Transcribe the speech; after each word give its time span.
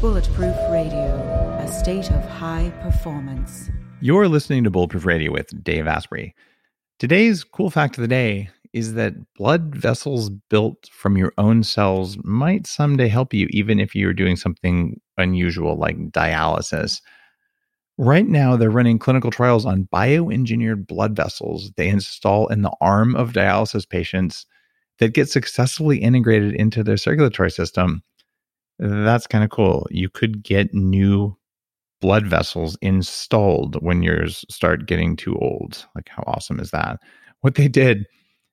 Bulletproof 0.00 0.56
Radio, 0.70 1.58
a 1.58 1.68
state 1.72 2.10
of 2.10 2.24
high 2.28 2.72
performance. 2.82 3.70
You're 4.00 4.28
listening 4.28 4.64
to 4.64 4.70
Bulletproof 4.70 5.04
Radio 5.04 5.32
with 5.32 5.48
Dave 5.64 5.86
Asprey. 5.86 6.34
Today's 6.98 7.44
cool 7.44 7.70
fact 7.70 7.98
of 7.98 8.02
the 8.02 8.08
day 8.08 8.50
is 8.72 8.94
that 8.94 9.14
blood 9.34 9.74
vessels 9.74 10.30
built 10.50 10.88
from 10.92 11.16
your 11.16 11.32
own 11.38 11.62
cells 11.62 12.18
might 12.22 12.66
someday 12.66 13.08
help 13.08 13.34
you, 13.34 13.46
even 13.50 13.80
if 13.80 13.94
you're 13.94 14.12
doing 14.12 14.36
something 14.36 15.00
unusual 15.18 15.76
like 15.76 15.96
dialysis. 16.10 17.00
Right 17.98 18.26
now, 18.26 18.56
they're 18.56 18.70
running 18.70 18.98
clinical 18.98 19.30
trials 19.30 19.64
on 19.64 19.88
bioengineered 19.92 20.86
blood 20.86 21.16
vessels 21.16 21.72
they 21.76 21.88
install 21.88 22.46
in 22.48 22.62
the 22.62 22.72
arm 22.80 23.16
of 23.16 23.32
dialysis 23.32 23.88
patients 23.88 24.44
that 24.98 25.14
get 25.14 25.28
successfully 25.30 25.98
integrated 25.98 26.54
into 26.54 26.82
their 26.82 26.96
circulatory 26.96 27.50
system 27.50 28.02
that's 28.78 29.26
kind 29.26 29.44
of 29.44 29.50
cool. 29.50 29.86
You 29.90 30.10
could 30.10 30.42
get 30.42 30.74
new 30.74 31.36
blood 32.00 32.26
vessels 32.26 32.76
installed 32.82 33.82
when 33.82 34.02
yours 34.02 34.44
start 34.50 34.86
getting 34.86 35.16
too 35.16 35.36
old. 35.38 35.86
Like, 35.94 36.08
how 36.08 36.24
awesome 36.26 36.60
is 36.60 36.70
that? 36.72 37.00
What 37.42 37.56
they 37.56 37.68
did 37.68 38.06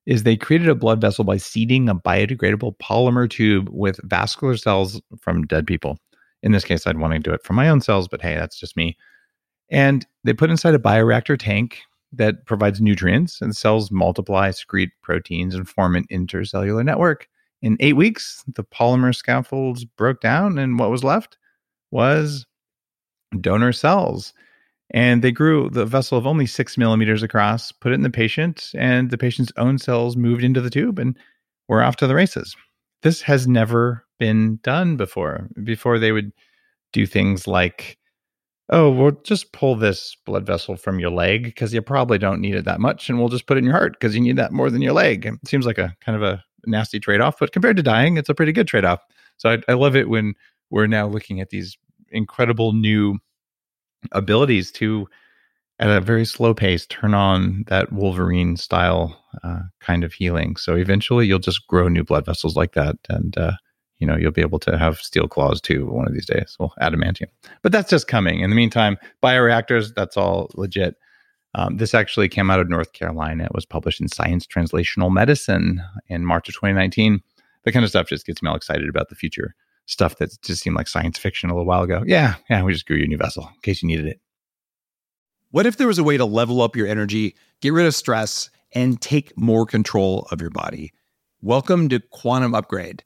is 0.05 0.23
they 0.23 0.37
created 0.37 0.69
a 0.69 0.75
blood 0.75 1.01
vessel 1.01 1.23
by 1.23 1.37
seeding 1.37 1.89
a 1.89 1.95
biodegradable 1.95 2.77
polymer 2.79 3.29
tube 3.29 3.69
with 3.71 3.99
vascular 4.03 4.57
cells 4.57 5.01
from 5.21 5.43
dead 5.47 5.67
people. 5.67 5.97
In 6.43 6.51
this 6.51 6.65
case, 6.65 6.87
I'd 6.87 6.99
want 6.99 7.13
to 7.13 7.19
do 7.19 7.33
it 7.33 7.43
from 7.43 7.55
my 7.55 7.69
own 7.69 7.81
cells, 7.81 8.07
but 8.07 8.21
hey, 8.21 8.35
that's 8.35 8.59
just 8.59 8.77
me. 8.77 8.97
And 9.69 10.05
they 10.23 10.33
put 10.33 10.49
inside 10.49 10.75
a 10.75 10.79
bioreactor 10.79 11.37
tank 11.37 11.81
that 12.11 12.45
provides 12.45 12.79
nutrients, 12.79 13.41
and 13.41 13.55
cells 13.55 13.91
multiply, 13.91 14.51
secrete 14.51 14.91
proteins, 15.01 15.55
and 15.55 15.67
form 15.67 15.95
an 15.95 16.05
intercellular 16.11 16.85
network. 16.85 17.27
In 17.61 17.77
eight 17.79 17.95
weeks, 17.95 18.43
the 18.55 18.63
polymer 18.63 19.15
scaffolds 19.15 19.85
broke 19.85 20.21
down, 20.21 20.59
and 20.59 20.77
what 20.77 20.91
was 20.91 21.03
left 21.03 21.37
was 21.91 22.45
donor 23.41 23.71
cells. 23.71 24.33
And 24.91 25.23
they 25.23 25.31
grew 25.31 25.69
the 25.69 25.85
vessel 25.85 26.17
of 26.17 26.27
only 26.27 26.45
six 26.45 26.77
millimeters 26.77 27.23
across, 27.23 27.71
put 27.71 27.91
it 27.91 27.95
in 27.95 28.03
the 28.03 28.09
patient, 28.11 28.71
and 28.75 29.09
the 29.09 29.17
patient's 29.17 29.51
own 29.57 29.79
cells 29.79 30.15
moved 30.15 30.43
into 30.43 30.61
the 30.61 30.69
tube, 30.69 30.99
and 30.99 31.17
we're 31.67 31.81
off 31.81 31.95
to 31.95 32.07
the 32.07 32.15
races. 32.15 32.55
This 33.01 33.21
has 33.21 33.47
never 33.47 34.05
been 34.19 34.59
done 34.61 34.97
before. 34.97 35.49
Before 35.63 35.97
they 35.97 36.11
would 36.11 36.31
do 36.91 37.07
things 37.07 37.47
like, 37.47 37.97
oh, 38.69 38.89
we'll 38.89 39.11
just 39.23 39.51
pull 39.51 39.75
this 39.75 40.15
blood 40.25 40.45
vessel 40.45 40.75
from 40.75 40.99
your 40.99 41.11
leg 41.11 41.43
because 41.43 41.73
you 41.73 41.81
probably 41.81 42.17
don't 42.17 42.41
need 42.41 42.55
it 42.55 42.65
that 42.65 42.79
much, 42.79 43.09
and 43.09 43.19
we'll 43.19 43.29
just 43.29 43.45
put 43.45 43.57
it 43.57 43.59
in 43.59 43.65
your 43.65 43.73
heart 43.73 43.93
because 43.93 44.15
you 44.15 44.21
need 44.21 44.37
that 44.37 44.51
more 44.51 44.69
than 44.69 44.81
your 44.81 44.93
leg. 44.93 45.25
It 45.25 45.47
seems 45.47 45.65
like 45.65 45.77
a 45.77 45.95
kind 46.01 46.15
of 46.15 46.23
a 46.23 46.43
nasty 46.65 46.99
trade 46.99 47.21
off, 47.21 47.39
but 47.39 47.51
compared 47.51 47.77
to 47.77 47.83
dying, 47.83 48.17
it's 48.17 48.29
a 48.29 48.35
pretty 48.35 48.51
good 48.51 48.67
trade 48.67 48.85
off. 48.85 49.01
So 49.37 49.49
I, 49.49 49.57
I 49.67 49.73
love 49.73 49.95
it 49.95 50.09
when 50.09 50.33
we're 50.69 50.87
now 50.87 51.07
looking 51.07 51.41
at 51.41 51.49
these 51.49 51.77
incredible 52.09 52.73
new 52.73 53.19
abilities 54.11 54.71
to, 54.73 55.07
at 55.79 55.89
a 55.89 55.99
very 55.99 56.25
slow 56.25 56.53
pace, 56.53 56.85
turn 56.85 57.13
on 57.13 57.65
that 57.67 57.91
Wolverine 57.91 58.55
style 58.55 59.19
uh, 59.43 59.59
kind 59.81 60.03
of 60.03 60.13
healing. 60.13 60.55
So 60.55 60.75
eventually, 60.75 61.25
you'll 61.25 61.39
just 61.39 61.67
grow 61.67 61.87
new 61.89 62.03
blood 62.03 62.25
vessels 62.25 62.55
like 62.55 62.73
that, 62.73 62.95
and 63.09 63.37
uh, 63.37 63.53
you 64.03 64.07
know 64.07 64.17
you'll 64.17 64.31
be 64.31 64.41
able 64.41 64.59
to 64.59 64.77
have 64.77 64.97
steel 64.97 65.29
claws 65.29 65.61
too 65.61 65.85
one 65.85 66.05
of 66.05 66.13
these 66.13 66.25
days. 66.25 66.57
Well, 66.59 66.73
adamantium, 66.81 67.27
but 67.61 67.71
that's 67.71 67.89
just 67.89 68.09
coming. 68.09 68.41
In 68.41 68.49
the 68.49 68.55
meantime, 68.55 68.97
bioreactors, 69.23 69.95
that's 69.95 70.17
all 70.17 70.51
legit. 70.55 70.95
Um, 71.55 71.77
this 71.77 71.93
actually 71.93 72.27
came 72.27 72.51
out 72.51 72.59
of 72.59 72.67
North 72.67 72.91
Carolina. 72.91 73.45
It 73.45 73.55
was 73.55 73.65
published 73.65 74.01
in 74.01 74.09
Science 74.09 74.45
Translational 74.45 75.09
Medicine 75.09 75.81
in 76.09 76.25
March 76.25 76.49
of 76.49 76.55
2019. 76.55 77.21
The 77.63 77.71
kind 77.71 77.85
of 77.85 77.89
stuff 77.89 78.09
just 78.09 78.25
gets 78.25 78.43
me 78.43 78.49
all 78.49 78.57
excited 78.57 78.89
about 78.89 79.07
the 79.07 79.15
future 79.15 79.55
stuff 79.85 80.17
that 80.17 80.37
just 80.41 80.61
seemed 80.61 80.75
like 80.75 80.89
science 80.89 81.17
fiction 81.17 81.49
a 81.49 81.53
little 81.53 81.65
while 81.65 81.83
ago. 81.83 82.03
Yeah, 82.05 82.35
yeah, 82.49 82.61
we 82.61 82.73
just 82.73 82.85
grew 82.85 82.97
you 82.97 83.05
a 83.05 83.07
new 83.07 83.17
vessel 83.17 83.47
in 83.53 83.61
case 83.61 83.81
you 83.81 83.87
needed 83.87 84.07
it. 84.07 84.19
What 85.51 85.65
if 85.65 85.77
there 85.77 85.87
was 85.87 85.99
a 85.99 86.03
way 86.03 86.17
to 86.17 86.25
level 86.25 86.61
up 86.61 86.75
your 86.75 86.87
energy, 86.87 87.37
get 87.61 87.71
rid 87.71 87.85
of 87.85 87.95
stress, 87.95 88.49
and 88.73 88.99
take 88.99 89.37
more 89.37 89.65
control 89.65 90.27
of 90.29 90.41
your 90.41 90.49
body? 90.49 90.91
Welcome 91.41 91.87
to 91.87 92.01
Quantum 92.11 92.53
Upgrade. 92.53 93.05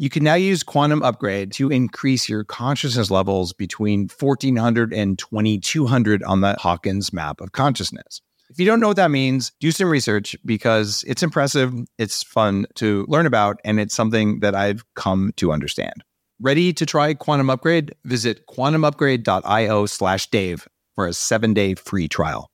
You 0.00 0.08
can 0.08 0.24
now 0.24 0.32
use 0.32 0.62
Quantum 0.62 1.02
Upgrade 1.02 1.52
to 1.52 1.70
increase 1.70 2.26
your 2.26 2.42
consciousness 2.42 3.10
levels 3.10 3.52
between 3.52 4.08
1400 4.08 4.94
and 4.94 5.18
2200 5.18 6.22
on 6.22 6.40
the 6.40 6.56
Hawkins 6.58 7.12
map 7.12 7.42
of 7.42 7.52
consciousness. 7.52 8.22
If 8.48 8.58
you 8.58 8.64
don't 8.64 8.80
know 8.80 8.86
what 8.88 8.96
that 8.96 9.10
means, 9.10 9.52
do 9.60 9.70
some 9.70 9.90
research 9.90 10.34
because 10.42 11.04
it's 11.06 11.22
impressive, 11.22 11.74
it's 11.98 12.22
fun 12.22 12.64
to 12.76 13.04
learn 13.10 13.26
about, 13.26 13.60
and 13.62 13.78
it's 13.78 13.94
something 13.94 14.40
that 14.40 14.54
I've 14.54 14.82
come 14.94 15.34
to 15.36 15.52
understand. 15.52 16.02
Ready 16.40 16.72
to 16.72 16.86
try 16.86 17.12
Quantum 17.12 17.50
Upgrade? 17.50 17.94
Visit 18.06 18.46
quantumupgrade.io 18.46 19.84
slash 19.84 20.30
Dave 20.30 20.66
for 20.94 21.08
a 21.08 21.12
seven 21.12 21.52
day 21.52 21.74
free 21.74 22.08
trial. 22.08 22.48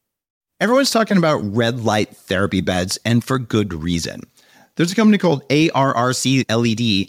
Everyone's 0.60 0.90
talking 0.90 1.16
about 1.16 1.42
red 1.44 1.84
light 1.84 2.08
therapy 2.16 2.60
beds, 2.60 2.98
and 3.04 3.22
for 3.22 3.38
good 3.38 3.72
reason. 3.72 4.22
There's 4.74 4.90
a 4.90 4.96
company 4.96 5.16
called 5.16 5.48
ARRC 5.48 6.44
LED 6.50 7.08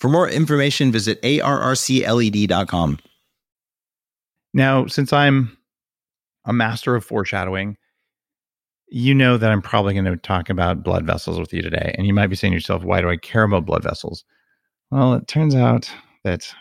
For 0.00 0.08
more 0.08 0.28
information, 0.28 0.90
visit 0.90 1.20
arrcled.com. 1.22 2.98
Now, 4.54 4.86
since 4.86 5.12
I'm 5.12 5.56
a 6.46 6.52
master 6.52 6.96
of 6.96 7.04
foreshadowing, 7.04 7.76
you 8.88 9.14
know 9.14 9.36
that 9.36 9.52
I'm 9.52 9.62
probably 9.62 9.92
going 9.92 10.06
to 10.06 10.16
talk 10.16 10.50
about 10.50 10.82
blood 10.82 11.06
vessels 11.06 11.38
with 11.38 11.52
you 11.52 11.62
today. 11.62 11.94
And 11.96 12.06
you 12.06 12.14
might 12.14 12.26
be 12.26 12.34
saying 12.34 12.52
to 12.52 12.56
yourself, 12.56 12.82
why 12.82 13.00
do 13.00 13.10
I 13.10 13.18
care 13.18 13.42
about 13.42 13.66
blood 13.66 13.84
vessels? 13.84 14.24
Well, 14.90 15.14
it 15.14 15.28
turns 15.28 15.54
out 15.54 15.88
that 16.24 16.52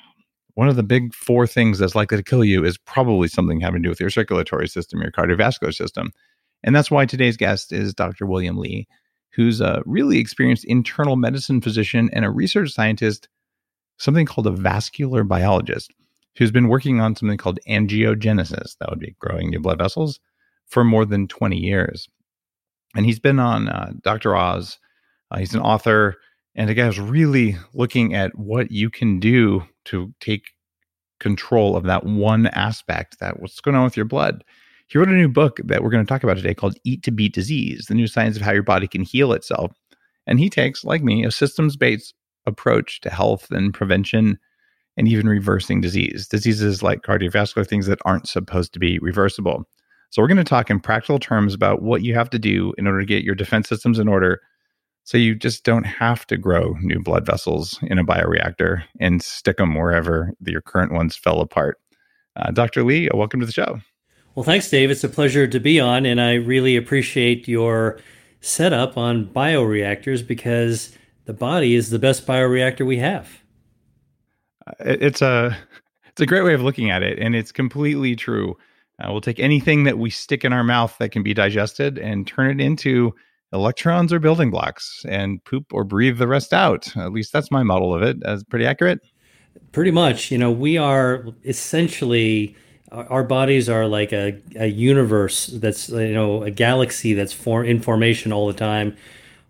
one 0.53 0.67
of 0.67 0.75
the 0.75 0.83
big 0.83 1.13
four 1.13 1.47
things 1.47 1.79
that's 1.79 1.95
likely 1.95 2.17
to 2.17 2.23
kill 2.23 2.43
you 2.43 2.65
is 2.65 2.77
probably 2.77 3.29
something 3.29 3.61
having 3.61 3.81
to 3.81 3.87
do 3.87 3.89
with 3.89 4.01
your 4.01 4.09
circulatory 4.09 4.67
system, 4.67 5.01
your 5.01 5.11
cardiovascular 5.11 5.73
system. 5.73 6.11
And 6.61 6.75
that's 6.75 6.91
why 6.91 7.05
today's 7.05 7.37
guest 7.37 7.71
is 7.71 7.93
Dr. 7.93 8.25
William 8.25 8.57
Li, 8.57 8.85
who's 9.31 9.61
a 9.61 9.81
really 9.85 10.17
experienced 10.17 10.65
internal 10.65 11.15
medicine 11.15 11.61
physician 11.61 12.09
and 12.13 12.25
a 12.25 12.29
research 12.29 12.71
scientist, 12.71 13.27
something 13.97 14.25
called 14.25 14.47
a 14.47 14.51
vascular 14.51 15.23
biologist 15.23 15.91
who's 16.37 16.51
been 16.51 16.67
working 16.67 16.99
on 17.01 17.15
something 17.15 17.37
called 17.37 17.59
angiogenesis, 17.67 18.77
that 18.79 18.89
would 18.89 18.99
be 18.99 19.15
growing 19.19 19.49
new 19.49 19.59
blood 19.59 19.77
vessels, 19.77 20.19
for 20.67 20.83
more 20.83 21.05
than 21.05 21.27
20 21.27 21.57
years. 21.57 22.07
And 22.95 23.05
he's 23.05 23.19
been 23.19 23.39
on 23.39 23.67
uh, 23.67 23.91
Dr. 24.01 24.35
Oz. 24.35 24.77
Uh, 25.31 25.39
he's 25.39 25.53
an 25.53 25.61
author, 25.61 26.15
and 26.55 26.69
the 26.69 26.73
guy's 26.73 26.99
really 26.99 27.57
looking 27.73 28.15
at 28.15 28.37
what 28.37 28.71
you 28.71 28.89
can 28.89 29.19
do 29.19 29.63
to 29.85 30.13
take 30.19 30.43
control 31.19 31.75
of 31.75 31.83
that 31.83 32.05
one 32.05 32.47
aspect 32.47 33.19
that 33.19 33.39
what's 33.39 33.59
going 33.59 33.75
on 33.75 33.83
with 33.83 33.97
your 33.97 34.05
blood. 34.05 34.43
He 34.89 34.97
wrote 34.99 35.09
a 35.09 35.13
new 35.13 35.29
book 35.29 35.59
that 35.65 35.83
we're 35.83 35.91
going 35.91 36.05
to 36.05 36.09
talk 36.09 36.23
about 36.23 36.37
today 36.37 36.55
called 36.55 36.77
Eat 36.83 37.03
to 37.03 37.11
Beat 37.11 37.33
Disease 37.33 37.85
The 37.87 37.95
New 37.95 38.07
Science 38.07 38.37
of 38.37 38.43
How 38.43 38.53
Your 38.53 38.63
Body 38.63 38.87
Can 38.87 39.03
Heal 39.03 39.33
Itself. 39.33 39.73
And 40.27 40.39
he 40.39 40.49
takes, 40.49 40.85
like 40.85 41.03
me, 41.03 41.25
a 41.25 41.31
systems 41.31 41.77
based 41.77 42.15
approach 42.47 43.01
to 43.01 43.11
health 43.11 43.51
and 43.51 43.73
prevention 43.73 44.39
and 44.97 45.07
even 45.07 45.29
reversing 45.29 45.81
disease, 45.81 46.27
diseases 46.27 46.83
like 46.83 47.03
cardiovascular 47.03 47.67
things 47.67 47.87
that 47.87 47.99
aren't 48.05 48.27
supposed 48.29 48.73
to 48.73 48.79
be 48.79 48.99
reversible. 48.99 49.65
So, 50.11 50.21
we're 50.21 50.29
going 50.29 50.37
to 50.37 50.45
talk 50.45 50.69
in 50.71 50.79
practical 50.79 51.19
terms 51.19 51.53
about 51.53 51.83
what 51.83 52.03
you 52.03 52.15
have 52.15 52.31
to 52.31 52.39
do 52.39 52.73
in 52.77 52.87
order 52.87 52.99
to 53.01 53.07
get 53.07 53.23
your 53.23 53.35
defense 53.35 53.69
systems 53.69 53.99
in 53.99 54.09
order 54.09 54.39
So 55.05 55.17
you 55.17 55.35
just 55.35 55.65
don't 55.65 55.85
have 55.85 56.27
to 56.27 56.37
grow 56.37 56.75
new 56.81 57.01
blood 57.01 57.25
vessels 57.25 57.79
in 57.83 57.99
a 57.99 58.05
bioreactor 58.05 58.83
and 59.01 59.23
stick 59.23 59.57
them 59.57 59.75
wherever 59.75 60.33
your 60.45 60.61
current 60.61 60.93
ones 60.93 61.17
fell 61.17 61.41
apart. 61.41 61.79
Uh, 62.37 62.51
Dr. 62.51 62.83
Li, 62.83 63.09
welcome 63.15 63.41
to 63.41 63.47
the 63.47 63.53
show. 63.53 63.81
Well, 64.39 64.45
thanks, 64.45 64.69
Dave. 64.69 64.89
It's 64.89 65.03
a 65.03 65.09
pleasure 65.09 65.47
to 65.47 65.59
be 65.59 65.81
on, 65.81 66.05
and 66.05 66.21
I 66.21 66.35
really 66.35 66.77
appreciate 66.77 67.45
your 67.45 67.99
setup 68.39 68.97
on 68.97 69.25
bioreactors 69.25 70.25
because 70.25 70.95
the 71.25 71.33
body 71.33 71.75
is 71.75 71.89
the 71.89 71.99
best 71.99 72.25
bioreactor 72.25 72.85
we 72.85 72.99
have. 72.99 73.29
It's 74.79 75.21
a 75.21 75.57
it's 76.07 76.21
a 76.21 76.25
great 76.25 76.43
way 76.43 76.53
of 76.53 76.61
looking 76.61 76.89
at 76.89 77.03
it, 77.03 77.19
and 77.19 77.35
it's 77.35 77.51
completely 77.51 78.15
true. 78.15 78.55
Uh, 79.03 79.11
we'll 79.11 79.19
take 79.19 79.41
anything 79.41 79.83
that 79.83 79.97
we 79.97 80.09
stick 80.09 80.45
in 80.45 80.53
our 80.53 80.63
mouth 80.63 80.95
that 80.99 81.09
can 81.09 81.21
be 81.21 81.33
digested 81.33 81.97
and 81.97 82.25
turn 82.25 82.61
it 82.61 82.63
into 82.63 83.13
electrons 83.51 84.13
or 84.13 84.19
building 84.19 84.51
blocks, 84.51 85.03
and 85.09 85.43
poop 85.43 85.65
or 85.73 85.83
breathe 85.83 86.17
the 86.17 86.29
rest 86.29 86.53
out. 86.53 86.95
At 86.95 87.11
least 87.11 87.33
that's 87.33 87.51
my 87.51 87.63
model 87.63 87.93
of 87.93 88.03
it. 88.03 88.21
That's 88.21 88.45
pretty 88.45 88.65
accurate. 88.65 89.01
Pretty 89.73 89.91
much. 89.91 90.31
You 90.31 90.37
know, 90.37 90.49
we 90.49 90.77
are 90.77 91.25
essentially 91.43 92.55
our 92.91 93.23
bodies 93.23 93.69
are 93.69 93.87
like 93.87 94.11
a, 94.11 94.41
a 94.55 94.67
universe 94.67 95.47
that's 95.47 95.89
you 95.89 96.13
know 96.13 96.43
a 96.43 96.51
galaxy 96.51 97.13
that's 97.13 97.33
for, 97.33 97.63
in 97.63 97.81
formation 97.81 98.31
all 98.31 98.47
the 98.47 98.53
time. 98.53 98.95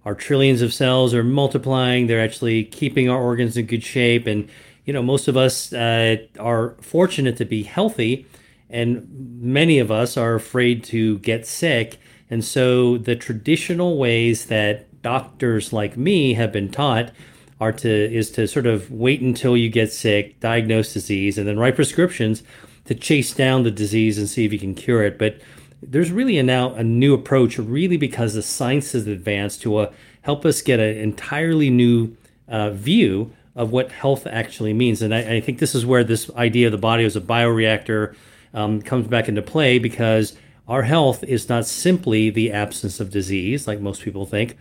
Our 0.06 0.16
trillions 0.16 0.62
of 0.62 0.74
cells 0.74 1.14
are 1.14 1.24
multiplying. 1.24 2.08
They're 2.08 2.24
actually 2.24 2.64
keeping 2.64 3.10
our 3.10 3.22
organs 3.22 3.58
in 3.58 3.66
good 3.66 3.84
shape. 3.84 4.28
And 4.28 4.50
you 4.86 4.94
know 4.94 5.02
most 5.02 5.28
of 5.28 5.38
us 5.38 5.72
uh, 5.74 6.18
are 6.40 6.76
fortunate 6.82 7.38
to 7.38 7.46
be 7.46 7.64
healthy 7.64 8.26
and 8.70 9.08
many 9.42 9.80
of 9.80 9.90
us 9.90 10.16
are 10.16 10.36
afraid 10.36 10.84
to 10.86 11.18
get 11.20 11.48
sick. 11.48 11.98
And 12.30 12.46
so 12.46 12.98
the 12.98 13.16
traditional 13.16 13.98
ways 13.98 14.46
that 14.46 15.02
doctors 15.02 15.74
like 15.74 15.98
me 15.98 16.34
have 16.34 16.52
been 16.52 16.70
taught 16.70 17.12
are 17.60 17.72
to 17.72 17.90
is 17.90 18.32
to 18.32 18.48
sort 18.48 18.66
of 18.66 18.92
wait 18.92 19.22
until 19.22 19.58
you 19.58 19.70
get 19.70 19.92
sick 19.92 20.40
diagnose 20.40 20.94
disease 20.94 21.38
and 21.38 21.48
then 21.48 21.58
write 21.58 21.76
prescriptions 21.76 22.44
to 22.90 22.96
chase 22.96 23.36
down 23.36 23.62
the 23.62 23.70
disease 23.70 24.18
and 24.18 24.28
see 24.28 24.46
if 24.46 24.52
you 24.52 24.58
can 24.58 24.74
cure 24.74 25.04
it. 25.04 25.20
But 25.20 25.40
there's 25.80 26.12
really 26.12 26.40
a 26.40 26.44
now 26.44 26.74
a 26.74 26.84
new 26.84 27.14
approach, 27.14 27.60
really 27.60 27.98
because 27.98 28.34
the 28.34 28.42
science 28.42 28.94
has 28.94 29.06
advanced 29.06 29.62
to 29.62 29.78
uh, 29.78 29.94
help 30.24 30.44
us 30.44 30.64
get 30.64 30.80
an 30.80 30.98
entirely 30.98 31.70
new 31.70 32.18
uh, 32.48 32.72
view 32.72 33.32
of 33.56 33.72
what 33.72 33.92
health 33.92 34.26
actually 34.26 34.74
means. 34.74 35.04
And 35.04 35.14
I, 35.14 35.36
I, 35.36 35.40
think 35.40 35.60
this 35.60 35.76
is 35.76 35.86
where 35.86 36.04
this 36.04 36.32
idea 36.32 36.66
of 36.66 36.72
the 36.72 36.80
body 36.80 37.04
as 37.04 37.16
a 37.16 37.22
bioreactor 37.22 38.16
um, 38.56 38.82
comes 38.82 39.06
back 39.08 39.30
into 39.30 39.44
play 39.44 39.78
because 39.78 40.36
our 40.68 40.82
health 40.82 41.24
is 41.24 41.48
not 41.48 41.68
simply 41.68 42.32
the 42.32 42.52
absence 42.52 43.00
of 43.00 43.12
disease, 43.12 43.68
like 43.68 43.80
most 43.80 44.02
people 44.02 44.26
think. 44.26 44.58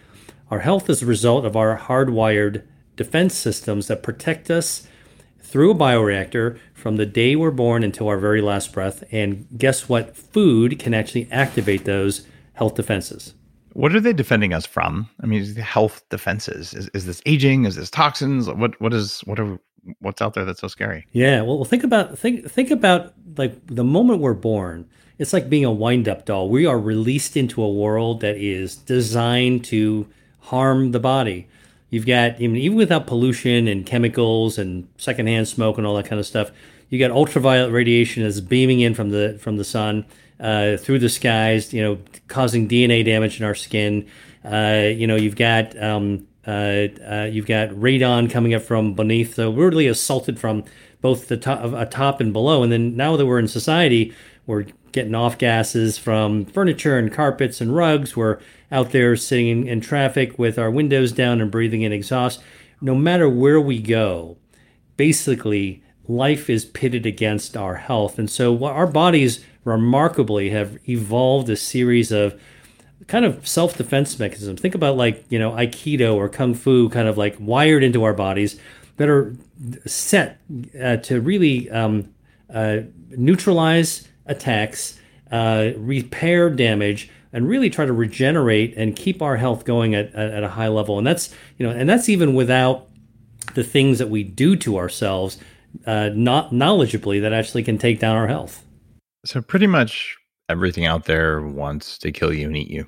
Our 0.50 0.58
health 0.58 0.90
is 0.90 1.02
a 1.02 1.06
result 1.06 1.46
of 1.46 1.56
our 1.56 1.78
hardwired 1.78 2.64
defense 2.94 3.34
systems 3.34 3.86
that 3.86 4.02
protect 4.02 4.50
us 4.50 4.86
through 5.40 5.70
a 5.70 5.74
bioreactor 5.74 6.58
from 6.88 6.96
the 6.96 7.04
day 7.04 7.36
we're 7.36 7.50
born 7.50 7.84
until 7.84 8.08
our 8.08 8.16
very 8.16 8.40
last 8.40 8.72
breath. 8.72 9.04
And 9.12 9.46
guess 9.58 9.90
what? 9.90 10.16
Food 10.16 10.78
can 10.78 10.94
actually 10.94 11.30
activate 11.30 11.84
those 11.84 12.26
health 12.54 12.76
defenses. 12.76 13.34
What 13.74 13.94
are 13.94 14.00
they 14.00 14.14
defending 14.14 14.54
us 14.54 14.64
from? 14.64 15.06
I 15.22 15.26
mean, 15.26 15.54
health 15.56 16.02
defenses. 16.08 16.72
Is, 16.72 16.88
is 16.94 17.04
this 17.04 17.20
aging? 17.26 17.66
Is 17.66 17.76
this 17.76 17.90
toxins? 17.90 18.48
What 18.48 18.80
what 18.80 18.94
is 18.94 19.20
what 19.26 19.38
are 19.38 19.60
what's 19.98 20.22
out 20.22 20.32
there 20.32 20.46
that's 20.46 20.62
so 20.62 20.68
scary? 20.68 21.06
Yeah, 21.12 21.42
well, 21.42 21.62
think 21.66 21.84
about 21.84 22.18
think 22.18 22.50
think 22.50 22.70
about 22.70 23.12
like 23.36 23.60
the 23.66 23.84
moment 23.84 24.22
we're 24.22 24.32
born. 24.32 24.88
It's 25.18 25.34
like 25.34 25.50
being 25.50 25.66
a 25.66 25.70
wind-up 25.70 26.24
doll. 26.24 26.48
We 26.48 26.64
are 26.64 26.78
released 26.78 27.36
into 27.36 27.62
a 27.62 27.70
world 27.70 28.22
that 28.22 28.38
is 28.38 28.76
designed 28.76 29.62
to 29.66 30.08
harm 30.40 30.92
the 30.92 31.00
body. 31.00 31.48
You've 31.90 32.06
got 32.06 32.40
even 32.40 32.56
even 32.56 32.78
without 32.78 33.06
pollution 33.06 33.68
and 33.68 33.84
chemicals 33.84 34.56
and 34.56 34.88
secondhand 34.96 35.48
smoke 35.48 35.76
and 35.76 35.86
all 35.86 35.96
that 35.96 36.06
kind 36.06 36.18
of 36.18 36.26
stuff, 36.26 36.50
you 36.90 36.98
got 36.98 37.10
ultraviolet 37.10 37.72
radiation 37.72 38.22
that's 38.22 38.40
beaming 38.40 38.80
in 38.80 38.94
from 38.94 39.10
the 39.10 39.38
from 39.40 39.56
the 39.56 39.64
sun 39.64 40.06
uh, 40.40 40.76
through 40.76 40.98
the 40.98 41.08
skies, 41.08 41.72
you 41.72 41.82
know, 41.82 41.98
causing 42.28 42.68
DNA 42.68 43.04
damage 43.04 43.40
in 43.40 43.46
our 43.46 43.54
skin. 43.54 44.06
Uh, 44.44 44.88
you 44.94 45.06
know, 45.06 45.16
you've 45.16 45.36
got 45.36 45.80
um, 45.82 46.26
uh, 46.46 46.86
uh 47.10 47.28
you've 47.30 47.46
got 47.46 47.70
radon 47.70 48.30
coming 48.30 48.54
up 48.54 48.62
from 48.62 48.94
beneath, 48.94 49.34
so 49.34 49.50
we're 49.50 49.68
really 49.68 49.88
assaulted 49.88 50.38
from 50.38 50.64
both 51.00 51.28
the 51.28 51.36
top, 51.36 51.90
top 51.90 52.20
and 52.20 52.32
below. 52.32 52.62
And 52.62 52.72
then 52.72 52.96
now 52.96 53.16
that 53.16 53.26
we're 53.26 53.38
in 53.38 53.48
society, 53.48 54.12
we're 54.46 54.66
getting 54.92 55.14
off 55.14 55.38
gases 55.38 55.98
from 55.98 56.44
furniture 56.46 56.98
and 56.98 57.12
carpets 57.12 57.60
and 57.60 57.74
rugs. 57.74 58.16
We're 58.16 58.40
out 58.72 58.90
there 58.90 59.14
sitting 59.16 59.48
in, 59.48 59.68
in 59.68 59.80
traffic 59.80 60.38
with 60.38 60.58
our 60.58 60.70
windows 60.70 61.12
down 61.12 61.40
and 61.40 61.50
breathing 61.50 61.82
in 61.82 61.92
exhaust. 61.92 62.42
No 62.80 62.94
matter 62.94 63.28
where 63.28 63.60
we 63.60 63.80
go, 63.80 64.38
basically 64.96 65.82
life 66.08 66.48
is 66.48 66.64
pitted 66.64 67.06
against 67.06 67.56
our 67.56 67.76
health. 67.76 68.18
And 68.18 68.30
so 68.30 68.64
our 68.64 68.86
bodies 68.86 69.44
remarkably 69.64 70.50
have 70.50 70.78
evolved 70.88 71.50
a 71.50 71.56
series 71.56 72.10
of 72.10 72.40
kind 73.06 73.24
of 73.24 73.46
self-defense 73.46 74.18
mechanisms. 74.18 74.60
Think 74.60 74.74
about 74.74 74.96
like, 74.96 75.24
you 75.28 75.38
know, 75.38 75.52
Aikido 75.52 76.14
or 76.14 76.28
Kung 76.28 76.54
Fu 76.54 76.88
kind 76.88 77.08
of 77.08 77.18
like 77.18 77.36
wired 77.38 77.82
into 77.82 78.04
our 78.04 78.14
bodies 78.14 78.58
that 78.96 79.08
are 79.08 79.36
set 79.86 80.40
uh, 80.80 80.96
to 80.96 81.20
really 81.20 81.70
um, 81.70 82.12
uh, 82.52 82.78
neutralize 83.10 84.08
attacks, 84.26 84.98
uh, 85.30 85.70
repair 85.76 86.50
damage, 86.50 87.10
and 87.32 87.48
really 87.48 87.70
try 87.70 87.84
to 87.84 87.92
regenerate 87.92 88.74
and 88.76 88.96
keep 88.96 89.20
our 89.22 89.36
health 89.36 89.64
going 89.64 89.94
at, 89.94 90.14
at, 90.14 90.30
at, 90.32 90.42
a 90.42 90.48
high 90.48 90.68
level. 90.68 90.98
And 90.98 91.06
that's 91.06 91.34
you 91.58 91.66
know, 91.66 91.72
and 91.72 91.88
that's 91.88 92.08
even 92.08 92.34
without 92.34 92.88
the 93.54 93.64
things 93.64 93.98
that 93.98 94.08
we 94.08 94.22
do 94.22 94.56
to 94.56 94.78
ourselves, 94.78 95.38
uh, 95.86 96.10
not 96.14 96.50
knowledgeably, 96.50 97.20
that 97.22 97.32
actually 97.32 97.62
can 97.62 97.78
take 97.78 98.00
down 98.00 98.16
our 98.16 98.28
health. 98.28 98.64
So 99.24 99.40
pretty 99.42 99.66
much 99.66 100.16
everything 100.48 100.86
out 100.86 101.04
there 101.04 101.42
wants 101.42 101.98
to 101.98 102.12
kill 102.12 102.32
you 102.32 102.46
and 102.46 102.56
eat 102.56 102.70
you. 102.70 102.86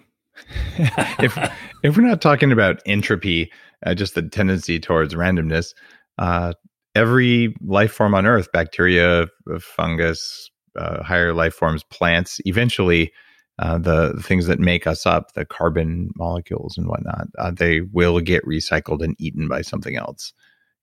if 0.78 1.36
if 1.82 1.96
we're 1.96 2.06
not 2.06 2.20
talking 2.20 2.52
about 2.52 2.80
entropy, 2.86 3.50
uh, 3.84 3.94
just 3.94 4.14
the 4.14 4.22
tendency 4.22 4.78
towards 4.78 5.14
randomness, 5.14 5.74
uh, 6.18 6.54
every 6.94 7.54
life 7.62 7.92
form 7.92 8.14
on 8.14 8.26
Earth, 8.26 8.50
bacteria, 8.52 9.26
fungus, 9.60 10.50
uh, 10.76 11.02
higher 11.02 11.34
life 11.34 11.54
forms, 11.54 11.82
plants, 11.84 12.40
eventually 12.44 13.12
uh, 13.58 13.78
the, 13.78 14.12
the, 14.14 14.22
things 14.22 14.46
that 14.46 14.58
make 14.58 14.86
us 14.86 15.04
up, 15.04 15.32
the 15.34 15.44
carbon 15.44 16.10
molecules 16.16 16.78
and 16.78 16.88
whatnot, 16.88 17.26
uh, 17.38 17.50
they 17.50 17.82
will 17.82 18.20
get 18.20 18.44
recycled 18.46 19.02
and 19.02 19.14
eaten 19.18 19.48
by 19.48 19.60
something 19.60 19.96
else. 19.96 20.32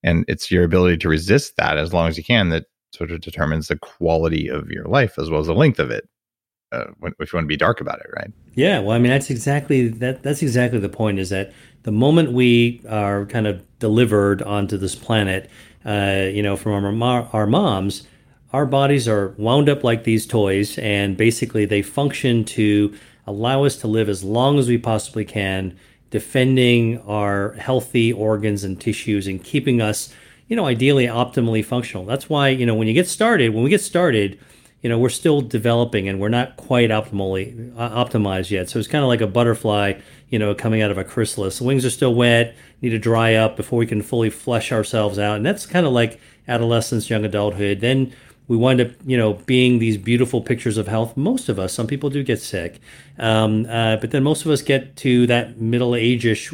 And 0.02 0.24
it's 0.28 0.50
your 0.50 0.64
ability 0.64 0.98
to 0.98 1.08
resist 1.08 1.56
that 1.56 1.76
as 1.76 1.92
long 1.92 2.08
as 2.08 2.16
you 2.16 2.24
can 2.24 2.50
that 2.50 2.66
sort 2.92 3.10
of 3.10 3.20
determines 3.20 3.68
the 3.68 3.76
quality 3.76 4.48
of 4.48 4.70
your 4.70 4.84
life 4.84 5.18
as 5.18 5.30
well 5.30 5.40
as 5.40 5.46
the 5.46 5.54
length 5.54 5.78
of 5.78 5.90
it. 5.90 6.08
Uh, 6.70 6.84
if 7.18 7.32
you 7.32 7.36
want 7.36 7.44
to 7.44 7.48
be 7.48 7.56
dark 7.56 7.80
about 7.80 7.98
it, 8.00 8.06
right? 8.14 8.30
Yeah, 8.54 8.80
well, 8.80 8.90
I 8.90 8.98
mean, 8.98 9.10
that's 9.10 9.30
exactly 9.30 9.88
that. 9.88 10.22
That's 10.22 10.42
exactly 10.42 10.78
the 10.78 10.90
point. 10.90 11.18
Is 11.18 11.30
that 11.30 11.50
the 11.84 11.92
moment 11.92 12.32
we 12.32 12.82
are 12.86 13.24
kind 13.24 13.46
of 13.46 13.64
delivered 13.78 14.42
onto 14.42 14.76
this 14.76 14.94
planet, 14.94 15.48
uh, 15.86 16.26
you 16.30 16.42
know, 16.42 16.56
from 16.56 17.02
our, 17.02 17.26
our 17.32 17.46
moms, 17.46 18.06
our 18.52 18.66
bodies 18.66 19.08
are 19.08 19.28
wound 19.38 19.70
up 19.70 19.82
like 19.82 20.04
these 20.04 20.26
toys, 20.26 20.76
and 20.78 21.16
basically 21.16 21.64
they 21.64 21.80
function 21.80 22.44
to 22.44 22.94
allow 23.26 23.64
us 23.64 23.76
to 23.76 23.86
live 23.86 24.08
as 24.08 24.22
long 24.22 24.58
as 24.58 24.68
we 24.68 24.76
possibly 24.76 25.24
can, 25.24 25.74
defending 26.10 27.00
our 27.02 27.52
healthy 27.54 28.12
organs 28.12 28.64
and 28.64 28.80
tissues 28.80 29.26
and 29.26 29.42
keeping 29.42 29.80
us, 29.80 30.12
you 30.48 30.56
know, 30.56 30.66
ideally 30.66 31.06
optimally 31.06 31.64
functional. 31.64 32.04
That's 32.04 32.28
why, 32.28 32.48
you 32.48 32.64
know, 32.64 32.74
when 32.74 32.88
you 32.88 32.94
get 32.94 33.08
started, 33.08 33.54
when 33.54 33.62
we 33.62 33.70
get 33.70 33.82
started, 33.82 34.38
you 34.82 34.88
know, 34.88 34.98
we're 34.98 35.08
still 35.08 35.40
developing 35.40 36.08
and 36.08 36.20
we're 36.20 36.28
not 36.28 36.56
quite 36.56 36.90
optimally 36.90 37.72
uh, 37.76 38.04
optimized 38.04 38.50
yet. 38.50 38.70
So 38.70 38.78
it's 38.78 38.88
kind 38.88 39.02
of 39.02 39.08
like 39.08 39.20
a 39.20 39.26
butterfly, 39.26 39.94
you 40.30 40.38
know, 40.38 40.54
coming 40.54 40.82
out 40.82 40.90
of 40.90 40.98
a 40.98 41.04
chrysalis. 41.04 41.58
The 41.58 41.64
wings 41.64 41.84
are 41.84 41.90
still 41.90 42.14
wet, 42.14 42.54
need 42.80 42.90
to 42.90 42.98
dry 42.98 43.34
up 43.34 43.56
before 43.56 43.78
we 43.78 43.86
can 43.86 44.02
fully 44.02 44.30
flesh 44.30 44.70
ourselves 44.70 45.18
out. 45.18 45.36
And 45.36 45.44
that's 45.44 45.66
kind 45.66 45.84
of 45.84 45.92
like 45.92 46.20
adolescence, 46.46 47.10
young 47.10 47.24
adulthood. 47.24 47.80
Then 47.80 48.14
we 48.48 48.56
wind 48.56 48.80
up, 48.80 48.88
you 49.04 49.16
know, 49.16 49.34
being 49.34 49.78
these 49.78 49.98
beautiful 49.98 50.40
pictures 50.40 50.78
of 50.78 50.88
health. 50.88 51.16
Most 51.16 51.48
of 51.48 51.58
us, 51.58 51.72
some 51.72 51.86
people 51.86 52.10
do 52.10 52.22
get 52.22 52.40
sick, 52.40 52.80
um, 53.18 53.66
uh, 53.66 53.96
but 53.96 54.10
then 54.10 54.22
most 54.22 54.44
of 54.44 54.50
us 54.50 54.62
get 54.62 54.96
to 54.96 55.26
that 55.26 55.60
middle 55.60 55.94
age-ish 55.94 56.52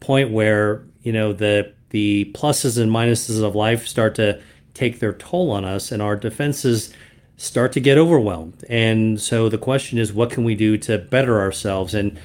point 0.00 0.30
where 0.30 0.84
you 1.02 1.12
know 1.12 1.32
the 1.32 1.72
the 1.90 2.30
pluses 2.34 2.78
and 2.78 2.90
minuses 2.90 3.42
of 3.42 3.54
life 3.54 3.86
start 3.86 4.14
to 4.16 4.40
take 4.72 4.98
their 4.98 5.12
toll 5.12 5.50
on 5.50 5.64
us, 5.64 5.92
and 5.92 6.02
our 6.02 6.16
defenses 6.16 6.92
start 7.36 7.72
to 7.72 7.80
get 7.80 7.98
overwhelmed. 7.98 8.64
And 8.68 9.20
so 9.20 9.48
the 9.48 9.58
question 9.58 9.98
is, 9.98 10.12
what 10.12 10.30
can 10.30 10.44
we 10.44 10.54
do 10.54 10.76
to 10.78 10.98
better 10.98 11.40
ourselves? 11.40 11.94
And 11.94 12.18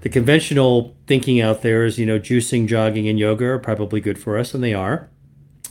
the 0.00 0.08
conventional 0.08 0.94
thinking 1.06 1.40
out 1.40 1.62
there 1.62 1.84
is, 1.84 1.98
you 1.98 2.06
know, 2.06 2.18
juicing, 2.18 2.66
jogging, 2.66 3.08
and 3.08 3.18
yoga 3.18 3.46
are 3.46 3.58
probably 3.58 4.00
good 4.00 4.18
for 4.18 4.38
us, 4.38 4.54
and 4.54 4.62
they 4.62 4.74
are. 4.74 5.08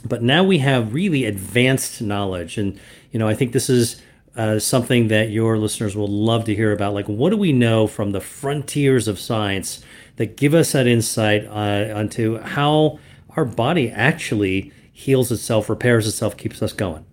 But 0.03 0.21
now 0.21 0.43
we 0.43 0.57
have 0.59 0.93
really 0.93 1.25
advanced 1.25 2.01
knowledge. 2.01 2.57
And, 2.57 2.79
you 3.11 3.19
know, 3.19 3.27
I 3.27 3.35
think 3.35 3.53
this 3.53 3.69
is 3.69 4.01
uh, 4.35 4.59
something 4.59 5.07
that 5.09 5.29
your 5.29 5.57
listeners 5.57 5.95
will 5.95 6.07
love 6.07 6.45
to 6.45 6.55
hear 6.55 6.71
about. 6.71 6.93
Like, 6.93 7.07
what 7.07 7.29
do 7.29 7.37
we 7.37 7.53
know 7.53 7.87
from 7.87 8.11
the 8.11 8.21
frontiers 8.21 9.07
of 9.07 9.19
science 9.19 9.83
that 10.17 10.37
give 10.37 10.53
us 10.53 10.71
that 10.73 10.87
insight 10.87 11.45
uh, 11.47 11.93
onto 11.95 12.39
how 12.39 12.99
our 13.35 13.45
body 13.45 13.89
actually 13.89 14.71
heals 14.91 15.31
itself, 15.31 15.69
repairs 15.69 16.07
itself, 16.07 16.37
keeps 16.37 16.61
us 16.61 16.73
going? 16.73 17.05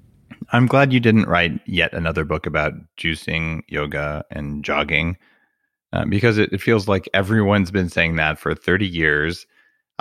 I'm 0.53 0.67
glad 0.67 0.93
you 0.93 1.01
didn't 1.01 1.29
write 1.29 1.61
yet 1.67 1.93
another 1.93 2.25
book 2.25 2.47
about 2.47 2.73
juicing, 2.97 3.63
yoga, 3.69 4.25
and 4.31 4.65
jogging, 4.65 5.17
uh, 5.93 6.05
because 6.07 6.39
it, 6.39 6.53
it, 6.53 6.61
feels 6.61 6.89
like 6.89 7.09
everyone's 7.15 7.71
been 7.71 7.89
saying 7.89 8.17
that 8.17 8.39
for 8.39 8.55
30 8.55 8.87
years. 8.87 9.47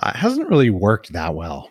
Uh, 0.02 0.12
it 0.14 0.18
hasn't 0.18 0.50
really 0.50 0.70
worked 0.70 1.14
that 1.14 1.36
well. 1.36 1.70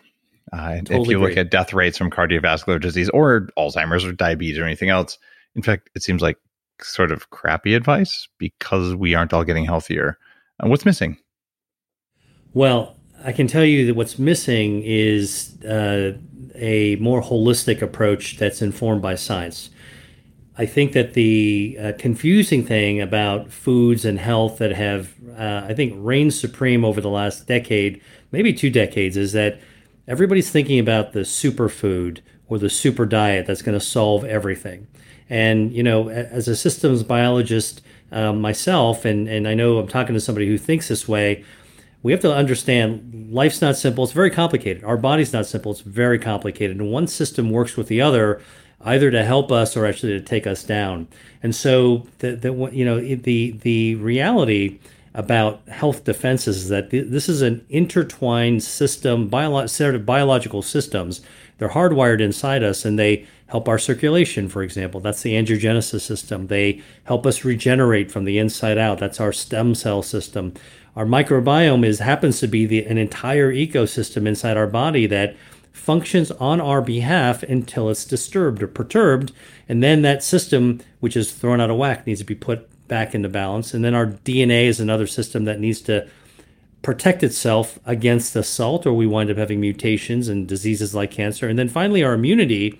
Uh, 0.51 0.77
totally 0.77 1.01
if 1.01 1.09
you 1.09 1.19
look 1.19 1.37
at 1.37 1.51
death 1.51 1.73
rates 1.73 1.97
from 1.97 2.09
cardiovascular 2.09 2.81
disease 2.81 3.09
or 3.09 3.49
Alzheimer's 3.57 4.03
or 4.03 4.11
diabetes 4.11 4.57
or 4.57 4.65
anything 4.65 4.89
else, 4.89 5.17
in 5.55 5.61
fact, 5.61 5.89
it 5.95 6.03
seems 6.03 6.21
like 6.21 6.37
sort 6.81 7.11
of 7.11 7.29
crappy 7.29 7.73
advice 7.75 8.27
because 8.37 8.95
we 8.95 9.13
aren't 9.13 9.33
all 9.33 9.43
getting 9.43 9.65
healthier. 9.65 10.17
Uh, 10.63 10.67
what's 10.67 10.85
missing? 10.85 11.17
Well, 12.53 12.95
I 13.23 13.31
can 13.31 13.47
tell 13.47 13.65
you 13.65 13.85
that 13.87 13.95
what's 13.95 14.17
missing 14.17 14.81
is 14.83 15.57
uh, 15.63 16.13
a 16.55 16.95
more 16.97 17.21
holistic 17.21 17.81
approach 17.81 18.37
that's 18.37 18.61
informed 18.61 19.01
by 19.01 19.15
science. 19.15 19.69
I 20.57 20.65
think 20.65 20.91
that 20.93 21.13
the 21.13 21.77
uh, 21.79 21.93
confusing 21.97 22.65
thing 22.65 22.99
about 22.99 23.51
foods 23.51 24.03
and 24.03 24.19
health 24.19 24.57
that 24.57 24.71
have, 24.71 25.13
uh, 25.37 25.65
I 25.67 25.73
think, 25.73 25.93
reigned 25.95 26.33
supreme 26.33 26.83
over 26.83 26.99
the 26.99 27.09
last 27.09 27.47
decade, 27.47 28.01
maybe 28.31 28.53
two 28.53 28.69
decades, 28.69 29.15
is 29.15 29.31
that 29.33 29.59
everybody's 30.09 30.49
thinking 30.49 30.79
about 30.79 31.13
the 31.13 31.19
superfood 31.19 32.19
or 32.47 32.57
the 32.57 32.69
super 32.69 33.05
diet 33.05 33.45
that's 33.45 33.61
going 33.61 33.77
to 33.77 33.85
solve 33.85 34.25
everything. 34.25 34.87
And, 35.29 35.71
you 35.71 35.83
know, 35.83 36.09
as 36.09 36.47
a 36.47 36.55
systems 36.55 37.03
biologist 37.03 37.81
um, 38.11 38.41
myself, 38.41 39.05
and, 39.05 39.29
and 39.29 39.47
I 39.47 39.53
know 39.53 39.77
I'm 39.77 39.87
talking 39.87 40.15
to 40.15 40.19
somebody 40.19 40.47
who 40.47 40.57
thinks 40.57 40.87
this 40.87 41.07
way, 41.07 41.45
we 42.01 42.11
have 42.11 42.21
to 42.21 42.33
understand 42.33 43.29
life's 43.31 43.61
not 43.61 43.77
simple. 43.77 44.03
It's 44.03 44.13
very 44.13 44.31
complicated. 44.31 44.83
Our 44.83 44.97
body's 44.97 45.31
not 45.31 45.45
simple. 45.45 45.71
It's 45.73 45.81
very 45.81 46.17
complicated. 46.17 46.77
And 46.77 46.91
one 46.91 47.05
system 47.05 47.51
works 47.51 47.77
with 47.77 47.87
the 47.87 48.01
other, 48.01 48.41
either 48.81 49.11
to 49.11 49.23
help 49.23 49.51
us 49.51 49.77
or 49.77 49.85
actually 49.85 50.13
to 50.13 50.25
take 50.25 50.47
us 50.47 50.63
down. 50.63 51.07
And 51.43 51.53
so, 51.55 52.07
the, 52.19 52.35
the 52.35 52.53
you 52.71 52.85
know, 52.85 52.99
the 52.99 53.51
the 53.51 53.95
reality 53.95 54.79
about 55.13 55.67
health 55.67 56.03
defenses 56.03 56.63
is 56.63 56.69
that 56.69 56.89
this 56.91 57.27
is 57.27 57.41
an 57.41 57.65
intertwined 57.69 58.63
system, 58.63 59.27
bio- 59.27 59.65
set 59.65 59.95
of 59.95 60.05
biological 60.05 60.61
systems. 60.61 61.21
They're 61.57 61.69
hardwired 61.69 62.21
inside 62.21 62.63
us, 62.63 62.85
and 62.85 62.97
they 62.97 63.25
help 63.47 63.67
our 63.67 63.79
circulation, 63.79 64.47
for 64.47 64.61
example. 64.61 65.01
That's 65.01 65.21
the 65.21 65.33
angiogenesis 65.33 66.01
system. 66.01 66.47
They 66.47 66.81
help 67.03 67.25
us 67.25 67.43
regenerate 67.43 68.11
from 68.11 68.25
the 68.25 68.37
inside 68.37 68.77
out. 68.77 68.99
That's 68.99 69.19
our 69.19 69.33
stem 69.33 69.75
cell 69.75 70.01
system. 70.03 70.53
Our 70.95 71.05
microbiome 71.05 71.85
is 71.85 71.99
happens 71.99 72.39
to 72.39 72.47
be 72.47 72.65
the, 72.65 72.85
an 72.85 72.97
entire 72.97 73.51
ecosystem 73.51 74.27
inside 74.27 74.57
our 74.57 74.67
body 74.67 75.05
that 75.07 75.35
functions 75.71 76.29
on 76.31 76.61
our 76.61 76.81
behalf 76.81 77.41
until 77.43 77.89
it's 77.89 78.05
disturbed 78.05 78.61
or 78.61 78.67
perturbed, 78.67 79.31
and 79.67 79.81
then 79.81 80.01
that 80.01 80.23
system, 80.23 80.81
which 80.99 81.17
is 81.17 81.31
thrown 81.31 81.61
out 81.61 81.69
of 81.69 81.77
whack, 81.77 82.05
needs 82.05 82.19
to 82.19 82.25
be 82.25 82.35
put 82.35 82.69
back 82.89 83.15
into 83.15 83.29
balance. 83.29 83.73
And 83.73 83.85
then 83.85 83.95
our 83.95 84.07
DNA 84.07 84.65
is 84.65 84.81
another 84.81 85.07
system 85.07 85.45
that 85.45 85.61
needs 85.61 85.79
to 85.83 86.09
protect 86.81 87.23
itself 87.23 87.79
against 87.85 88.35
assault, 88.35 88.85
or 88.85 88.93
we 88.93 89.07
wind 89.07 89.29
up 89.29 89.37
having 89.37 89.61
mutations 89.61 90.27
and 90.27 90.47
diseases 90.47 90.93
like 90.93 91.11
cancer. 91.11 91.47
And 91.47 91.57
then 91.57 91.69
finally, 91.69 92.03
our 92.03 92.13
immunity, 92.13 92.79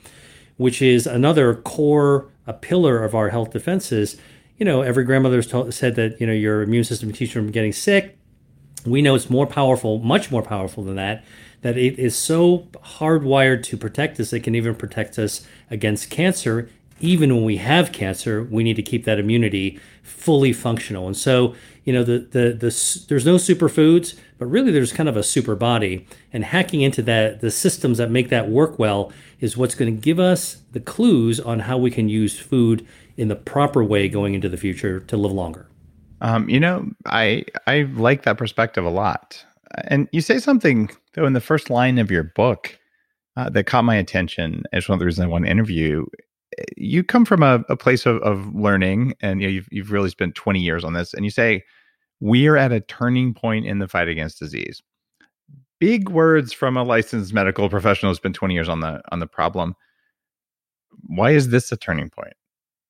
which 0.57 0.81
is 0.81 1.07
another 1.07 1.55
core, 1.55 2.29
a 2.47 2.53
pillar 2.53 3.03
of 3.03 3.15
our 3.15 3.29
health 3.29 3.51
defenses. 3.51 4.17
You 4.57 4.65
know, 4.65 4.81
every 4.81 5.03
grandmother 5.03 5.37
has 5.37 5.75
said 5.75 5.95
that 5.95 6.19
you 6.19 6.27
know 6.27 6.33
your 6.33 6.61
immune 6.61 6.83
system 6.83 7.11
keeps 7.11 7.33
you 7.33 7.41
from 7.41 7.51
getting 7.51 7.73
sick. 7.73 8.17
We 8.85 9.01
know 9.01 9.15
it's 9.15 9.29
more 9.29 9.47
powerful, 9.47 9.99
much 9.99 10.31
more 10.31 10.41
powerful 10.41 10.83
than 10.83 10.95
that. 10.95 11.23
That 11.61 11.77
it 11.77 11.99
is 11.99 12.15
so 12.15 12.67
hardwired 12.97 13.63
to 13.63 13.77
protect 13.77 14.19
us, 14.19 14.31
it 14.31 14.41
can 14.41 14.55
even 14.55 14.75
protect 14.75 15.19
us 15.19 15.45
against 15.69 16.09
cancer 16.09 16.69
even 16.99 17.35
when 17.35 17.43
we 17.43 17.57
have 17.57 17.91
cancer, 17.91 18.43
we 18.43 18.63
need 18.63 18.75
to 18.75 18.81
keep 18.81 19.05
that 19.05 19.19
immunity 19.19 19.79
fully 20.03 20.53
functional. 20.53 21.07
And 21.07 21.15
so, 21.15 21.55
you 21.83 21.93
know, 21.93 22.03
the, 22.03 22.19
the, 22.19 22.53
the, 22.53 23.05
there's 23.07 23.25
no 23.25 23.35
superfoods, 23.35 24.17
but 24.37 24.47
really 24.47 24.71
there's 24.71 24.91
kind 24.91 25.09
of 25.09 25.17
a 25.17 25.23
super 25.23 25.55
body. 25.55 26.05
And 26.33 26.43
hacking 26.43 26.81
into 26.81 27.01
that, 27.03 27.41
the 27.41 27.51
systems 27.51 27.97
that 27.97 28.11
make 28.11 28.29
that 28.29 28.49
work 28.49 28.77
well 28.79 29.11
is 29.39 29.55
what's 29.55 29.75
going 29.75 29.95
to 29.95 30.01
give 30.01 30.19
us 30.19 30.61
the 30.71 30.79
clues 30.79 31.39
on 31.39 31.59
how 31.59 31.77
we 31.77 31.91
can 31.91 32.09
use 32.09 32.37
food 32.37 32.85
in 33.17 33.27
the 33.27 33.35
proper 33.35 33.83
way 33.83 34.07
going 34.07 34.33
into 34.33 34.49
the 34.49 34.57
future 34.57 34.99
to 35.01 35.17
live 35.17 35.31
longer. 35.31 35.67
Um, 36.21 36.49
you 36.49 36.59
know, 36.59 36.89
I 37.05 37.45
I 37.65 37.83
like 37.93 38.23
that 38.23 38.37
perspective 38.37 38.83
a 38.83 38.89
lot. 38.89 39.45
And 39.85 40.09
you 40.11 40.21
say 40.21 40.39
something 40.39 40.89
though 41.13 41.25
in 41.25 41.33
the 41.33 41.41
first 41.41 41.69
line 41.69 41.97
of 41.97 42.11
your 42.11 42.23
book 42.23 42.77
uh, 43.37 43.49
that 43.49 43.65
caught 43.65 43.85
my 43.85 43.95
attention. 43.95 44.63
It's 44.73 44.89
one 44.89 44.95
of 44.95 44.99
the 44.99 45.05
reasons 45.05 45.25
I 45.25 45.29
want 45.29 45.45
to 45.45 45.51
interview 45.51 46.05
you 46.77 47.03
come 47.03 47.25
from 47.25 47.43
a, 47.43 47.63
a 47.69 47.75
place 47.75 48.05
of, 48.05 48.17
of 48.21 48.53
learning 48.53 49.13
and 49.21 49.41
you 49.41 49.47
know, 49.47 49.51
you've, 49.51 49.67
you've 49.71 49.91
really 49.91 50.09
spent 50.09 50.35
20 50.35 50.59
years 50.59 50.83
on 50.83 50.93
this 50.93 51.13
and 51.13 51.25
you 51.25 51.31
say 51.31 51.63
we 52.19 52.47
are 52.47 52.57
at 52.57 52.71
a 52.71 52.81
turning 52.81 53.33
point 53.33 53.65
in 53.65 53.79
the 53.79 53.87
fight 53.87 54.07
against 54.07 54.39
disease. 54.39 54.81
Big 55.79 56.09
words 56.09 56.51
from 56.51 56.75
a 56.75 56.83
licensed 56.83 57.33
medical 57.33 57.69
professional 57.69 58.11
who 58.11 58.15
spent 58.15 58.35
20 58.35 58.53
years 58.53 58.67
on 58.67 58.81
the 58.81 59.01
on 59.11 59.19
the 59.19 59.27
problem. 59.27 59.75
Why 61.07 61.31
is 61.31 61.49
this 61.49 61.71
a 61.71 61.77
turning 61.77 62.09
point 62.09 62.33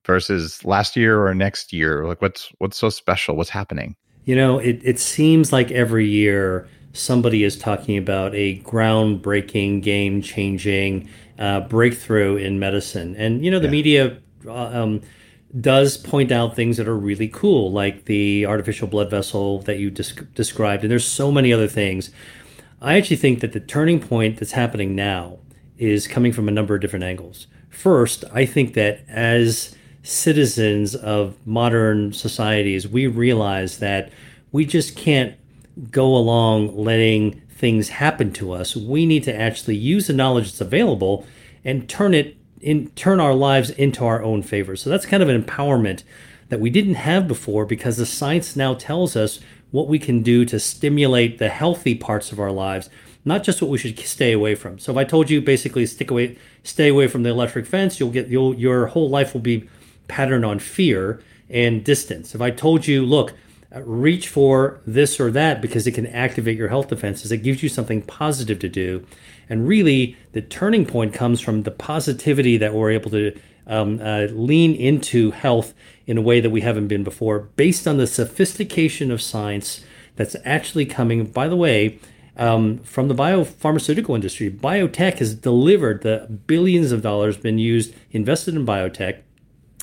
versus 0.05 0.65
last 0.65 0.95
year 0.95 1.23
or 1.25 1.35
next 1.35 1.71
year? 1.71 2.05
Like 2.05 2.21
what's 2.21 2.51
what's 2.57 2.77
so 2.77 2.89
special? 2.89 3.35
What's 3.35 3.51
happening? 3.51 3.95
You 4.25 4.35
know 4.35 4.57
it, 4.57 4.81
it 4.83 4.99
seems 4.99 5.53
like 5.53 5.69
every 5.71 6.07
year 6.07 6.67
somebody 6.93 7.43
is 7.43 7.57
talking 7.57 7.97
about 7.97 8.33
a 8.33 8.59
groundbreaking 8.61 9.83
game 9.83 10.21
changing 10.21 11.07
uh, 11.39 11.61
breakthrough 11.61 12.35
in 12.35 12.59
medicine. 12.59 13.15
And 13.15 13.43
you 13.43 13.49
know, 13.49 13.59
the 13.59 13.65
yeah. 13.65 13.71
media 13.71 14.17
uh, 14.45 14.53
um, 14.83 15.01
does 15.59 15.97
point 15.97 16.31
out 16.31 16.55
things 16.55 16.77
that 16.77 16.87
are 16.87 16.97
really 16.97 17.27
cool, 17.27 17.71
like 17.71 18.05
the 18.05 18.45
artificial 18.45 18.87
blood 18.87 19.09
vessel 19.09 19.59
that 19.61 19.79
you 19.79 19.89
described. 19.89 20.83
And 20.83 20.91
there's 20.91 21.07
so 21.07 21.31
many 21.31 21.51
other 21.51 21.67
things. 21.67 22.11
I 22.81 22.97
actually 22.97 23.17
think 23.17 23.39
that 23.39 23.53
the 23.53 23.59
turning 23.59 23.99
point 23.99 24.37
that's 24.37 24.51
happening 24.51 24.95
now 24.95 25.39
is 25.77 26.07
coming 26.07 26.31
from 26.31 26.47
a 26.47 26.51
number 26.51 26.75
of 26.75 26.81
different 26.81 27.05
angles. 27.05 27.47
First, 27.69 28.25
I 28.33 28.45
think 28.45 28.73
that 28.73 29.01
as 29.07 29.75
citizens 30.03 30.95
of 30.95 31.35
modern 31.45 32.13
societies, 32.13 32.87
we 32.87 33.07
realize 33.07 33.79
that 33.79 34.11
we 34.51 34.65
just 34.65 34.95
can't 34.95 35.35
go 35.91 36.15
along 36.15 36.75
letting 36.75 37.41
things 37.59 37.89
happen 37.89 38.31
to 38.31 38.53
us. 38.53 38.75
We 38.75 39.05
need 39.05 39.23
to 39.25 39.35
actually 39.35 39.75
use 39.75 40.07
the 40.07 40.13
knowledge 40.13 40.45
that's 40.45 40.61
available 40.61 41.25
and 41.63 41.89
turn 41.89 42.13
it 42.13 42.37
in 42.61 42.89
turn 42.91 43.19
our 43.19 43.33
lives 43.33 43.69
into 43.69 44.05
our 44.05 44.23
own 44.23 44.41
favor. 44.41 44.75
So 44.75 44.89
that's 44.89 45.05
kind 45.05 45.21
of 45.21 45.29
an 45.29 45.41
empowerment 45.41 46.03
that 46.47 46.59
we 46.59 46.69
didn't 46.69 46.95
have 46.95 47.27
before 47.27 47.65
because 47.65 47.97
the 47.97 48.05
science 48.05 48.55
now 48.55 48.73
tells 48.73 49.15
us 49.15 49.39
what 49.71 49.87
we 49.87 49.99
can 49.99 50.23
do 50.23 50.45
to 50.45 50.59
stimulate 50.59 51.37
the 51.37 51.49
healthy 51.49 51.95
parts 51.95 52.31
of 52.31 52.39
our 52.39 52.51
lives, 52.51 52.89
not 53.23 53.43
just 53.43 53.61
what 53.61 53.69
we 53.69 53.77
should 53.77 53.99
stay 53.99 54.31
away 54.31 54.55
from. 54.55 54.79
So 54.79 54.91
if 54.91 54.97
I 54.97 55.03
told 55.03 55.29
you 55.29 55.41
basically 55.41 55.85
stick 55.85 56.09
away 56.09 56.37
stay 56.63 56.87
away 56.87 57.07
from 57.07 57.23
the 57.23 57.29
electric 57.29 57.65
fence, 57.65 57.99
you'll 57.99 58.11
get 58.11 58.29
you'll 58.29 58.55
your 58.55 58.87
whole 58.87 59.09
life 59.09 59.33
will 59.33 59.41
be 59.41 59.69
patterned 60.07 60.45
on 60.45 60.59
fear 60.59 61.21
and 61.49 61.83
distance. 61.83 62.33
If 62.33 62.41
I 62.41 62.51
told 62.51 62.87
you, 62.87 63.05
look, 63.05 63.33
reach 63.75 64.27
for 64.27 64.81
this 64.85 65.19
or 65.19 65.29
that 65.31 65.61
because 65.61 65.85
it 65.85 65.91
can 65.91 66.07
activate 66.07 66.57
your 66.57 66.69
health 66.69 66.87
defenses. 66.87 67.31
It 67.31 67.43
gives 67.43 67.61
you 67.61 67.69
something 67.69 68.01
positive 68.01 68.59
to 68.59 68.69
do. 68.69 69.05
And 69.47 69.67
really, 69.67 70.17
the 70.31 70.41
turning 70.41 70.85
point 70.85 71.13
comes 71.13 71.41
from 71.41 71.63
the 71.63 71.71
positivity 71.71 72.57
that 72.57 72.73
we're 72.73 72.91
able 72.91 73.11
to 73.11 73.39
um, 73.67 73.99
uh, 74.01 74.27
lean 74.31 74.73
into 74.73 75.31
health 75.31 75.73
in 76.07 76.17
a 76.17 76.21
way 76.21 76.39
that 76.39 76.49
we 76.49 76.61
haven't 76.61 76.87
been 76.87 77.03
before, 77.03 77.39
based 77.55 77.87
on 77.87 77.97
the 77.97 78.07
sophistication 78.07 79.11
of 79.11 79.21
science 79.21 79.83
that's 80.15 80.35
actually 80.43 80.85
coming, 80.85 81.25
by 81.25 81.47
the 81.47 81.55
way, 81.55 81.99
um, 82.35 82.79
from 82.79 83.07
the 83.07 83.15
biopharmaceutical 83.15 84.15
industry. 84.15 84.49
Biotech 84.49 85.19
has 85.19 85.35
delivered 85.35 86.01
the 86.01 86.25
billions 86.47 86.91
of 86.91 87.03
dollars 87.03 87.37
been 87.37 87.59
used, 87.59 87.93
invested 88.11 88.55
in 88.55 88.65
biotech, 88.65 89.19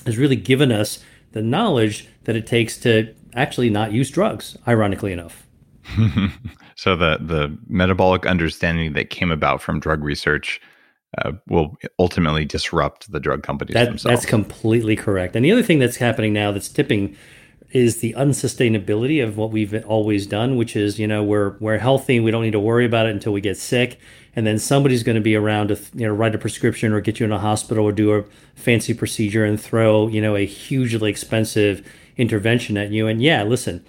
has 0.05 0.17
really 0.17 0.35
given 0.35 0.71
us 0.71 0.99
the 1.31 1.41
knowledge 1.41 2.07
that 2.25 2.35
it 2.35 2.47
takes 2.47 2.77
to 2.79 3.13
actually 3.37 3.69
not 3.69 3.91
use 3.91 4.09
drugs, 4.11 4.57
ironically 4.67 5.13
enough. 5.13 5.47
so 6.75 6.95
the 6.95 7.17
the 7.21 7.57
metabolic 7.67 8.25
understanding 8.25 8.93
that 8.93 9.09
came 9.09 9.31
about 9.31 9.61
from 9.61 9.79
drug 9.79 10.03
research 10.03 10.59
uh, 11.19 11.31
will 11.47 11.77
ultimately 11.99 12.43
disrupt 12.43 13.11
the 13.11 13.19
drug 13.19 13.43
companies 13.43 13.73
that, 13.73 13.85
themselves. 13.85 14.21
That's 14.21 14.29
completely 14.29 14.95
correct. 14.95 15.35
And 15.35 15.45
the 15.45 15.51
other 15.51 15.63
thing 15.63 15.79
that's 15.79 15.97
happening 15.97 16.33
now 16.33 16.51
that's 16.51 16.67
tipping 16.67 17.15
is 17.71 17.97
the 17.97 18.13
unsustainability 18.13 19.23
of 19.23 19.37
what 19.37 19.51
we've 19.51 19.73
always 19.85 20.25
done, 20.25 20.55
which 20.55 20.75
is, 20.75 20.99
you 20.99 21.07
know, 21.07 21.23
we're 21.23 21.57
we're 21.59 21.77
healthy, 21.77 22.19
we 22.19 22.31
don't 22.31 22.43
need 22.43 22.51
to 22.51 22.59
worry 22.59 22.85
about 22.85 23.07
it 23.07 23.11
until 23.11 23.33
we 23.33 23.41
get 23.41 23.57
sick, 23.57 23.99
and 24.35 24.47
then 24.47 24.57
somebody's 24.57 25.03
going 25.03 25.15
to 25.15 25.21
be 25.21 25.35
around 25.35 25.67
to, 25.69 25.79
you 25.93 26.07
know, 26.07 26.13
write 26.13 26.35
a 26.35 26.37
prescription 26.37 26.93
or 26.93 27.01
get 27.01 27.19
you 27.19 27.25
in 27.25 27.31
a 27.31 27.39
hospital 27.39 27.85
or 27.85 27.91
do 27.91 28.13
a 28.13 28.23
fancy 28.55 28.93
procedure 28.93 29.43
and 29.43 29.59
throw, 29.59 30.07
you 30.07 30.21
know, 30.21 30.35
a 30.35 30.45
hugely 30.45 31.09
expensive 31.09 31.85
intervention 32.17 32.77
at 32.77 32.91
you. 32.91 33.07
And 33.07 33.21
yeah, 33.21 33.43
listen, 33.43 33.85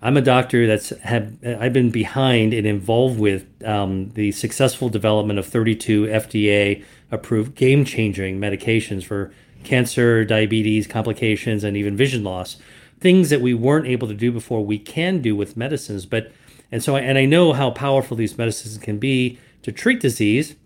I'm 0.00 0.16
a 0.16 0.22
doctor 0.22 0.66
that's 0.66 0.90
had 1.00 1.38
I've 1.44 1.72
been 1.72 1.90
behind 1.90 2.52
and 2.52 2.66
involved 2.66 3.18
with 3.18 3.46
um, 3.64 4.10
the 4.10 4.32
successful 4.32 4.88
development 4.88 5.38
of 5.38 5.46
32 5.46 6.06
FDA 6.06 6.84
approved 7.10 7.54
game 7.54 7.84
changing 7.84 8.40
medications 8.40 9.04
for 9.04 9.32
cancer, 9.62 10.24
diabetes, 10.24 10.88
complications, 10.88 11.62
and 11.62 11.76
even 11.76 11.96
vision 11.96 12.24
loss. 12.24 12.56
Things 12.98 13.30
that 13.30 13.40
we 13.40 13.54
weren't 13.54 13.86
able 13.86 14.08
to 14.08 14.14
do 14.14 14.32
before, 14.32 14.64
we 14.64 14.78
can 14.78 15.20
do 15.20 15.36
with 15.36 15.56
medicines. 15.56 16.04
But 16.06 16.32
and 16.72 16.82
so 16.82 16.96
I, 16.96 17.00
and 17.00 17.18
I 17.18 17.26
know 17.26 17.52
how 17.52 17.70
powerful 17.70 18.16
these 18.16 18.36
medicines 18.36 18.78
can 18.78 18.98
be 18.98 19.38
to 19.62 19.70
treat 19.70 20.00
disease, 20.00 20.56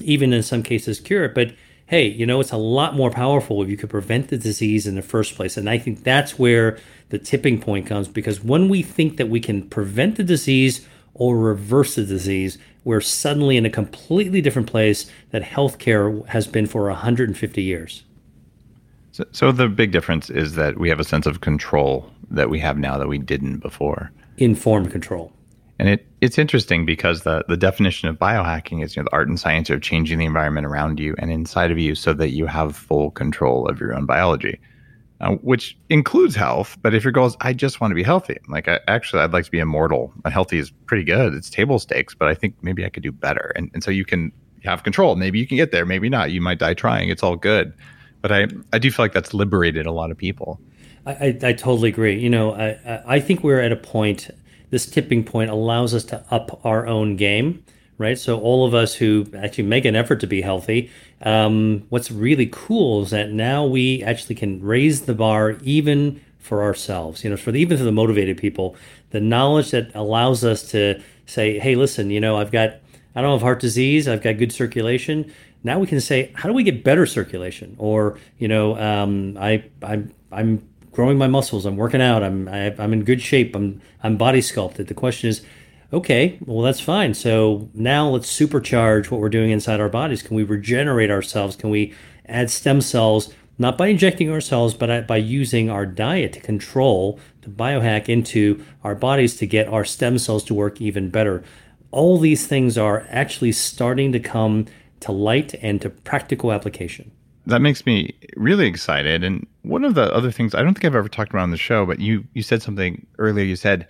even 0.00 0.32
in 0.32 0.42
some 0.42 0.62
cases 0.62 1.00
cure 1.00 1.24
it. 1.24 1.34
But 1.34 1.54
hey, 1.86 2.08
you 2.08 2.26
know, 2.26 2.40
it's 2.40 2.52
a 2.52 2.56
lot 2.56 2.94
more 2.94 3.10
powerful 3.10 3.62
if 3.62 3.68
you 3.68 3.76
could 3.76 3.90
prevent 3.90 4.28
the 4.28 4.36
disease 4.36 4.86
in 4.86 4.96
the 4.96 5.02
first 5.02 5.36
place. 5.36 5.56
And 5.56 5.70
I 5.70 5.78
think 5.78 6.02
that's 6.02 6.38
where 6.38 6.78
the 7.10 7.18
tipping 7.18 7.60
point 7.60 7.86
comes 7.86 8.08
because 8.08 8.42
when 8.42 8.68
we 8.68 8.82
think 8.82 9.16
that 9.16 9.28
we 9.28 9.40
can 9.40 9.68
prevent 9.68 10.16
the 10.16 10.24
disease 10.24 10.86
or 11.14 11.38
reverse 11.38 11.94
the 11.94 12.04
disease, 12.04 12.58
we're 12.84 13.00
suddenly 13.00 13.56
in 13.56 13.64
a 13.64 13.70
completely 13.70 14.40
different 14.40 14.68
place 14.68 15.10
that 15.30 15.42
healthcare 15.42 16.26
has 16.28 16.46
been 16.46 16.66
for 16.66 16.88
150 16.88 17.62
years. 17.62 18.02
So, 19.12 19.24
so 19.32 19.52
the 19.52 19.68
big 19.68 19.92
difference 19.92 20.28
is 20.28 20.56
that 20.56 20.78
we 20.78 20.88
have 20.88 21.00
a 21.00 21.04
sense 21.04 21.26
of 21.26 21.40
control 21.40 22.10
that 22.30 22.50
we 22.50 22.58
have 22.58 22.76
now 22.78 22.98
that 22.98 23.08
we 23.08 23.18
didn't 23.18 23.58
before. 23.58 24.10
Informed 24.36 24.90
control. 24.90 25.32
And 25.78 25.88
it, 25.88 26.06
it's 26.20 26.38
interesting 26.38 26.86
because 26.86 27.22
the, 27.22 27.44
the 27.48 27.56
definition 27.56 28.08
of 28.08 28.16
biohacking 28.16 28.82
is 28.82 28.96
you 28.96 29.02
know, 29.02 29.04
the 29.04 29.12
art 29.12 29.28
and 29.28 29.38
science 29.38 29.68
of 29.68 29.82
changing 29.82 30.18
the 30.18 30.24
environment 30.24 30.66
around 30.66 30.98
you 30.98 31.14
and 31.18 31.30
inside 31.30 31.70
of 31.70 31.78
you 31.78 31.94
so 31.94 32.14
that 32.14 32.30
you 32.30 32.46
have 32.46 32.74
full 32.74 33.10
control 33.10 33.68
of 33.68 33.78
your 33.78 33.94
own 33.94 34.06
biology 34.06 34.58
uh, 35.20 35.32
which 35.36 35.76
includes 35.88 36.34
health. 36.34 36.76
But 36.82 36.94
if 36.94 37.04
your 37.04 37.12
goal 37.12 37.26
is, 37.26 37.36
I 37.40 37.52
just 37.52 37.80
want 37.80 37.90
to 37.90 37.94
be 37.94 38.02
healthy, 38.02 38.36
like 38.48 38.68
I, 38.68 38.80
actually, 38.86 39.22
I'd 39.22 39.32
like 39.32 39.44
to 39.44 39.50
be 39.50 39.58
immortal. 39.58 40.12
And 40.24 40.32
healthy 40.32 40.58
is 40.58 40.70
pretty 40.70 41.04
good. 41.04 41.34
It's 41.34 41.48
table 41.48 41.78
stakes, 41.78 42.14
but 42.14 42.28
I 42.28 42.34
think 42.34 42.54
maybe 42.62 42.84
I 42.84 42.90
could 42.90 43.02
do 43.02 43.12
better. 43.12 43.52
And, 43.56 43.70
and 43.72 43.82
so 43.82 43.90
you 43.90 44.04
can 44.04 44.32
have 44.64 44.82
control. 44.82 45.16
Maybe 45.16 45.38
you 45.38 45.46
can 45.46 45.56
get 45.56 45.72
there, 45.72 45.86
maybe 45.86 46.08
not. 46.08 46.32
You 46.32 46.40
might 46.40 46.58
die 46.58 46.74
trying. 46.74 47.08
It's 47.08 47.22
all 47.22 47.36
good. 47.36 47.72
But 48.20 48.32
I, 48.32 48.46
I 48.72 48.78
do 48.78 48.90
feel 48.90 49.04
like 49.04 49.12
that's 49.12 49.32
liberated 49.32 49.86
a 49.86 49.92
lot 49.92 50.10
of 50.10 50.18
people. 50.18 50.60
I, 51.06 51.12
I, 51.12 51.38
I 51.42 51.52
totally 51.52 51.88
agree. 51.88 52.18
You 52.18 52.30
know, 52.30 52.54
I, 52.54 53.02
I 53.06 53.20
think 53.20 53.42
we're 53.42 53.60
at 53.60 53.72
a 53.72 53.76
point, 53.76 54.30
this 54.70 54.86
tipping 54.86 55.24
point 55.24 55.50
allows 55.50 55.94
us 55.94 56.04
to 56.04 56.24
up 56.30 56.60
our 56.64 56.86
own 56.86 57.16
game 57.16 57.64
right? 57.98 58.18
So 58.18 58.38
all 58.40 58.66
of 58.66 58.74
us 58.74 58.94
who 58.94 59.26
actually 59.36 59.64
make 59.64 59.84
an 59.84 59.96
effort 59.96 60.20
to 60.20 60.26
be 60.26 60.42
healthy, 60.42 60.90
um, 61.22 61.84
what's 61.88 62.10
really 62.10 62.48
cool 62.52 63.02
is 63.02 63.10
that 63.10 63.30
now 63.30 63.64
we 63.64 64.02
actually 64.02 64.34
can 64.34 64.62
raise 64.62 65.02
the 65.02 65.14
bar 65.14 65.56
even 65.62 66.20
for 66.38 66.62
ourselves. 66.62 67.24
You 67.24 67.30
know, 67.30 67.36
for 67.36 67.52
the, 67.52 67.60
even 67.60 67.78
for 67.78 67.84
the 67.84 67.92
motivated 67.92 68.38
people, 68.38 68.76
the 69.10 69.20
knowledge 69.20 69.70
that 69.70 69.94
allows 69.94 70.44
us 70.44 70.70
to 70.70 71.02
say, 71.26 71.58
"Hey, 71.58 71.74
listen, 71.74 72.10
you 72.10 72.20
know, 72.20 72.36
I've 72.36 72.52
got 72.52 72.76
I 73.14 73.22
don't 73.22 73.32
have 73.32 73.42
heart 73.42 73.60
disease, 73.60 74.08
I've 74.08 74.22
got 74.22 74.36
good 74.38 74.52
circulation." 74.52 75.32
Now 75.64 75.78
we 75.78 75.86
can 75.86 76.00
say, 76.00 76.30
"How 76.34 76.48
do 76.48 76.54
we 76.54 76.62
get 76.62 76.84
better 76.84 77.06
circulation?" 77.06 77.74
Or 77.78 78.18
you 78.38 78.48
know, 78.48 78.78
um, 78.78 79.36
I 79.38 79.64
I'm 79.82 80.12
I'm 80.30 80.68
growing 80.96 81.18
my 81.18 81.26
muscles, 81.26 81.66
I'm 81.66 81.76
working 81.76 82.00
out, 82.00 82.22
I'm 82.22 82.48
I, 82.48 82.56
am 82.56 82.80
i 82.80 82.84
am 82.84 82.92
in 82.94 83.04
good 83.04 83.20
shape, 83.20 83.54
I'm 83.54 83.82
I'm 84.02 84.16
body 84.16 84.40
sculpted. 84.40 84.86
The 84.86 84.94
question 84.94 85.28
is 85.28 85.44
okay, 85.92 86.38
well, 86.46 86.62
that's 86.62 86.80
fine. 86.80 87.12
So 87.12 87.68
now 87.74 88.08
let's 88.08 88.34
supercharge 88.34 89.10
what 89.10 89.20
we're 89.20 89.28
doing 89.28 89.50
inside 89.50 89.78
our 89.78 89.90
bodies. 89.90 90.22
Can 90.22 90.36
we 90.36 90.42
regenerate 90.42 91.10
ourselves? 91.10 91.54
Can 91.54 91.68
we 91.68 91.94
add 92.26 92.50
stem 92.50 92.80
cells, 92.80 93.32
not 93.58 93.76
by 93.76 93.88
injecting 93.88 94.30
ourselves, 94.30 94.72
but 94.72 95.06
by 95.06 95.18
using 95.18 95.68
our 95.68 95.84
diet 95.84 96.32
to 96.32 96.40
control, 96.40 97.20
to 97.42 97.50
biohack 97.50 98.08
into 98.08 98.64
our 98.82 98.94
bodies 98.94 99.36
to 99.36 99.46
get 99.46 99.68
our 99.68 99.84
stem 99.84 100.18
cells 100.18 100.44
to 100.44 100.54
work 100.54 100.80
even 100.80 101.10
better? 101.10 101.44
All 101.90 102.18
these 102.18 102.46
things 102.46 102.78
are 102.78 103.06
actually 103.10 103.52
starting 103.52 104.12
to 104.12 104.18
come 104.18 104.64
to 105.00 105.12
light 105.12 105.54
and 105.60 105.80
to 105.82 105.90
practical 105.90 106.52
application. 106.52 107.12
That 107.46 107.60
makes 107.60 107.86
me 107.86 108.14
really 108.36 108.66
excited. 108.66 109.22
And 109.22 109.46
one 109.62 109.84
of 109.84 109.94
the 109.94 110.12
other 110.12 110.30
things 110.30 110.54
I 110.54 110.62
don't 110.62 110.74
think 110.74 110.84
I've 110.84 110.96
ever 110.96 111.08
talked 111.08 111.30
about 111.30 111.42
on 111.42 111.50
the 111.50 111.56
show, 111.56 111.86
but 111.86 112.00
you 112.00 112.24
you 112.34 112.42
said 112.42 112.62
something 112.62 113.06
earlier. 113.18 113.44
You 113.44 113.56
said 113.56 113.86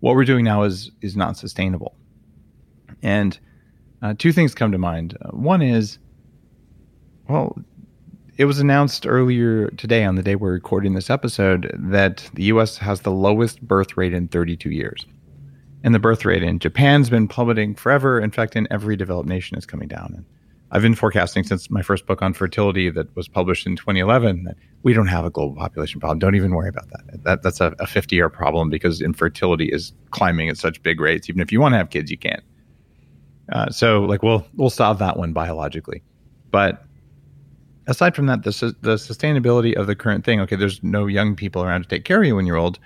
what 0.00 0.14
we're 0.14 0.24
doing 0.24 0.44
now 0.44 0.62
is 0.62 0.90
is 1.00 1.16
not 1.16 1.36
sustainable. 1.36 1.94
And 3.02 3.38
uh, 4.02 4.14
two 4.18 4.32
things 4.32 4.54
come 4.54 4.70
to 4.72 4.78
mind. 4.78 5.16
Uh, 5.22 5.30
one 5.30 5.62
is, 5.62 5.98
well, 7.28 7.56
it 8.36 8.44
was 8.44 8.58
announced 8.58 9.06
earlier 9.06 9.68
today 9.70 10.04
on 10.04 10.16
the 10.16 10.22
day 10.22 10.34
we're 10.34 10.52
recording 10.52 10.94
this 10.94 11.08
episode 11.08 11.70
that 11.74 12.28
the 12.34 12.44
U.S. 12.44 12.76
has 12.78 13.00
the 13.00 13.10
lowest 13.10 13.62
birth 13.62 13.96
rate 13.96 14.12
in 14.12 14.28
32 14.28 14.70
years, 14.70 15.06
and 15.82 15.94
the 15.94 15.98
birth 15.98 16.24
rate 16.24 16.42
in 16.42 16.58
Japan's 16.58 17.08
been 17.08 17.28
plummeting 17.28 17.74
forever. 17.74 18.20
In 18.20 18.30
fact, 18.30 18.56
in 18.56 18.66
every 18.70 18.96
developed 18.96 19.28
nation, 19.28 19.56
is 19.56 19.64
coming 19.64 19.88
down. 19.88 20.12
And 20.16 20.24
I've 20.70 20.82
been 20.82 20.94
forecasting 20.94 21.44
since 21.44 21.70
my 21.70 21.82
first 21.82 22.06
book 22.06 22.20
on 22.22 22.32
fertility 22.32 22.90
that 22.90 23.14
was 23.14 23.28
published 23.28 23.66
in 23.66 23.76
2011 23.76 24.44
that 24.44 24.56
we 24.82 24.92
don't 24.92 25.06
have 25.06 25.24
a 25.24 25.30
global 25.30 25.54
population 25.54 26.00
problem. 26.00 26.18
Don't 26.18 26.34
even 26.34 26.52
worry 26.52 26.68
about 26.68 26.88
that. 26.90 27.22
that 27.24 27.42
that's 27.42 27.60
a, 27.60 27.74
a 27.78 27.86
50 27.86 28.16
year 28.16 28.28
problem 28.28 28.70
because 28.70 29.00
infertility 29.00 29.66
is 29.66 29.92
climbing 30.10 30.48
at 30.48 30.56
such 30.56 30.82
big 30.82 31.00
rates. 31.00 31.28
Even 31.28 31.40
if 31.40 31.52
you 31.52 31.60
want 31.60 31.74
to 31.74 31.78
have 31.78 31.90
kids, 31.90 32.10
you 32.10 32.18
can't. 32.18 32.42
Uh, 33.52 33.68
so 33.70 34.02
like 34.02 34.22
we'll 34.22 34.46
we'll 34.56 34.70
solve 34.70 34.98
that 34.98 35.18
one 35.18 35.32
biologically, 35.32 36.02
but 36.50 36.84
aside 37.86 38.16
from 38.16 38.26
that, 38.26 38.42
the 38.42 38.74
the 38.80 38.94
sustainability 38.94 39.74
of 39.74 39.86
the 39.86 39.94
current 39.94 40.24
thing. 40.24 40.40
Okay, 40.40 40.56
there's 40.56 40.82
no 40.82 41.06
young 41.06 41.36
people 41.36 41.62
around 41.62 41.82
to 41.82 41.88
take 41.88 42.04
care 42.04 42.20
of 42.20 42.26
you 42.26 42.36
when 42.36 42.46
you're 42.46 42.56
old. 42.56 42.78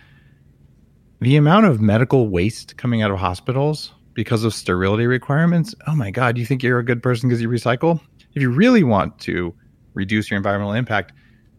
The 1.20 1.36
amount 1.36 1.66
of 1.66 1.80
medical 1.80 2.28
waste 2.28 2.76
coming 2.76 3.02
out 3.02 3.10
of 3.10 3.18
hospitals 3.18 3.92
because 4.18 4.42
of 4.42 4.52
sterility 4.52 5.06
requirements, 5.06 5.76
oh 5.86 5.94
my 5.94 6.10
God, 6.10 6.36
you 6.36 6.44
think 6.44 6.60
you're 6.60 6.80
a 6.80 6.84
good 6.84 7.00
person 7.00 7.28
because 7.28 7.40
you 7.40 7.48
recycle? 7.48 8.00
If 8.34 8.42
you 8.42 8.50
really 8.50 8.82
want 8.82 9.16
to 9.20 9.54
reduce 9.94 10.28
your 10.28 10.36
environmental 10.38 10.72
impact, 10.72 11.12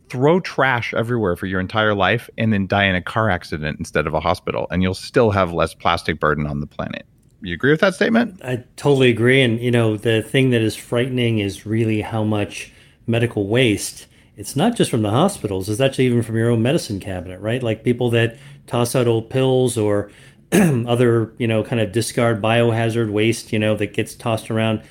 throw 0.10 0.42
trash 0.42 0.94
everywhere 0.94 1.38
for 1.38 1.46
your 1.46 1.62
entire 1.62 1.96
life 1.96 2.30
and 2.38 2.52
then 2.52 2.68
die 2.68 2.84
in 2.84 2.96
a 2.96 3.02
car 3.02 3.30
accident 3.30 3.80
instead 3.80 4.06
of 4.08 4.14
a 4.14 4.20
hospital, 4.20 4.68
and 4.72 4.84
you'll 4.84 4.94
still 4.94 5.32
have 5.32 5.54
less 5.54 5.74
plastic 5.74 6.20
burden 6.20 6.46
on 6.46 6.60
the 6.60 6.68
planet. 6.68 7.06
You 7.42 7.54
agree 7.54 7.72
with 7.72 7.80
that 7.80 7.96
statement? 7.96 8.42
I 8.44 8.66
totally 8.76 9.10
agree. 9.10 9.42
And, 9.42 9.62
you 9.62 9.72
know, 9.72 9.96
the 9.96 10.22
thing 10.22 10.50
that 10.50 10.60
is 10.60 10.76
frightening 10.76 11.40
is 11.40 11.66
really 11.66 12.02
how 12.02 12.26
much 12.26 12.74
medical 13.08 13.48
waste 13.48 14.06
it's 14.40 14.56
not 14.56 14.74
just 14.74 14.90
from 14.90 15.02
the 15.02 15.10
hospitals 15.10 15.68
it's 15.68 15.82
actually 15.82 16.06
even 16.06 16.22
from 16.24 16.38
your 16.38 16.50
own 16.50 16.62
medicine 16.62 17.00
cabinet 17.00 17.42
right 17.42 17.62
like 17.62 17.84
people 17.84 18.10
that 18.10 18.38
toss 18.68 18.96
out 18.96 19.06
old 19.06 19.30
pills 19.30 19.78
or 19.78 20.10
other, 20.88 21.34
you 21.38 21.48
know, 21.48 21.64
kind 21.64 21.82
of 21.82 21.92
discard 21.92 22.42
biohazard 22.42 23.12
waste, 23.12 23.54
you 23.54 23.60
know, 23.60 23.76
that 23.76 23.94
gets 23.94 24.16
tossed 24.16 24.50
around. 24.50 24.82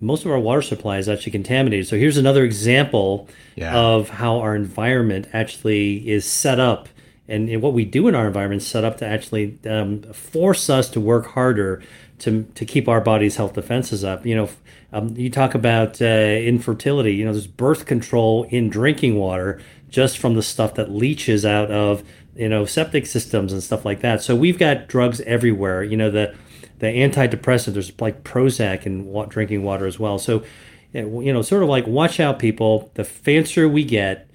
Most 0.00 0.24
of 0.24 0.30
our 0.30 0.38
water 0.38 0.62
supply 0.62 0.98
is 0.98 1.08
actually 1.08 1.32
contaminated. 1.32 1.88
So 1.88 1.96
here's 1.96 2.16
another 2.16 2.44
example 2.44 3.28
yeah. 3.56 3.76
of 3.76 4.10
how 4.10 4.38
our 4.38 4.54
environment 4.54 5.26
actually 5.32 6.08
is 6.08 6.24
set 6.24 6.60
up 6.60 6.88
and, 7.28 7.60
what 7.60 7.74
we 7.74 7.84
do 7.84 8.08
in 8.08 8.14
our 8.14 8.26
environment 8.26 8.62
is 8.62 8.68
set 8.68 8.84
up 8.84 8.96
to 8.98 9.06
actually 9.06 9.58
um, 9.68 10.02
force 10.14 10.70
us 10.70 10.88
to 10.90 11.00
work 11.00 11.26
harder 11.26 11.82
to, 12.20 12.44
to 12.54 12.64
keep 12.64 12.88
our 12.88 13.00
body's 13.00 13.36
health 13.36 13.52
defenses 13.52 14.02
up. 14.02 14.24
You 14.24 14.36
know, 14.36 14.50
um, 14.92 15.14
you 15.16 15.28
talk 15.30 15.54
about 15.54 16.00
uh, 16.00 16.04
infertility, 16.06 17.14
you 17.14 17.26
know, 17.26 17.32
there's 17.32 17.46
birth 17.46 17.84
control 17.84 18.44
in 18.44 18.70
drinking 18.70 19.16
water 19.16 19.60
just 19.90 20.18
from 20.18 20.34
the 20.34 20.42
stuff 20.42 20.74
that 20.74 20.90
leaches 20.90 21.44
out 21.44 21.70
of 21.70 22.02
you 22.38 22.48
know 22.48 22.64
septic 22.64 23.04
systems 23.04 23.52
and 23.52 23.62
stuff 23.62 23.84
like 23.84 24.00
that. 24.00 24.22
So 24.22 24.34
we've 24.34 24.58
got 24.58 24.88
drugs 24.88 25.20
everywhere. 25.22 25.82
You 25.82 25.96
know 25.96 26.10
the 26.10 26.34
the 26.78 26.86
antidepressant. 26.86 27.74
There's 27.74 27.92
like 28.00 28.22
Prozac 28.22 28.86
in 28.86 29.12
drinking 29.28 29.64
water 29.64 29.86
as 29.86 29.98
well. 29.98 30.18
So 30.18 30.44
eh, 30.94 31.02
you 31.02 31.32
know, 31.32 31.42
sort 31.42 31.62
of 31.62 31.68
like 31.68 31.86
watch 31.86 32.20
out, 32.20 32.38
people. 32.38 32.90
The 32.94 33.04
fancier 33.04 33.68
we 33.68 33.84
get, 33.84 34.30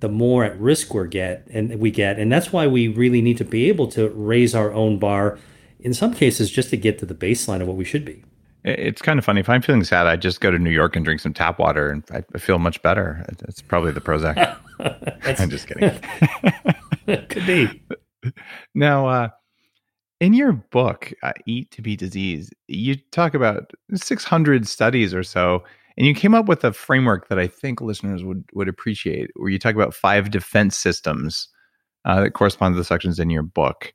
the 0.00 0.08
more 0.08 0.44
at 0.44 0.58
risk 0.58 0.94
we 0.94 1.08
get, 1.08 1.46
and 1.50 1.78
we 1.80 1.90
get, 1.90 2.18
and 2.18 2.30
that's 2.30 2.52
why 2.52 2.66
we 2.66 2.88
really 2.88 3.20
need 3.20 3.38
to 3.38 3.44
be 3.44 3.68
able 3.68 3.88
to 3.88 4.08
raise 4.10 4.54
our 4.54 4.72
own 4.72 4.98
bar. 4.98 5.38
In 5.80 5.94
some 5.94 6.12
cases, 6.12 6.50
just 6.50 6.70
to 6.70 6.76
get 6.76 6.98
to 7.00 7.06
the 7.06 7.14
baseline 7.14 7.60
of 7.60 7.68
what 7.68 7.76
we 7.76 7.84
should 7.84 8.04
be. 8.04 8.24
It's 8.64 9.00
kind 9.00 9.18
of 9.18 9.24
funny. 9.24 9.40
If 9.40 9.48
I'm 9.48 9.62
feeling 9.62 9.84
sad, 9.84 10.08
I 10.08 10.16
just 10.16 10.40
go 10.40 10.50
to 10.50 10.58
New 10.58 10.70
York 10.70 10.96
and 10.96 11.04
drink 11.04 11.20
some 11.20 11.32
tap 11.32 11.58
water, 11.58 11.90
and 11.90 12.02
I 12.10 12.38
feel 12.38 12.58
much 12.58 12.82
better. 12.82 13.24
It's 13.42 13.62
probably 13.62 13.92
the 13.92 14.00
Prozac. 14.00 14.56
I'm 15.40 15.50
just 15.50 15.66
kidding. 15.66 15.98
Could 17.28 17.46
be. 17.46 17.82
Now, 18.74 19.06
uh, 19.06 19.28
in 20.20 20.34
your 20.34 20.52
book, 20.52 21.12
uh, 21.22 21.32
Eat 21.46 21.70
to 21.72 21.82
Beat 21.82 22.00
Disease, 22.00 22.50
you 22.66 22.96
talk 23.12 23.34
about 23.34 23.70
600 23.94 24.66
studies 24.66 25.14
or 25.14 25.22
so, 25.22 25.62
and 25.96 26.06
you 26.06 26.14
came 26.14 26.34
up 26.34 26.46
with 26.46 26.64
a 26.64 26.72
framework 26.72 27.28
that 27.28 27.38
I 27.38 27.46
think 27.46 27.80
listeners 27.80 28.24
would 28.24 28.44
would 28.52 28.68
appreciate, 28.68 29.30
where 29.36 29.50
you 29.50 29.58
talk 29.58 29.74
about 29.74 29.94
five 29.94 30.30
defense 30.30 30.76
systems 30.76 31.48
uh, 32.04 32.20
that 32.22 32.32
correspond 32.32 32.74
to 32.74 32.78
the 32.78 32.84
sections 32.84 33.18
in 33.18 33.30
your 33.30 33.42
book. 33.42 33.92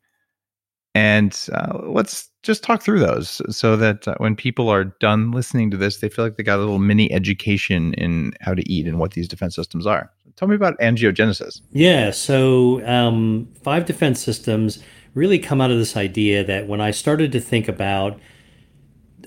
And 0.95 1.37
uh, 1.53 1.79
let's 1.87 2.29
just 2.43 2.63
talk 2.63 2.83
through 2.83 2.99
those 2.99 3.41
so 3.55 3.75
that 3.77 4.07
uh, 4.07 4.15
when 4.17 4.35
people 4.35 4.69
are 4.69 4.83
done 4.83 5.31
listening 5.31 5.71
to 5.71 5.77
this, 5.77 5.97
they 5.97 6.09
feel 6.09 6.23
like 6.23 6.37
they 6.37 6.43
got 6.43 6.57
a 6.57 6.61
little 6.61 6.79
mini 6.79 7.11
education 7.11 7.93
in 7.95 8.33
how 8.41 8.53
to 8.53 8.71
eat 8.71 8.85
and 8.85 8.99
what 8.99 9.11
these 9.11 9.27
defense 9.27 9.55
systems 9.55 9.87
are. 9.87 10.11
Tell 10.35 10.47
me 10.47 10.55
about 10.55 10.77
angiogenesis. 10.79 11.61
Yeah, 11.71 12.11
so 12.11 12.85
um, 12.87 13.49
five 13.61 13.85
defense 13.85 14.21
systems 14.21 14.83
really 15.13 15.39
come 15.39 15.61
out 15.61 15.71
of 15.71 15.77
this 15.77 15.95
idea 15.95 16.43
that 16.43 16.67
when 16.67 16.81
I 16.81 16.91
started 16.91 17.31
to 17.33 17.39
think 17.39 17.67
about 17.67 18.19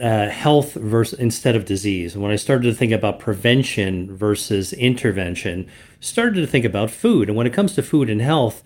uh, 0.01 0.29
health 0.29 0.75
versus 0.75 1.19
instead 1.19 1.55
of 1.57 1.65
disease, 1.65 2.17
when 2.17 2.33
I 2.33 2.37
started 2.37 2.65
to 2.65 2.75
think 2.75 2.93
about 2.93 3.21
prevention 3.21 4.15
versus 4.15 4.73
intervention, 4.73 5.69
started 6.01 6.41
to 6.41 6.47
think 6.47 6.65
about 6.65 6.91
food. 6.91 7.29
And 7.29 7.37
when 7.37 7.47
it 7.47 7.53
comes 7.53 7.75
to 7.77 7.83
food 7.83 8.11
and 8.11 8.21
health, 8.21 8.63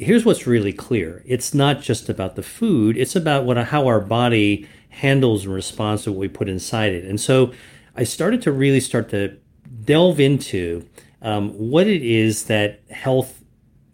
here's 0.00 0.24
what's 0.24 0.46
really 0.46 0.72
clear 0.72 1.22
it's 1.26 1.52
not 1.52 1.82
just 1.82 2.08
about 2.08 2.34
the 2.34 2.42
food 2.42 2.96
it's 2.96 3.14
about 3.14 3.44
what 3.44 3.58
how 3.58 3.86
our 3.86 4.00
body 4.00 4.66
handles 4.88 5.44
and 5.44 5.54
responds 5.54 6.04
to 6.04 6.10
what 6.10 6.18
we 6.18 6.26
put 6.26 6.48
inside 6.48 6.92
it 6.92 7.04
and 7.04 7.20
so 7.20 7.52
i 7.96 8.02
started 8.02 8.40
to 8.40 8.50
really 8.50 8.80
start 8.80 9.10
to 9.10 9.36
delve 9.84 10.18
into 10.18 10.82
um, 11.22 11.50
what 11.50 11.86
it 11.86 12.02
is 12.02 12.44
that 12.44 12.80
health 12.90 13.42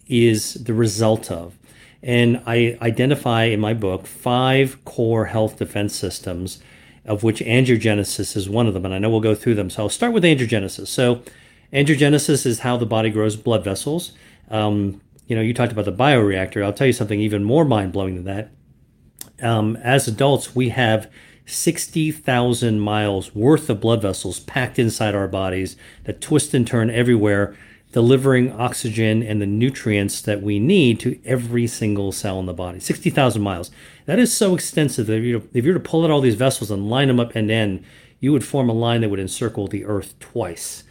is 0.07 0.55
the 0.55 0.75
result 0.75 1.31
of 1.31 1.59
and 2.03 2.41
i 2.47 2.79
identify 2.81 3.45
in 3.45 3.59
my 3.59 3.75
book 3.75 4.07
five 4.07 4.85
core 4.85 5.27
health 5.27 5.59
defense 5.59 5.95
systems 5.95 6.61
of 7.05 7.23
which 7.23 7.41
angiogenesis 7.41 8.37
is 8.37 8.49
one 8.49 8.67
of 8.67 8.75
them 8.75 8.85
and 8.85 8.95
i 8.95 8.99
know 8.99 9.11
we'll 9.11 9.21
go 9.21 9.35
through 9.35 9.55
them 9.55 9.69
so 9.69 9.85
i'll 9.85 9.89
start 9.89 10.13
with 10.13 10.23
angiogenesis 10.23 10.87
so 10.87 11.23
angiogenesis 11.73 12.47
is 12.47 12.61
how 12.61 12.77
the 12.77 12.87
body 12.87 13.11
grows 13.11 13.37
blood 13.37 13.65
vessels 13.65 14.13
um, 14.49 15.01
you 15.27 15.35
know, 15.35 15.43
you 15.43 15.53
talked 15.53 15.73
about 15.73 15.85
the 15.85 15.93
bioreactor. 15.93 16.65
I'll 16.65 16.73
tell 16.73 16.87
you 16.87 16.93
something 16.93 17.21
even 17.21 17.45
more 17.45 17.65
mind 17.65 17.93
blowing 17.93 18.15
than 18.15 18.25
that. 18.25 18.51
Um, 19.43 19.77
as 19.77 20.09
adults, 20.09 20.55
we 20.55 20.71
have 20.71 21.11
60,000 21.47 22.81
miles 22.81 23.35
worth 23.35 23.71
of 23.71 23.81
blood 23.81 24.03
vessels 24.03 24.41
packed 24.41 24.79
inside 24.79 25.15
our 25.15 25.29
bodies 25.29 25.77
that 26.05 26.21
twist 26.21 26.53
and 26.55 26.67
turn 26.67 26.91
everywhere, 26.91 27.57
delivering 27.93 28.53
oxygen 28.53 29.23
and 29.23 29.41
the 29.41 29.47
nutrients 29.47 30.21
that 30.21 30.43
we 30.43 30.59
need 30.59 30.99
to 31.01 31.21
every 31.25 31.67
single 31.67 32.13
cell 32.13 32.41
in 32.41 32.47
the 32.47 32.53
body. 32.53 32.81
60,000 32.81 33.41
miles. 33.41 33.71
That 34.07 34.19
is 34.19 34.37
so 34.37 34.55
extensive 34.55 35.07
that 35.07 35.19
if 35.19 35.25
you, 35.25 35.49
if 35.55 35.65
you 35.65 35.73
were 35.73 35.79
to 35.79 35.89
pull 35.89 36.05
out 36.05 36.11
all 36.11 36.21
these 36.21 36.35
vessels 36.35 36.71
and 36.71 36.91
line 36.91 37.09
them 37.09 37.21
up 37.21 37.35
end 37.37 37.49
to 37.49 37.55
end, 37.55 37.85
you 38.19 38.33
would 38.33 38.45
form 38.45 38.69
a 38.69 38.75
line 38.75 39.03
that 39.03 39.09
would 39.09 39.21
encircle 39.21 39.69
the 39.69 39.85
earth 39.85 40.19
twice. 40.19 40.83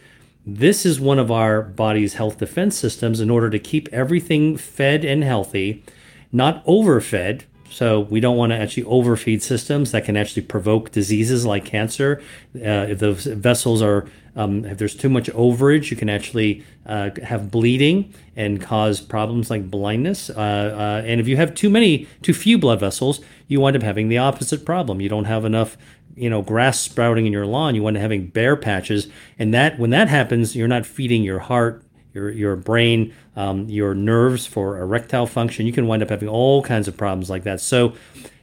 This 0.46 0.86
is 0.86 1.00
one 1.00 1.18
of 1.18 1.30
our 1.30 1.60
body's 1.60 2.14
health 2.14 2.38
defense 2.38 2.76
systems 2.78 3.20
in 3.20 3.30
order 3.30 3.50
to 3.50 3.58
keep 3.58 3.88
everything 3.92 4.56
fed 4.56 5.04
and 5.04 5.24
healthy, 5.24 5.84
not 6.30 6.62
overfed. 6.66 7.44
So 7.76 8.00
we 8.00 8.20
don't 8.20 8.38
want 8.38 8.52
to 8.52 8.56
actually 8.56 8.84
overfeed 8.84 9.42
systems 9.42 9.92
that 9.92 10.06
can 10.06 10.16
actually 10.16 10.40
provoke 10.40 10.92
diseases 10.92 11.44
like 11.44 11.66
cancer. 11.66 12.22
Uh, 12.54 12.88
if 12.88 13.00
those 13.00 13.26
vessels 13.26 13.82
are, 13.82 14.06
um, 14.34 14.64
if 14.64 14.78
there's 14.78 14.96
too 14.96 15.10
much 15.10 15.26
overage, 15.32 15.90
you 15.90 15.96
can 15.98 16.08
actually 16.08 16.64
uh, 16.86 17.10
have 17.22 17.50
bleeding 17.50 18.14
and 18.34 18.62
cause 18.62 19.02
problems 19.02 19.50
like 19.50 19.70
blindness. 19.70 20.30
Uh, 20.30 20.32
uh 20.32 21.02
and 21.04 21.20
if 21.20 21.28
you 21.28 21.36
have 21.36 21.54
too 21.54 21.68
many, 21.68 22.08
too 22.22 22.32
few 22.32 22.56
blood 22.56 22.80
vessels, 22.80 23.20
you 23.46 23.60
wind 23.60 23.76
up 23.76 23.82
having 23.82 24.08
the 24.08 24.16
opposite 24.16 24.64
problem. 24.64 25.02
You 25.02 25.10
don't 25.10 25.26
have 25.26 25.44
enough 25.44 25.76
you 26.16 26.30
know 26.30 26.40
grass 26.40 26.80
sprouting 26.80 27.26
in 27.26 27.32
your 27.34 27.44
lawn 27.44 27.74
you 27.74 27.82
want 27.82 27.94
up 27.94 28.00
having 28.00 28.26
bare 28.28 28.56
patches 28.56 29.06
and 29.38 29.52
that 29.52 29.78
when 29.78 29.90
that 29.90 30.08
happens 30.08 30.56
you're 30.56 30.66
not 30.66 30.86
feeding 30.86 31.22
your 31.22 31.40
heart 31.40 31.84
your 32.14 32.30
your 32.30 32.56
brain 32.56 33.14
um, 33.36 33.68
your 33.68 33.94
nerves 33.94 34.46
for 34.46 34.78
erectile 34.78 35.26
function. 35.26 35.66
You 35.66 35.72
can 35.72 35.86
wind 35.86 36.02
up 36.02 36.10
having 36.10 36.28
all 36.28 36.62
kinds 36.62 36.88
of 36.88 36.96
problems 36.96 37.30
like 37.30 37.44
that. 37.44 37.60
So 37.60 37.94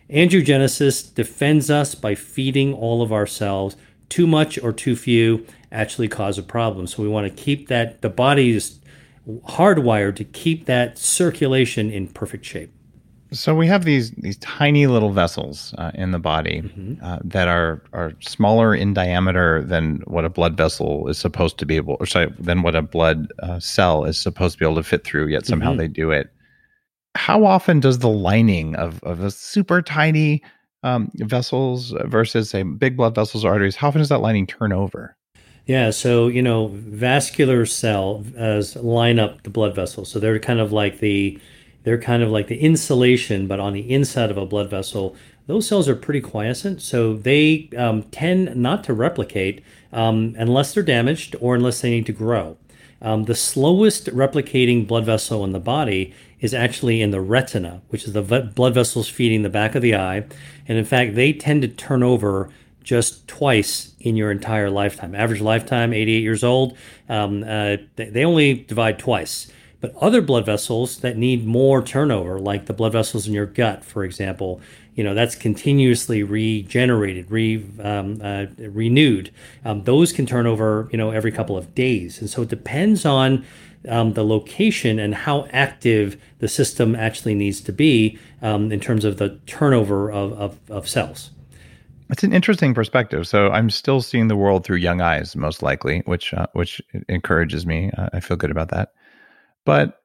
angiogenesis 0.09 1.13
defends 1.13 1.69
us 1.69 1.95
by 1.95 2.15
feeding 2.15 2.73
all 2.73 3.01
of 3.01 3.11
our 3.11 3.25
cells 3.25 3.75
too 4.09 4.27
much 4.27 4.57
or 4.59 4.71
too 4.71 4.95
few 4.95 5.45
actually 5.71 6.07
cause 6.07 6.37
a 6.37 6.43
problem. 6.43 6.85
So 6.87 7.01
we 7.01 7.09
want 7.09 7.25
to 7.27 7.43
keep 7.43 7.67
that 7.67 8.01
the 8.01 8.09
body 8.09 8.51
is 8.55 8.79
hardwired 9.27 10.15
to 10.17 10.23
keep 10.23 10.65
that 10.65 10.97
circulation 10.97 11.89
in 11.89 12.07
perfect 12.07 12.45
shape 12.45 12.71
so 13.33 13.55
we 13.55 13.67
have 13.67 13.83
these 13.83 14.11
these 14.11 14.37
tiny 14.37 14.87
little 14.87 15.11
vessels 15.11 15.73
uh, 15.77 15.91
in 15.95 16.11
the 16.11 16.19
body 16.19 16.61
mm-hmm. 16.61 17.03
uh, 17.03 17.19
that 17.23 17.47
are 17.47 17.81
are 17.91 18.13
smaller 18.21 18.73
in 18.73 18.93
diameter 18.93 19.63
than 19.63 20.01
what 20.05 20.23
a 20.23 20.29
blood 20.29 20.55
vessel 20.55 21.07
is 21.07 21.17
supposed 21.17 21.57
to 21.57 21.65
be 21.65 21.75
able, 21.75 21.97
or 21.99 22.05
sorry, 22.05 22.33
than 22.39 22.61
what 22.61 22.75
a 22.75 22.81
blood 22.81 23.27
uh, 23.41 23.59
cell 23.59 24.05
is 24.05 24.19
supposed 24.19 24.53
to 24.53 24.59
be 24.59 24.65
able 24.65 24.75
to 24.75 24.83
fit 24.83 25.03
through. 25.03 25.27
Yet 25.27 25.45
somehow 25.45 25.71
mm-hmm. 25.71 25.79
they 25.79 25.87
do 25.87 26.11
it. 26.11 26.31
How 27.15 27.45
often 27.45 27.79
does 27.79 27.99
the 27.99 28.09
lining 28.09 28.75
of 28.75 29.03
of 29.03 29.21
a 29.23 29.31
super 29.31 29.81
tiny 29.81 30.41
um, 30.83 31.11
vessels 31.15 31.93
versus 32.05 32.49
say 32.49 32.63
big 32.63 32.95
blood 32.95 33.15
vessels 33.15 33.43
or 33.43 33.51
arteries? 33.51 33.75
How 33.75 33.87
often 33.87 33.99
does 33.99 34.09
that 34.09 34.21
lining 34.21 34.47
turn 34.47 34.71
over? 34.71 35.17
Yeah, 35.65 35.91
so 35.91 36.27
you 36.27 36.41
know, 36.41 36.67
vascular 36.73 37.65
cells 37.65 38.75
line 38.75 39.17
up 39.17 39.43
the 39.43 39.49
blood 39.49 39.75
vessels, 39.75 40.11
so 40.11 40.19
they're 40.19 40.39
kind 40.39 40.59
of 40.59 40.71
like 40.71 40.99
the 40.99 41.39
they're 41.83 42.01
kind 42.01 42.23
of 42.23 42.29
like 42.29 42.47
the 42.47 42.59
insulation, 42.59 43.47
but 43.47 43.59
on 43.59 43.73
the 43.73 43.91
inside 43.91 44.31
of 44.31 44.37
a 44.37 44.45
blood 44.45 44.69
vessel. 44.69 45.15
Those 45.45 45.67
cells 45.67 45.89
are 45.89 45.95
pretty 45.95 46.21
quiescent, 46.21 46.81
so 46.81 47.15
they 47.15 47.69
um, 47.77 48.03
tend 48.03 48.55
not 48.55 48.83
to 48.85 48.93
replicate 48.93 49.61
um, 49.91 50.35
unless 50.37 50.73
they're 50.73 50.83
damaged 50.83 51.35
or 51.41 51.55
unless 51.55 51.81
they 51.81 51.89
need 51.89 52.05
to 52.05 52.13
grow. 52.13 52.57
Um, 53.01 53.25
the 53.25 53.35
slowest 53.35 54.05
replicating 54.07 54.87
blood 54.87 55.05
vessel 55.05 55.43
in 55.43 55.51
the 55.51 55.59
body 55.59 56.13
is 56.39 56.53
actually 56.53 57.01
in 57.01 57.11
the 57.11 57.19
retina, 57.19 57.81
which 57.89 58.05
is 58.05 58.13
the 58.13 58.21
blood 58.21 58.73
vessels 58.73 59.09
feeding 59.09 59.43
the 59.43 59.49
back 59.49 59.75
of 59.75 59.81
the 59.81 59.95
eye. 59.95 60.25
And 60.67 60.77
in 60.77 60.85
fact, 60.85 61.15
they 61.15 61.33
tend 61.33 61.61
to 61.63 61.67
turn 61.67 62.03
over 62.03 62.49
just 62.83 63.27
twice 63.27 63.93
in 63.99 64.15
your 64.15 64.31
entire 64.31 64.69
lifetime. 64.69 65.15
Average 65.15 65.41
lifetime, 65.41 65.93
88 65.93 66.21
years 66.21 66.43
old, 66.43 66.77
um, 67.09 67.43
uh, 67.43 67.77
they 67.95 68.25
only 68.25 68.53
divide 68.53 68.99
twice. 68.99 69.51
But 69.83 69.93
other 69.97 70.21
blood 70.21 70.45
vessels 70.45 70.99
that 70.99 71.17
need 71.17 71.45
more 71.45 71.83
turnover, 71.83 72.39
like 72.39 72.67
the 72.67 72.73
blood 72.73 72.93
vessels 72.93 73.27
in 73.27 73.33
your 73.33 73.45
gut, 73.45 73.83
for 73.83 74.05
example, 74.05 74.61
you 74.95 75.03
know 75.03 75.13
that's 75.13 75.35
continuously 75.35 76.23
regenerated, 76.23 77.29
re, 77.29 77.61
um, 77.81 78.21
uh, 78.23 78.45
renewed. 78.59 79.29
Um, 79.65 79.83
those 79.83 80.13
can 80.13 80.25
turn 80.25 80.47
over, 80.47 80.87
you 80.93 80.97
know, 80.97 81.11
every 81.11 81.33
couple 81.33 81.57
of 81.57 81.75
days, 81.75 82.21
and 82.21 82.29
so 82.29 82.43
it 82.43 82.47
depends 82.47 83.05
on 83.05 83.45
um, 83.89 84.13
the 84.13 84.23
location 84.23 84.99
and 84.99 85.13
how 85.13 85.47
active 85.51 86.15
the 86.39 86.47
system 86.47 86.95
actually 86.95 87.35
needs 87.35 87.59
to 87.59 87.73
be 87.73 88.17
um, 88.41 88.71
in 88.71 88.79
terms 88.79 89.03
of 89.03 89.17
the 89.17 89.37
turnover 89.47 90.09
of, 90.09 90.31
of, 90.39 90.57
of 90.69 90.87
cells. 90.87 91.31
It's 92.09 92.23
an 92.23 92.31
interesting 92.31 92.73
perspective. 92.73 93.27
So 93.27 93.49
I'm 93.49 93.69
still 93.69 94.01
seeing 94.01 94.29
the 94.29 94.37
world 94.37 94.63
through 94.63 94.77
young 94.77 95.01
eyes, 95.01 95.35
most 95.35 95.61
likely, 95.61 96.03
which 96.05 96.33
uh, 96.33 96.47
which 96.53 96.81
encourages 97.09 97.65
me. 97.65 97.91
Uh, 97.97 98.07
I 98.13 98.21
feel 98.21 98.37
good 98.37 98.51
about 98.51 98.69
that. 98.69 98.93
But 99.65 99.99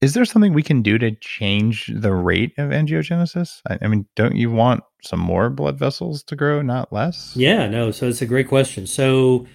is 0.00 0.14
there 0.14 0.24
something 0.24 0.52
we 0.52 0.62
can 0.62 0.82
do 0.82 0.98
to 0.98 1.12
change 1.12 1.90
the 1.94 2.12
rate 2.12 2.52
of 2.58 2.70
angiogenesis? 2.70 3.60
I, 3.68 3.78
I, 3.82 3.88
mean, 3.88 4.06
don't 4.16 4.36
you 4.36 4.50
want 4.50 4.84
some 5.02 5.20
more 5.20 5.48
blood 5.48 5.78
vessels 5.78 6.22
to 6.24 6.36
grow, 6.36 6.60
not 6.60 6.92
less? 6.92 7.34
Yeah, 7.34 7.68
no. 7.68 7.90
So 7.90 8.08
it's 8.08 8.20
a 8.20 8.26
great 8.26 8.48
question. 8.48 8.86
So 8.86 9.46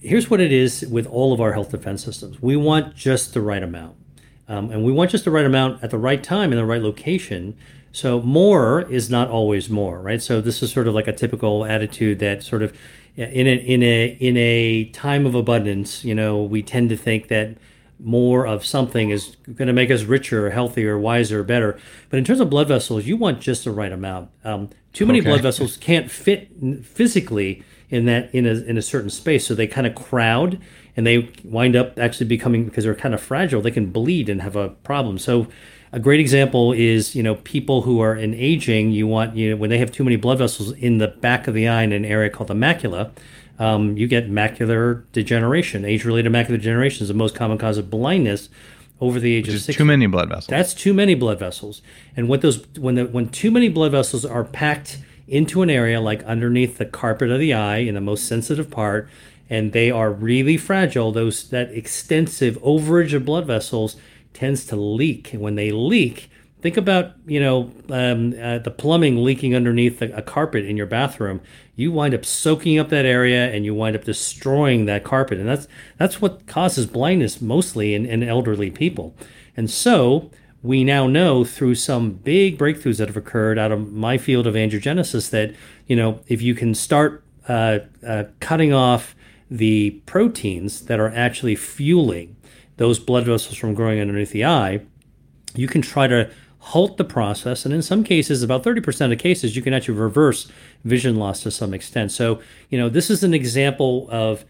here's 0.00 0.28
what 0.28 0.40
it 0.40 0.52
is 0.52 0.84
with 0.90 1.06
all 1.06 1.32
of 1.32 1.40
our 1.40 1.52
health 1.52 1.70
defense 1.70 2.04
systems 2.04 2.40
we 2.42 2.56
want 2.56 2.94
just 2.94 3.32
the 3.34 3.40
right 3.40 3.62
amount. 3.62 3.96
Um, 4.48 4.70
and 4.70 4.84
we 4.84 4.92
want 4.92 5.10
just 5.10 5.24
the 5.24 5.30
right 5.30 5.46
amount 5.46 5.82
at 5.82 5.90
the 5.90 5.98
right 5.98 6.22
time 6.22 6.52
in 6.52 6.58
the 6.58 6.64
right 6.64 6.82
location. 6.82 7.56
So 7.90 8.20
more 8.20 8.82
is 8.90 9.08
not 9.08 9.28
always 9.28 9.70
more, 9.70 10.00
right? 10.00 10.22
So 10.22 10.40
this 10.40 10.62
is 10.62 10.72
sort 10.72 10.86
of 10.86 10.94
like 10.94 11.08
a 11.08 11.12
typical 11.12 11.64
attitude 11.64 12.18
that 12.20 12.42
sort 12.42 12.62
of 12.62 12.76
in 13.16 13.46
a 13.46 13.56
in 13.56 13.82
a 13.82 14.06
in 14.20 14.36
a 14.36 14.84
time 14.86 15.26
of 15.26 15.34
abundance, 15.34 16.04
you 16.04 16.14
know, 16.14 16.42
we 16.42 16.62
tend 16.62 16.90
to 16.90 16.96
think 16.96 17.28
that 17.28 17.56
more 17.98 18.46
of 18.46 18.64
something 18.64 19.10
is 19.10 19.36
going 19.54 19.68
to 19.68 19.72
make 19.72 19.90
us 19.90 20.02
richer, 20.02 20.50
healthier, 20.50 20.98
wiser, 20.98 21.42
better. 21.42 21.78
But 22.10 22.18
in 22.18 22.24
terms 22.24 22.40
of 22.40 22.50
blood 22.50 22.68
vessels, 22.68 23.06
you 23.06 23.16
want 23.16 23.40
just 23.40 23.64
the 23.64 23.70
right 23.70 23.92
amount. 23.92 24.30
Um, 24.44 24.70
too 24.92 25.06
many 25.06 25.20
okay. 25.20 25.30
blood 25.30 25.42
vessels 25.42 25.76
can't 25.76 26.10
fit 26.10 26.50
physically 26.84 27.62
in 27.88 28.06
that 28.06 28.34
in 28.34 28.46
a 28.46 28.54
in 28.54 28.76
a 28.76 28.82
certain 28.82 29.10
space, 29.10 29.46
so 29.46 29.54
they 29.54 29.66
kind 29.66 29.86
of 29.86 29.94
crowd 29.94 30.60
and 30.96 31.06
they 31.06 31.30
wind 31.44 31.76
up 31.76 31.98
actually 31.98 32.26
becoming 32.26 32.64
because 32.64 32.84
they're 32.84 32.94
kind 32.94 33.14
of 33.14 33.20
fragile. 33.20 33.60
They 33.60 33.70
can 33.70 33.90
bleed 33.90 34.28
and 34.28 34.42
have 34.42 34.56
a 34.56 34.70
problem. 34.70 35.18
So. 35.18 35.48
A 35.92 36.00
great 36.00 36.18
example 36.20 36.72
is, 36.72 37.14
you 37.14 37.22
know, 37.22 37.36
people 37.36 37.82
who 37.82 38.00
are 38.00 38.14
in 38.14 38.34
aging. 38.34 38.90
You 38.90 39.06
want, 39.06 39.36
you 39.36 39.50
know, 39.50 39.56
when 39.56 39.70
they 39.70 39.78
have 39.78 39.92
too 39.92 40.04
many 40.04 40.16
blood 40.16 40.36
vessels 40.38 40.72
in 40.72 40.98
the 40.98 41.08
back 41.08 41.46
of 41.46 41.54
the 41.54 41.68
eye 41.68 41.84
in 41.84 41.92
an 41.92 42.04
area 42.04 42.28
called 42.28 42.48
the 42.48 42.54
macula, 42.54 43.12
um, 43.58 43.96
you 43.96 44.06
get 44.06 44.30
macular 44.30 45.04
degeneration. 45.12 45.84
Age-related 45.84 46.30
macular 46.30 46.58
degeneration 46.58 47.02
is 47.02 47.08
the 47.08 47.14
most 47.14 47.34
common 47.34 47.58
cause 47.58 47.78
of 47.78 47.90
blindness 47.90 48.48
over 49.00 49.20
the 49.20 49.34
age 49.34 49.46
Which 49.46 49.56
of 49.56 49.62
60. 49.62 49.78
Too 49.78 49.84
many 49.84 50.06
blood 50.06 50.28
vessels. 50.28 50.46
That's 50.46 50.74
too 50.74 50.94
many 50.94 51.14
blood 51.14 51.38
vessels. 51.38 51.82
And 52.16 52.28
what 52.28 52.40
those 52.40 52.66
when 52.76 52.94
the 52.94 53.06
when 53.06 53.28
too 53.28 53.50
many 53.50 53.68
blood 53.68 53.92
vessels 53.92 54.24
are 54.24 54.44
packed 54.44 54.98
into 55.28 55.62
an 55.62 55.70
area 55.70 56.00
like 56.00 56.22
underneath 56.24 56.78
the 56.78 56.86
carpet 56.86 57.30
of 57.30 57.40
the 57.40 57.52
eye 57.52 57.78
in 57.78 57.94
the 57.94 58.00
most 58.00 58.26
sensitive 58.26 58.70
part, 58.70 59.08
and 59.50 59.72
they 59.72 59.90
are 59.90 60.10
really 60.10 60.56
fragile, 60.56 61.12
those 61.12 61.48
that 61.50 61.70
extensive 61.70 62.56
overage 62.62 63.12
of 63.12 63.24
blood 63.24 63.46
vessels 63.46 63.96
tends 64.32 64.64
to 64.66 64.76
leak. 64.76 65.32
And 65.32 65.42
when 65.42 65.56
they 65.56 65.70
leak, 65.72 66.30
think 66.62 66.76
about 66.76 67.12
you 67.26 67.40
know 67.40 67.72
um, 67.90 68.34
uh, 68.40 68.58
the 68.58 68.70
plumbing 68.70 69.22
leaking 69.22 69.54
underneath 69.54 70.00
a, 70.00 70.10
a 70.12 70.22
carpet 70.22 70.64
in 70.64 70.76
your 70.76 70.86
bathroom. 70.86 71.40
You 71.76 71.92
wind 71.92 72.14
up 72.14 72.24
soaking 72.24 72.78
up 72.78 72.88
that 72.88 73.04
area, 73.04 73.52
and 73.52 73.64
you 73.64 73.74
wind 73.74 73.94
up 73.94 74.04
destroying 74.04 74.86
that 74.86 75.04
carpet, 75.04 75.38
and 75.38 75.48
that's 75.48 75.68
that's 75.98 76.20
what 76.20 76.46
causes 76.46 76.86
blindness 76.86 77.40
mostly 77.40 77.94
in, 77.94 78.06
in 78.06 78.22
elderly 78.22 78.70
people. 78.70 79.14
And 79.56 79.70
so 79.70 80.30
we 80.62 80.82
now 80.82 81.06
know 81.06 81.44
through 81.44 81.74
some 81.74 82.12
big 82.12 82.58
breakthroughs 82.58 82.98
that 82.98 83.08
have 83.08 83.16
occurred 83.16 83.58
out 83.58 83.70
of 83.70 83.92
my 83.92 84.18
field 84.18 84.46
of 84.46 84.54
angiogenesis 84.54 85.30
that 85.30 85.54
you 85.86 85.94
know 85.94 86.20
if 86.26 86.42
you 86.42 86.54
can 86.54 86.74
start 86.74 87.22
uh, 87.48 87.80
uh, 88.06 88.24
cutting 88.40 88.72
off 88.72 89.14
the 89.50 89.90
proteins 90.06 90.86
that 90.86 90.98
are 90.98 91.12
actually 91.14 91.54
fueling 91.54 92.36
those 92.78 92.98
blood 92.98 93.24
vessels 93.24 93.56
from 93.56 93.74
growing 93.74 94.00
underneath 94.00 94.32
the 94.32 94.44
eye, 94.44 94.80
you 95.54 95.68
can 95.68 95.80
try 95.80 96.06
to 96.06 96.30
halt 96.66 96.96
the 96.96 97.04
process. 97.04 97.64
And 97.64 97.72
in 97.72 97.80
some 97.80 98.02
cases, 98.02 98.42
about 98.42 98.64
30% 98.64 99.12
of 99.12 99.18
cases, 99.20 99.54
you 99.54 99.62
can 99.62 99.72
actually 99.72 99.98
reverse 99.98 100.50
vision 100.84 101.14
loss 101.14 101.40
to 101.44 101.50
some 101.52 101.72
extent. 101.72 102.10
So, 102.10 102.40
you 102.70 102.78
know, 102.78 102.88
this 102.88 103.08
is 103.08 103.22
an 103.22 103.32
example 103.32 104.08
of 104.10 104.44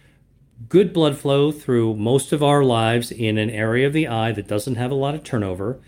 good 0.71 0.95
blood 0.95 1.19
flow 1.19 1.53
through 1.53 1.95
most 1.97 2.33
of 2.33 2.43
our 2.43 2.65
lives 2.65 3.13
in 3.13 3.37
an 3.37 3.51
area 3.51 3.87
of 3.87 3.93
the 3.93 4.09
eye 4.09 4.33
that 4.33 4.49
doesn't 4.49 4.77
have 4.77 4.91
a 4.91 4.95
lot 4.95 5.15
of 5.15 5.25
turnover 5.25 5.79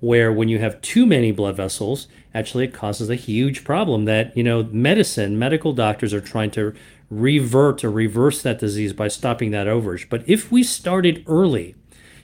where 0.00 0.30
when 0.30 0.48
you 0.48 0.58
have 0.58 0.80
too 0.82 1.06
many 1.06 1.32
blood 1.32 1.56
vessels 1.56 2.06
actually 2.34 2.64
it 2.64 2.74
causes 2.74 3.08
a 3.08 3.14
huge 3.14 3.64
problem 3.64 4.04
that 4.04 4.36
you 4.36 4.44
know 4.44 4.62
medicine 4.64 5.38
medical 5.38 5.72
doctors 5.72 6.12
are 6.12 6.20
trying 6.20 6.50
to 6.50 6.74
revert 7.10 7.82
or 7.82 7.90
reverse 7.90 8.42
that 8.42 8.58
disease 8.58 8.92
by 8.92 9.08
stopping 9.08 9.50
that 9.50 9.66
overage 9.66 10.08
but 10.08 10.22
if 10.28 10.52
we 10.52 10.62
started 10.62 11.24
early 11.26 11.74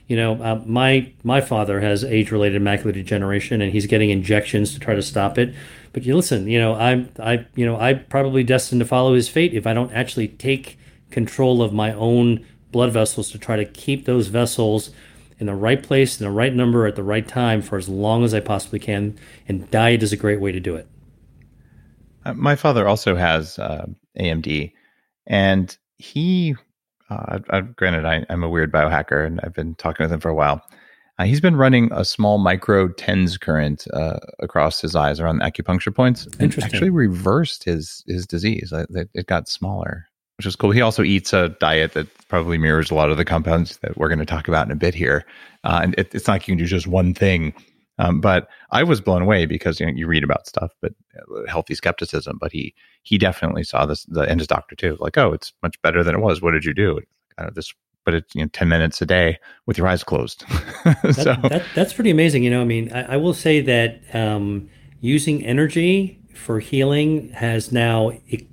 you 0.07 0.15
know 0.15 0.33
uh, 0.41 0.61
my 0.65 1.11
my 1.23 1.41
father 1.41 1.81
has 1.81 2.03
age 2.03 2.31
related 2.31 2.61
macular 2.61 2.93
degeneration 2.93 3.61
and 3.61 3.71
he's 3.71 3.85
getting 3.85 4.09
injections 4.09 4.73
to 4.73 4.79
try 4.79 4.95
to 4.95 5.01
stop 5.01 5.37
it 5.37 5.53
but 5.93 6.03
you 6.03 6.15
listen 6.15 6.47
you 6.47 6.59
know 6.59 6.75
i'm 6.75 7.09
i 7.19 7.45
you 7.55 7.65
know 7.65 7.77
i'm 7.77 8.03
probably 8.05 8.43
destined 8.43 8.79
to 8.79 8.85
follow 8.85 9.13
his 9.13 9.27
fate 9.29 9.53
if 9.53 9.65
i 9.65 9.73
don't 9.73 9.91
actually 9.93 10.27
take 10.27 10.77
control 11.11 11.61
of 11.61 11.73
my 11.73 11.93
own 11.93 12.45
blood 12.71 12.91
vessels 12.91 13.31
to 13.31 13.39
try 13.39 13.55
to 13.55 13.65
keep 13.65 14.05
those 14.05 14.27
vessels 14.27 14.91
in 15.39 15.47
the 15.47 15.55
right 15.55 15.81
place, 15.81 16.19
in 16.19 16.25
the 16.25 16.31
right 16.31 16.53
number, 16.53 16.85
at 16.85 16.95
the 16.95 17.03
right 17.03 17.27
time 17.27 17.61
for 17.61 17.77
as 17.77 17.89
long 17.89 18.23
as 18.23 18.33
I 18.33 18.39
possibly 18.39 18.79
can. 18.79 19.17
And 19.47 19.69
diet 19.71 20.03
is 20.03 20.13
a 20.13 20.17
great 20.17 20.39
way 20.39 20.51
to 20.51 20.59
do 20.59 20.75
it. 20.75 20.87
Uh, 22.23 22.33
my 22.33 22.55
father 22.55 22.87
also 22.87 23.15
has 23.15 23.59
uh, 23.59 23.85
AMD, 24.19 24.73
and 25.27 25.77
he, 25.97 26.55
uh, 27.09 27.39
I, 27.49 27.61
granted, 27.61 28.05
I, 28.05 28.25
am 28.29 28.43
a 28.43 28.49
weird 28.49 28.71
biohacker, 28.71 29.25
and 29.25 29.39
I've 29.43 29.53
been 29.53 29.75
talking 29.75 30.03
with 30.03 30.11
him 30.11 30.19
for 30.19 30.29
a 30.29 30.35
while. 30.35 30.61
Uh, 31.17 31.23
he's 31.23 31.39
been 31.39 31.55
running 31.55 31.89
a 31.93 32.03
small 32.03 32.37
micro 32.37 32.89
tens 32.89 33.37
current 33.37 33.87
uh, 33.93 34.19
across 34.39 34.81
his 34.81 34.95
eyes 34.95 35.19
around 35.19 35.37
the 35.37 35.45
acupuncture 35.45 35.95
points, 35.95 36.27
and 36.39 36.57
actually 36.63 36.89
reversed 36.89 37.63
his 37.63 38.03
his 38.07 38.25
disease. 38.25 38.73
It 38.73 39.27
got 39.27 39.47
smaller 39.47 40.07
which 40.37 40.45
is 40.45 40.55
cool. 40.55 40.71
He 40.71 40.81
also 40.81 41.03
eats 41.03 41.33
a 41.33 41.49
diet 41.49 41.93
that 41.93 42.07
probably 42.27 42.57
mirrors 42.57 42.91
a 42.91 42.95
lot 42.95 43.09
of 43.09 43.17
the 43.17 43.25
compounds 43.25 43.77
that 43.77 43.97
we're 43.97 44.09
going 44.09 44.19
to 44.19 44.25
talk 44.25 44.47
about 44.47 44.65
in 44.65 44.71
a 44.71 44.75
bit 44.75 44.93
here. 44.93 45.25
Uh, 45.63 45.79
and 45.83 45.95
it, 45.97 46.13
it's 46.13 46.27
not 46.27 46.33
like 46.33 46.47
you 46.47 46.53
can 46.53 46.57
do 46.57 46.65
just 46.65 46.87
one 46.87 47.13
thing. 47.13 47.53
Um, 47.97 48.19
but 48.19 48.49
I 48.71 48.83
was 48.83 48.99
blown 48.99 49.21
away 49.21 49.45
because 49.45 49.79
you 49.79 49.85
know 49.85 49.93
you 49.95 50.07
read 50.07 50.23
about 50.23 50.47
stuff, 50.47 50.71
but 50.81 50.93
uh, 51.17 51.43
healthy 51.47 51.75
skepticism. 51.75 52.37
But 52.39 52.51
he 52.51 52.73
he 53.03 53.17
definitely 53.17 53.63
saw 53.63 53.85
this, 53.85 54.03
the, 54.05 54.21
and 54.21 54.39
his 54.39 54.47
doctor 54.47 54.75
too. 54.75 54.97
Like, 54.99 55.17
oh, 55.17 55.31
it's 55.31 55.53
much 55.63 55.81
better 55.81 56.03
than 56.03 56.15
it 56.15 56.21
was. 56.21 56.41
What 56.41 56.51
did 56.51 56.65
you 56.65 56.73
do? 56.73 56.99
Uh, 57.37 57.49
this, 57.53 57.73
but 58.03 58.13
it's 58.13 58.35
you 58.35 58.41
know 58.41 58.49
ten 58.51 58.67
minutes 58.67 59.01
a 59.01 59.05
day 59.05 59.39
with 59.65 59.77
your 59.77 59.87
eyes 59.87 60.03
closed. 60.03 60.43
so 61.13 61.35
that, 61.43 61.63
that's 61.73 61.93
pretty 61.93 62.11
amazing. 62.11 62.43
You 62.43 62.49
know, 62.49 62.61
I 62.61 62.65
mean, 62.65 62.91
I, 62.91 63.13
I 63.13 63.17
will 63.17 63.33
say 63.33 63.61
that 63.61 64.01
um, 64.13 64.69
using 64.99 65.45
energy 65.45 66.19
for 66.33 66.59
healing 66.59 67.29
has 67.29 67.71
now 67.71 68.11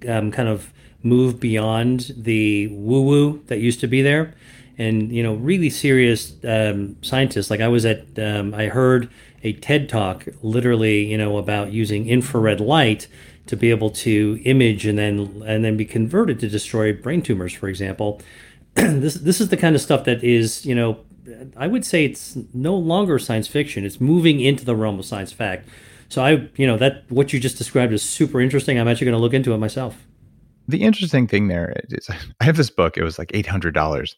um, 0.08 0.30
kind 0.30 0.48
of 0.48 0.72
moved 1.02 1.40
beyond 1.40 2.12
the 2.16 2.68
woo 2.68 3.02
woo 3.02 3.42
that 3.46 3.58
used 3.58 3.80
to 3.80 3.86
be 3.86 4.02
there. 4.02 4.34
And, 4.78 5.12
you 5.12 5.22
know, 5.22 5.34
really 5.34 5.70
serious 5.70 6.34
um, 6.44 6.96
scientists, 7.02 7.50
like 7.50 7.60
I 7.60 7.68
was 7.68 7.84
at, 7.84 8.18
um, 8.18 8.54
I 8.54 8.66
heard 8.66 9.10
a 9.42 9.52
TED 9.54 9.88
talk 9.88 10.26
literally, 10.42 11.04
you 11.04 11.18
know, 11.18 11.38
about 11.38 11.72
using 11.72 12.08
infrared 12.08 12.60
light 12.60 13.08
to 13.46 13.56
be 13.56 13.70
able 13.70 13.90
to 13.90 14.40
image 14.44 14.86
and 14.86 14.98
then 14.98 15.42
and 15.46 15.64
then 15.64 15.76
be 15.76 15.84
converted 15.84 16.38
to 16.40 16.48
destroy 16.48 16.92
brain 16.92 17.22
tumors, 17.22 17.52
for 17.52 17.68
example. 17.68 18.20
this 18.74 19.14
this 19.14 19.40
is 19.40 19.48
the 19.48 19.56
kind 19.56 19.74
of 19.74 19.82
stuff 19.82 20.04
that 20.04 20.22
is, 20.22 20.64
you 20.64 20.74
know, 20.74 21.00
I 21.56 21.66
would 21.66 21.84
say 21.84 22.04
it's 22.04 22.36
no 22.54 22.76
longer 22.76 23.18
science 23.18 23.48
fiction. 23.48 23.84
It's 23.84 24.00
moving 24.00 24.40
into 24.40 24.64
the 24.64 24.76
realm 24.76 24.98
of 24.98 25.04
science 25.04 25.32
fact. 25.32 25.68
So 26.08 26.22
I, 26.22 26.48
you 26.56 26.66
know, 26.66 26.76
that 26.76 27.10
what 27.10 27.32
you 27.32 27.40
just 27.40 27.58
described 27.58 27.92
is 27.92 28.02
super 28.02 28.40
interesting. 28.40 28.78
I'm 28.78 28.86
actually 28.86 29.06
going 29.06 29.16
to 29.16 29.22
look 29.22 29.34
into 29.34 29.52
it 29.54 29.58
myself 29.58 29.96
the 30.68 30.82
interesting 30.82 31.26
thing 31.26 31.48
there 31.48 31.74
is 31.90 32.08
I 32.40 32.44
have 32.44 32.56
this 32.56 32.70
book. 32.70 32.96
It 32.96 33.04
was 33.04 33.18
like 33.18 33.30
eight 33.34 33.46
hundred 33.46 33.74
dollars. 33.74 34.16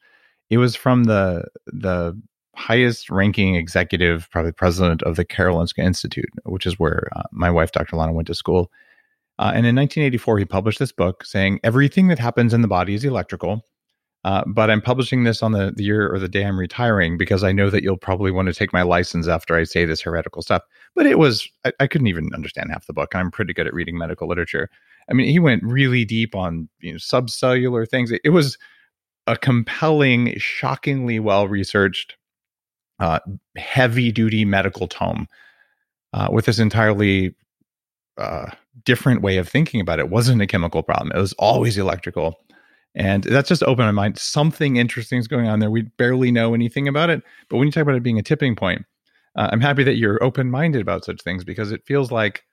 It 0.51 0.59
was 0.59 0.75
from 0.75 1.05
the 1.05 1.45
the 1.67 2.21
highest 2.57 3.11
ranking 3.11 3.57
executive, 3.57 4.29
probably 4.31 4.53
president 4.53 5.03
of 5.03 5.17
the 5.17 5.25
Karolinska 5.25 5.81
Institute, 5.81 6.29
which 6.45 6.67
is 6.67 6.79
where 6.79 7.09
uh, 7.17 7.23
my 7.33 7.51
wife, 7.51 7.73
Dr. 7.73 7.97
Lana, 7.97 8.13
went 8.13 8.27
to 8.29 8.35
school. 8.35 8.71
Uh, 9.39 9.51
and 9.55 9.67
in 9.67 9.75
1984, 9.75 10.39
he 10.39 10.45
published 10.45 10.79
this 10.79 10.93
book 10.93 11.25
saying 11.25 11.61
everything 11.65 12.09
that 12.09 12.19
happens 12.19 12.55
in 12.55 12.63
the 12.63 12.69
body 12.69 12.95
is 12.95 13.05
electrical. 13.05 13.65
Uh, 14.25 14.43
but 14.47 14.71
I'm 14.71 14.81
publishing 14.81 15.25
this 15.25 15.43
on 15.43 15.53
the, 15.53 15.73
the 15.77 15.85
year 15.85 16.11
or 16.11 16.19
the 16.19 16.29
day 16.29 16.47
I'm 16.47 16.59
retiring 16.59 17.19
because 17.19 17.45
I 17.45 17.53
know 17.53 17.69
that 17.69 17.83
you'll 17.83 17.99
probably 17.99 18.31
want 18.31 18.47
to 18.47 18.55
take 18.55 18.73
my 18.73 18.81
license 18.81 19.29
after 19.29 19.55
I 19.55 19.65
say 19.65 19.85
this 19.85 20.01
heretical 20.01 20.41
stuff. 20.41 20.63
But 20.95 21.05
it 21.05 21.19
was, 21.19 21.47
I, 21.67 21.73
I 21.81 21.87
couldn't 21.87 22.07
even 22.07 22.31
understand 22.35 22.71
half 22.71 22.87
the 22.87 22.95
book. 22.95 23.15
I'm 23.15 23.31
pretty 23.31 23.53
good 23.53 23.67
at 23.67 23.75
reading 23.75 23.99
medical 23.99 24.27
literature. 24.27 24.71
I 25.11 25.13
mean, 25.13 25.29
he 25.29 25.39
went 25.39 25.63
really 25.63 26.07
deep 26.07 26.35
on 26.35 26.71
you 26.81 26.93
know, 26.93 26.99
subcellular 26.99 27.87
things. 27.87 28.11
It, 28.11 28.23
it 28.25 28.31
was 28.31 28.57
a 29.27 29.37
compelling, 29.37 30.39
shockingly 30.39 31.21
well 31.21 31.47
researched, 31.47 32.17
uh, 33.01 33.19
heavy 33.57 34.13
duty 34.13 34.45
medical 34.45 34.87
tome 34.87 35.29
uh, 36.13 36.29
with 36.31 36.47
this 36.47 36.59
entirely 36.59 37.35
uh, 38.19 38.51
different 38.85 39.23
way 39.23 39.37
of 39.37 39.49
thinking 39.49 39.81
about 39.81 39.99
it. 39.99 40.03
it. 40.03 40.11
wasn't 40.11 40.43
a 40.43 40.47
chemical 40.47 40.83
problem, 40.83 41.13
it 41.15 41.21
was 41.21 41.33
always 41.35 41.79
electrical. 41.79 42.39
And 42.97 43.25
that's 43.25 43.49
just 43.49 43.65
opened 43.65 43.89
my 43.89 43.93
mind. 43.93 44.19
Something 44.19 44.77
interesting 44.77 45.19
is 45.19 45.27
going 45.27 45.49
on 45.49 45.59
there. 45.59 45.71
We 45.71 45.83
barely 45.83 46.31
know 46.31 46.55
anything 46.55 46.87
about 46.87 47.11
it. 47.11 47.25
But 47.49 47.57
when 47.57 47.67
you 47.67 47.73
talk 47.73 47.83
about 47.83 47.97
it 47.97 48.05
being 48.05 48.21
a 48.21 48.23
tipping 48.23 48.55
point, 48.55 48.85
uh, 49.37 49.49
I'm 49.51 49.61
happy 49.61 49.83
that 49.83 49.97
you're 49.97 50.23
open 50.23 50.49
minded 50.49 50.81
about 50.81 51.05
such 51.05 51.21
things 51.21 51.43
because 51.43 51.73
it 51.73 51.85
feels 51.85 52.13
like 52.13 52.45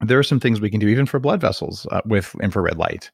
there 0.00 0.18
are 0.18 0.22
some 0.22 0.40
things 0.40 0.60
we 0.60 0.70
can 0.70 0.80
do 0.80 0.88
even 0.88 1.06
for 1.06 1.18
blood 1.18 1.40
vessels 1.40 1.86
uh, 1.90 2.02
with 2.04 2.34
infrared 2.42 2.76
light. 2.76 3.10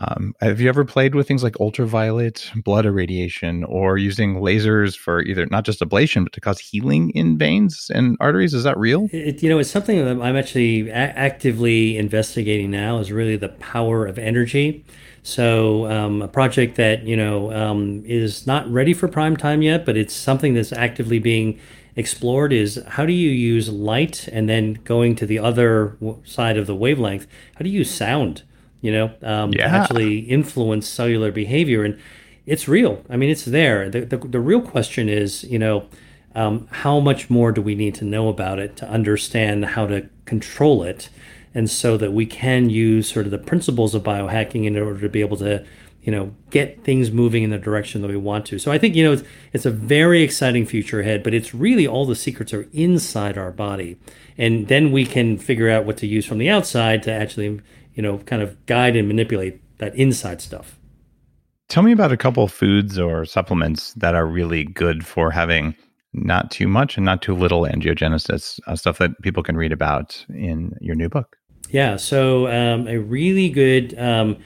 Um, 0.00 0.34
have 0.40 0.60
you 0.60 0.68
ever 0.68 0.84
played 0.84 1.14
with 1.14 1.28
things 1.28 1.42
like 1.42 1.60
ultraviolet 1.60 2.50
blood 2.56 2.84
irradiation 2.84 3.62
or 3.64 3.96
using 3.96 4.36
lasers 4.36 4.96
for 4.96 5.22
either 5.22 5.46
not 5.46 5.64
just 5.64 5.80
ablation 5.80 6.24
but 6.24 6.32
to 6.32 6.40
cause 6.40 6.58
healing 6.58 7.10
in 7.10 7.38
veins 7.38 7.90
and 7.94 8.16
arteries? 8.20 8.54
Is 8.54 8.64
that 8.64 8.76
real? 8.76 9.08
It, 9.12 9.42
you 9.42 9.48
know, 9.48 9.58
it's 9.58 9.70
something 9.70 10.04
that 10.04 10.20
I'm 10.20 10.36
actually 10.36 10.88
a- 10.88 10.94
actively 10.94 11.96
investigating 11.96 12.70
now. 12.70 12.98
Is 12.98 13.12
really 13.12 13.36
the 13.36 13.50
power 13.50 14.06
of 14.06 14.18
energy. 14.18 14.84
So 15.22 15.86
um, 15.90 16.22
a 16.22 16.28
project 16.28 16.76
that 16.76 17.04
you 17.04 17.16
know 17.16 17.52
um, 17.52 18.02
is 18.04 18.46
not 18.46 18.70
ready 18.70 18.94
for 18.94 19.06
prime 19.06 19.36
time 19.36 19.62
yet, 19.62 19.86
but 19.86 19.96
it's 19.96 20.14
something 20.14 20.54
that's 20.54 20.72
actively 20.72 21.18
being 21.18 21.60
explored 21.96 22.52
is 22.52 22.82
how 22.88 23.06
do 23.06 23.12
you 23.12 23.30
use 23.30 23.68
light 23.68 24.28
and 24.32 24.48
then 24.48 24.74
going 24.84 25.14
to 25.14 25.26
the 25.26 25.38
other 25.38 25.96
side 26.24 26.56
of 26.56 26.66
the 26.66 26.74
wavelength 26.74 27.24
how 27.54 27.62
do 27.62 27.70
you 27.70 27.78
use 27.78 27.94
sound 27.94 28.42
you 28.84 28.92
know 28.92 29.10
um, 29.22 29.50
yeah. 29.54 29.66
to 29.66 29.74
actually 29.74 30.18
influence 30.18 30.86
cellular 30.86 31.32
behavior. 31.32 31.84
And 31.84 31.98
it's 32.44 32.68
real. 32.68 33.02
I 33.08 33.16
mean 33.16 33.30
it's 33.30 33.46
there. 33.46 33.88
The, 33.88 34.02
the, 34.02 34.18
the 34.18 34.40
real 34.40 34.60
question 34.60 35.08
is 35.08 35.42
you 35.44 35.58
know 35.58 35.88
um, 36.34 36.68
how 36.70 37.00
much 37.00 37.30
more 37.30 37.50
do 37.50 37.62
we 37.62 37.74
need 37.74 37.94
to 37.96 38.04
know 38.04 38.28
about 38.28 38.58
it 38.58 38.76
to 38.76 38.88
understand 38.88 39.64
how 39.64 39.86
to 39.86 40.08
control 40.26 40.82
it? 40.82 41.08
And 41.54 41.70
so 41.70 41.96
that 41.96 42.12
we 42.12 42.26
can 42.26 42.68
use 42.68 43.10
sort 43.10 43.24
of 43.24 43.30
the 43.30 43.38
principles 43.38 43.94
of 43.94 44.02
biohacking 44.02 44.66
in 44.66 44.76
order 44.76 45.00
to 45.00 45.08
be 45.08 45.20
able 45.22 45.38
to 45.38 45.64
you 46.02 46.12
know 46.12 46.34
get 46.50 46.84
things 46.84 47.10
moving 47.10 47.42
in 47.42 47.50
the 47.50 47.58
direction 47.58 48.02
that 48.02 48.08
we 48.08 48.18
want 48.18 48.44
to. 48.46 48.58
So 48.58 48.70
i 48.70 48.76
think 48.76 48.94
you 48.94 49.02
know 49.02 49.12
it's, 49.12 49.22
it's, 49.54 49.64
a 49.64 49.70
very 49.70 50.20
exciting 50.22 50.66
future 50.66 51.00
ahead 51.00 51.22
but 51.22 51.32
it's 51.32 51.54
really 51.54 51.86
all 51.86 52.04
the 52.04 52.14
secrets 52.14 52.52
are 52.52 52.68
inside 52.74 53.38
our 53.38 53.50
body. 53.50 53.96
And 54.36 54.68
then 54.68 54.92
we 54.92 55.06
can 55.06 55.38
figure 55.38 55.70
out 55.70 55.86
what 55.86 55.96
to 55.98 56.06
use 56.06 56.26
from 56.26 56.36
the 56.36 56.50
outside 56.50 57.02
to 57.04 57.12
actually 57.12 57.60
you 57.94 58.02
know 58.02 58.18
kind 58.18 58.42
of 58.42 58.64
guide 58.66 58.96
and 58.96 59.08
manipulate 59.08 59.60
that 59.78 59.94
inside 59.94 60.40
stuff 60.40 60.78
tell 61.68 61.82
me 61.82 61.92
about 61.92 62.12
a 62.12 62.16
couple 62.16 62.46
foods 62.48 62.98
or 62.98 63.24
supplements 63.24 63.94
that 63.94 64.14
are 64.14 64.26
really 64.26 64.64
good 64.64 65.06
for 65.06 65.30
having 65.30 65.74
not 66.12 66.50
too 66.50 66.68
much 66.68 66.96
and 66.96 67.04
not 67.04 67.22
too 67.22 67.34
little 67.34 67.62
angiogenesis 67.62 68.60
uh, 68.66 68.76
stuff 68.76 68.98
that 68.98 69.10
people 69.22 69.42
can 69.42 69.56
read 69.56 69.72
about 69.72 70.24
in 70.28 70.76
your 70.80 70.94
new 70.94 71.08
book 71.08 71.36
yeah 71.70 71.96
so 71.96 72.46
um, 72.48 72.86
a 72.86 72.98
really 72.98 73.48
good 73.48 73.98
um, 73.98 74.36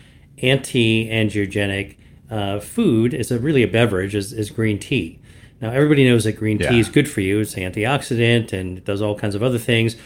anti-angiogenic 0.42 1.96
uh, 2.30 2.60
food 2.60 3.14
is 3.14 3.30
a 3.30 3.38
really 3.38 3.62
a 3.62 3.68
beverage 3.68 4.14
is, 4.14 4.32
is 4.32 4.50
green 4.50 4.78
tea. 4.78 5.18
Now, 5.60 5.70
everybody 5.70 6.04
knows 6.04 6.24
that 6.24 6.34
green 6.34 6.58
Yeah. 6.58 6.70
tea 6.70 6.78
is 6.80 6.88
good 6.88 7.08
for 7.08 7.20
you. 7.20 7.40
It's 7.40 7.54
an 7.56 7.62
antioxidant 7.70 8.52
and 8.52 8.78
it 8.78 8.84
does 8.84 9.02
all 9.02 9.18
kinds 9.18 9.34
of 9.34 9.42
other 9.42 9.58
things. 9.58 9.96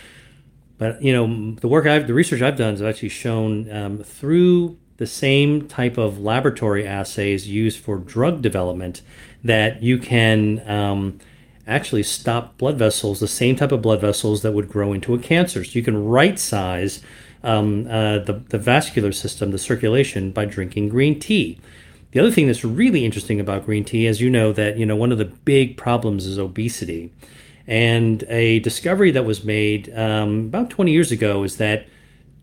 But 0.83 1.01
you 1.01 1.13
know, 1.13 1.55
the 1.61 1.69
work 1.69 1.87
I've, 1.87 2.09
the 2.09 2.13
research 2.13 2.43
I've 2.43 2.57
done 2.57 2.73
has 2.73 2.83
actually 2.83 3.11
shown 3.11 3.71
um, 3.71 3.99
through 3.99 4.77
the 4.97 5.07
same 5.07 5.69
type 5.69 5.97
of 5.97 6.19
laboratory 6.19 6.85
assays 6.85 7.47
used 7.47 7.79
for 7.79 7.99
drug 7.99 8.43
development 8.43 9.01
that 9.45 9.81
you 9.81 9.97
can 9.97 10.61
um, 10.69 11.21
actually 11.69 12.03
stop 12.03 12.59
blood 12.59 12.79
vessels, 12.79 13.21
the 13.21 13.29
same 13.29 13.55
type 13.55 13.71
of 13.71 13.81
blood 13.81 14.01
vessels 14.01 14.43
that 14.43 14.55
would 14.55 14.69
grow 14.69 14.93
into 14.93 15.15
a 15.15 15.21
cancer. 15.21 15.63
So 15.63 15.71
you 15.71 15.85
can 15.85 16.05
right 16.05 16.37
size 16.37 17.01
um, 17.45 17.87
uh, 17.87 18.19
the 18.19 18.43
the 18.49 18.59
vascular 18.59 19.13
system, 19.13 19.53
the 19.53 19.59
circulation, 19.59 20.33
by 20.33 20.47
drinking 20.47 20.89
green 20.89 21.21
tea. 21.21 21.61
The 22.11 22.19
other 22.19 22.33
thing 22.33 22.49
that's 22.49 22.65
really 22.65 23.05
interesting 23.05 23.39
about 23.39 23.67
green 23.67 23.85
tea, 23.85 24.09
as 24.09 24.21
you 24.21 24.29
know, 24.29 24.53
that 24.55 24.79
you 24.79 24.87
know 24.87 24.97
one 24.97 25.13
of 25.13 25.19
the 25.19 25.27
big 25.27 25.77
problems 25.77 26.27
is 26.27 26.41
obesity, 26.41 27.13
and 27.67 28.25
a 28.29 28.59
discovery 28.61 29.11
that 29.13 29.25
was 29.25 29.45
made 29.45 29.93
um, 29.97 30.47
about 30.47 30.71
20 30.71 30.91
years 30.93 31.13
ago 31.13 31.43
is 31.43 31.57
that 31.59 31.87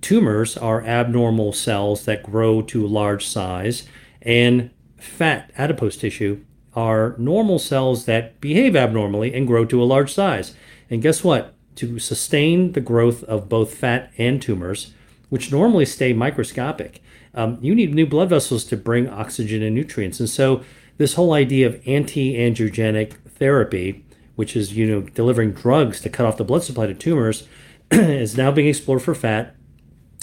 tumors 0.01 0.57
are 0.57 0.83
abnormal 0.83 1.53
cells 1.53 2.05
that 2.05 2.23
grow 2.23 2.61
to 2.61 2.85
large 2.85 3.25
size, 3.25 3.87
and 4.21 4.69
fat 4.97 5.51
adipose 5.57 5.97
tissue 5.97 6.43
are 6.75 7.15
normal 7.17 7.59
cells 7.59 8.05
that 8.05 8.39
behave 8.39 8.75
abnormally 8.75 9.33
and 9.33 9.47
grow 9.47 9.65
to 9.65 9.81
a 9.81 9.85
large 9.85 10.13
size. 10.13 10.55
And 10.89 11.01
guess 11.01 11.23
what? 11.23 11.53
To 11.75 11.99
sustain 11.99 12.73
the 12.73 12.81
growth 12.81 13.23
of 13.23 13.49
both 13.49 13.73
fat 13.73 14.11
and 14.17 14.41
tumors, 14.41 14.93
which 15.29 15.51
normally 15.51 15.85
stay 15.85 16.13
microscopic, 16.13 17.01
um, 17.33 17.57
you 17.61 17.75
need 17.75 17.93
new 17.93 18.05
blood 18.05 18.29
vessels 18.29 18.63
to 18.65 18.77
bring 18.77 19.07
oxygen 19.07 19.61
and 19.61 19.75
nutrients. 19.75 20.19
And 20.19 20.29
so, 20.29 20.63
this 20.97 21.13
whole 21.13 21.31
idea 21.31 21.65
of 21.65 21.81
anti-angiogenic 21.87 23.13
therapy, 23.37 24.03
which 24.39 24.55
is 24.55 24.71
you 24.71 24.87
know 24.87 25.01
delivering 25.01 25.51
drugs 25.51 25.99
to 25.99 26.09
cut 26.09 26.25
off 26.25 26.37
the 26.37 26.45
blood 26.45 26.63
supply 26.63 26.87
to 26.87 26.93
tumors, 26.93 27.45
is 27.91 28.37
now 28.37 28.49
being 28.49 28.69
explored 28.69 29.01
for 29.01 29.13
fat. 29.13 29.53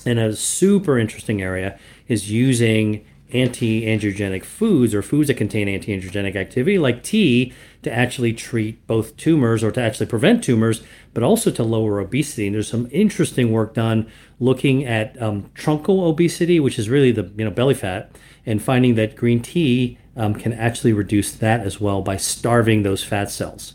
And 0.07 0.19
a 0.19 0.35
super 0.35 0.99
interesting 0.99 1.43
area 1.43 1.79
is 2.09 2.31
using 2.31 3.05
anti-angiogenic 3.35 4.43
foods 4.43 4.95
or 4.95 5.03
foods 5.03 5.29
that 5.29 5.35
contain 5.35 5.69
anti-angiogenic 5.69 6.35
activity 6.35 6.79
like 6.79 7.03
tea 7.03 7.53
to 7.83 7.93
actually 7.93 8.33
treat 8.33 8.87
both 8.87 9.17
tumors 9.19 9.63
or 9.63 9.71
to 9.71 9.83
actually 9.83 10.07
prevent 10.07 10.43
tumors 10.43 10.83
but 11.13 11.23
also 11.23 11.51
to 11.51 11.65
lower 11.65 11.99
obesity 11.99 12.47
and 12.47 12.55
there's 12.55 12.71
some 12.71 12.89
interesting 12.93 13.51
work 13.51 13.75
done 13.75 14.09
looking 14.39 14.85
at 14.85 15.21
um, 15.21 15.51
truncal 15.57 16.09
obesity 16.09 16.61
which 16.61 16.79
is 16.79 16.89
really 16.89 17.11
the 17.11 17.25
you 17.37 17.45
know 17.45 17.51
belly 17.51 17.75
fat 17.75 18.11
and 18.47 18.63
finding 18.63 18.95
that 18.95 19.17
green 19.17 19.43
tea 19.43 19.99
um, 20.17 20.33
can 20.33 20.53
actually 20.53 20.93
reduce 20.93 21.33
that 21.33 21.61
as 21.61 21.81
well 21.81 22.03
by 22.03 22.17
starving 22.17 22.85
those 22.85 23.03
fat 23.03 23.29
cells 23.29 23.75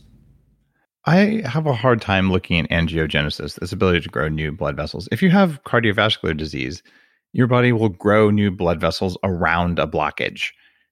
I 1.05 1.41
have 1.45 1.65
a 1.65 1.73
hard 1.73 2.01
time 2.01 2.31
looking 2.31 2.59
at 2.59 2.69
angiogenesis, 2.69 3.59
this 3.59 3.71
ability 3.71 4.01
to 4.01 4.09
grow 4.09 4.27
new 4.27 4.51
blood 4.51 4.75
vessels. 4.75 5.07
If 5.11 5.21
you 5.21 5.29
have 5.31 5.63
cardiovascular 5.63 6.37
disease, 6.37 6.83
your 7.33 7.47
body 7.47 7.71
will 7.71 7.89
grow 7.89 8.29
new 8.29 8.51
blood 8.51 8.79
vessels 8.79 9.17
around 9.23 9.79
a 9.79 9.87
blockage, 9.87 10.51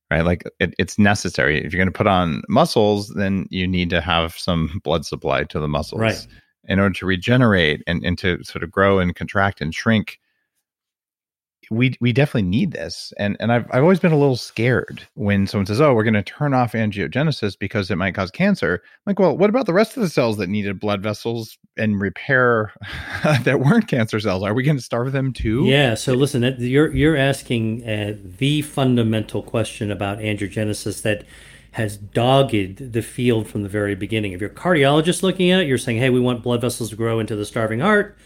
right? 0.09 0.21
Like 0.25 0.43
it, 0.59 0.73
it's 0.79 0.97
necessary. 0.97 1.63
If 1.63 1.71
you're 1.71 1.79
going 1.79 1.91
to 1.93 1.97
put 1.97 2.07
on 2.07 2.41
muscles, 2.49 3.09
then 3.09 3.45
you 3.51 3.67
need 3.67 3.89
to 3.91 4.01
have 4.01 4.33
some 4.37 4.81
blood 4.83 5.05
supply 5.05 5.43
to 5.43 5.59
the 5.59 5.67
muscles 5.67 6.01
Right. 6.01 6.27
in 6.63 6.79
order 6.79 6.93
to 6.95 7.05
regenerate 7.05 7.83
and, 7.85 8.03
and 8.03 8.17
to 8.19 8.43
sort 8.43 8.63
of 8.63 8.71
grow 8.71 8.97
and 8.99 9.15
contract 9.15 9.61
and 9.61 9.75
shrink. 9.75 10.19
We 11.71 11.95
we 12.01 12.12
definitely 12.13 12.49
need 12.49 12.71
this, 12.71 13.13
and 13.17 13.38
and 13.39 13.51
I've 13.51 13.65
I've 13.71 13.84
always 13.84 13.99
been 13.99 14.12
a 14.12 14.17
little 14.17 14.36
scared 14.36 15.03
when 15.13 15.45
someone 15.47 15.65
says, 15.67 15.79
"Oh, 15.79 15.93
we're 15.93 16.03
going 16.03 16.13
to 16.15 16.23
turn 16.23 16.53
off 16.53 16.71
angiogenesis 16.73 17.58
because 17.60 17.91
it 17.91 17.95
might 17.95 18.15
cause 18.15 18.32
cancer." 18.32 18.82
I'm 18.84 19.01
like, 19.12 19.19
well, 19.19 19.38
what 19.38 19.49
about 19.49 19.65
the 19.67 19.73
rest 19.73 19.95
of 19.95 20.01
the 20.01 20.10
cells 20.10 20.38
that 20.38 20.49
needed 20.49 20.79
blood 20.79 21.03
vessels 21.03 21.58
and 21.77 22.01
repair 22.01 22.73
that 23.43 23.60
weren't 23.60 23.88
cancer 23.88 24.19
cells? 24.19 24.43
Are 24.43 24.53
we 24.53 24.63
going 24.63 24.77
to 24.77 24.84
starve 24.84 25.12
them 25.12 25.32
too? 25.32 25.65
Yeah. 25.65 25.93
So 25.95 26.13
listen, 26.13 26.41
that- 26.41 26.60
you're 26.60 26.93
you're 26.95 27.17
asking 27.17 27.88
uh, 27.88 28.15
the 28.39 28.62
fundamental 28.63 29.43
question 29.43 29.91
about 29.91 30.19
angiogenesis 30.19 31.03
that 31.03 31.23
has 31.73 31.97
dogged 31.97 32.93
the 32.93 33.01
field 33.03 33.47
from 33.47 33.62
the 33.62 33.69
very 33.69 33.93
beginning. 33.93 34.32
If 34.32 34.41
you're 34.41 34.49
a 34.49 34.53
cardiologist 34.53 35.21
looking 35.21 35.51
at 35.51 35.60
it, 35.62 35.67
you're 35.67 35.77
saying, 35.77 35.99
"Hey, 35.99 36.10
we 36.10 36.19
want 36.19 36.41
blood 36.41 36.62
vessels 36.62 36.89
to 36.89 36.95
grow 36.95 37.19
into 37.19 37.36
the 37.36 37.45
starving 37.45 37.79
heart." 37.82 38.17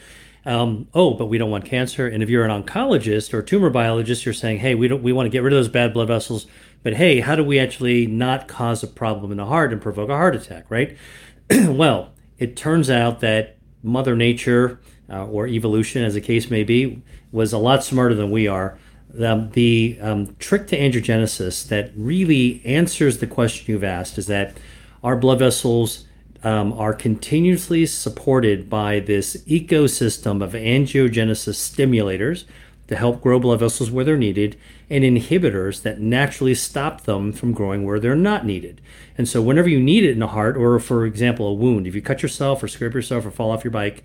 Um, 0.46 0.88
oh, 0.94 1.14
but 1.14 1.28
we 1.28 1.38
don't 1.38 1.50
want 1.50 1.66
cancer. 1.66 2.08
And 2.08 2.22
if 2.22 2.30
you're 2.30 2.46
an 2.46 2.64
oncologist 2.64 3.34
or 3.34 3.42
tumor 3.42 3.70
biologist, 3.70 4.26
you're 4.26 4.34
saying, 4.34 4.60
"Hey, 4.60 4.76
we 4.76 4.88
don't 4.88 5.02
we 5.02 5.14
want 5.14 5.26
to 5.26 5.30
get 5.30 5.44
rid 5.44 5.54
of 5.54 5.58
those 5.58 5.70
bad 5.70 5.94
blood 5.94 6.10
vessels." 6.10 6.48
But 6.82 6.96
hey, 6.96 7.22
how 7.22 7.36
do 7.36 7.44
we 7.44 7.60
actually 7.60 8.08
not 8.08 8.48
cause 8.48 8.84
a 8.84 8.88
problem 8.88 9.32
in 9.32 9.38
the 9.38 9.46
heart 9.46 9.72
and 9.72 9.82
provoke 9.82 10.10
a 10.10 10.16
heart 10.16 10.36
attack? 10.36 10.66
Right? 10.70 10.98
well, 11.50 12.12
it 12.38 12.58
turns 12.58 12.90
out 12.90 13.22
that 13.22 13.58
Mother 13.82 14.16
Nature 14.16 14.80
uh, 15.10 15.26
or 15.26 15.48
evolution, 15.48 16.04
as 16.04 16.14
the 16.14 16.22
case 16.22 16.50
may 16.50 16.64
be, 16.64 17.02
was 17.32 17.54
a 17.54 17.58
lot 17.58 17.84
smarter 17.84 18.16
than 18.16 18.32
we 18.32 18.48
are. 18.48 18.78
Um, 19.22 19.52
the 19.52 19.98
um, 20.02 20.36
trick 20.40 20.68
to 20.68 20.78
angiogenesis 20.78 21.68
that 21.68 21.92
really 21.96 22.62
answers 22.66 23.20
the 23.20 23.28
question 23.28 23.72
you've 23.72 23.84
asked 23.84 24.18
is 24.18 24.26
that 24.26 24.58
our 25.04 25.16
blood 25.16 25.40
vessels 25.40 26.06
um, 26.44 26.74
are 26.74 26.94
continuously 26.94 27.86
supported 27.86 28.70
by 28.70 29.00
this 29.00 29.38
ecosystem 29.46 30.44
of 30.44 30.52
angiogenesis 30.52 31.56
stimulators 31.56 32.46
to 32.88 32.96
help 32.96 33.22
grow 33.22 33.40
blood 33.40 33.62
vessels 33.62 33.90
where 33.90 34.04
they're 34.04 34.18
needed 34.18 34.58
and 34.90 35.04
inhibitors 35.04 35.84
that 35.84 36.02
naturally 36.02 36.54
stop 36.54 37.02
them 37.02 37.32
from 37.32 37.54
growing 37.54 37.86
where 37.86 38.00
they're 38.00 38.16
not 38.16 38.46
needed. 38.46 38.82
And 39.18 39.28
so, 39.28 39.42
whenever 39.42 39.70
you 39.70 39.80
need 39.80 40.04
it 40.04 40.12
in 40.12 40.20
the 40.20 40.28
heart, 40.28 40.58
or 40.58 40.78
for 40.80 41.06
example, 41.06 41.48
a 41.48 41.54
wound, 41.54 41.88
if 41.88 41.96
you 41.96 42.02
cut 42.02 42.22
yourself 42.22 42.62
or 42.62 42.68
scrape 42.68 42.94
yourself 42.94 43.26
or 43.26 43.32
fall 43.32 43.52
off 43.52 43.64
your 43.64 43.72
bike, 43.72 44.04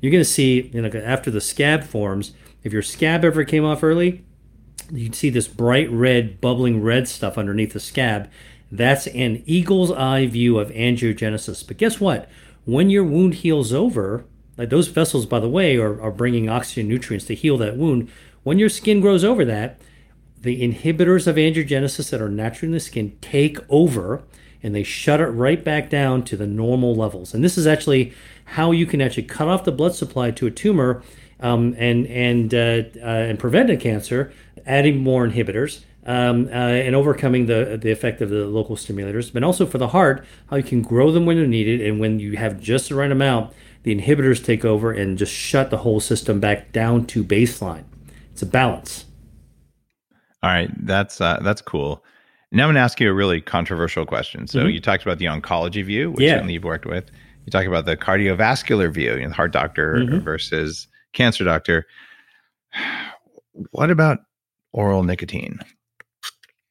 you're 0.00 0.12
going 0.12 0.24
to 0.24 0.30
see, 0.30 0.70
you 0.72 0.80
know, 0.80 1.00
after 1.00 1.30
the 1.30 1.40
scab 1.40 1.84
forms, 1.84 2.32
if 2.62 2.72
your 2.72 2.82
scab 2.82 3.24
ever 3.24 3.44
came 3.44 3.64
off 3.64 3.82
early, 3.82 4.24
you'd 4.90 5.14
see 5.14 5.30
this 5.30 5.48
bright 5.48 5.90
red, 5.90 6.40
bubbling 6.40 6.82
red 6.82 7.08
stuff 7.08 7.36
underneath 7.36 7.72
the 7.72 7.80
scab. 7.80 8.30
That's 8.70 9.06
an 9.08 9.42
eagle's 9.46 9.90
eye 9.90 10.26
view 10.26 10.58
of 10.58 10.70
angiogenesis. 10.70 11.66
But 11.66 11.76
guess 11.76 12.00
what? 12.00 12.28
When 12.64 12.90
your 12.90 13.04
wound 13.04 13.34
heals 13.34 13.72
over, 13.72 14.24
like 14.56 14.70
those 14.70 14.88
vessels, 14.88 15.26
by 15.26 15.40
the 15.40 15.48
way, 15.48 15.76
are, 15.76 16.00
are 16.00 16.10
bringing 16.10 16.48
oxygen 16.48 16.88
nutrients 16.88 17.26
to 17.26 17.34
heal 17.34 17.56
that 17.58 17.76
wound. 17.76 18.10
When 18.42 18.58
your 18.58 18.68
skin 18.68 19.00
grows 19.00 19.24
over 19.24 19.44
that, 19.44 19.80
the 20.40 20.62
inhibitors 20.62 21.26
of 21.26 21.36
angiogenesis 21.36 22.10
that 22.10 22.20
are 22.20 22.28
naturally 22.28 22.68
in 22.68 22.72
the 22.72 22.80
skin 22.80 23.16
take 23.20 23.58
over 23.68 24.22
and 24.62 24.74
they 24.74 24.82
shut 24.82 25.20
it 25.20 25.26
right 25.26 25.62
back 25.62 25.90
down 25.90 26.22
to 26.24 26.36
the 26.36 26.46
normal 26.46 26.94
levels. 26.94 27.34
And 27.34 27.42
this 27.42 27.56
is 27.56 27.66
actually 27.66 28.12
how 28.44 28.72
you 28.72 28.86
can 28.86 29.00
actually 29.00 29.24
cut 29.24 29.48
off 29.48 29.64
the 29.64 29.72
blood 29.72 29.94
supply 29.94 30.30
to 30.32 30.46
a 30.46 30.50
tumor 30.50 31.02
um, 31.40 31.74
and 31.78 32.06
and 32.06 32.54
uh, 32.54 32.82
uh, 33.02 33.06
and 33.06 33.38
prevent 33.38 33.70
a 33.70 33.76
cancer, 33.76 34.32
adding 34.66 34.98
more 34.98 35.26
inhibitors. 35.26 35.84
Um, 36.06 36.46
uh, 36.46 36.52
and 36.52 36.94
overcoming 36.96 37.44
the 37.44 37.78
the 37.80 37.90
effect 37.90 38.22
of 38.22 38.30
the 38.30 38.46
local 38.46 38.74
stimulators, 38.74 39.30
but 39.30 39.42
also 39.44 39.66
for 39.66 39.76
the 39.76 39.88
heart, 39.88 40.24
how 40.48 40.56
you 40.56 40.62
can 40.62 40.80
grow 40.80 41.12
them 41.12 41.26
when 41.26 41.36
they're 41.36 41.46
needed, 41.46 41.82
and 41.86 42.00
when 42.00 42.18
you 42.18 42.38
have 42.38 42.58
just 42.58 42.88
the 42.88 42.94
right 42.94 43.12
amount, 43.12 43.52
the 43.82 43.94
inhibitors 43.94 44.42
take 44.42 44.64
over 44.64 44.92
and 44.92 45.18
just 45.18 45.32
shut 45.32 45.68
the 45.68 45.76
whole 45.78 46.00
system 46.00 46.40
back 46.40 46.72
down 46.72 47.04
to 47.08 47.22
baseline. 47.22 47.84
It's 48.32 48.40
a 48.40 48.46
balance. 48.46 49.04
All 50.42 50.48
right, 50.50 50.70
that's 50.86 51.20
uh, 51.20 51.38
that's 51.42 51.60
cool. 51.60 52.02
Now 52.50 52.64
I'm 52.64 52.68
going 52.68 52.76
to 52.76 52.80
ask 52.80 52.98
you 52.98 53.10
a 53.10 53.14
really 53.14 53.42
controversial 53.42 54.06
question. 54.06 54.46
So 54.46 54.60
Mhm. 54.60 54.72
you 54.72 54.80
talked 54.80 55.02
about 55.02 55.18
the 55.18 55.26
oncology 55.26 55.84
view, 55.84 56.12
which 56.12 56.22
Yeah. 56.24 56.32
certainly 56.36 56.54
you've 56.54 56.64
worked 56.64 56.86
with. 56.86 57.10
You 57.44 57.50
talk 57.50 57.66
about 57.66 57.84
the 57.84 57.96
cardiovascular 57.96 58.90
view, 58.92 59.12
you 59.16 59.20
know, 59.22 59.28
the 59.28 59.34
heart 59.34 59.52
doctor 59.52 59.96
Mhm. 59.96 60.22
versus 60.22 60.88
cancer 61.12 61.44
doctor. 61.44 61.86
What 63.72 63.90
about 63.90 64.20
oral 64.72 65.02
nicotine? 65.02 65.58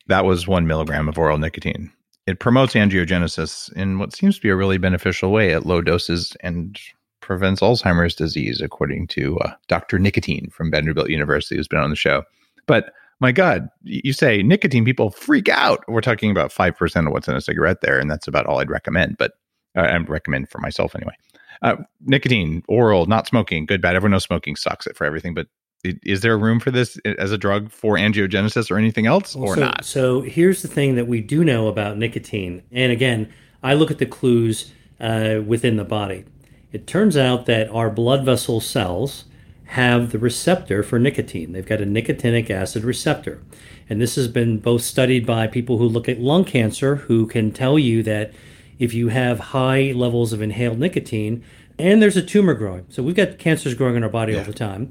That 0.09 0.25
was 0.25 0.47
one 0.47 0.67
milligram 0.67 1.07
of 1.07 1.17
oral 1.17 1.37
nicotine. 1.37 1.91
It 2.27 2.39
promotes 2.39 2.73
angiogenesis 2.73 3.71
in 3.73 3.97
what 3.99 4.13
seems 4.15 4.35
to 4.35 4.41
be 4.41 4.49
a 4.49 4.55
really 4.55 4.77
beneficial 4.77 5.31
way 5.31 5.53
at 5.53 5.65
low 5.65 5.81
doses 5.81 6.35
and 6.41 6.77
prevents 7.21 7.61
Alzheimer's 7.61 8.15
disease, 8.15 8.61
according 8.61 9.07
to 9.07 9.37
uh, 9.39 9.53
Dr. 9.67 9.99
Nicotine 9.99 10.49
from 10.51 10.71
Vanderbilt 10.71 11.09
University, 11.09 11.55
who's 11.55 11.67
been 11.67 11.79
on 11.79 11.89
the 11.89 11.95
show. 11.95 12.23
But 12.67 12.91
my 13.19 13.31
God, 13.31 13.67
you 13.83 14.13
say 14.13 14.41
nicotine, 14.43 14.85
people 14.85 15.11
freak 15.11 15.49
out. 15.49 15.83
We're 15.87 16.01
talking 16.01 16.31
about 16.31 16.51
5% 16.51 17.05
of 17.07 17.11
what's 17.13 17.27
in 17.27 17.35
a 17.35 17.41
cigarette 17.41 17.81
there, 17.81 17.99
and 17.99 18.09
that's 18.09 18.27
about 18.27 18.45
all 18.45 18.59
I'd 18.59 18.69
recommend, 18.69 19.17
but 19.17 19.33
uh, 19.75 19.81
I'd 19.81 20.09
recommend 20.09 20.49
for 20.49 20.59
myself 20.59 20.95
anyway. 20.95 21.13
Uh, 21.62 21.75
nicotine, 22.01 22.63
oral, 22.67 23.05
not 23.07 23.27
smoking, 23.27 23.65
good, 23.65 23.81
bad. 23.81 23.95
Everyone 23.95 24.12
knows 24.12 24.23
smoking 24.23 24.55
sucks 24.55 24.87
it 24.87 24.95
for 24.95 25.03
everything, 25.05 25.33
but 25.33 25.47
i- 25.47 25.49
is 25.84 26.21
there 26.21 26.38
room 26.38 26.60
for 26.60 26.71
this 26.71 26.98
as 27.06 27.32
a 27.32 27.38
drug 27.38 27.71
for 27.71 27.96
angiogenesis 27.96 28.69
or 28.69 28.77
anything 28.77 29.06
else 29.06 29.36
or 29.36 29.56
so, 29.56 29.62
not? 29.62 29.86
So 29.86 30.21
here's 30.21 30.62
the 30.62 30.67
thing 30.67 30.96
that 30.96 31.08
we 31.08 31.21
do 31.21 31.44
know 31.44 31.67
about 31.67 31.98
nicotine. 31.98 32.63
And 32.71 32.92
again, 32.92 33.32
I 33.63 33.73
look 33.73 33.90
at 33.92 33.98
the 33.98 34.06
clues 34.06 34.71
uh, 35.00 35.40
within 35.46 35.77
the 35.77 35.84
body. 35.86 36.25
It 36.71 36.86
turns 36.86 37.17
out 37.17 37.46
that 37.48 37.69
our 37.69 37.90
blood 37.90 38.25
vessel 38.25 38.60
cells 38.62 39.25
have 39.65 40.12
the 40.12 40.19
receptor 40.19 40.84
for 40.84 41.00
nicotine. 41.00 41.52
They've 41.54 41.65
got 41.65 41.82
a 41.82 41.86
nicotinic 41.86 42.50
acid 42.50 42.84
receptor. 42.84 43.42
And 43.90 44.00
this 44.02 44.15
has 44.15 44.27
been 44.27 44.60
both 44.60 44.82
studied 44.82 45.25
by 45.25 45.48
people 45.48 45.77
who 45.77 45.88
look 45.88 46.10
at 46.10 46.19
lung 46.19 46.44
cancer, 46.46 46.96
who 46.98 47.25
can 47.25 47.52
tell 47.52 47.80
you 47.80 48.04
that 48.04 48.34
if 48.77 48.94
you 48.94 49.10
have 49.10 49.40
high 49.40 49.92
levels 49.96 50.34
of 50.34 50.42
inhaled 50.42 50.80
nicotine 50.80 51.44
and 51.77 52.02
there's 52.02 52.17
a 52.17 52.21
tumor 52.21 52.54
growing. 52.54 52.86
So 52.90 53.02
we've 53.02 53.15
got 53.15 53.38
cancers 53.40 53.73
growing 53.73 53.96
in 53.96 54.04
our 54.04 54.10
body 54.10 54.34
Yeah. 54.34 54.40
all 54.40 54.46
the 54.46 54.54
time. 54.54 54.90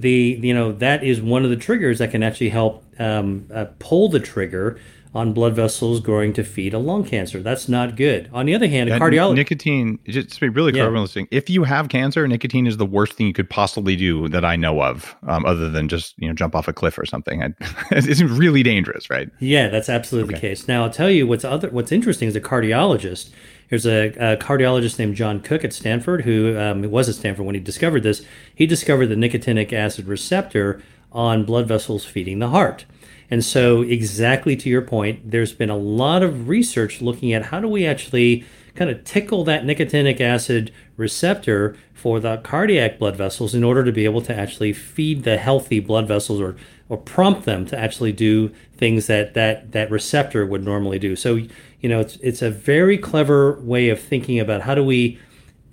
The 0.00 0.38
you 0.42 0.54
know 0.54 0.72
that 0.72 1.04
is 1.04 1.20
one 1.22 1.44
of 1.44 1.50
the 1.50 1.56
triggers 1.56 1.98
that 1.98 2.10
can 2.10 2.22
actually 2.22 2.50
help 2.50 2.84
um, 2.98 3.46
uh, 3.52 3.66
pull 3.78 4.08
the 4.08 4.20
trigger 4.20 4.78
on 5.14 5.32
blood 5.32 5.54
vessels 5.54 6.00
growing 6.00 6.32
to 6.32 6.42
feed 6.42 6.74
a 6.74 6.78
lung 6.78 7.04
cancer. 7.04 7.40
That's 7.40 7.68
not 7.68 7.94
good. 7.94 8.28
On 8.32 8.46
the 8.46 8.54
other 8.54 8.66
hand, 8.66 8.90
a 8.90 8.98
cardiologist. 8.98 9.36
Nicotine, 9.36 9.98
just 10.08 10.30
to 10.30 10.40
be 10.40 10.48
really 10.48 10.72
clear, 10.72 10.92
Yeah. 10.92 11.00
listening, 11.00 11.28
if 11.30 11.48
you 11.48 11.62
have 11.62 11.88
cancer, 11.88 12.26
nicotine 12.26 12.66
is 12.66 12.78
the 12.78 12.84
worst 12.86 13.12
thing 13.12 13.28
you 13.28 13.32
could 13.32 13.48
possibly 13.48 13.94
do 13.94 14.28
that 14.30 14.44
I 14.44 14.56
know 14.56 14.82
of, 14.82 15.14
um, 15.28 15.46
other 15.46 15.70
than 15.70 15.86
just 15.86 16.14
you 16.18 16.26
know 16.26 16.34
jump 16.34 16.56
off 16.56 16.66
a 16.66 16.72
cliff 16.72 16.98
or 16.98 17.06
something. 17.06 17.42
I, 17.44 17.50
it's 17.92 18.22
really 18.22 18.64
dangerous, 18.64 19.08
right? 19.08 19.28
Yeah, 19.38 19.68
that's 19.68 19.88
absolutely 19.88 20.34
the 20.34 20.40
case. 20.40 20.66
Now 20.66 20.82
I'll 20.82 20.90
tell 20.90 21.10
you 21.10 21.28
what's 21.28 21.44
other 21.44 21.70
what's 21.70 21.92
interesting 21.92 22.26
is 22.28 22.34
a 22.34 22.40
cardiologist. 22.40 23.30
There's 23.70 23.86
a, 23.86 24.08
a 24.08 24.36
cardiologist 24.36 24.98
named 24.98 25.16
John 25.16 25.40
Cooke 25.40 25.64
at 25.64 25.72
Stanford 25.72 26.22
who 26.22 26.58
um, 26.58 26.82
was 26.90 27.08
at 27.08 27.14
Stanford 27.16 27.46
when 27.46 27.54
he 27.54 27.60
discovered 27.60 28.02
this. 28.02 28.24
He 28.54 28.66
discovered 28.66 29.06
the 29.06 29.14
nicotinic 29.14 29.72
acid 29.72 30.06
receptor 30.06 30.82
on 31.12 31.44
blood 31.44 31.66
vessels 31.68 32.04
feeding 32.04 32.38
the 32.40 32.48
heart. 32.48 32.84
And 33.30 33.44
so, 33.44 33.82
exactly 33.82 34.54
to 34.56 34.68
your 34.68 34.82
point, 34.82 35.30
there's 35.30 35.52
been 35.52 35.70
a 35.70 35.76
lot 35.76 36.22
of 36.22 36.48
research 36.48 37.00
looking 37.00 37.32
at 37.32 37.46
how 37.46 37.60
do 37.60 37.68
we 37.68 37.86
actually 37.86 38.44
kind 38.74 38.90
of 38.90 39.04
tickle 39.04 39.44
that 39.44 39.64
nicotinic 39.64 40.20
acid 40.20 40.72
receptor 40.96 41.76
for 41.92 42.20
the 42.20 42.36
cardiac 42.38 42.98
blood 42.98 43.16
vessels 43.16 43.54
in 43.54 43.64
order 43.64 43.84
to 43.84 43.92
be 43.92 44.04
able 44.04 44.20
to 44.20 44.34
actually 44.34 44.72
feed 44.72 45.24
the 45.24 45.38
healthy 45.38 45.80
blood 45.80 46.06
vessels 46.06 46.40
or 46.40 46.56
or 46.88 46.98
prompt 46.98 47.44
them 47.44 47.64
to 47.64 47.78
actually 47.78 48.12
do 48.12 48.50
things 48.76 49.06
that 49.06 49.34
that 49.34 49.72
that 49.72 49.90
receptor 49.90 50.44
would 50.44 50.62
normally 50.62 50.98
do. 50.98 51.16
So 51.16 51.40
you 51.84 51.90
know 51.90 52.00
it's 52.00 52.16
it's 52.22 52.40
a 52.40 52.50
very 52.50 52.96
clever 52.96 53.60
way 53.60 53.90
of 53.90 54.00
thinking 54.00 54.40
about 54.40 54.62
how 54.62 54.74
do 54.74 54.82
we 54.82 55.18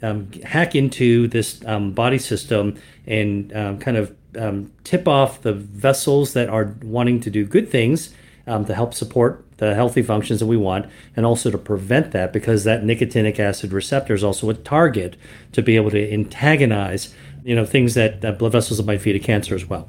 um, 0.03 0.30
hack 0.43 0.76
into 0.76 1.30
this 1.30 1.64
um, 1.66 1.93
body 1.93 2.18
system 2.18 2.78
and 3.07 3.55
um, 3.55 3.80
kind 3.80 3.95
of 3.95 4.14
um, 4.38 4.74
tip 4.84 5.07
off 5.07 5.41
the 5.41 5.53
vessels 5.53 6.34
that 6.34 6.49
are 6.49 6.76
wanting 6.84 7.22
to 7.22 7.30
do 7.30 7.45
good 7.45 7.70
things 7.70 8.14
um, 8.45 8.66
to 8.66 8.76
help 8.76 8.93
support 8.93 9.45
the 9.55 9.74
healthy 9.74 10.01
functions 10.01 10.41
that 10.41 10.47
we 10.47 10.57
want, 10.57 10.86
and 11.16 11.26
also 11.26 11.49
to 11.49 11.57
prevent 11.57 12.12
that 12.12 12.34
because 12.34 12.66
that 12.66 12.84
nicotinic 12.84 13.39
acid 13.39 13.72
receptor 13.72 14.14
is 14.14 14.22
also 14.24 14.49
a 14.49 14.53
target 14.53 15.16
to 15.53 15.62
be 15.62 15.78
able 15.78 15.91
to 15.91 16.12
antagonize, 16.12 17.16
you 17.45 17.55
know, 17.55 17.66
things 17.66 17.93
that, 17.93 18.20
that 18.20 18.38
blood 18.38 18.51
vessels 18.51 18.80
that 18.80 18.86
might 18.86 18.99
feed 18.99 19.16
a 19.16 19.20
cancer 19.20 19.55
as 19.55 19.66
well. 19.66 19.88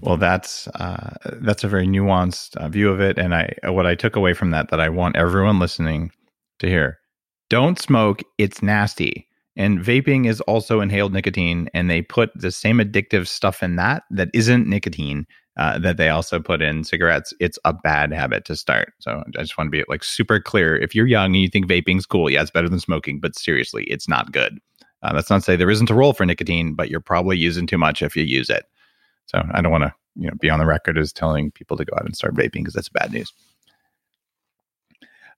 Well, 0.00 0.16
that's 0.16 0.68
uh, 0.68 1.14
that's 1.40 1.64
a 1.64 1.68
very 1.68 1.86
nuanced 1.86 2.56
uh, 2.56 2.68
view 2.68 2.90
of 2.90 3.00
it, 3.00 3.18
and 3.18 3.34
I 3.34 3.54
what 3.64 3.86
I 3.86 3.94
took 3.94 4.16
away 4.16 4.34
from 4.34 4.50
that 4.50 4.70
that 4.70 4.80
I 4.80 4.88
want 4.88 5.16
everyone 5.16 5.58
listening 5.58 6.12
to 6.60 6.68
hear: 6.68 6.98
don't 7.50 7.78
smoke; 7.78 8.22
it's 8.38 8.62
nasty. 8.62 9.26
And 9.56 9.80
vaping 9.80 10.28
is 10.28 10.40
also 10.42 10.80
inhaled 10.80 11.12
nicotine, 11.12 11.68
and 11.74 11.90
they 11.90 12.00
put 12.00 12.30
the 12.34 12.52
same 12.52 12.78
addictive 12.78 13.26
stuff 13.26 13.60
in 13.60 13.74
that 13.74 14.04
that 14.10 14.28
isn't 14.32 14.68
nicotine 14.68 15.26
uh, 15.56 15.78
that 15.80 15.96
they 15.96 16.08
also 16.08 16.38
put 16.38 16.62
in 16.62 16.84
cigarettes. 16.84 17.34
It's 17.40 17.58
a 17.64 17.72
bad 17.72 18.12
habit 18.12 18.44
to 18.44 18.54
start. 18.54 18.92
So 19.00 19.24
I 19.36 19.40
just 19.42 19.58
want 19.58 19.66
to 19.66 19.72
be 19.72 19.84
like 19.88 20.04
super 20.04 20.38
clear. 20.38 20.76
If 20.76 20.94
you're 20.94 21.08
young 21.08 21.34
and 21.34 21.42
you 21.42 21.48
think 21.48 21.66
vaping's 21.66 22.06
cool, 22.06 22.30
yeah, 22.30 22.40
it's 22.40 22.52
better 22.52 22.68
than 22.68 22.78
smoking, 22.78 23.18
but 23.18 23.36
seriously, 23.36 23.82
it's 23.84 24.08
not 24.08 24.30
good. 24.30 24.58
Uh, 25.02 25.12
that's 25.12 25.30
not 25.30 25.38
to 25.38 25.42
say 25.42 25.56
there 25.56 25.70
isn't 25.70 25.90
a 25.90 25.94
role 25.94 26.12
for 26.12 26.24
nicotine, 26.24 26.74
but 26.74 26.88
you're 26.88 27.00
probably 27.00 27.36
using 27.36 27.66
too 27.66 27.78
much 27.78 28.00
if 28.02 28.16
you 28.16 28.22
use 28.22 28.48
it. 28.48 28.64
So 29.28 29.42
I 29.52 29.60
don't 29.60 29.72
want 29.72 29.84
to, 29.84 29.94
you 30.16 30.26
know, 30.26 30.34
be 30.40 30.50
on 30.50 30.58
the 30.58 30.66
record 30.66 30.98
as 30.98 31.12
telling 31.12 31.50
people 31.52 31.76
to 31.76 31.84
go 31.84 31.94
out 31.96 32.04
and 32.04 32.16
start 32.16 32.34
vaping 32.34 32.64
because 32.64 32.74
that's 32.74 32.88
bad 32.88 33.12
news. 33.12 33.32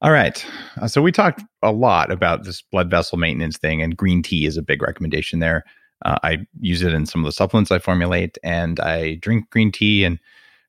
All 0.02 0.12
right. 0.12 0.44
Uh, 0.80 0.88
so 0.88 1.02
we 1.02 1.12
talked 1.12 1.42
a 1.62 1.72
lot 1.72 2.10
about 2.10 2.44
this 2.44 2.62
blood 2.62 2.90
vessel 2.90 3.18
maintenance 3.18 3.58
thing, 3.58 3.82
and 3.82 3.96
green 3.96 4.22
tea 4.22 4.46
is 4.46 4.56
a 4.56 4.62
big 4.62 4.82
recommendation 4.82 5.40
there. 5.40 5.64
Uh, 6.06 6.16
I 6.22 6.38
use 6.60 6.80
it 6.80 6.94
in 6.94 7.04
some 7.04 7.20
of 7.22 7.26
the 7.26 7.32
supplements 7.32 7.70
I 7.70 7.78
formulate, 7.80 8.38
and 8.42 8.80
I 8.80 9.16
drink 9.16 9.50
green 9.50 9.70
tea. 9.70 10.04
And 10.04 10.18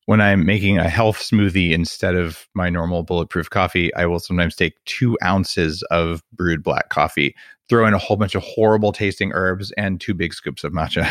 when 0.05 0.19
I'm 0.19 0.45
making 0.45 0.79
a 0.79 0.89
health 0.89 1.19
smoothie 1.19 1.71
instead 1.71 2.15
of 2.15 2.45
my 2.53 2.69
normal 2.69 3.03
bulletproof 3.03 3.49
coffee, 3.49 3.93
I 3.95 4.05
will 4.05 4.19
sometimes 4.19 4.55
take 4.55 4.83
two 4.83 5.17
ounces 5.23 5.81
of 5.83 6.21
brewed 6.33 6.61
black 6.61 6.89
coffee, 6.89 7.33
throw 7.71 7.87
in 7.87 7.93
a 7.93 7.97
whole 7.97 8.17
bunch 8.17 8.35
of 8.35 8.43
horrible 8.43 8.91
tasting 8.91 9.31
herbs, 9.33 9.71
and 9.77 10.01
two 10.01 10.13
big 10.13 10.33
scoops 10.33 10.65
of 10.65 10.73
matcha 10.73 11.07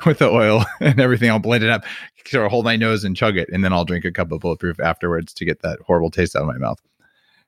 with 0.06 0.18
the 0.20 0.30
oil 0.30 0.64
and 0.80 0.98
everything. 0.98 1.28
I'll 1.28 1.38
blend 1.38 1.62
it 1.62 1.68
up, 1.68 1.84
sort 2.24 2.46
of 2.46 2.50
hold 2.50 2.64
my 2.64 2.76
nose 2.76 3.04
and 3.04 3.14
chug 3.14 3.36
it, 3.36 3.50
and 3.52 3.62
then 3.62 3.74
I'll 3.74 3.84
drink 3.84 4.06
a 4.06 4.10
cup 4.10 4.32
of 4.32 4.40
bulletproof 4.40 4.80
afterwards 4.80 5.34
to 5.34 5.44
get 5.44 5.60
that 5.60 5.78
horrible 5.86 6.10
taste 6.10 6.34
out 6.34 6.40
of 6.40 6.48
my 6.48 6.56
mouth 6.56 6.80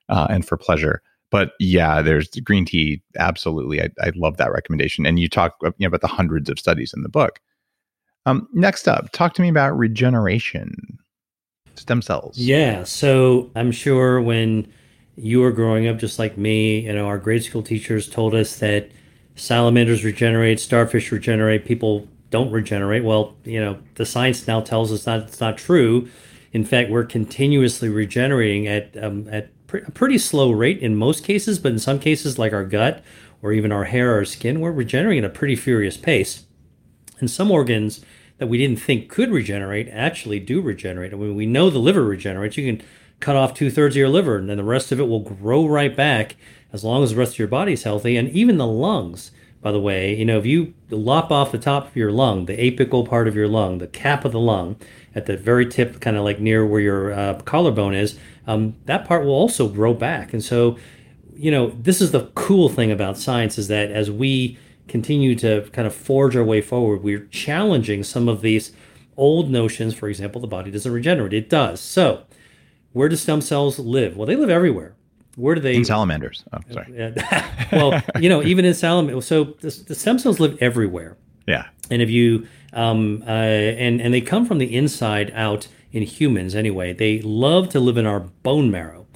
uh, 0.09 0.27
and 0.29 0.47
for 0.47 0.57
pleasure. 0.57 1.01
But 1.31 1.53
yeah, 1.59 2.03
there's 2.03 2.29
green 2.43 2.65
tea. 2.65 3.01
Absolutely, 3.17 3.81
I, 3.81 3.89
I 3.99 4.11
love 4.15 4.37
that 4.37 4.51
recommendation. 4.51 5.07
And 5.07 5.17
you 5.17 5.27
talk 5.27 5.55
you 5.63 5.73
know, 5.79 5.87
about 5.87 6.01
the 6.01 6.07
hundreds 6.07 6.51
of 6.51 6.59
studies 6.59 6.93
in 6.95 7.01
the 7.01 7.09
book. 7.09 7.39
Um, 8.27 8.47
next 8.53 8.87
up, 8.87 9.11
talk 9.11 9.33
to 9.33 9.41
me 9.41 9.49
about 9.49 9.75
regeneration, 9.75 10.99
stem 11.73 12.03
cells. 12.03 12.37
Yeah. 12.37 12.83
So 12.83 13.49
I'm 13.55 13.71
sure 13.71 14.21
when 14.21 14.71
you 15.19 15.41
were 15.41 15.51
growing 15.51 15.87
up, 15.87 15.97
just 15.97 16.19
like 16.19 16.37
me, 16.37 16.81
you 16.81 16.93
know, 16.93 17.07
our 17.07 17.17
grade 17.17 17.43
school 17.43 17.63
teachers 17.63 18.09
told 18.09 18.33
us 18.33 18.57
that 18.59 18.89
salamanders 19.35 20.03
regenerate, 20.03 20.59
starfish 20.59 21.11
regenerate, 21.11 21.65
people 21.65 22.07
don't 22.29 22.51
regenerate. 22.51 23.03
Well, 23.03 23.35
you 23.43 23.59
know, 23.59 23.79
the 23.95 24.05
science 24.05 24.47
now 24.47 24.61
tells 24.61 24.91
us 24.91 25.03
that 25.03 25.23
it's 25.23 25.39
not 25.39 25.57
true. 25.57 26.07
In 26.51 26.63
fact, 26.63 26.89
we're 26.89 27.05
continuously 27.05 27.89
regenerating 27.89 28.67
at 28.67 28.95
um, 29.01 29.27
at 29.29 29.49
pre- 29.67 29.83
a 29.85 29.91
pretty 29.91 30.17
slow 30.17 30.51
rate 30.51 30.79
in 30.79 30.95
most 30.95 31.23
cases, 31.23 31.59
but 31.59 31.71
in 31.71 31.79
some 31.79 31.99
cases, 31.99 32.39
like 32.39 32.53
our 32.53 32.65
gut 32.65 33.03
or 33.41 33.53
even 33.53 33.71
our 33.71 33.85
hair 33.85 34.17
or 34.17 34.25
skin, 34.25 34.59
we're 34.59 34.71
regenerating 34.71 35.23
at 35.23 35.31
a 35.31 35.33
pretty 35.33 35.55
furious 35.55 35.97
pace. 35.97 36.45
And 37.19 37.29
some 37.29 37.51
organs 37.51 38.03
that 38.37 38.47
we 38.47 38.57
didn't 38.57 38.79
think 38.79 39.09
could 39.09 39.31
regenerate 39.31 39.89
actually 39.91 40.39
do 40.39 40.61
regenerate. 40.61 41.13
I 41.13 41.17
mean, 41.17 41.35
we 41.35 41.45
know 41.45 41.69
the 41.69 41.79
liver 41.79 42.03
regenerates. 42.03 42.57
You 42.57 42.73
can 42.73 42.85
cut 43.19 43.35
off 43.35 43.53
two 43.53 43.69
thirds 43.69 43.95
of 43.95 43.99
your 43.99 44.09
liver, 44.09 44.37
and 44.37 44.49
then 44.49 44.57
the 44.57 44.63
rest 44.63 44.91
of 44.91 44.99
it 44.99 45.07
will 45.07 45.19
grow 45.19 45.65
right 45.65 45.95
back 45.95 46.35
as 46.71 46.83
long 46.83 47.03
as 47.03 47.11
the 47.11 47.17
rest 47.17 47.33
of 47.33 47.39
your 47.39 47.47
body 47.47 47.73
is 47.73 47.83
healthy. 47.83 48.15
And 48.15 48.29
even 48.29 48.57
the 48.57 48.67
lungs, 48.67 49.31
by 49.61 49.71
the 49.71 49.79
way, 49.79 50.15
you 50.15 50.25
know, 50.25 50.37
if 50.37 50.45
you 50.45 50.73
lop 50.89 51.31
off 51.31 51.51
the 51.51 51.57
top 51.57 51.87
of 51.87 51.95
your 51.95 52.11
lung, 52.11 52.45
the 52.45 52.57
apical 52.57 53.07
part 53.07 53.27
of 53.27 53.35
your 53.35 53.47
lung, 53.47 53.79
the 53.79 53.87
cap 53.87 54.23
of 54.23 54.31
the 54.31 54.39
lung, 54.39 54.77
at 55.15 55.25
the 55.25 55.35
very 55.35 55.65
tip, 55.65 55.99
kind 55.99 56.15
of 56.15 56.23
like 56.23 56.39
near 56.39 56.65
where 56.65 56.79
your 56.79 57.11
uh, 57.11 57.41
collarbone 57.41 57.95
is, 57.95 58.17
um, 58.47 58.75
that 58.85 59.05
part 59.05 59.25
will 59.25 59.33
also 59.33 59.67
grow 59.67 59.93
back. 59.93 60.33
And 60.33 60.43
so, 60.43 60.77
you 61.35 61.51
know, 61.51 61.71
this 61.71 61.99
is 61.99 62.11
the 62.11 62.29
cool 62.35 62.69
thing 62.69 62.91
about 62.91 63.17
science 63.17 63.57
is 63.57 63.67
that 63.67 63.91
as 63.91 64.09
we 64.09 64.57
continue 64.87 65.35
to 65.35 65.69
kind 65.71 65.87
of 65.87 65.93
forge 65.93 66.35
our 66.35 66.43
way 66.43 66.61
forward, 66.61 67.03
we're 67.03 67.25
challenging 67.25 68.03
some 68.03 68.29
of 68.29 68.41
these 68.41 68.71
old 69.17 69.49
notions. 69.49 69.93
For 69.93 70.07
example, 70.07 70.39
the 70.39 70.47
body 70.47 70.71
doesn't 70.71 70.91
regenerate. 70.91 71.33
It 71.33 71.49
does. 71.49 71.81
So, 71.81 72.23
where 72.93 73.09
do 73.09 73.15
stem 73.15 73.41
cells 73.41 73.79
live? 73.79 74.17
Well, 74.17 74.25
they 74.25 74.35
live 74.35 74.49
everywhere. 74.49 74.95
Where 75.35 75.55
do 75.55 75.61
they? 75.61 75.75
In 75.75 75.85
salamanders. 75.85 76.43
Oh, 76.51 76.59
sorry. 76.71 77.13
Well, 77.71 78.01
you 78.19 78.29
know, 78.29 78.41
even 78.43 78.65
in 78.65 78.73
salamanders, 78.73 79.27
so 79.27 79.55
the, 79.61 79.69
the 79.87 79.95
stem 79.95 80.17
cells 80.17 80.39
live 80.39 80.57
everywhere. 80.59 81.17
Yeah. 81.45 81.67
And 81.91 82.01
if 82.01 82.09
you 82.09 82.47
um, 82.73 83.23
uh, 83.25 83.29
and 83.29 84.01
and 84.01 84.13
they 84.13 84.21
come 84.21 84.45
from 84.45 84.57
the 84.57 84.75
inside 84.75 85.31
out 85.33 85.67
in 85.91 86.03
humans 86.03 86.55
anyway. 86.55 86.93
They 86.93 87.19
love 87.21 87.69
to 87.69 87.79
live 87.79 87.97
in 87.97 88.05
our 88.05 88.19
bone 88.19 88.71
marrow. 88.71 89.07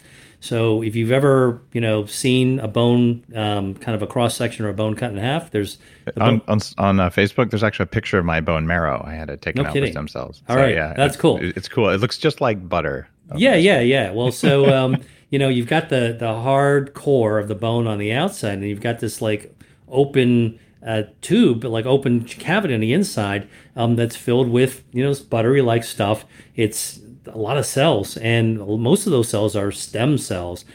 So 0.44 0.82
if 0.84 0.94
you've 0.94 1.12
ever 1.14 1.62
you 1.72 1.80
know 1.80 2.06
seen 2.06 2.60
a 2.60 2.68
bone, 2.68 3.24
um, 3.34 3.76
kind 3.76 3.96
of 3.96 4.02
a 4.02 4.08
cross 4.08 4.36
section 4.36 4.66
or 4.66 4.70
a 4.70 4.74
bone 4.74 4.94
cut 4.94 5.12
in 5.12 5.18
half, 5.18 5.52
there's 5.52 5.78
the 6.04 6.22
On 6.22 6.41
on, 6.50 6.60
on 6.78 7.00
uh, 7.00 7.10
Facebook, 7.10 7.50
there's 7.50 7.64
actually 7.64 7.84
a 7.86 7.88
picture 7.88 8.18
of 8.20 8.26
my 8.26 8.41
bone 8.41 8.68
marrow. 8.68 9.02
I 9.08 9.14
had 9.14 9.30
it 9.30 9.41
taken 9.41 9.64
No 9.64 9.70
out 9.70 9.74
kidding. 9.74 9.89
for 9.91 9.94
stem 9.94 10.08
cells. 10.10 10.44
All 10.50 10.58
right, 10.58 10.76
Yeah. 10.76 10.94
that's 10.98 11.16
cool. 11.16 11.38
it- 11.38 11.56
it's 11.56 11.70
cool. 11.70 11.88
It 11.89 12.02
looks 12.02 12.18
just 12.18 12.41
like 12.41 12.68
butter. 12.68 13.08
Yeah, 13.38 13.56
yeah, 13.56 13.80
yeah. 13.80 14.12
Well, 14.12 14.34
so 14.34 14.66
um, 14.76 14.98
you 15.30 15.39
know, 15.39 15.48
you've 15.48 15.70
got 15.70 15.88
the 15.88 16.14
the 16.20 16.34
hard 16.34 16.94
core 16.94 17.39
of 17.39 17.48
the 17.48 17.56
bone 17.56 17.88
on 17.88 17.98
the 17.98 18.12
outside, 18.12 18.56
and 18.56 18.68
you've 18.68 18.82
got 18.82 19.00
this 19.00 19.22
like 19.22 19.58
open 19.88 20.60
uh, 20.86 21.04
tube, 21.22 21.64
like 21.64 21.86
open 21.86 22.26
cavity 22.26 22.74
on 22.74 22.82
the 22.82 22.91
inside, 22.91 23.48
um, 23.78 23.96
that's 23.96 24.18
filled 24.18 24.50
with 24.50 24.84
you 24.91 25.02
know 25.06 25.16
buttery 25.30 25.62
like 25.62 25.86
stuff. 25.86 26.26
It's 26.58 27.00
a 27.28 27.38
lot 27.38 27.57
of 27.57 27.65
cells, 27.65 28.17
and 28.17 28.59
most 28.59 29.05
of 29.05 29.11
those 29.11 29.30
cells 29.30 29.55
are 29.55 29.71
stem 29.71 30.17
cells. 30.17 30.65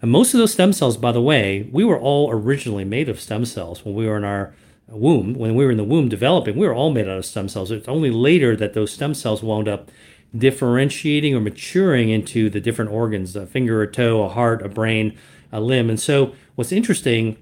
And 0.00 0.10
most 0.10 0.34
of 0.34 0.38
those 0.38 0.52
stem 0.52 0.72
cells, 0.72 0.96
by 0.96 1.12
the 1.12 1.22
way, 1.22 1.68
we 1.70 1.84
were 1.84 1.98
all 1.98 2.30
originally 2.30 2.84
made 2.84 3.08
of 3.08 3.20
stem 3.20 3.44
cells 3.44 3.84
when 3.84 3.94
we 3.94 4.06
were 4.06 4.16
in 4.16 4.24
our 4.24 4.54
womb. 4.88 5.34
When 5.34 5.54
we 5.54 5.64
were 5.64 5.70
in 5.70 5.76
the 5.76 5.84
womb 5.84 6.08
developing, 6.08 6.56
we 6.56 6.66
were 6.66 6.74
all 6.74 6.90
made 6.90 7.08
out 7.08 7.18
of 7.18 7.24
stem 7.24 7.48
cells. 7.48 7.70
It's 7.70 7.88
only 7.88 8.10
later 8.10 8.56
that 8.56 8.74
those 8.74 8.92
stem 8.92 9.14
cells 9.14 9.42
wound 9.42 9.68
up 9.68 9.90
differentiating 10.36 11.34
or 11.34 11.40
maturing 11.40 12.08
into 12.10 12.48
the 12.48 12.60
different 12.60 12.90
organs 12.90 13.36
a 13.36 13.46
finger, 13.46 13.82
a 13.82 13.90
toe, 13.90 14.24
a 14.24 14.28
heart, 14.28 14.62
a 14.62 14.68
brain, 14.68 15.16
a 15.52 15.60
limb. 15.60 15.90
And 15.90 16.00
so, 16.00 16.34
what's 16.54 16.72
interesting 16.72 17.36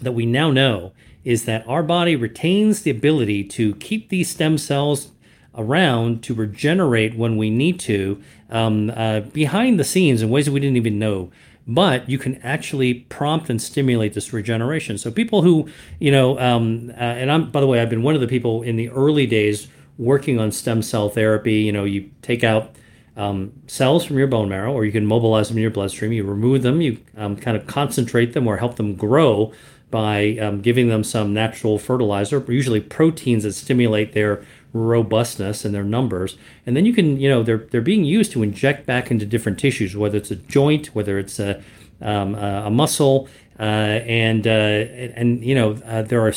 that 0.00 0.12
we 0.12 0.26
now 0.26 0.50
know 0.50 0.92
is 1.24 1.44
that 1.44 1.66
our 1.66 1.82
body 1.82 2.14
retains 2.14 2.82
the 2.82 2.90
ability 2.90 3.42
to 3.42 3.74
keep 3.76 4.08
these 4.08 4.28
stem 4.28 4.58
cells 4.58 5.12
around 5.56 6.22
to 6.22 6.34
regenerate 6.34 7.16
when 7.16 7.36
we 7.36 7.50
need 7.50 7.80
to 7.80 8.22
um, 8.50 8.90
uh, 8.90 9.20
behind 9.20 9.78
the 9.78 9.84
scenes 9.84 10.22
in 10.22 10.30
ways 10.30 10.46
that 10.46 10.52
we 10.52 10.60
didn't 10.60 10.76
even 10.76 10.98
know 10.98 11.30
but 11.66 12.08
you 12.08 12.18
can 12.18 12.36
actually 12.42 12.94
prompt 12.94 13.50
and 13.50 13.60
stimulate 13.60 14.14
this 14.14 14.32
regeneration. 14.32 14.98
So 14.98 15.10
people 15.10 15.42
who, 15.42 15.68
you 15.98 16.12
know, 16.12 16.38
um, 16.38 16.90
uh, 16.90 17.00
and 17.00 17.30
I'm 17.30 17.50
by 17.50 17.60
the 17.60 17.66
way, 17.66 17.80
I've 17.80 17.90
been 17.90 18.02
one 18.02 18.14
of 18.14 18.20
the 18.20 18.28
people 18.28 18.62
in 18.62 18.76
the 18.76 18.88
early 18.90 19.26
days 19.26 19.68
working 19.98 20.38
on 20.38 20.52
stem 20.52 20.82
cell 20.82 21.08
therapy. 21.08 21.54
You 21.54 21.72
know, 21.72 21.84
you 21.84 22.10
take 22.22 22.44
out 22.44 22.76
um, 23.16 23.52
cells 23.66 24.04
from 24.04 24.18
your 24.18 24.28
bone 24.28 24.48
marrow, 24.48 24.72
or 24.72 24.84
you 24.84 24.92
can 24.92 25.06
mobilize 25.06 25.48
them 25.48 25.56
in 25.56 25.62
your 25.62 25.70
bloodstream. 25.70 26.12
You 26.12 26.24
remove 26.24 26.62
them, 26.62 26.80
you 26.80 26.98
um, 27.16 27.36
kind 27.36 27.56
of 27.56 27.66
concentrate 27.66 28.32
them 28.32 28.46
or 28.46 28.58
help 28.58 28.76
them 28.76 28.94
grow 28.94 29.52
by 29.90 30.36
um, 30.38 30.60
giving 30.60 30.88
them 30.88 31.04
some 31.04 31.32
natural 31.32 31.78
fertilizer, 31.78 32.44
usually 32.48 32.80
proteins 32.80 33.44
that 33.44 33.52
stimulate 33.52 34.12
their 34.12 34.44
robustness 34.76 35.64
and 35.64 35.74
their 35.74 35.84
numbers. 35.84 36.36
And 36.64 36.76
then 36.76 36.86
you 36.86 36.92
can, 36.92 37.18
you 37.20 37.28
know, 37.28 37.42
they're 37.42 37.66
they're 37.70 37.80
being 37.80 38.04
used 38.04 38.32
to 38.32 38.42
inject 38.42 38.86
back 38.86 39.10
into 39.10 39.26
different 39.26 39.58
tissues, 39.58 39.96
whether 39.96 40.18
it's 40.18 40.30
a 40.30 40.36
joint, 40.36 40.88
whether 40.94 41.18
it's 41.18 41.38
a 41.38 41.62
um, 42.00 42.34
a 42.34 42.70
muscle, 42.70 43.28
uh, 43.58 43.62
and 43.62 44.46
uh, 44.46 44.50
and 44.50 45.42
you 45.44 45.54
know 45.54 45.72
uh, 45.86 46.02
there 46.02 46.26
are 46.26 46.32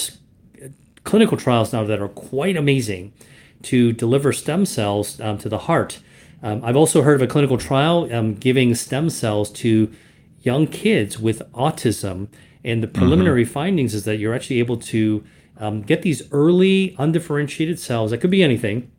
clinical 1.03 1.37
trials 1.37 1.73
now 1.73 1.83
that 1.83 1.99
are 1.99 2.09
quite 2.09 2.55
amazing 2.55 3.13
to 3.61 3.91
deliver 3.91 4.31
stem 4.31 4.65
cells 4.65 5.19
um, 5.19 5.37
to 5.37 5.49
the 5.49 5.59
heart. 5.59 5.99
Um, 6.41 6.63
I've 6.63 6.77
also 6.77 7.01
heard 7.01 7.15
of 7.15 7.21
a 7.21 7.27
clinical 7.27 7.57
trial 7.57 8.13
um, 8.13 8.35
giving 8.35 8.73
stem 8.75 9.09
cells 9.09 9.51
to 9.51 9.91
young 10.41 10.67
kids 10.67 11.19
with 11.19 11.41
autism, 11.51 12.29
and 12.63 12.81
the 12.81 12.87
mm-hmm. 12.87 12.97
preliminary 12.97 13.43
mm-hmm. 13.43 13.53
findings 13.53 13.93
is 13.93 14.05
that 14.05 14.17
you're 14.17 14.33
actually 14.33 14.59
able 14.59 14.77
to 14.77 15.23
um, 15.59 15.81
get 15.81 16.01
these 16.01 16.21
early 16.31 16.95
undifferentiated 16.97 17.79
cells. 17.79 18.11
That 18.11 18.19
could 18.19 18.31
be 18.31 18.43
anything, 18.43 18.91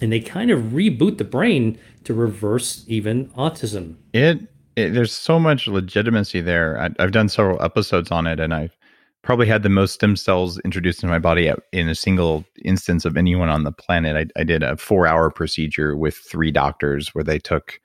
and 0.00 0.12
they 0.12 0.20
kind 0.20 0.50
of 0.50 0.60
reboot 0.64 1.18
the 1.18 1.24
brain 1.24 1.78
to 2.04 2.14
reverse 2.14 2.84
even 2.86 3.28
autism. 3.30 3.96
It, 4.12 4.40
it 4.76 4.90
there's 4.90 5.12
so 5.12 5.38
much 5.38 5.66
legitimacy 5.66 6.40
there. 6.40 6.80
I, 6.80 6.90
I've 7.02 7.12
done 7.12 7.28
several 7.28 7.62
episodes 7.62 8.10
on 8.10 8.26
it, 8.26 8.38
and 8.38 8.54
I've 8.54 8.76
probably 9.22 9.46
had 9.46 9.62
the 9.62 9.70
most 9.70 9.94
stem 9.94 10.16
cells 10.16 10.58
introduced 10.60 11.02
into 11.02 11.10
my 11.10 11.18
body 11.18 11.50
in 11.72 11.88
a 11.88 11.94
single 11.94 12.44
instance 12.64 13.04
of 13.04 13.16
anyone 13.16 13.48
on 13.48 13.64
the 13.64 13.72
planet. 13.72 14.30
I, 14.36 14.40
I 14.40 14.44
did 14.44 14.62
a 14.62 14.76
four 14.76 15.06
hour 15.06 15.30
procedure 15.30 15.96
with 15.96 16.14
three 16.14 16.50
doctors 16.50 17.14
where 17.14 17.24
they 17.24 17.38
took 17.38 17.80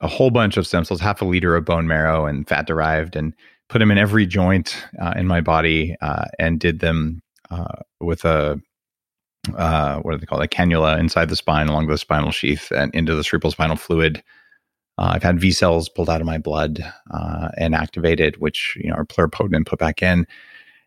a 0.00 0.08
whole 0.08 0.30
bunch 0.30 0.56
of 0.56 0.66
stem 0.66 0.84
cells, 0.84 1.00
half 1.00 1.22
a 1.22 1.24
liter 1.24 1.56
of 1.56 1.64
bone 1.64 1.86
marrow 1.86 2.26
and 2.26 2.48
fat 2.48 2.66
derived, 2.66 3.16
and 3.16 3.34
put 3.68 3.78
them 3.78 3.90
in 3.90 3.98
every 3.98 4.26
joint 4.26 4.76
uh, 5.00 5.14
in 5.16 5.26
my 5.26 5.40
body 5.40 5.96
uh, 6.00 6.24
and 6.38 6.60
did 6.60 6.80
them 6.80 7.20
uh, 7.50 7.82
with 8.00 8.24
a 8.24 8.60
uh, 9.56 10.00
what 10.00 10.12
do 10.12 10.18
they 10.18 10.26
call? 10.26 10.40
A 10.40 10.48
cannula 10.48 10.98
inside 10.98 11.28
the 11.28 11.36
spine 11.36 11.68
along 11.68 11.86
the 11.86 11.98
spinal 11.98 12.32
sheath 12.32 12.70
and 12.72 12.92
into 12.94 13.14
the 13.14 13.22
cerebral 13.22 13.52
spinal 13.52 13.76
fluid. 13.76 14.22
Uh, 14.98 15.12
I've 15.14 15.22
had 15.22 15.36
VSELs 15.36 15.94
pulled 15.94 16.10
out 16.10 16.20
of 16.20 16.26
my 16.26 16.38
blood 16.38 16.80
uh, 17.10 17.48
and 17.58 17.74
activated, 17.74 18.38
which 18.38 18.76
you 18.82 18.90
know 18.90 18.96
are 18.96 19.04
pluripotent 19.04 19.54
and 19.54 19.66
put 19.66 19.78
back 19.78 20.02
in. 20.02 20.26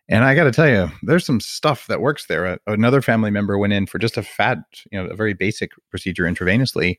And 0.08 0.24
I 0.24 0.34
got 0.34 0.44
to 0.44 0.52
tell 0.52 0.68
you, 0.68 0.90
there's 1.02 1.24
some 1.24 1.40
stuff 1.40 1.86
that 1.86 2.00
works 2.00 2.26
there. 2.26 2.58
Another 2.66 3.00
family 3.00 3.30
member 3.30 3.56
went 3.58 3.72
in 3.72 3.86
for 3.86 3.98
just 3.98 4.16
a 4.16 4.24
fat, 4.24 4.58
you 4.90 5.00
know, 5.00 5.08
a 5.08 5.14
very 5.14 5.34
basic 5.34 5.70
procedure 5.88 6.24
intravenously, 6.24 6.98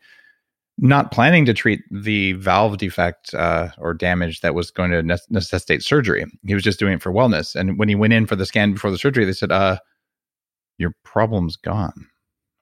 not 0.81 1.11
planning 1.11 1.45
to 1.45 1.53
treat 1.53 1.81
the 1.91 2.33
valve 2.33 2.77
defect 2.77 3.33
uh, 3.33 3.69
or 3.77 3.93
damage 3.93 4.41
that 4.41 4.55
was 4.55 4.71
going 4.71 4.91
to 4.91 5.03
necessitate 5.29 5.83
surgery. 5.83 6.25
He 6.45 6.53
was 6.53 6.63
just 6.63 6.79
doing 6.79 6.93
it 6.93 7.01
for 7.01 7.11
wellness. 7.11 7.55
And 7.55 7.77
when 7.77 7.87
he 7.87 7.95
went 7.95 8.13
in 8.13 8.25
for 8.25 8.35
the 8.35 8.45
scan 8.45 8.73
before 8.73 8.91
the 8.91 8.97
surgery, 8.97 9.23
they 9.23 9.33
said, 9.33 9.51
"Uh, 9.51 9.77
your 10.77 10.93
problem's 11.03 11.55
gone." 11.55 12.07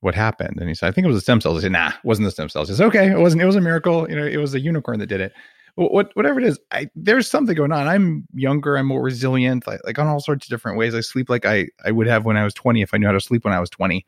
what 0.01 0.15
happened? 0.15 0.57
And 0.59 0.70
he 0.70 0.76
said, 0.76 0.88
I 0.88 0.91
think 0.91 1.05
it 1.05 1.09
was 1.09 1.17
the 1.17 1.22
stem 1.22 1.41
cells. 1.41 1.57
I 1.57 1.61
said, 1.61 1.72
nah, 1.72 1.89
it 1.89 2.05
wasn't 2.05 2.28
the 2.28 2.32
stem 2.32 2.49
cells. 2.49 2.70
He 2.70 2.76
said, 2.76 2.88
okay, 2.88 3.11
it 3.11 3.20
wasn't, 3.20 3.41
it 3.41 3.45
was 3.45 3.55
a 3.55 3.61
miracle. 3.61 4.09
You 4.09 4.15
know, 4.15 4.26
it 4.26 4.38
was 4.38 4.53
a 4.53 4.59
unicorn 4.59 4.99
that 4.99 5.07
did 5.07 5.22
it. 5.22 5.34
What, 5.76 6.15
whatever 6.15 6.39
it 6.39 6.45
is, 6.45 6.59
I, 6.72 6.89
there's 6.95 7.30
something 7.30 7.55
going 7.55 7.72
on. 7.72 7.88
I'm 7.88 8.26
younger. 8.34 8.78
I'm 8.78 8.88
more 8.88 9.01
resilient, 9.01 9.65
like, 9.67 9.80
like 9.86 9.99
on 9.99 10.07
all 10.07 10.20
sorts 10.20 10.45
of 10.45 10.49
different 10.49 10.78
ways. 10.78 10.95
I 10.95 11.01
sleep 11.01 11.30
like 11.30 11.45
I, 11.45 11.67
I 11.86 11.91
would 11.91 12.07
have 12.07 12.26
when 12.26 12.38
I 12.38 12.43
was 12.43 12.53
20 12.53 12.82
if 12.82 12.93
I 12.93 12.97
knew 12.97 13.07
how 13.07 13.13
to 13.13 13.22
sleep 13.22 13.45
when 13.45 13.53
I 13.53 13.59
was 13.59 13.70
20. 13.70 14.05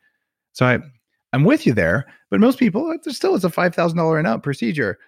So 0.52 0.66
I, 0.66 0.80
I'm 1.32 1.44
with 1.44 1.66
you 1.66 1.72
there. 1.72 2.06
But 2.30 2.40
most 2.40 2.58
people, 2.58 2.94
there 3.04 3.12
still 3.12 3.34
is 3.34 3.44
a 3.44 3.50
$5,000 3.50 4.18
and 4.18 4.26
up 4.26 4.42
procedure. 4.42 4.98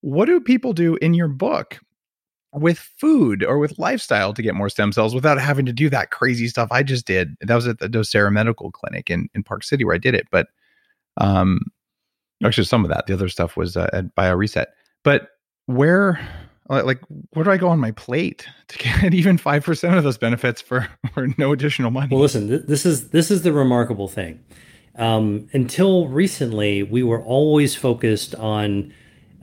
What 0.00 0.26
do 0.26 0.40
people 0.40 0.72
do 0.72 0.96
in 0.96 1.14
your 1.14 1.28
book 1.28 1.80
with 2.54 2.78
food 2.78 3.42
or 3.42 3.58
with 3.58 3.78
lifestyle 3.78 4.32
to 4.32 4.42
get 4.42 4.54
more 4.54 4.68
stem 4.68 4.92
cells 4.92 5.14
without 5.14 5.40
having 5.40 5.66
to 5.66 5.72
do 5.72 5.90
that 5.90 6.10
crazy 6.10 6.46
stuff 6.46 6.68
I 6.70 6.82
just 6.82 7.06
did. 7.06 7.36
That 7.40 7.54
was 7.54 7.66
at 7.66 7.80
the 7.80 7.88
Docere 7.88 8.32
Medical 8.32 8.70
Clinic 8.70 9.10
in, 9.10 9.28
in 9.34 9.42
Park 9.42 9.64
City 9.64 9.84
where 9.84 9.94
I 9.94 9.98
did 9.98 10.14
it. 10.14 10.28
But 10.30 10.48
um, 11.16 11.60
actually, 12.44 12.64
some 12.64 12.84
of 12.84 12.90
that, 12.90 13.06
the 13.06 13.14
other 13.14 13.28
stuff 13.28 13.56
was 13.56 13.76
uh, 13.76 13.90
at 13.92 14.14
BioReset. 14.14 14.66
But 15.02 15.30
where, 15.66 16.20
like, 16.68 17.00
where 17.30 17.44
do 17.44 17.50
I 17.50 17.56
go 17.56 17.68
on 17.68 17.80
my 17.80 17.90
plate 17.90 18.46
to 18.68 18.78
get 18.78 19.14
even 19.14 19.36
five 19.36 19.64
percent 19.64 19.96
of 19.96 20.04
those 20.04 20.18
benefits 20.18 20.60
for 20.60 20.88
for 21.12 21.28
no 21.36 21.52
additional 21.52 21.90
money? 21.90 22.08
Well, 22.10 22.20
listen, 22.20 22.48
th- 22.48 22.62
this 22.66 22.86
is 22.86 23.10
this 23.10 23.30
is 23.30 23.42
the 23.42 23.52
remarkable 23.52 24.08
thing. 24.08 24.44
Um, 24.96 25.48
until 25.52 26.08
recently, 26.08 26.82
we 26.82 27.02
were 27.02 27.22
always 27.22 27.74
focused 27.74 28.34
on 28.36 28.92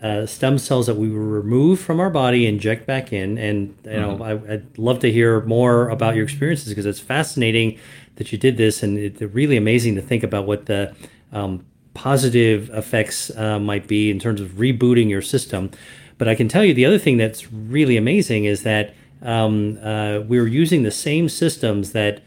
uh, 0.02 0.26
stem 0.26 0.58
cells 0.58 0.88
that 0.88 0.96
we 0.96 1.10
remove 1.10 1.80
from 1.80 2.00
our 2.00 2.10
body, 2.10 2.48
inject 2.48 2.88
back 2.88 3.14
in. 3.14 3.38
And 3.38 3.76
you 3.86 3.92
know, 3.92 4.14
mm-hmm. 4.14 4.24
I, 4.24 4.34
would 4.34 4.78
love 4.78 5.00
to 5.00 5.12
hear 5.12 5.42
more 5.42 5.90
about 5.90 6.16
your 6.16 6.24
experiences 6.24 6.70
because 6.70 6.86
it's 6.86 7.00
fascinating 7.00 7.78
that 8.16 8.32
you 8.32 8.38
did 8.38 8.58
this, 8.58 8.84
and 8.84 8.98
it's 8.98 9.22
really 9.22 9.58
amazing 9.58 9.96
to 9.96 10.02
think 10.02 10.24
about 10.24 10.46
what 10.46 10.66
the 10.66 10.96
um, 11.32 11.66
positive 11.94 12.70
effects 12.72 13.30
uh, 13.38 13.60
might 13.60 13.88
be 13.88 14.10
in 14.10 14.20
terms 14.20 14.42
of 14.42 14.52
rebooting 14.52 15.10
your 15.10 15.22
system. 15.22 15.72
But 16.18 16.28
I 16.28 16.36
can 16.36 16.48
tell 16.48 16.64
you 16.64 16.74
the 16.74 16.86
other 16.86 17.00
thing 17.00 17.18
that's 17.18 17.52
really 17.52 17.98
amazing 17.98 18.46
is 18.46 18.64
that 18.64 18.94
um, 19.22 19.80
uh, 19.84 20.20
we're 20.20 20.48
using 20.48 20.84
the 20.84 20.92
same 20.92 21.30
systems 21.30 21.92
that 21.94 22.22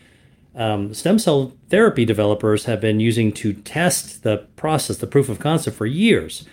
um, 0.54 0.94
stem 0.94 1.18
cell 1.18 1.52
therapy 1.68 2.04
developers 2.04 2.64
have 2.66 2.80
been 2.80 3.00
using 3.00 3.32
to 3.32 3.52
test 3.52 4.22
the 4.22 4.46
process, 4.56 4.98
the 4.98 5.06
proof 5.06 5.28
of 5.28 5.38
concept 5.38 5.76
for 5.76 5.86
years. 5.86 6.46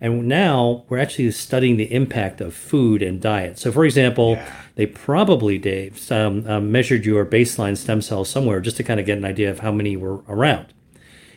And 0.00 0.26
now 0.26 0.84
we're 0.88 0.98
actually 0.98 1.30
studying 1.30 1.76
the 1.76 1.92
impact 1.94 2.40
of 2.40 2.54
food 2.54 3.02
and 3.02 3.20
diet. 3.20 3.58
So, 3.58 3.70
for 3.70 3.84
example, 3.84 4.32
yeah. 4.32 4.52
they 4.74 4.86
probably, 4.86 5.58
Dave, 5.58 6.10
um, 6.10 6.44
um, 6.48 6.72
measured 6.72 7.06
your 7.06 7.24
baseline 7.24 7.76
stem 7.76 8.02
cells 8.02 8.28
somewhere 8.28 8.60
just 8.60 8.76
to 8.78 8.82
kind 8.82 8.98
of 8.98 9.06
get 9.06 9.16
an 9.18 9.24
idea 9.24 9.48
of 9.48 9.60
how 9.60 9.70
many 9.70 9.96
were 9.96 10.22
around. 10.28 10.72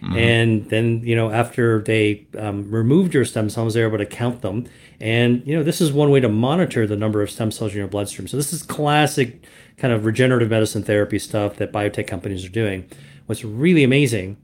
Mm-hmm. 0.01 0.17
And 0.17 0.69
then, 0.69 1.01
you 1.03 1.15
know, 1.15 1.29
after 1.31 1.81
they 1.81 2.25
um, 2.37 2.71
removed 2.71 3.13
your 3.13 3.25
stem 3.25 3.49
cells, 3.49 3.75
they 3.75 3.81
were 3.81 3.87
able 3.87 3.97
to 3.99 4.05
count 4.05 4.41
them. 4.41 4.67
And, 4.99 5.45
you 5.45 5.55
know, 5.55 5.63
this 5.63 5.81
is 5.81 5.91
one 5.91 6.09
way 6.09 6.19
to 6.19 6.29
monitor 6.29 6.87
the 6.87 6.95
number 6.95 7.21
of 7.21 7.29
stem 7.29 7.51
cells 7.51 7.71
in 7.71 7.77
your 7.77 7.87
bloodstream. 7.87 8.27
So, 8.27 8.37
this 8.37 8.53
is 8.53 8.63
classic 8.63 9.43
kind 9.77 9.93
of 9.93 10.05
regenerative 10.05 10.49
medicine 10.49 10.83
therapy 10.83 11.19
stuff 11.19 11.57
that 11.57 11.71
biotech 11.71 12.07
companies 12.07 12.45
are 12.45 12.49
doing. 12.49 12.89
What's 13.25 13.43
really 13.43 13.83
amazing 13.83 14.37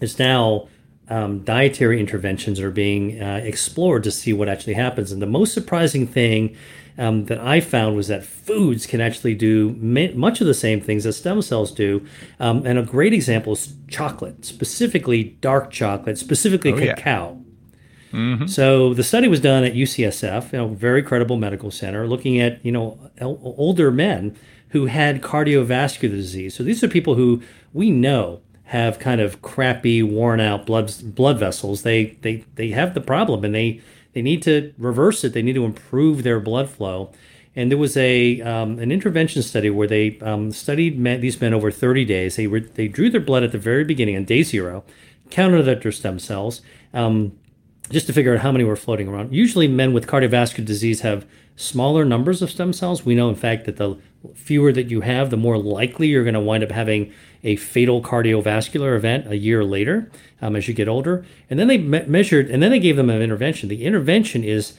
is 0.00 0.18
now 0.18 0.68
um, 1.08 1.40
dietary 1.40 2.00
interventions 2.00 2.60
are 2.60 2.70
being 2.70 3.22
uh, 3.22 3.40
explored 3.44 4.04
to 4.04 4.10
see 4.10 4.32
what 4.32 4.48
actually 4.48 4.74
happens. 4.74 5.12
And 5.12 5.22
the 5.22 5.26
most 5.26 5.54
surprising 5.54 6.06
thing 6.06 6.56
um, 6.98 7.26
that 7.26 7.38
I 7.38 7.60
found 7.60 7.96
was 7.96 8.08
that 8.08 8.24
foods 8.24 8.86
can 8.86 9.00
actually 9.00 9.34
do 9.34 9.70
much 10.14 10.40
of 10.40 10.46
the 10.46 10.54
same 10.54 10.80
things 10.80 11.04
that 11.04 11.12
stem 11.12 11.42
cells 11.42 11.70
do. 11.70 12.06
Um, 12.40 12.66
and 12.66 12.78
a 12.78 12.82
great 12.82 13.12
example 13.12 13.52
is 13.52 13.74
chocolate, 13.88 14.44
specifically 14.44 15.24
dark 15.40 15.70
chocolate, 15.70 16.18
specifically 16.18 16.72
oh, 16.72 16.78
cacao. 16.78 17.38
Yeah. 17.38 17.45
Mm-hmm. 18.16 18.46
So 18.46 18.94
the 18.94 19.04
study 19.04 19.28
was 19.28 19.40
done 19.40 19.62
at 19.62 19.74
UCSF, 19.74 20.52
you 20.52 20.58
know, 20.58 20.68
very 20.68 21.02
credible 21.02 21.36
medical 21.36 21.70
center, 21.70 22.06
looking 22.06 22.40
at 22.40 22.64
you 22.64 22.72
know 22.72 22.98
older 23.20 23.90
men 23.90 24.36
who 24.70 24.86
had 24.86 25.20
cardiovascular 25.20 26.10
disease. 26.10 26.54
So 26.54 26.62
these 26.62 26.82
are 26.82 26.88
people 26.88 27.14
who 27.14 27.42
we 27.74 27.90
know 27.90 28.40
have 28.64 28.98
kind 28.98 29.20
of 29.20 29.42
crappy, 29.42 30.02
worn 30.02 30.40
out 30.40 30.66
blood 30.66 30.92
blood 31.14 31.38
vessels. 31.38 31.82
They 31.82 32.16
they 32.22 32.44
they 32.54 32.70
have 32.70 32.94
the 32.94 33.00
problem, 33.02 33.44
and 33.44 33.54
they 33.54 33.80
they 34.14 34.22
need 34.22 34.42
to 34.44 34.72
reverse 34.78 35.22
it. 35.24 35.34
They 35.34 35.42
need 35.42 35.54
to 35.54 35.66
improve 35.66 36.22
their 36.22 36.40
blood 36.40 36.70
flow. 36.70 37.12
And 37.54 37.70
there 37.70 37.78
was 37.78 37.96
a 37.96 38.40
um, 38.40 38.78
an 38.78 38.90
intervention 38.90 39.42
study 39.42 39.68
where 39.68 39.86
they 39.86 40.18
um, 40.20 40.52
studied 40.52 40.98
men, 40.98 41.20
these 41.20 41.38
men 41.40 41.52
over 41.52 41.70
30 41.70 42.04
days. 42.06 42.36
They 42.36 42.46
were, 42.46 42.60
they 42.60 42.88
drew 42.88 43.08
their 43.08 43.20
blood 43.20 43.42
at 43.42 43.52
the 43.52 43.58
very 43.58 43.84
beginning 43.84 44.16
on 44.16 44.24
day 44.24 44.42
zero, 44.42 44.84
counted 45.30 45.62
their 45.64 45.92
stem 45.92 46.18
cells, 46.18 46.60
um, 46.92 47.32
just 47.90 48.06
to 48.06 48.12
figure 48.12 48.34
out 48.34 48.40
how 48.40 48.52
many 48.52 48.64
were 48.64 48.76
floating 48.76 49.08
around. 49.08 49.32
Usually, 49.32 49.68
men 49.68 49.92
with 49.92 50.06
cardiovascular 50.06 50.64
disease 50.64 51.00
have 51.00 51.26
smaller 51.56 52.04
numbers 52.04 52.42
of 52.42 52.50
stem 52.50 52.72
cells. 52.72 53.04
We 53.04 53.14
know, 53.14 53.28
in 53.28 53.34
fact, 53.34 53.64
that 53.64 53.76
the 53.76 53.96
fewer 54.34 54.72
that 54.72 54.90
you 54.90 55.02
have, 55.02 55.30
the 55.30 55.36
more 55.36 55.56
likely 55.58 56.08
you're 56.08 56.24
going 56.24 56.34
to 56.34 56.40
wind 56.40 56.64
up 56.64 56.70
having 56.70 57.12
a 57.44 57.56
fatal 57.56 58.02
cardiovascular 58.02 58.96
event 58.96 59.30
a 59.30 59.36
year 59.36 59.64
later 59.64 60.10
um, 60.42 60.56
as 60.56 60.66
you 60.68 60.74
get 60.74 60.88
older. 60.88 61.24
And 61.48 61.58
then 61.58 61.68
they 61.68 61.78
me- 61.78 62.04
measured, 62.06 62.50
and 62.50 62.62
then 62.62 62.70
they 62.70 62.80
gave 62.80 62.96
them 62.96 63.08
an 63.08 63.22
intervention. 63.22 63.68
The 63.68 63.84
intervention 63.84 64.42
is 64.42 64.74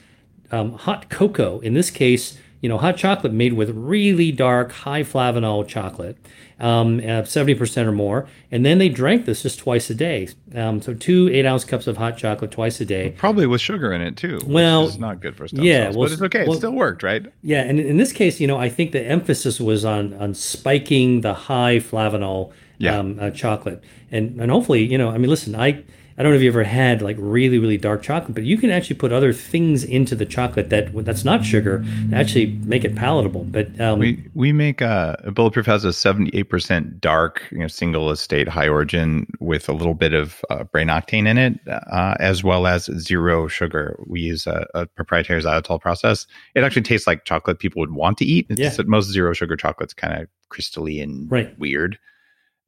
um, 0.51 0.73
hot 0.73 1.09
cocoa. 1.09 1.59
In 1.59 1.73
this 1.73 1.89
case, 1.89 2.37
you 2.61 2.69
know, 2.69 2.77
hot 2.77 2.97
chocolate 2.97 3.33
made 3.33 3.53
with 3.53 3.69
really 3.71 4.31
dark, 4.31 4.71
high 4.71 5.03
flavanol 5.03 5.67
chocolate, 5.67 6.17
um, 6.59 6.97
uh, 6.99 7.21
70% 7.21 7.85
or 7.85 7.91
more. 7.91 8.27
And 8.51 8.65
then 8.65 8.79
they 8.79 8.89
drank 8.89 9.25
this 9.25 9.43
just 9.43 9.59
twice 9.59 9.89
a 9.91 9.95
day. 9.95 10.29
Um, 10.55 10.81
so 10.81 10.93
two 10.95 11.29
eight 11.31 11.45
ounce 11.45 11.63
cups 11.63 11.85
of 11.85 11.97
hot 11.97 12.17
chocolate 12.17 12.49
twice 12.49 12.81
a 12.81 12.85
day. 12.85 13.11
Probably 13.17 13.45
with 13.45 13.61
sugar 13.61 13.93
in 13.93 14.01
it 14.01 14.17
too. 14.17 14.39
Well, 14.45 14.87
it's 14.87 14.97
not 14.97 15.21
good 15.21 15.35
for 15.35 15.47
stem 15.47 15.63
yeah, 15.63 15.83
cells, 15.85 15.95
well, 15.97 16.05
but 16.07 16.13
it's 16.13 16.21
okay. 16.23 16.43
well- 16.45 16.53
it 16.53 16.57
still 16.57 16.71
worked, 16.71 17.03
right? 17.03 17.25
Yeah, 17.43 17.61
and 17.61 17.79
in 17.79 17.97
this 17.97 18.11
case, 18.11 18.39
you 18.39 18.47
know, 18.47 18.57
I 18.57 18.69
think 18.69 18.91
the 18.91 19.01
emphasis 19.03 19.59
was 19.59 19.85
on 19.85 20.13
on 20.15 20.33
spiking 20.33 21.21
the 21.21 21.33
high 21.35 21.77
flavanol 21.77 22.51
Yeah. 22.79 22.97
um, 22.97 23.17
uh, 23.19 23.29
chocolate, 23.29 23.83
and 24.11 24.39
and 24.41 24.49
hopefully, 24.49 24.83
you 24.83 24.97
know, 24.97 25.09
I 25.09 25.17
mean, 25.19 25.29
listen, 25.29 25.55
I 25.55 25.83
I 26.19 26.23
don't 26.23 26.31
know 26.31 26.37
if 26.37 26.41
you 26.41 26.49
ever 26.49 26.63
had 26.63 27.03
like 27.03 27.15
really 27.19 27.59
really 27.59 27.77
dark 27.77 28.01
chocolate, 28.01 28.33
but 28.33 28.43
you 28.43 28.57
can 28.57 28.71
actually 28.71 28.95
put 28.95 29.11
other 29.11 29.31
things 29.31 29.83
into 29.83 30.15
the 30.15 30.25
chocolate 30.25 30.71
that 30.71 30.91
that's 31.05 31.23
not 31.23 31.45
sugar 31.45 31.75
and 31.85 32.15
actually 32.15 32.47
make 32.65 32.83
it 32.83 32.95
palatable. 32.95 33.43
But 33.43 33.79
um, 33.79 33.99
We 33.99 34.25
we 34.33 34.51
make 34.51 34.81
uh, 34.81 35.15
Bulletproof 35.31 35.67
has 35.67 35.85
a 35.85 35.93
seventy 35.93 36.31
eight 36.35 36.49
percent 36.49 36.99
dark, 36.99 37.43
you 37.51 37.59
know, 37.59 37.67
single 37.67 38.09
estate 38.09 38.47
high 38.47 38.67
origin 38.67 39.27
with 39.39 39.69
a 39.69 39.73
little 39.73 39.93
bit 39.93 40.13
of 40.13 40.43
uh, 40.49 40.63
brain 40.63 40.87
octane 40.87 41.27
in 41.27 41.37
it, 41.37 41.59
uh, 41.67 42.15
as 42.19 42.43
well 42.43 42.65
as 42.65 42.85
zero 42.97 43.47
sugar. 43.47 43.95
We 44.07 44.21
use 44.21 44.47
a, 44.47 44.65
a 44.73 44.85
proprietary 44.87 45.41
xylitol 45.43 45.79
process. 45.79 46.25
It 46.55 46.63
actually 46.63 46.81
tastes 46.81 47.05
like 47.05 47.25
chocolate 47.25 47.59
people 47.59 47.79
would 47.81 47.93
want 47.93 48.17
to 48.17 48.25
eat. 48.25 48.47
It's 48.49 48.59
Yeah. 48.59 48.83
most 48.87 49.11
zero 49.11 49.33
sugar 49.33 49.55
chocolate's 49.55 49.93
kind 49.93 50.19
of 50.19 50.27
crystally 50.51 51.03
and 51.03 51.29
Right. 51.29 51.57
weird, 51.59 51.99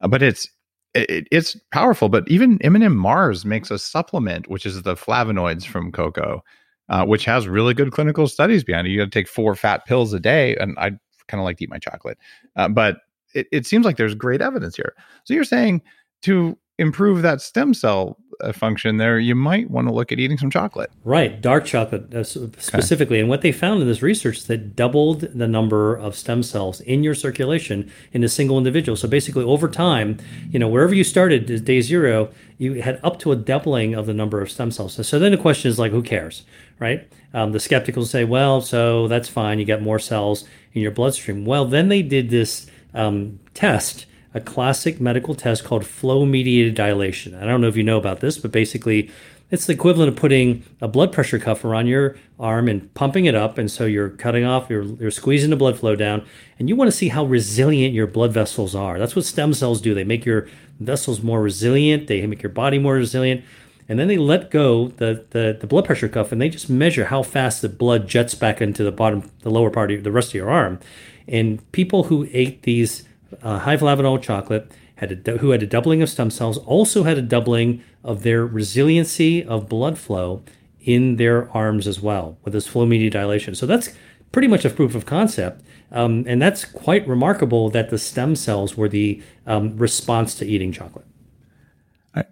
Uh, 0.00 0.06
but 0.08 0.22
it's 0.22 0.48
it, 0.94 1.28
it's 1.30 1.56
powerful. 1.72 2.08
But 2.08 2.28
even 2.28 2.60
M&M 2.62 2.96
Mars 2.96 3.44
makes 3.44 3.70
a 3.70 3.78
supplement, 3.78 4.48
which 4.48 4.66
is 4.66 4.82
the 4.82 4.94
flavonoids 4.94 5.64
from 5.64 5.92
cocoa, 5.92 6.42
uh, 6.88 7.04
which 7.04 7.24
has 7.24 7.48
really 7.48 7.74
good 7.74 7.92
clinical 7.92 8.26
studies 8.26 8.64
behind 8.64 8.86
it. 8.86 8.90
You 8.90 8.98
got 8.98 9.04
to 9.04 9.10
take 9.10 9.28
four 9.28 9.54
fat 9.54 9.86
pills 9.86 10.12
a 10.12 10.20
day, 10.20 10.56
and 10.56 10.76
I 10.78 10.90
kind 11.28 11.40
of 11.40 11.44
like 11.44 11.58
to 11.58 11.64
eat 11.64 11.70
my 11.70 11.78
chocolate, 11.78 12.18
uh, 12.56 12.68
but 12.68 12.98
it, 13.34 13.46
it 13.52 13.66
seems 13.66 13.84
like 13.86 13.96
there's 13.96 14.14
great 14.14 14.42
evidence 14.42 14.76
here. 14.76 14.94
So 15.24 15.34
you're 15.34 15.44
saying 15.44 15.82
to 16.22 16.58
improve 16.78 17.22
that 17.22 17.40
stem 17.40 17.74
cell 17.74 18.18
uh, 18.42 18.52
function 18.52 18.96
there, 18.96 19.18
you 19.18 19.34
might 19.34 19.70
want 19.70 19.88
to 19.88 19.94
look 19.94 20.12
at 20.12 20.18
eating 20.18 20.38
some 20.38 20.50
chocolate. 20.50 20.90
Right, 21.04 21.40
dark 21.40 21.64
chocolate 21.64 22.14
uh, 22.14 22.24
specifically. 22.24 23.20
And 23.20 23.28
what 23.28 23.42
they 23.42 23.52
found 23.52 23.80
in 23.80 23.88
this 23.88 24.02
research 24.02 24.38
is 24.38 24.46
that 24.46 24.76
doubled 24.76 25.20
the 25.20 25.48
number 25.48 25.94
of 25.94 26.16
stem 26.16 26.42
cells 26.42 26.80
in 26.82 27.02
your 27.02 27.14
circulation 27.14 27.90
in 28.12 28.24
a 28.24 28.28
single 28.28 28.58
individual. 28.58 28.96
So 28.96 29.08
basically, 29.08 29.44
over 29.44 29.68
time, 29.68 30.18
you 30.50 30.58
know, 30.58 30.68
wherever 30.68 30.94
you 30.94 31.04
started 31.04 31.64
day 31.64 31.80
zero, 31.80 32.30
you 32.58 32.82
had 32.82 33.00
up 33.02 33.18
to 33.20 33.32
a 33.32 33.36
doubling 33.36 33.94
of 33.94 34.06
the 34.06 34.14
number 34.14 34.40
of 34.40 34.50
stem 34.50 34.70
cells. 34.70 34.94
So, 34.94 35.02
so 35.02 35.18
then 35.18 35.32
the 35.32 35.38
question 35.38 35.70
is 35.70 35.78
like, 35.78 35.92
who 35.92 36.02
cares, 36.02 36.44
right? 36.78 37.10
Um, 37.32 37.52
the 37.52 37.60
skeptics 37.60 37.96
will 37.96 38.04
say, 38.04 38.24
well, 38.24 38.60
so 38.60 39.08
that's 39.08 39.28
fine. 39.28 39.58
You 39.58 39.64
got 39.64 39.82
more 39.82 39.98
cells 39.98 40.44
in 40.72 40.82
your 40.82 40.90
bloodstream. 40.90 41.44
Well, 41.44 41.64
then 41.64 41.88
they 41.88 42.02
did 42.02 42.30
this 42.30 42.66
um, 42.92 43.38
test 43.54 44.06
a 44.34 44.40
classic 44.40 45.00
medical 45.00 45.34
test 45.34 45.64
called 45.64 45.84
flow 45.84 46.24
mediated 46.24 46.74
dilation. 46.74 47.34
I 47.34 47.44
don't 47.44 47.60
know 47.60 47.68
if 47.68 47.76
you 47.76 47.82
know 47.82 47.98
about 47.98 48.20
this, 48.20 48.38
but 48.38 48.52
basically, 48.52 49.10
it's 49.50 49.66
the 49.66 49.72
equivalent 49.72 50.08
of 50.08 50.16
putting 50.16 50.64
a 50.80 50.86
blood 50.86 51.12
pressure 51.12 51.38
cuff 51.38 51.64
around 51.64 51.88
your 51.88 52.16
arm 52.38 52.68
and 52.68 52.92
pumping 52.94 53.24
it 53.24 53.34
up. 53.34 53.58
And 53.58 53.68
so 53.70 53.84
you're 53.84 54.10
cutting 54.10 54.44
off, 54.44 54.70
you're, 54.70 54.84
you're 54.84 55.10
squeezing 55.10 55.50
the 55.50 55.56
blood 55.56 55.78
flow 55.78 55.96
down, 55.96 56.24
and 56.58 56.68
you 56.68 56.76
want 56.76 56.88
to 56.88 56.96
see 56.96 57.08
how 57.08 57.24
resilient 57.24 57.92
your 57.92 58.06
blood 58.06 58.32
vessels 58.32 58.74
are. 58.74 58.98
That's 58.98 59.16
what 59.16 59.24
stem 59.24 59.52
cells 59.52 59.80
do. 59.80 59.92
They 59.92 60.04
make 60.04 60.24
your 60.24 60.48
vessels 60.78 61.22
more 61.22 61.42
resilient, 61.42 62.06
they 62.06 62.24
make 62.26 62.42
your 62.42 62.52
body 62.52 62.78
more 62.78 62.94
resilient. 62.94 63.44
And 63.88 63.98
then 63.98 64.06
they 64.06 64.18
let 64.18 64.52
go 64.52 64.88
the, 64.88 65.26
the, 65.30 65.58
the 65.60 65.66
blood 65.66 65.84
pressure 65.84 66.08
cuff 66.08 66.30
and 66.30 66.40
they 66.40 66.48
just 66.48 66.70
measure 66.70 67.06
how 67.06 67.24
fast 67.24 67.60
the 67.60 67.68
blood 67.68 68.06
jets 68.06 68.36
back 68.36 68.62
into 68.62 68.84
the 68.84 68.92
bottom, 68.92 69.28
the 69.40 69.50
lower 69.50 69.68
part 69.68 69.90
of 69.90 70.04
the 70.04 70.12
rest 70.12 70.28
of 70.28 70.34
your 70.34 70.48
arm. 70.48 70.78
And 71.26 71.70
people 71.72 72.04
who 72.04 72.28
ate 72.30 72.62
these 72.62 73.02
uh, 73.42 73.58
high 73.60 73.76
flavanol 73.76 74.20
chocolate 74.20 74.70
had 74.96 75.26
a, 75.26 75.38
who 75.38 75.50
had 75.50 75.62
a 75.62 75.66
doubling 75.66 76.02
of 76.02 76.08
stem 76.08 76.30
cells 76.30 76.58
also 76.58 77.04
had 77.04 77.16
a 77.16 77.22
doubling 77.22 77.82
of 78.04 78.22
their 78.22 78.44
resiliency 78.44 79.44
of 79.44 79.68
blood 79.68 79.98
flow 79.98 80.42
in 80.80 81.16
their 81.16 81.50
arms 81.52 81.86
as 81.86 82.00
well 82.00 82.38
with 82.44 82.52
this 82.52 82.66
flow 82.66 82.86
media 82.86 83.10
dilation. 83.10 83.54
So 83.54 83.66
that's 83.66 83.90
pretty 84.32 84.48
much 84.48 84.64
a 84.64 84.70
proof 84.70 84.94
of 84.94 85.06
concept. 85.06 85.62
Um, 85.92 86.24
and 86.26 86.40
that's 86.40 86.64
quite 86.64 87.06
remarkable 87.08 87.68
that 87.70 87.90
the 87.90 87.98
stem 87.98 88.36
cells 88.36 88.76
were 88.76 88.88
the 88.88 89.22
um, 89.46 89.76
response 89.76 90.34
to 90.36 90.46
eating 90.46 90.72
chocolate. 90.72 91.06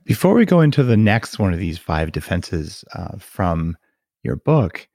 Before 0.05 0.35
we 0.35 0.45
go 0.45 0.61
into 0.61 0.83
the 0.83 0.97
next 0.97 1.39
one 1.39 1.53
of 1.53 1.59
these 1.59 1.79
five 1.79 2.13
defenses 2.13 2.85
uh, 2.95 3.17
from 3.19 3.77
your 4.23 4.37
book, 4.37 4.89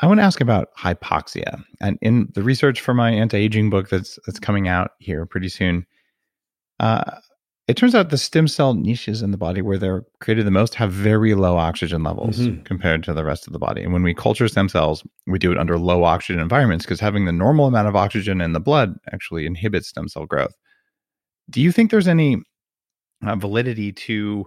I 0.00 0.06
want 0.06 0.18
to 0.20 0.24
ask 0.24 0.40
about 0.40 0.68
hypoxia. 0.78 1.62
And 1.80 1.98
in 2.02 2.28
the 2.34 2.42
research 2.42 2.80
for 2.80 2.94
my 2.94 3.10
anti-aging 3.10 3.70
book 3.70 3.88
that's 3.88 4.18
that's 4.26 4.38
coming 4.38 4.68
out 4.68 4.92
here 4.98 5.26
pretty 5.26 5.48
soon, 5.48 5.84
uh, 6.80 7.18
it 7.68 7.76
turns 7.76 7.94
out 7.94 8.10
the 8.10 8.18
stem 8.18 8.48
cell 8.48 8.74
niches 8.74 9.22
in 9.22 9.30
the 9.30 9.36
body 9.36 9.62
where 9.62 9.78
they're 9.78 10.04
created 10.20 10.46
the 10.46 10.50
most 10.50 10.74
have 10.74 10.92
very 10.92 11.34
low 11.34 11.56
oxygen 11.56 12.02
levels 12.02 12.38
Mhm. 12.40 12.64
compared 12.64 13.02
to 13.04 13.14
the 13.14 13.24
rest 13.24 13.46
of 13.46 13.52
the 13.52 13.58
body. 13.58 13.82
And 13.82 13.92
when 13.92 14.02
we 14.02 14.14
culture 14.14 14.48
stem 14.48 14.68
cells, 14.68 15.04
we 15.26 15.38
do 15.38 15.52
it 15.52 15.58
under 15.58 15.78
low 15.78 16.04
oxygen 16.04 16.40
environments 16.40 16.84
because 16.84 17.00
having 17.00 17.24
the 17.24 17.32
normal 17.32 17.66
amount 17.66 17.88
of 17.88 17.96
oxygen 17.96 18.40
in 18.40 18.52
the 18.52 18.60
blood 18.60 18.94
actually 19.12 19.46
inhibits 19.46 19.88
stem 19.88 20.08
cell 20.08 20.26
growth. 20.26 20.54
Do 21.50 21.60
you 21.60 21.72
think 21.72 21.90
there's 21.90 22.08
any 22.08 22.42
uh, 23.24 23.36
validity 23.36 23.92
to 23.92 24.46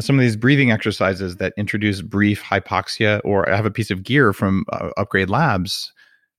some 0.00 0.18
of 0.18 0.22
these 0.22 0.36
breathing 0.36 0.70
exercises 0.70 1.36
that 1.36 1.52
introduce 1.56 2.02
brief 2.02 2.42
hypoxia 2.42 3.20
or 3.24 3.48
I 3.48 3.56
have 3.56 3.66
a 3.66 3.70
piece 3.70 3.90
of 3.90 4.02
gear 4.02 4.32
from 4.32 4.64
uh, 4.72 4.90
upgrade 4.96 5.30
labs. 5.30 5.92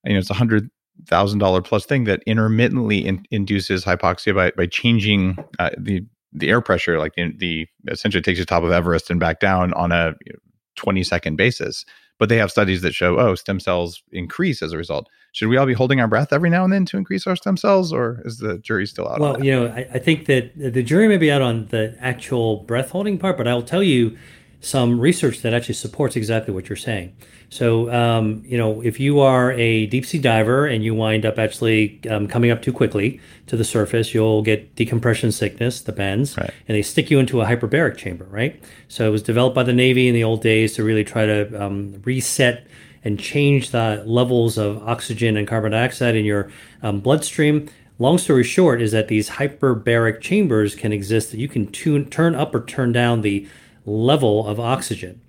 You 0.06 0.14
know 0.14 0.20
it's 0.20 0.30
a 0.30 0.36
hundred 0.36 0.70
thousand 1.08 1.40
dollar 1.40 1.62
plus 1.62 1.86
thing 1.86 2.04
that 2.06 2.22
intermittently 2.26 3.06
in, 3.06 3.26
induces 3.32 3.86
hypoxia 3.86 4.36
by, 4.36 4.52
by 4.52 4.66
changing 4.66 5.38
uh, 5.58 5.70
the 5.78 6.06
the 6.32 6.50
air 6.50 6.62
pressure 6.62 7.00
like 7.00 7.16
the, 7.16 7.34
the 7.38 7.68
essentially 7.88 8.22
takes 8.22 8.38
you 8.40 8.46
top 8.46 8.64
of 8.64 8.72
everest 8.72 9.10
and 9.10 9.20
back 9.20 9.40
down 9.40 9.74
on 9.74 9.92
a 9.92 10.14
you 10.26 10.34
know, 10.34 10.40
20 10.76 11.04
second 11.04 11.36
basis 11.36 11.86
but 12.20 12.30
they 12.30 12.38
have 12.38 12.52
studies 12.52 12.82
that 12.82 12.94
show 12.94 13.20
oh 13.20 13.34
stem 13.34 13.60
cells 13.60 14.04
increase 14.12 14.62
as 14.62 14.72
a 14.72 14.78
result. 14.78 15.10
Should 15.32 15.48
we 15.48 15.58
all 15.58 15.66
be 15.66 15.74
holding 15.74 16.00
our 16.00 16.08
breath 16.08 16.32
every 16.32 16.50
now 16.50 16.64
and 16.64 16.74
then 16.74 16.86
to 16.86 16.98
increase 16.98 17.26
our 17.26 17.36
stem 17.36 17.58
cells 17.58 17.92
or 17.92 18.22
is 18.26 18.38
the 18.38 18.60
jury 18.60 18.86
still 18.86 19.08
out 19.08 19.16
on 19.16 19.22
Well, 19.22 19.44
you 19.44 19.52
know, 19.52 19.68
I, 19.68 19.88
I 19.94 20.00
think 20.00 20.26
that 20.28 20.52
the 20.56 20.84
jury 20.84 21.08
may 21.08 21.18
be 21.18 21.32
out 21.32 21.42
on 21.42 21.68
the 21.68 21.96
actual 22.00 22.58
breath 22.58 22.92
holding 22.92 23.18
part, 23.18 23.38
but 23.38 23.48
I'll 23.48 23.64
tell 23.64 23.84
you 23.84 24.18
some 24.62 25.00
research 25.00 25.42
that 25.42 25.54
actually 25.54 25.76
supports 25.76 26.16
exactly 26.16 26.54
what 26.54 26.68
you're 26.68 26.76
saying. 26.76 27.16
So, 27.50 27.92
um, 27.92 28.44
you 28.46 28.58
know, 28.58 28.82
if 28.82 29.00
you 29.00 29.20
are 29.22 29.54
a 29.54 29.86
deep 29.88 30.06
sea 30.06 30.20
diver 30.20 30.68
and 30.68 30.84
you 30.84 30.94
wind 30.94 31.26
up 31.26 31.40
actually 31.40 32.00
um, 32.10 32.28
coming 32.28 32.52
up 32.52 32.62
too 32.62 32.74
quickly 32.74 33.20
to 33.48 33.56
the 33.58 33.64
surface, 33.64 34.14
you'll 34.14 34.42
get 34.44 34.76
decompression 34.76 35.32
sickness, 35.32 35.82
the 35.82 35.92
bends, 35.94 36.38
Right. 36.38 36.52
and 36.68 36.76
they 36.78 36.82
stick 36.82 37.10
you 37.10 37.18
into 37.20 37.42
a 37.42 37.46
hyperbaric 37.46 37.98
chamber, 37.98 38.28
right? 38.30 38.62
So 38.88 39.08
it 39.08 39.12
was 39.12 39.24
developed 39.24 39.56
by 39.56 39.64
the 39.64 39.74
Navy 39.74 40.08
in 40.08 40.14
the 40.14 40.24
old 40.24 40.42
days 40.44 40.74
to 40.76 40.84
really 40.84 41.04
try 41.06 41.26
to 41.26 41.64
um, 41.64 42.02
reset 42.04 42.68
and 43.04 43.18
change 43.18 43.72
the 43.72 44.04
levels 44.06 44.58
of 44.58 44.86
oxygen 44.88 45.38
and 45.38 45.48
carbon 45.48 45.72
dioxide 45.72 46.16
in 46.16 46.26
your 46.26 46.52
um, 46.84 47.00
bloodstream. 47.00 47.70
Long 47.98 48.18
story 48.18 48.44
short 48.44 48.82
is 48.82 48.92
that 48.92 49.08
these 49.08 49.30
hyperbaric 49.32 50.22
chambers 50.22 50.76
can 50.76 50.92
exist 50.94 51.32
that 51.32 51.40
you 51.40 51.48
can 51.48 51.68
tune, 51.68 52.10
turn 52.10 52.36
up 52.36 52.54
or 52.54 52.64
turn 52.64 52.92
down 52.92 53.22
the 53.22 53.48
level 53.90 54.48
of 54.48 54.60
oxygen. 54.60 55.22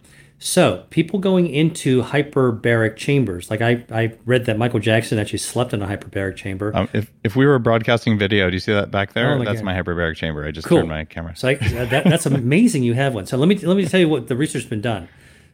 So 0.42 0.86
people 0.88 1.18
going 1.18 1.48
into 1.48 2.02
hyperbaric 2.02 2.96
chambers, 2.96 3.50
like 3.50 3.60
I, 3.60 3.84
I 3.92 4.14
read 4.24 4.46
that 4.46 4.56
Michael 4.56 4.80
Jackson 4.80 5.18
actually 5.18 5.38
slept 5.40 5.74
in 5.74 5.82
a 5.82 5.86
hyperbaric 5.86 6.36
chamber. 6.36 6.74
Um, 6.74 6.88
if 6.94 7.12
if 7.22 7.36
we 7.36 7.44
were 7.44 7.58
broadcasting 7.58 8.18
video, 8.18 8.48
do 8.48 8.54
you 8.54 8.60
see 8.60 8.72
that 8.72 8.90
back 8.90 9.12
there? 9.12 9.34
Oh 9.34 9.38
my 9.38 9.44
That's 9.44 9.60
God. 9.60 9.66
my 9.66 9.74
hyperbaric 9.74 10.16
chamber. 10.16 10.46
I 10.46 10.50
just 10.50 10.66
Cool. 10.66 10.78
turned 10.78 10.88
my 10.88 11.04
camera. 11.04 11.36
So 11.36 11.48
I, 11.48 11.54
that, 11.56 12.04
that's 12.04 12.24
amazing. 12.24 12.84
You 12.84 12.94
have 12.94 13.12
one. 13.14 13.26
So 13.26 13.36
let 13.36 13.48
me 13.48 13.58
let 13.58 13.76
me 13.76 13.84
tell 13.84 14.00
you 14.00 14.08
what 14.08 14.28
the 14.28 14.36
research's 14.36 14.66
been 14.66 14.80
done. 14.80 15.10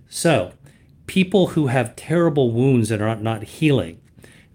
So 0.09 0.53
people 1.09 1.49
who 1.49 1.67
have 1.67 1.97
terrible 1.97 2.53
wounds 2.53 2.89
that 2.89 3.01
are 3.03 3.09
not, 3.09 3.23
not 3.23 3.43
healing, 3.43 4.01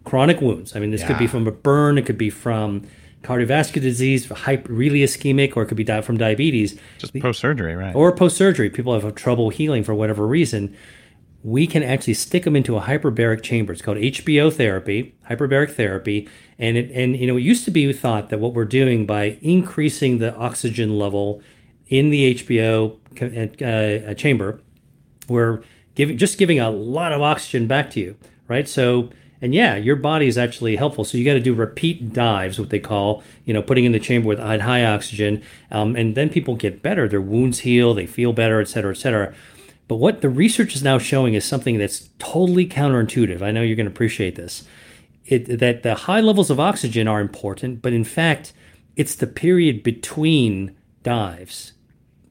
chronic 0.06 0.39
wounds. 0.39 0.78
I 0.78 0.80
mean, 0.80 0.91
this 0.91 1.04
could 1.04 1.18
be 1.18 1.28
from 1.28 1.45
a 1.45 1.52
burn. 1.52 1.97
It 1.97 2.06
could 2.06 2.18
be 2.18 2.30
from 2.30 2.88
cardiovascular 3.24 3.82
disease, 3.82 4.30
really 4.68 5.00
ischemic, 5.00 5.56
or 5.56 5.64
it 5.64 5.68
could 5.68 5.78
be 5.78 5.84
di- 5.84 6.02
from 6.02 6.18
diabetes 6.18 6.80
just 6.98 7.14
post 7.20 7.40
surgery, 7.40 7.76
right? 7.76 7.96
or 7.96 8.16
post 8.16 8.38
surgery. 8.38 8.70
People 8.70 9.00
have 9.00 9.16
trouble 9.16 9.50
healing 9.50 9.84
for 9.84 9.94
whatever 9.94 10.28
reason. 10.28 10.76
We 11.44 11.66
can 11.66 11.82
actually 11.82 12.14
stick 12.14 12.44
them 12.44 12.56
into 12.56 12.78
a 12.78 12.82
hyperbaric 12.82 13.42
chamber. 13.42 13.74
It's 13.74 13.82
called 13.82 13.98
HBO 13.98 14.54
therapy, 14.54 15.16
hyperbaric 15.30 15.72
therapy, 15.72 16.30
and 16.60 16.78
it, 16.78 16.92
and 16.92 17.16
you 17.18 17.28
know 17.28 17.38
it 17.38 17.42
used 17.42 17.66
to 17.66 17.72
be 17.72 17.92
thought 17.94 18.30
that 18.30 18.40
what 18.40 18.54
we're 18.54 18.66
doing 18.66 19.06
by 19.06 19.38
increasing 19.42 20.20
the 20.20 20.36
oxygen 20.36 20.98
level 20.98 21.42
in 21.88 22.10
the 22.10 22.36
HBO 22.36 22.98
uh, 23.22 24.10
uh, 24.10 24.14
chamber, 24.14 24.62
we're 25.28 25.62
giving 25.96 26.18
just 26.18 26.38
giving 26.38 26.60
a 26.60 26.70
lot 26.70 27.12
of 27.12 27.22
oxygen 27.22 27.68
back 27.68 27.90
to 27.92 28.00
you, 28.00 28.16
right? 28.48 28.68
So 28.68 29.10
and 29.42 29.56
yeah, 29.56 29.76
your 29.76 29.96
body 29.96 30.28
is 30.28 30.38
actually 30.38 30.76
helpful. 30.76 31.04
So 31.04 31.18
you 31.18 31.26
got 31.26 31.34
to 31.34 31.39
do 31.39 31.54
repeat 31.54 32.14
dives, 32.14 32.60
what 32.60 32.70
they 32.70 32.80
call, 32.80 33.24
you 33.46 33.54
know, 33.54 33.62
putting 33.62 33.86
in 33.86 33.92
the 33.92 34.00
chamber 34.00 34.28
with 34.28 34.39
high, 34.39 34.86
oxygen, 34.86 35.44
um, 35.72 35.96
and 35.96 36.16
then 36.16 36.30
people 36.30 36.56
get 36.56 36.82
better. 36.84 37.08
Their 37.08 37.22
wounds 37.22 37.60
heal, 37.60 37.94
they 37.94 38.06
feel 38.06 38.34
better, 38.34 38.62
et 38.62 38.68
cetera, 38.68 38.92
et 38.92 38.98
cetera. 38.98 39.34
But 39.88 39.96
what 39.98 40.22
the 40.22 40.30
research 40.30 40.76
is 40.76 40.84
now 40.84 41.00
showing 41.00 41.34
is 41.34 41.44
something 41.44 41.78
that's 41.78 42.10
totally 42.20 42.66
counterintuitive. 42.68 43.42
I 43.42 43.52
know 43.52 43.62
you're 43.62 43.76
going 43.76 43.88
to 43.88 43.92
appreciate 43.92 44.36
this. 44.36 44.64
It, 45.26 45.60
that 45.60 45.84
the 45.84 45.96
high 45.96 46.22
levels 46.22 46.50
of 46.50 46.60
oxygen 46.60 47.08
are 47.08 47.20
important, 47.20 47.82
but 47.82 47.94
in 47.94 48.04
fact, 48.04 48.54
it's 48.96 49.16
the 49.16 49.28
period 49.28 49.84
between 49.84 50.76
dives 51.04 51.74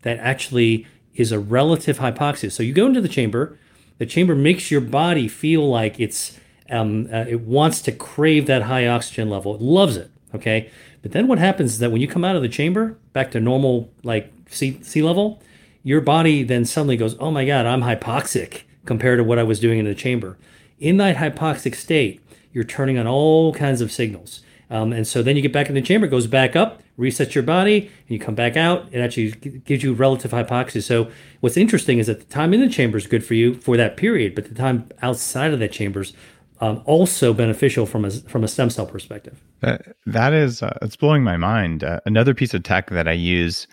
that 0.02 0.18
actually 0.18 0.86
is 1.14 1.32
a 1.32 1.38
relative 1.38 1.98
hypoxia. 1.98 2.50
So 2.50 2.62
you 2.62 2.72
go 2.72 2.86
into 2.86 3.00
the 3.00 3.08
chamber, 3.08 3.58
the 3.98 4.06
chamber 4.06 4.34
makes 4.34 4.70
your 4.70 4.80
body 4.80 5.28
feel 5.28 5.68
like 5.68 6.00
it's 6.00 6.39
um, 6.70 7.08
uh, 7.12 7.24
it 7.28 7.40
wants 7.40 7.80
to 7.82 7.92
crave 7.92 8.46
that 8.46 8.62
high 8.62 8.86
oxygen 8.86 9.28
level. 9.28 9.54
It 9.54 9.60
loves 9.60 9.96
it. 9.96 10.10
Okay, 10.34 10.70
but 11.02 11.12
then 11.12 11.26
what 11.26 11.38
happens 11.38 11.72
is 11.72 11.78
that 11.80 11.90
when 11.90 12.00
you 12.00 12.06
come 12.06 12.24
out 12.24 12.36
of 12.36 12.42
the 12.42 12.48
chamber 12.48 12.96
back 13.12 13.32
to 13.32 13.40
normal 13.40 13.90
like 14.04 14.32
sea, 14.48 14.80
sea 14.82 15.02
level, 15.02 15.42
your 15.82 16.00
body 16.00 16.42
then 16.42 16.64
suddenly 16.64 16.96
goes, 16.96 17.16
"Oh 17.18 17.30
my 17.30 17.44
God, 17.44 17.66
I'm 17.66 17.82
hypoxic 17.82 18.62
compared 18.84 19.18
to 19.18 19.24
what 19.24 19.38
I 19.38 19.42
was 19.42 19.58
doing 19.58 19.78
in 19.78 19.84
the 19.84 19.94
chamber." 19.94 20.38
In 20.78 20.96
that 20.98 21.16
hypoxic 21.16 21.74
state, 21.74 22.20
you're 22.52 22.64
turning 22.64 22.98
on 22.98 23.06
all 23.06 23.52
kinds 23.52 23.80
of 23.80 23.92
signals. 23.92 24.40
Um, 24.70 24.92
and 24.92 25.06
so 25.06 25.22
then 25.22 25.34
you 25.34 25.42
get 25.42 25.52
back 25.52 25.68
in 25.68 25.74
the 25.74 25.82
chamber, 25.82 26.06
it 26.06 26.10
goes 26.10 26.28
back 26.28 26.54
up, 26.54 26.80
resets 26.96 27.34
your 27.34 27.42
body, 27.42 27.80
and 27.80 27.90
you 28.08 28.20
come 28.20 28.36
back 28.36 28.56
out. 28.56 28.86
It 28.92 29.00
actually 29.00 29.32
gives 29.32 29.82
you 29.82 29.92
relative 29.94 30.30
hypoxia. 30.30 30.82
So 30.82 31.10
what's 31.40 31.56
interesting 31.56 31.98
is 31.98 32.06
that 32.06 32.20
the 32.20 32.26
time 32.26 32.54
in 32.54 32.60
the 32.60 32.68
chamber 32.68 32.96
is 32.96 33.08
good 33.08 33.24
for 33.24 33.34
you 33.34 33.54
for 33.54 33.76
that 33.76 33.96
period, 33.96 34.36
but 34.36 34.48
the 34.48 34.54
time 34.54 34.88
outside 35.02 35.52
of 35.52 35.58
that 35.58 35.72
chamber 35.72 36.02
is 36.02 36.12
um, 36.60 36.82
also 36.84 37.32
beneficial 37.32 37.86
from 37.86 38.04
a 38.04 38.10
from 38.10 38.44
a 38.44 38.48
stem 38.48 38.70
cell 38.70 38.86
perspective. 38.86 39.42
That 39.60 39.96
that 40.06 40.32
is 40.32 40.62
uh, 40.62 40.76
it's 40.82 40.96
blowing 40.96 41.24
my 41.24 41.36
mind. 41.36 41.84
Uh, 41.84 42.00
another 42.06 42.34
piece 42.34 42.54
of 42.54 42.62
tech 42.62 42.90
that 42.90 43.08
I 43.08 43.12
use 43.12 43.66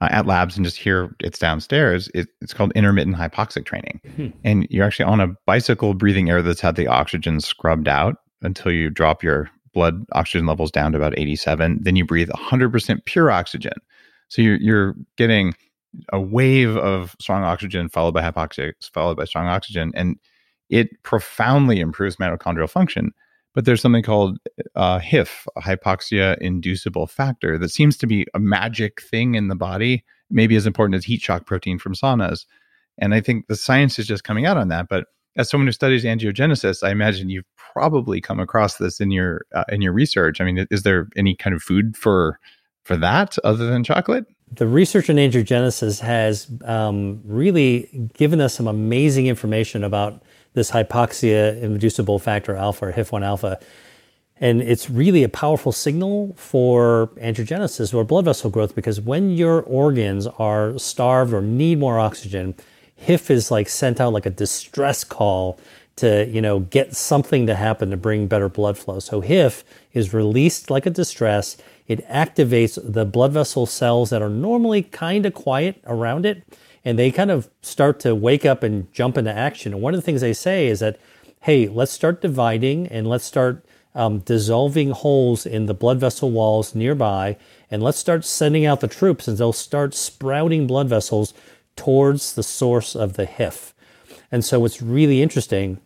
uh, 0.00 0.08
at 0.10 0.26
labs 0.26 0.56
and 0.56 0.64
just 0.64 0.76
here 0.76 1.14
it's 1.20 1.38
downstairs. 1.38 2.10
It, 2.14 2.28
it's 2.40 2.52
called 2.52 2.72
intermittent 2.74 3.16
hypoxic 3.16 3.64
training, 3.64 4.00
hmm. 4.16 4.28
and 4.44 4.66
you're 4.70 4.84
actually 4.84 5.04
on 5.04 5.20
a 5.20 5.28
bicycle 5.46 5.94
breathing 5.94 6.30
air 6.30 6.42
that's 6.42 6.60
had 6.60 6.76
the 6.76 6.88
oxygen 6.88 7.40
scrubbed 7.40 7.88
out 7.88 8.16
until 8.42 8.72
you 8.72 8.90
drop 8.90 9.22
your 9.22 9.48
blood 9.72 10.04
oxygen 10.12 10.46
levels 10.46 10.70
down 10.70 10.92
to 10.92 10.98
about 10.98 11.18
87. 11.18 11.78
Then 11.80 11.96
you 11.96 12.04
breathe 12.04 12.28
100% 12.28 13.04
pure 13.06 13.30
oxygen. 13.30 13.72
So 14.28 14.42
you're 14.42 14.56
you're 14.56 14.94
getting 15.16 15.54
a 16.12 16.20
wave 16.20 16.76
of 16.76 17.14
strong 17.20 17.44
oxygen 17.44 17.88
followed 17.88 18.14
by 18.14 18.22
hypoxia, 18.22 18.72
followed 18.92 19.16
by 19.16 19.26
strong 19.26 19.46
oxygen, 19.46 19.92
and 19.94 20.16
it 20.72 21.02
profoundly 21.02 21.78
improves 21.80 22.16
mitochondrial 22.16 22.68
function. 22.68 23.12
But 23.54 23.66
there's 23.66 23.82
something 23.82 24.02
called 24.02 24.38
uh, 24.74 24.98
HIF, 24.98 25.46
hypoxia 25.58 26.38
inducible 26.38 27.06
factor, 27.06 27.58
that 27.58 27.68
seems 27.68 27.98
to 27.98 28.06
be 28.06 28.26
a 28.32 28.40
magic 28.40 29.02
thing 29.02 29.34
in 29.34 29.48
the 29.48 29.54
body, 29.54 30.02
maybe 30.30 30.56
as 30.56 30.66
important 30.66 30.96
as 30.96 31.04
heat 31.04 31.20
shock 31.20 31.44
protein 31.44 31.78
from 31.78 31.94
saunas. 31.94 32.46
And 32.96 33.14
I 33.14 33.20
think 33.20 33.46
the 33.48 33.56
science 33.56 33.98
is 33.98 34.06
just 34.06 34.24
coming 34.24 34.46
out 34.46 34.56
on 34.56 34.68
that. 34.68 34.88
But 34.88 35.04
as 35.36 35.50
someone 35.50 35.66
who 35.66 35.72
studies 35.72 36.04
angiogenesis, 36.04 36.82
I 36.82 36.90
imagine 36.90 37.28
you've 37.28 37.44
probably 37.56 38.22
come 38.22 38.40
across 38.40 38.78
this 38.78 39.00
in 39.00 39.10
your 39.10 39.44
uh, 39.54 39.64
in 39.68 39.82
your 39.82 39.92
research. 39.92 40.40
I 40.40 40.44
mean, 40.44 40.66
is 40.70 40.82
there 40.82 41.08
any 41.16 41.36
kind 41.36 41.54
of 41.54 41.62
food 41.62 41.96
for 41.96 42.38
for 42.84 42.96
that 42.96 43.36
other 43.44 43.66
than 43.66 43.84
chocolate? 43.84 44.24
The 44.50 44.66
research 44.66 45.10
in 45.10 45.16
angiogenesis 45.16 46.00
has 46.00 46.46
um, 46.64 47.20
really 47.24 48.10
given 48.14 48.40
us 48.40 48.54
some 48.54 48.66
amazing 48.66 49.26
information 49.26 49.84
about 49.84 50.22
this 50.54 50.70
hypoxia 50.70 51.60
inducible 51.60 52.18
factor 52.18 52.56
alpha 52.56 52.86
or 52.86 52.92
HIF1 52.92 53.24
alpha. 53.24 53.58
And 54.36 54.60
it's 54.60 54.90
really 54.90 55.22
a 55.22 55.28
powerful 55.28 55.72
signal 55.72 56.34
for 56.36 57.10
angiogenesis 57.16 57.94
or 57.94 58.04
blood 58.04 58.24
vessel 58.24 58.50
growth 58.50 58.74
because 58.74 59.00
when 59.00 59.30
your 59.30 59.62
organs 59.62 60.26
are 60.26 60.76
starved 60.78 61.32
or 61.32 61.40
need 61.40 61.78
more 61.78 62.00
oxygen, 62.00 62.54
HIF 62.96 63.30
is 63.30 63.50
like 63.50 63.68
sent 63.68 64.00
out 64.00 64.12
like 64.12 64.26
a 64.26 64.30
distress 64.30 65.04
call 65.04 65.58
to 65.96 66.26
you 66.26 66.40
know 66.40 66.60
get 66.60 66.94
something 66.94 67.46
to 67.46 67.54
happen 67.54 67.90
to 67.90 67.96
bring 67.96 68.26
better 68.26 68.48
blood 68.48 68.78
flow. 68.78 68.98
So 68.98 69.20
HIF 69.20 69.64
is 69.92 70.14
released 70.14 70.70
like 70.70 70.86
a 70.86 70.90
distress. 70.90 71.56
It 71.86 72.06
activates 72.08 72.78
the 72.82 73.04
blood 73.04 73.32
vessel 73.32 73.66
cells 73.66 74.10
that 74.10 74.22
are 74.22 74.30
normally 74.30 74.82
kind 74.82 75.26
of 75.26 75.34
quiet 75.34 75.80
around 75.86 76.24
it, 76.24 76.42
and 76.84 76.98
they 76.98 77.10
kind 77.10 77.30
of 77.30 77.48
start 77.62 78.00
to 78.00 78.14
wake 78.14 78.44
up 78.44 78.62
and 78.62 78.92
jump 78.92 79.16
into 79.16 79.32
action. 79.32 79.72
And 79.72 79.82
one 79.82 79.94
of 79.94 79.98
the 79.98 80.04
things 80.04 80.20
they 80.20 80.32
say 80.32 80.66
is 80.66 80.80
that, 80.80 80.98
hey, 81.40 81.68
let's 81.68 81.92
start 81.92 82.20
dividing 82.20 82.86
and 82.88 83.06
let's 83.06 83.24
start 83.24 83.64
um, 83.94 84.20
dissolving 84.20 84.90
holes 84.90 85.44
in 85.44 85.66
the 85.66 85.74
blood 85.74 86.00
vessel 86.00 86.30
walls 86.30 86.74
nearby, 86.74 87.36
and 87.70 87.82
let's 87.82 87.98
start 87.98 88.24
sending 88.24 88.64
out 88.64 88.80
the 88.80 88.88
troops, 88.88 89.28
and 89.28 89.36
they'll 89.36 89.52
start 89.52 89.94
sprouting 89.94 90.66
blood 90.66 90.88
vessels 90.88 91.34
towards 91.76 92.34
the 92.34 92.42
source 92.42 92.94
of 92.94 93.14
the 93.14 93.26
HIF. 93.26 93.74
And 94.30 94.44
so, 94.44 94.60
what's 94.60 94.80
really 94.80 95.20
interesting 95.20 95.78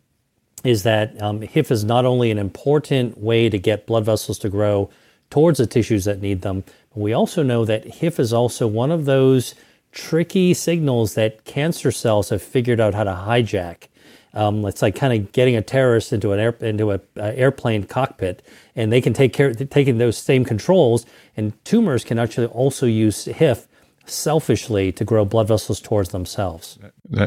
is 0.64 0.82
that 0.84 1.20
um, 1.20 1.42
HIF 1.42 1.70
is 1.70 1.84
not 1.84 2.05
only 2.05 2.30
an 2.30 2.38
important 2.38 3.18
way 3.18 3.49
to 3.49 3.59
get 3.59 3.86
blood 3.86 4.05
vessels 4.05 4.38
to 4.40 4.49
grow 4.49 4.90
towards 5.30 5.59
the 5.59 5.66
tissues 5.66 6.05
that 6.05 6.22
need 6.22 6.42
them, 6.42 6.64
but 6.94 7.01
we 7.01 7.12
also 7.12 7.42
know 7.42 7.64
that 7.64 7.84
HIF 7.84 8.20
is 8.20 8.32
also 8.32 8.66
one 8.66 8.90
of 8.90 9.05
those 9.05 9.55
tricky 9.97 10.53
signals 10.53 11.14
that 11.14 11.44
cancer 11.44 11.90
cells 11.90 12.28
have 12.28 12.42
figured 12.42 12.78
out 12.78 12.94
how 12.94 13.03
to 13.03 13.11
hijack. 13.11 13.88
Um, 14.34 14.62
it's 14.66 14.82
like 14.82 14.94
kind 14.94 15.14
of 15.14 15.32
getting 15.32 15.57
a 15.57 15.62
terrorist 15.62 16.12
into 16.12 16.32
an 16.32 16.38
air, 16.38 16.51
into 16.61 16.92
a 16.92 17.01
uh, 17.16 17.32
airplane 17.34 17.84
cockpit, 17.84 18.42
and 18.76 18.92
they 18.92 19.01
can 19.01 19.14
take 19.14 19.32
care 19.32 19.55
taking 19.55 19.97
those 19.97 20.18
same 20.18 20.44
controls. 20.44 21.07
And 21.38 21.53
tumors 21.64 22.05
can 22.05 22.18
actually 22.18 22.49
also 22.49 22.84
use 22.84 23.24
HIF 23.24 23.66
selfishly 24.05 24.92
to 24.92 25.05
grow 25.05 25.24
blood 25.24 25.49
vessels 25.49 25.80
towards 25.80 26.11
themselves. 26.11 26.78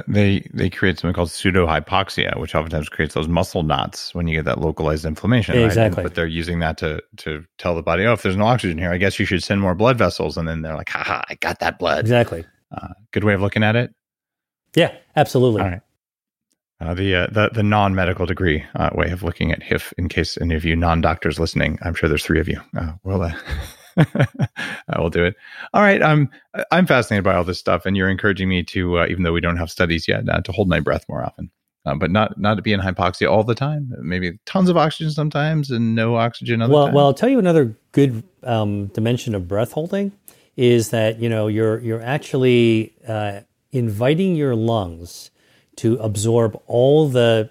They 0.08 0.48
they 0.54 0.70
create 0.70 1.00
something 1.00 1.16
called 1.16 1.32
pseudo 1.32 1.66
hypoxia, 1.66 2.40
which 2.40 2.54
oftentimes 2.54 2.90
creates 2.90 3.16
those 3.16 3.28
muscle 3.28 3.64
knots 3.64 4.14
when 4.14 4.28
you 4.28 4.36
get 4.36 4.46
that 4.46 4.60
localized 4.60 5.06
inflammation. 5.06 5.58
Exactly. 5.58 6.04
Right? 6.04 6.04
But 6.04 6.14
they're 6.14 6.28
using 6.28 6.60
that 6.60 6.78
to 6.78 7.02
to 7.18 7.44
tell 7.58 7.74
the 7.74 7.82
body, 7.82 8.06
oh, 8.06 8.14
if 8.14 8.22
there's 8.22 8.38
no 8.38 8.46
oxygen 8.46 8.78
here, 8.78 8.92
I 8.92 8.98
guess 8.98 9.18
you 9.18 9.26
should 9.26 9.44
send 9.44 9.62
more 9.62 9.74
blood 9.74 9.98
vessels. 9.98 10.38
And 10.38 10.48
then 10.48 10.62
they're 10.62 10.76
like, 10.76 10.90
haha, 10.90 11.24
I 11.28 11.34
got 11.34 11.60
that 11.60 11.80
blood. 11.80 12.02
Exactly. 12.02 12.46
Uh, 12.72 12.90
good 13.12 13.24
way 13.24 13.34
of 13.34 13.42
looking 13.42 13.64
at 13.64 13.76
it. 13.76 13.94
Yeah, 14.76 14.96
absolutely. 15.16 15.62
All 15.62 15.70
right. 15.70 15.82
Uh, 16.82 16.94
the 16.94 17.14
uh, 17.14 17.28
the 17.28 17.50
the 17.54 17.64
non 17.64 17.94
medical 17.94 18.26
degree 18.26 18.64
uh, 18.76 18.90
way 18.94 19.12
of 19.12 19.22
looking 19.22 19.52
at 19.52 19.62
HIF. 19.62 19.94
In 19.98 20.08
case 20.08 20.38
any 20.40 20.56
of 20.56 20.64
you 20.64 20.76
non 20.76 21.02
doctors 21.02 21.40
listening, 21.40 21.78
I'm 21.82 21.94
sure 21.94 22.08
there's 22.08 22.24
three 22.24 22.40
of 22.40 22.48
you. 22.48 22.62
Uh, 22.78 22.94
well, 23.04 23.24
uh, 23.24 23.34
I 24.88 25.00
will 25.00 25.10
do 25.10 25.26
it. 25.26 25.36
All 25.74 25.82
right. 25.82 26.02
I'm 26.02 26.30
I'm 26.72 26.86
fascinated 26.86 27.26
by 27.26 27.36
all 27.36 27.44
this 27.44 27.60
stuff, 27.60 27.86
and 27.86 27.98
you're 27.98 28.10
encouraging 28.10 28.48
me 28.48 28.64
to, 28.64 29.00
uh, 29.00 29.08
even 29.10 29.24
though 29.24 29.34
we 29.34 29.42
don't 29.42 29.58
have 29.58 29.70
studies 29.70 30.08
yet, 30.08 30.30
uh, 30.30 30.40
to 30.42 30.52
hold 30.54 30.70
my 30.70 30.80
breath 30.80 31.04
more 31.10 31.24
often, 31.24 31.52
uh, 31.86 31.96
but 31.96 32.12
not 32.12 32.40
not 32.40 32.56
to 32.56 32.62
be 32.62 32.72
in 32.72 32.80
hypoxia 32.80 33.30
all 33.30 33.44
the 33.44 33.56
time. 33.56 33.92
Maybe 34.02 34.40
tons 34.46 34.70
of 34.70 34.78
oxygen 34.78 35.12
sometimes 35.12 35.72
and 35.72 35.96
no 35.96 36.16
oxygen 36.16 36.62
other 36.62 36.74
well, 36.74 36.86
times. 36.86 36.96
Well, 36.96 37.06
I'll 37.08 37.14
tell 37.14 37.30
you 37.30 37.40
another 37.40 37.76
good 37.92 38.24
um, 38.44 38.88
dimension 38.88 39.36
of 39.36 39.50
breath 39.50 39.74
holding 39.74 40.14
is 40.60 40.90
that 40.90 41.22
you 41.22 41.30
know 41.30 41.48
you're 41.48 41.80
you're 41.80 42.02
actually 42.02 42.94
uh, 43.08 43.40
inviting 43.72 44.36
your 44.36 44.56
lungs 44.56 45.32
to 45.78 45.96
absorb 46.00 46.62
all 46.68 47.08
the 47.08 47.50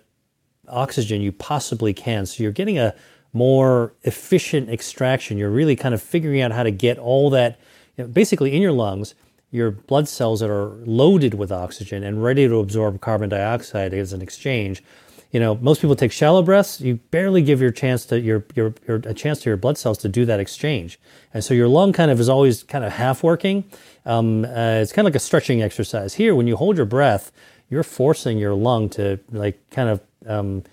oxygen 0.68 1.22
you 1.22 1.32
possibly 1.32 1.94
can. 1.94 2.26
So 2.26 2.42
you're 2.42 2.52
getting 2.52 2.78
a 2.78 2.94
more 3.32 3.94
efficient 4.02 4.68
extraction. 4.68 5.38
You're 5.38 5.48
really 5.48 5.74
kind 5.74 5.94
of 5.94 6.02
figuring 6.02 6.42
out 6.42 6.52
how 6.52 6.62
to 6.62 6.70
get 6.70 6.98
all 6.98 7.30
that, 7.30 7.58
you 7.96 8.04
know, 8.04 8.10
basically 8.10 8.54
in 8.54 8.60
your 8.60 8.72
lungs, 8.72 9.14
your 9.50 9.70
blood 9.70 10.06
cells 10.06 10.40
that 10.40 10.50
are 10.50 10.72
loaded 10.84 11.32
with 11.32 11.50
oxygen 11.50 12.04
and 12.04 12.22
ready 12.22 12.46
to 12.46 12.58
absorb 12.58 13.00
carbon 13.00 13.30
dioxide 13.30 13.94
as 13.94 14.12
an 14.12 14.20
exchange. 14.20 14.82
You 15.30 15.40
know, 15.40 15.56
most 15.56 15.80
people 15.82 15.94
take 15.94 16.12
shallow 16.12 16.42
breaths. 16.42 16.80
You 16.80 16.96
barely 17.10 17.42
give 17.42 17.60
your 17.60 17.70
chance 17.70 18.06
to 18.06 18.18
your, 18.18 18.44
your, 18.54 18.74
your 18.86 18.96
a 19.04 19.12
chance 19.12 19.40
to 19.42 19.50
your 19.50 19.58
blood 19.58 19.76
cells 19.76 19.98
to 19.98 20.08
do 20.08 20.24
that 20.24 20.40
exchange, 20.40 20.98
and 21.34 21.44
so 21.44 21.52
your 21.54 21.68
lung 21.68 21.92
kind 21.92 22.10
of 22.10 22.18
is 22.18 22.28
always 22.28 22.62
kind 22.62 22.84
of 22.84 22.92
half 22.92 23.22
working. 23.22 23.64
Um, 24.06 24.44
uh, 24.44 24.80
it's 24.80 24.92
kind 24.92 25.06
of 25.06 25.12
like 25.12 25.16
a 25.16 25.24
stretching 25.24 25.62
exercise. 25.62 26.14
Here, 26.14 26.34
when 26.34 26.46
you 26.46 26.56
hold 26.56 26.76
your 26.76 26.86
breath, 26.86 27.30
you're 27.68 27.82
forcing 27.82 28.38
your 28.38 28.54
lung 28.54 28.88
to 28.90 29.20
like 29.30 29.58
kind 29.70 29.90
of 29.90 30.00
um, 30.26 30.64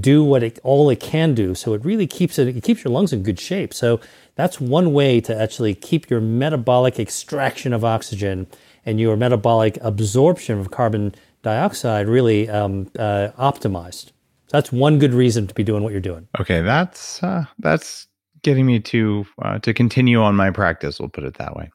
do 0.00 0.22
what 0.22 0.42
it 0.42 0.58
all 0.62 0.88
it 0.90 1.00
can 1.00 1.34
do. 1.34 1.54
So 1.54 1.74
it 1.74 1.84
really 1.84 2.06
keeps 2.06 2.38
it 2.38 2.48
it 2.48 2.62
keeps 2.62 2.84
your 2.84 2.92
lungs 2.92 3.12
in 3.12 3.22
good 3.22 3.40
shape. 3.40 3.74
So 3.74 4.00
that's 4.34 4.60
one 4.60 4.92
way 4.92 5.20
to 5.22 5.36
actually 5.36 5.74
keep 5.74 6.10
your 6.10 6.20
metabolic 6.20 6.98
extraction 6.98 7.72
of 7.72 7.84
oxygen 7.84 8.46
and 8.86 9.00
your 9.00 9.16
metabolic 9.16 9.78
absorption 9.82 10.58
of 10.58 10.70
carbon 10.70 11.14
dioxide 11.42 12.08
really 12.08 12.48
um, 12.48 12.90
uh, 12.98 13.28
optimized. 13.38 14.12
That's 14.50 14.72
one 14.72 14.98
good 14.98 15.14
reason 15.14 15.46
to 15.46 15.54
be 15.54 15.62
doing 15.62 15.82
what 15.82 15.92
you're 15.92 16.00
doing. 16.00 16.28
Okay, 16.38 16.60
that's 16.60 17.22
uh, 17.22 17.44
that's 17.58 18.06
getting 18.42 18.66
me 18.66 18.80
to 18.80 19.26
uh, 19.42 19.58
to 19.60 19.72
continue 19.72 20.20
on 20.20 20.34
my 20.34 20.50
practice. 20.50 20.98
We'll 20.98 21.08
put 21.08 21.24
it 21.24 21.34
that 21.34 21.54
way. 21.54 21.70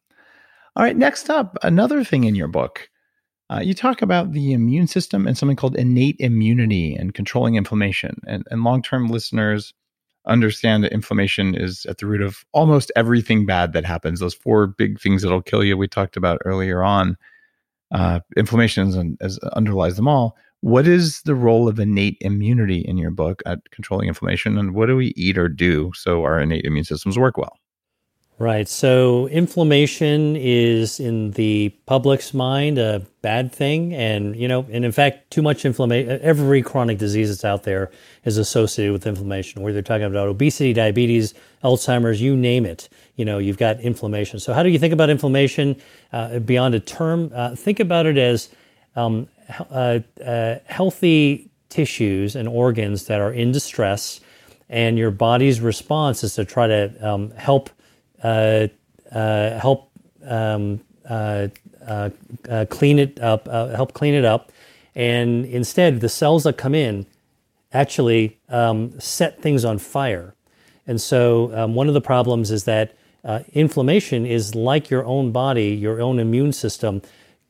All 0.75 0.83
right, 0.83 0.95
next 0.95 1.29
up, 1.29 1.57
another 1.63 2.03
thing 2.03 2.25
in 2.25 2.35
your 2.35 2.49
book 2.49 2.89
uh, 3.49 3.59
you 3.63 3.73
talk 3.73 4.01
about 4.01 4.31
the 4.31 4.53
immune 4.53 4.87
system 4.87 5.27
and 5.27 5.37
something 5.37 5.55
called 5.55 5.75
innate 5.75 6.15
immunity 6.19 6.95
and 6.95 7.13
controlling 7.13 7.55
inflammation. 7.55 8.19
And, 8.27 8.43
and 8.49 8.63
long 8.63 8.81
term 8.81 9.07
listeners 9.07 9.73
understand 10.27 10.83
that 10.83 10.91
inflammation 10.91 11.53
is 11.53 11.85
at 11.85 11.99
the 11.99 12.07
root 12.07 12.21
of 12.21 12.43
almost 12.51 12.91
everything 12.95 13.45
bad 13.45 13.73
that 13.73 13.85
happens. 13.85 14.19
Those 14.19 14.33
four 14.33 14.65
big 14.65 14.99
things 14.99 15.21
that'll 15.21 15.43
kill 15.43 15.63
you, 15.63 15.77
we 15.77 15.87
talked 15.87 16.17
about 16.17 16.41
earlier 16.43 16.81
on. 16.81 17.17
Uh, 17.93 18.19
inflammation 18.37 19.17
as 19.21 19.39
underlies 19.53 19.95
them 19.95 20.07
all. 20.07 20.35
What 20.61 20.87
is 20.87 21.21
the 21.23 21.35
role 21.35 21.67
of 21.67 21.79
innate 21.79 22.17
immunity 22.21 22.79
in 22.79 22.97
your 22.97 23.11
book 23.11 23.43
at 23.45 23.59
controlling 23.71 24.07
inflammation, 24.07 24.57
and 24.57 24.73
what 24.73 24.87
do 24.87 24.95
we 24.95 25.13
eat 25.15 25.37
or 25.37 25.47
do 25.47 25.91
so 25.93 26.23
our 26.23 26.39
innate 26.39 26.65
immune 26.65 26.85
systems 26.85 27.19
work 27.19 27.37
well? 27.37 27.57
Right. 28.37 28.67
So 28.67 29.27
inflammation 29.29 30.35
is 30.35 30.99
in 30.99 31.31
the 31.31 31.69
public's 31.85 32.33
mind 32.33 32.77
a 32.77 33.01
bad 33.21 33.53
thing. 33.53 33.93
And, 33.93 34.35
you 34.35 34.49
know, 34.49 34.65
and 34.69 34.83
in 34.83 34.91
fact, 34.91 35.31
too 35.31 35.41
much 35.41 35.63
inflammation, 35.63 36.19
every 36.21 36.61
chronic 36.61 36.97
disease 36.97 37.29
that's 37.29 37.45
out 37.45 37.63
there 37.63 37.91
is 38.25 38.37
associated 38.37 38.91
with 38.91 39.07
inflammation, 39.07 39.61
whether 39.61 39.75
they're 39.75 39.81
talking 39.81 40.03
about 40.03 40.27
obesity, 40.27 40.73
diabetes, 40.73 41.33
Alzheimer's, 41.63 42.21
you 42.21 42.35
name 42.35 42.65
it. 42.65 42.89
You 43.15 43.23
know, 43.23 43.37
you've 43.37 43.57
got 43.57 43.79
inflammation. 43.79 44.41
So, 44.41 44.53
how 44.53 44.63
do 44.63 44.69
you 44.69 44.79
think 44.79 44.91
about 44.91 45.09
inflammation 45.09 45.77
uh, 46.11 46.39
beyond 46.39 46.75
a 46.75 46.81
term? 46.81 47.31
Uh, 47.33 47.55
think 47.55 47.79
about 47.79 48.05
it 48.05 48.17
as 48.17 48.49
um, 48.97 49.29
uh, 49.71 49.99
uh 50.23 50.55
healthy 50.65 51.49
tissues 51.69 52.35
and 52.35 52.49
organs 52.49 53.05
that 53.05 53.21
are 53.21 53.31
in 53.31 53.53
distress, 53.53 54.19
and 54.67 54.97
your 54.97 55.11
body's 55.11 55.61
response 55.61 56.21
is 56.21 56.35
to 56.35 56.43
try 56.43 56.67
to 56.67 57.09
um, 57.09 57.31
help 57.31 57.69
help 59.11 59.91
um, 60.25 60.81
uh, 61.09 61.49
clean 62.69 62.99
it 62.99 63.19
up, 63.19 63.47
help 63.47 63.93
clean 63.93 64.13
it 64.13 64.25
up, 64.25 64.51
and 64.95 65.45
instead 65.45 65.99
the 65.99 66.09
cells 66.09 66.43
that 66.43 66.57
come 66.57 66.75
in 66.75 67.05
actually 67.73 68.39
um, 68.49 68.99
set 68.99 69.41
things 69.41 69.65
on 69.65 69.77
fire. 69.77 70.33
And 70.87 71.01
so 71.01 71.55
um, 71.55 71.75
one 71.75 71.87
of 71.87 71.93
the 71.93 72.01
problems 72.01 72.51
is 72.51 72.63
that 72.63 72.95
uh, 73.23 73.39
inflammation 73.53 74.25
is 74.25 74.53
like 74.55 74.89
your 74.89 75.03
own 75.03 75.31
body, 75.31 75.69
your 75.69 75.99
own 75.99 76.19
immune 76.19 76.53
system, 76.53 77.01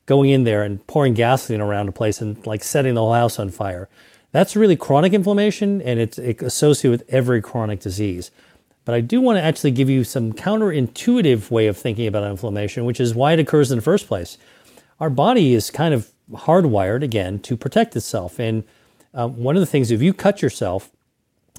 going 0.06 0.30
in 0.30 0.44
there 0.44 0.64
and 0.64 0.86
pouring 0.88 1.14
gasoline 1.14 1.62
around 1.62 1.90
a 1.90 1.92
place 1.92 2.22
and 2.22 2.46
like 2.48 2.64
setting 2.64 2.94
the 2.96 3.02
whole 3.02 3.14
house 3.14 3.40
on 3.40 3.50
fire. 3.50 3.90
That's 4.32 4.56
really 4.56 4.76
chronic 4.76 5.14
inflammation, 5.14 5.82
and 5.82 6.00
it's, 6.00 6.18
it's 6.18 6.44
associated 6.44 7.02
with 7.02 7.14
every 7.14 7.42
chronic 7.42 7.80
disease. 7.80 8.32
But 8.86 8.96
I 8.96 9.02
do 9.02 9.20
want 9.20 9.38
to 9.38 9.44
actually 9.44 9.72
give 9.72 9.90
you 9.90 10.04
some 10.04 10.32
counterintuitive 10.32 11.50
way 11.50 11.68
of 11.68 11.78
thinking 11.78 12.08
about 12.08 12.30
inflammation, 12.30 12.86
which 12.86 13.00
is 13.00 13.16
why 13.16 13.34
it 13.34 13.40
occurs 13.40 13.72
in 13.72 13.80
the 13.80 13.82
first 13.82 14.08
place. 14.08 14.38
Our 15.00 15.10
body 15.10 15.54
is 15.54 15.72
kind 15.72 15.94
of 15.94 16.12
hardwired 16.32 17.04
again 17.04 17.40
to 17.40 17.58
protect 17.58 17.96
itself. 17.96 18.40
And 18.40 18.64
uh, 19.14 19.28
one 19.28 19.56
of 19.56 19.60
the 19.60 19.66
things, 19.66 19.92
if 19.92 20.02
you 20.02 20.14
cut 20.14 20.42
yourself, 20.42 20.92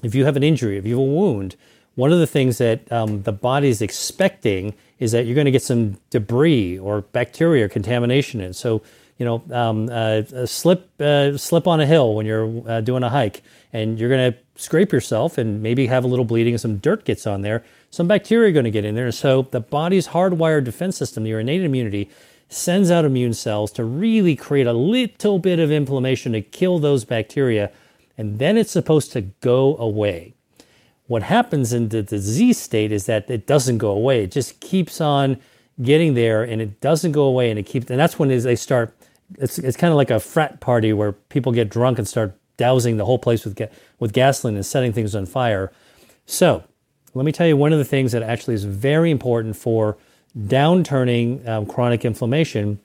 if 0.03 0.15
you 0.15 0.25
have 0.25 0.37
an 0.37 0.43
injury, 0.43 0.77
if 0.77 0.85
you 0.85 0.99
have 0.99 1.07
a 1.07 1.11
wound, 1.11 1.55
one 1.95 2.13
of 2.13 2.19
the 2.19 2.27
things 2.27 2.59
that 2.59 2.89
um, 2.91 3.23
the 3.23 3.31
body 3.31 3.69
is 3.69 3.81
expecting 3.81 4.75
is 4.99 5.11
that 5.11 5.25
you're 5.25 5.35
going 5.35 5.45
to 5.45 5.51
get 5.51 5.63
some 5.63 5.97
debris 6.11 6.77
or 6.77 7.01
bacteria 7.01 7.65
or 7.65 7.69
contamination 7.69 8.39
in. 8.39 8.53
So, 8.53 8.83
you 9.17 9.25
know, 9.25 9.43
um, 9.51 9.89
uh, 9.91 10.45
slip 10.45 10.89
uh, 11.01 11.37
slip 11.37 11.65
on 11.65 11.81
a 11.81 11.87
hill 11.87 12.13
when 12.13 12.27
you're 12.27 12.69
uh, 12.69 12.81
doing 12.81 13.01
a 13.01 13.09
hike, 13.09 13.41
and 13.73 13.99
you're 13.99 14.09
going 14.09 14.31
to 14.31 14.37
scrape 14.57 14.91
yourself 14.91 15.37
and 15.37 15.61
maybe 15.61 15.87
have 15.87 16.03
a 16.03 16.07
little 16.07 16.25
bleeding 16.25 16.53
and 16.53 16.61
some 16.61 16.77
dirt 16.77 17.05
gets 17.05 17.25
on 17.25 17.41
there, 17.41 17.63
some 17.89 18.07
bacteria 18.07 18.49
are 18.49 18.51
going 18.51 18.65
to 18.65 18.71
get 18.71 18.83
in 18.83 18.95
there. 18.95 19.11
So 19.11 19.43
the 19.43 19.61
body's 19.61 20.09
hardwired 20.09 20.65
defense 20.65 20.97
system, 20.97 21.25
your 21.25 21.39
innate 21.39 21.63
immunity, 21.63 22.09
sends 22.49 22.91
out 22.91 23.05
immune 23.05 23.33
cells 23.33 23.71
to 23.73 23.83
really 23.83 24.35
create 24.35 24.67
a 24.67 24.73
little 24.73 25.39
bit 25.39 25.59
of 25.59 25.71
inflammation 25.71 26.31
to 26.33 26.41
kill 26.41 26.79
those 26.79 27.05
bacteria, 27.05 27.71
and 28.17 28.39
then 28.39 28.57
it's 28.57 28.71
supposed 28.71 29.11
to 29.13 29.21
go 29.21 29.77
away. 29.77 30.33
What 31.07 31.23
happens 31.23 31.71
in 31.71 31.89
the 31.89 32.03
disease 32.03 32.59
state 32.59 32.91
is 32.91 33.05
that 33.05 33.29
it 33.29 33.47
doesn't 33.47 33.77
go 33.77 33.91
away. 33.91 34.23
It 34.23 34.31
just 34.31 34.59
keeps 34.59 34.99
on 34.99 35.39
getting 35.81 36.15
there 36.15 36.43
and 36.43 36.61
it 36.61 36.81
doesn't 36.81 37.11
go 37.11 37.23
away 37.23 37.49
and 37.49 37.59
it 37.59 37.63
keeps 37.63 37.89
and 37.91 37.99
that's 37.99 38.17
when 38.17 38.29
they 38.29 38.55
start 38.55 38.95
it's 39.37 39.59
it's 39.59 39.77
kind 39.77 39.91
of 39.91 39.97
like 39.97 40.09
a 40.09 40.19
frat 40.19 40.59
party 40.59 40.91
where 40.91 41.11
people 41.11 41.51
get 41.51 41.69
drunk 41.69 41.99
and 41.99 42.07
start 42.07 42.35
dousing 42.57 42.97
the 42.97 43.05
whole 43.05 43.19
place 43.19 43.45
with, 43.45 43.55
ga- 43.55 43.69
with 43.99 44.13
gasoline 44.13 44.55
and 44.55 44.65
setting 44.65 44.93
things 44.93 45.15
on 45.15 45.25
fire. 45.25 45.71
So, 46.25 46.63
let 47.13 47.25
me 47.25 47.31
tell 47.31 47.47
you 47.47 47.57
one 47.57 47.73
of 47.73 47.79
the 47.79 47.85
things 47.85 48.11
that 48.11 48.21
actually 48.21 48.53
is 48.53 48.63
very 48.63 49.09
important 49.09 49.55
for 49.55 49.97
downturning 50.37 51.47
um, 51.47 51.65
chronic 51.65 52.05
inflammation, 52.05 52.79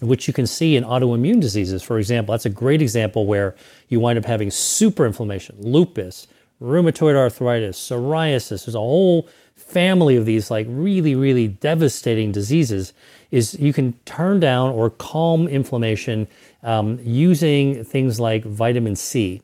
which 0.00 0.26
you 0.26 0.32
can 0.32 0.46
see 0.46 0.76
in 0.76 0.84
autoimmune 0.84 1.40
diseases. 1.40 1.82
For 1.82 1.98
example, 1.98 2.32
that's 2.32 2.46
a 2.46 2.50
great 2.50 2.80
example 2.80 3.26
where 3.26 3.54
you 3.88 4.00
wind 4.00 4.18
up 4.18 4.24
having 4.24 4.50
super 4.50 5.04
inflammation, 5.04 5.56
lupus, 5.60 6.26
rheumatoid 6.62 7.14
arthritis, 7.14 7.78
psoriasis. 7.78 8.64
There's 8.64 8.74
a 8.74 8.78
whole 8.78 9.28
family 9.54 10.16
of 10.16 10.24
these 10.24 10.50
like 10.50 10.66
really, 10.68 11.14
really 11.14 11.48
devastating 11.48 12.32
diseases. 12.32 12.92
Is 13.30 13.58
you 13.58 13.72
can 13.72 13.94
turn 14.04 14.40
down 14.40 14.70
or 14.70 14.90
calm 14.90 15.48
inflammation 15.48 16.28
um, 16.64 16.98
using 17.02 17.84
things 17.84 18.18
like 18.18 18.44
vitamin 18.44 18.96
C. 18.96 19.42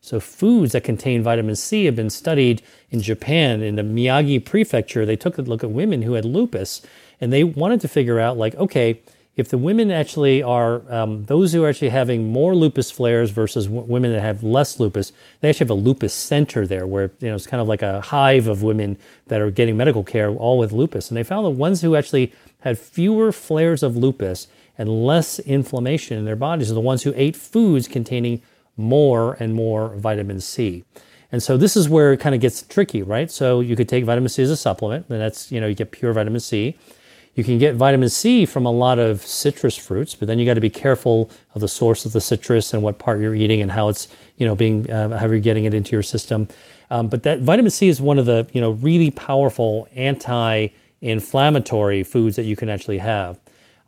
So, 0.00 0.18
foods 0.18 0.72
that 0.72 0.82
contain 0.82 1.22
vitamin 1.22 1.54
C 1.54 1.84
have 1.84 1.94
been 1.94 2.10
studied 2.10 2.60
in 2.90 3.00
Japan, 3.00 3.62
in 3.62 3.76
the 3.76 3.82
Miyagi 3.82 4.44
prefecture. 4.44 5.06
They 5.06 5.14
took 5.14 5.38
a 5.38 5.42
look 5.42 5.62
at 5.62 5.70
women 5.70 6.02
who 6.02 6.14
had 6.14 6.24
lupus 6.24 6.82
and 7.20 7.32
they 7.32 7.44
wanted 7.44 7.80
to 7.82 7.88
figure 7.88 8.18
out, 8.18 8.36
like, 8.36 8.56
okay, 8.56 9.00
if 9.36 9.48
the 9.48 9.56
women 9.56 9.90
actually 9.90 10.42
are 10.42 10.82
um, 10.92 11.24
those 11.24 11.52
who 11.52 11.64
are 11.64 11.68
actually 11.68 11.88
having 11.88 12.30
more 12.30 12.54
lupus 12.54 12.90
flares 12.90 13.30
versus 13.30 13.66
w- 13.66 13.86
women 13.86 14.12
that 14.12 14.20
have 14.20 14.42
less 14.42 14.78
lupus, 14.78 15.12
they 15.40 15.48
actually 15.48 15.64
have 15.64 15.70
a 15.70 15.74
lupus 15.74 16.12
center 16.12 16.66
there 16.66 16.86
where 16.86 17.12
you 17.20 17.28
know 17.28 17.34
it's 17.34 17.46
kind 17.46 17.60
of 17.60 17.68
like 17.68 17.80
a 17.80 18.00
hive 18.02 18.46
of 18.46 18.62
women 18.62 18.98
that 19.28 19.40
are 19.40 19.50
getting 19.50 19.76
medical 19.76 20.04
care 20.04 20.28
all 20.30 20.58
with 20.58 20.72
lupus. 20.72 21.10
And 21.10 21.16
they 21.16 21.22
found 21.22 21.46
the 21.46 21.50
ones 21.50 21.80
who 21.80 21.96
actually 21.96 22.32
had 22.60 22.78
fewer 22.78 23.32
flares 23.32 23.82
of 23.82 23.96
lupus 23.96 24.48
and 24.78 25.06
less 25.06 25.38
inflammation 25.38 26.18
in 26.18 26.24
their 26.24 26.36
bodies 26.36 26.70
are 26.70 26.74
the 26.74 26.80
ones 26.80 27.02
who 27.02 27.12
ate 27.16 27.36
foods 27.36 27.88
containing 27.88 28.42
more 28.76 29.36
and 29.38 29.54
more 29.54 29.94
vitamin 29.96 30.40
C. 30.40 30.84
And 31.30 31.42
so 31.42 31.56
this 31.56 31.76
is 31.76 31.88
where 31.88 32.12
it 32.12 32.20
kind 32.20 32.34
of 32.34 32.40
gets 32.40 32.62
tricky, 32.62 33.02
right? 33.02 33.30
So 33.30 33.60
you 33.60 33.76
could 33.76 33.88
take 33.88 34.04
vitamin 34.04 34.28
C 34.28 34.42
as 34.42 34.50
a 34.50 34.56
supplement, 34.56 35.06
and 35.08 35.20
that's, 35.20 35.50
you 35.50 35.60
know, 35.60 35.66
you 35.66 35.74
get 35.74 35.90
pure 35.90 36.12
vitamin 36.12 36.40
C. 36.40 36.76
You 37.34 37.44
can 37.44 37.58
get 37.58 37.76
vitamin 37.76 38.10
C 38.10 38.44
from 38.44 38.66
a 38.66 38.70
lot 38.70 38.98
of 38.98 39.22
citrus 39.22 39.76
fruits, 39.76 40.14
but 40.14 40.28
then 40.28 40.38
you 40.38 40.44
got 40.44 40.54
to 40.54 40.60
be 40.60 40.68
careful 40.68 41.30
of 41.54 41.62
the 41.62 41.68
source 41.68 42.04
of 42.04 42.12
the 42.12 42.20
citrus 42.20 42.74
and 42.74 42.82
what 42.82 42.98
part 42.98 43.20
you're 43.20 43.34
eating 43.34 43.62
and 43.62 43.70
how 43.70 43.88
it's, 43.88 44.08
you 44.36 44.46
know, 44.46 44.54
being, 44.54 44.90
uh, 44.90 45.16
how 45.16 45.26
you're 45.26 45.38
getting 45.38 45.64
it 45.64 45.72
into 45.72 45.92
your 45.92 46.02
system. 46.02 46.48
Um, 46.90 47.08
but 47.08 47.22
that 47.22 47.40
vitamin 47.40 47.70
C 47.70 47.88
is 47.88 48.02
one 48.02 48.18
of 48.18 48.26
the, 48.26 48.46
you 48.52 48.60
know, 48.60 48.72
really 48.72 49.10
powerful 49.10 49.88
anti-inflammatory 49.94 52.02
foods 52.02 52.36
that 52.36 52.44
you 52.44 52.56
can 52.56 52.68
actually 52.68 52.98
have. 52.98 53.38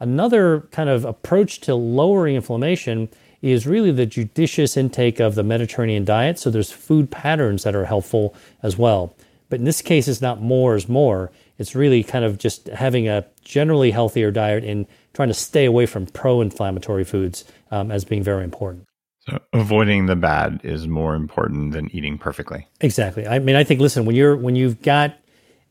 Another 0.05 0.69
kind 0.71 0.91
of 0.91 1.07
approach 1.07 1.61
to 1.61 1.75
lowering 1.75 2.37
inflammation 2.37 3.09
is 3.41 3.67
really 3.67 3.91
the 3.91 4.05
judicious 4.05 4.77
intake 4.77 5.19
of 5.19 5.35
the 5.35 5.43
Mediterranean 5.43 6.05
diet. 6.05 6.39
So 6.39 6.51
there's 6.51 6.71
food 6.71 7.11
patterns 7.11 7.63
that 7.63 7.75
are 7.75 7.87
helpful 7.87 8.35
as 8.63 8.77
well. 8.77 9.17
But 9.49 9.61
in 9.61 9.65
this 9.65 9.81
case, 9.81 10.07
it's 10.07 10.21
not 10.21 10.43
more 10.43 10.77
is 10.77 10.91
more. 10.91 11.33
It's 11.57 11.75
really 11.75 12.05
kind 12.05 12.23
of 12.23 12.37
just 12.37 12.67
having 12.67 13.09
a 13.09 13.25
generally 13.45 13.93
healthier 13.93 14.31
diet 14.31 14.63
and 14.63 14.85
trying 15.15 15.29
to 15.29 15.35
stay 15.35 15.65
away 15.65 15.87
from 15.87 16.05
pro 16.05 16.43
inflammatory 16.43 17.05
foods 17.05 17.47
um, 17.71 17.91
as 17.91 18.05
being 18.05 18.23
very 18.23 18.45
important. 18.45 18.85
So 19.21 19.41
avoiding 19.55 20.05
the 20.05 20.17
bad 20.17 20.61
is 20.65 20.87
more 20.87 21.15
important 21.15 21.73
than 21.73 21.89
eating 21.97 22.19
perfectly. 22.19 22.69
Exactly. 22.83 23.27
I 23.27 23.39
mean, 23.39 23.57
I 23.57 23.65
think 23.65 23.81
listen 23.81 24.05
when 24.05 24.17
you're 24.17 24.37
when 24.37 24.55
you've 24.55 24.83
got 24.83 25.17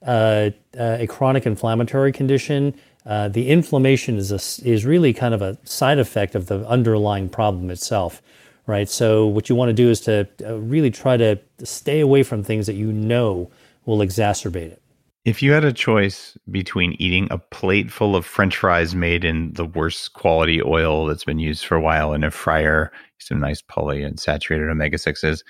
uh, 0.01 0.49
uh, 0.77 0.97
a 0.99 1.07
chronic 1.07 1.45
inflammatory 1.45 2.11
condition, 2.11 2.73
uh, 3.05 3.27
the 3.27 3.49
inflammation 3.49 4.17
is 4.17 4.31
a, 4.31 4.67
is 4.67 4.85
really 4.85 5.13
kind 5.13 5.33
of 5.33 5.41
a 5.41 5.57
side 5.65 5.99
effect 5.99 6.35
of 6.35 6.47
the 6.47 6.65
underlying 6.67 7.29
problem 7.29 7.69
itself, 7.69 8.21
right? 8.65 8.87
So 8.87 9.27
what 9.27 9.49
you 9.49 9.55
want 9.55 9.69
to 9.69 9.73
do 9.73 9.89
is 9.89 9.99
to 10.01 10.27
uh, 10.45 10.57
really 10.59 10.91
try 10.91 11.17
to 11.17 11.39
stay 11.63 11.99
away 11.99 12.23
from 12.23 12.43
things 12.43 12.65
that 12.67 12.73
you 12.73 12.91
know 12.91 13.51
will 13.85 13.99
exacerbate 13.99 14.71
it. 14.71 14.81
If 15.25 15.41
you 15.41 15.53
had 15.53 15.63
a 15.63 15.71
choice 15.71 16.37
between 16.51 16.97
eating 16.99 17.29
a 17.31 17.37
plate 17.37 17.89
full 17.89 18.15
of 18.15 18.25
French 18.25 18.57
fries 18.57 18.93
made 18.93 19.23
in 19.23 19.53
the 19.53 19.65
worst 19.65 20.13
quality 20.13 20.61
oil 20.61 21.05
that's 21.05 21.23
been 21.23 21.39
used 21.39 21.65
for 21.65 21.75
a 21.75 21.81
while 21.81 22.13
in 22.13 22.25
a 22.25 22.31
fryer, 22.31 22.91
some 23.19 23.39
nice 23.39 23.61
poly 23.61 24.03
and 24.03 24.19
saturated 24.19 24.69
omega 24.69 24.97
sixes, 24.97 25.43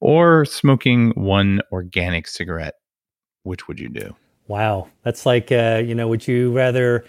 or 0.00 0.44
smoking 0.44 1.10
one 1.10 1.60
organic 1.72 2.28
cigarette, 2.28 2.74
which 3.42 3.66
would 3.66 3.80
you 3.80 3.88
do? 3.88 4.14
Wow, 4.48 4.88
that's 5.02 5.26
like 5.26 5.50
uh, 5.50 5.82
you 5.84 5.94
know, 5.94 6.08
would 6.08 6.26
you 6.26 6.52
rather 6.52 7.04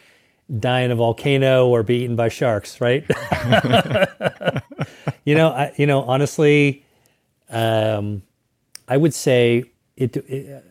die 0.59 0.81
in 0.81 0.91
a 0.91 0.95
volcano 0.95 1.67
or 1.67 1.83
be 1.83 2.03
eaten 2.03 2.15
by 2.15 2.29
sharks, 2.29 2.79
right? 2.79 3.05
you 5.25 5.35
know, 5.35 5.49
I, 5.49 5.73
you 5.75 5.85
know, 5.85 6.03
honestly, 6.03 6.85
um, 7.49 8.23
I 8.87 8.97
would 8.97 9.13
say 9.13 9.65
it, 9.97 10.15
it, 10.17 10.63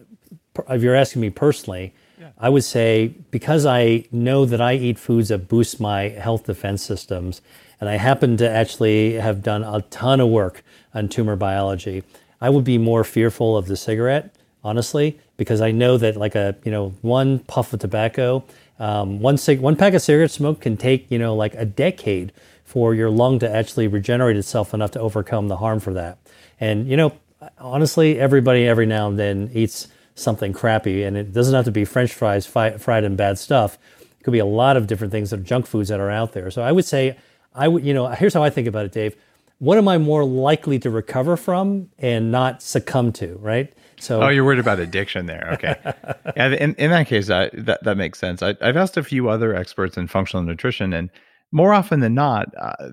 If 0.69 0.83
you're 0.83 0.95
asking 0.95 1.23
me 1.23 1.31
personally, 1.31 1.95
yeah. 2.19 2.31
I 2.39 2.49
would 2.49 2.65
say 2.65 3.09
because 3.31 3.67
I 3.67 4.07
know 4.11 4.45
that 4.47 4.61
I 4.61 4.75
eat 4.75 4.99
foods 4.99 5.29
that 5.29 5.49
boost 5.49 5.79
my 5.81 6.09
health 6.09 6.45
defense 6.47 6.83
systems, 6.83 7.43
and 7.81 7.91
I 7.91 7.97
happen 7.97 8.37
to 8.39 8.49
actually 8.49 9.15
have 9.15 9.43
done 9.43 9.63
a 9.63 9.83
ton 9.83 10.21
of 10.21 10.29
work 10.29 10.65
on 10.95 11.09
tumor 11.09 11.37
biology, 11.37 12.03
I 12.41 12.51
would 12.51 12.65
be 12.65 12.79
more 12.79 13.05
fearful 13.05 13.57
of 13.57 13.67
the 13.67 13.77
cigarette 13.77 14.35
honestly, 14.67 15.19
because 15.37 15.61
I 15.61 15.71
know 15.71 15.97
that 15.97 16.17
like 16.17 16.35
a 16.35 16.57
you 16.65 16.73
know 16.73 16.91
one 17.03 17.39
puff 17.39 17.73
of 17.73 17.79
tobacco, 17.81 18.45
um, 18.81 19.21
one 19.21 19.39
cig- 19.39 19.61
one 19.61 19.77
pack 19.77 19.95
of 19.95 20.03
cigarette 20.03 20.33
smoke 20.33 20.61
can 20.61 20.77
take 20.77 21.09
you 21.11 21.19
know 21.19 21.35
like 21.37 21.55
a 21.55 21.65
decade 21.65 22.33
for 22.65 22.95
your 22.95 23.09
lung 23.09 23.39
to 23.39 23.49
actually 23.49 23.87
regenerate 23.87 24.37
itself 24.37 24.75
enough 24.75 24.91
to 24.91 25.01
overcome 25.01 25.47
the 25.47 25.59
harm 25.59 25.79
for 25.79 25.93
that. 25.95 26.19
And 26.59 26.89
you 26.89 26.97
know, 26.97 27.13
honestly, 27.59 28.19
everybody 28.19 28.67
every 28.67 28.87
now 28.87 29.09
and 29.09 29.19
then 29.19 29.51
eats 29.55 29.87
something 30.17 30.53
crappy, 30.53 31.05
and 31.05 31.17
it 31.17 31.33
doesn't 31.33 31.55
have 31.55 31.65
to 31.67 31.71
be 31.71 31.85
French 31.85 32.13
fries 32.13 32.45
fi- 32.47 32.77
fried 32.77 33.05
in 33.05 33.15
bad 33.15 33.39
stuff. 33.39 33.79
It 34.01 34.25
could 34.25 34.33
be 34.33 34.41
a 34.41 34.47
lot 34.47 34.77
of 34.77 34.89
different 34.89 35.13
things 35.13 35.31
that 35.31 35.41
are 35.41 35.45
junk 35.45 35.67
foods 35.67 35.89
that 35.91 36.01
are 36.01 36.11
out 36.11 36.33
there. 36.33 36.51
So 36.51 36.63
I 36.63 36.73
would 36.73 36.85
say, 36.85 37.17
I 37.55 37.69
would 37.69 37.85
you 37.85 37.95
know, 37.95 38.09
here's 38.09 38.35
how 38.35 38.43
I 38.43 38.51
think 38.51 38.67
about 38.67 38.85
it, 38.85 38.93
Dave. 38.93 39.15
What 39.59 39.79
am 39.79 39.89
I 39.89 39.97
more 39.97 40.25
likely 40.25 40.79
to 40.81 40.91
recover 40.91 41.37
from 41.37 41.89
and 41.99 42.33
not 42.33 42.63
succumb 42.63 43.13
to? 43.13 43.39
Right. 43.41 43.73
So, 43.99 44.23
oh, 44.23 44.29
you're 44.29 44.45
worried 44.45 44.59
about 44.59 44.79
addiction 44.79 45.27
there. 45.27 45.51
Okay. 45.55 45.77
yeah, 46.37 46.49
in, 46.49 46.75
in 46.75 46.91
that 46.91 47.07
case, 47.07 47.29
that, 47.29 47.53
that 47.83 47.97
makes 47.97 48.19
sense. 48.19 48.43
I, 48.43 48.55
have 48.61 48.77
asked 48.77 48.97
a 48.97 49.03
few 49.03 49.29
other 49.29 49.55
experts 49.55 49.97
in 49.97 50.07
functional 50.07 50.43
nutrition, 50.43 50.93
and 50.93 51.11
more 51.53 51.73
often 51.73 52.01
than 52.01 52.15
not, 52.15 52.49
uh, 52.59 52.91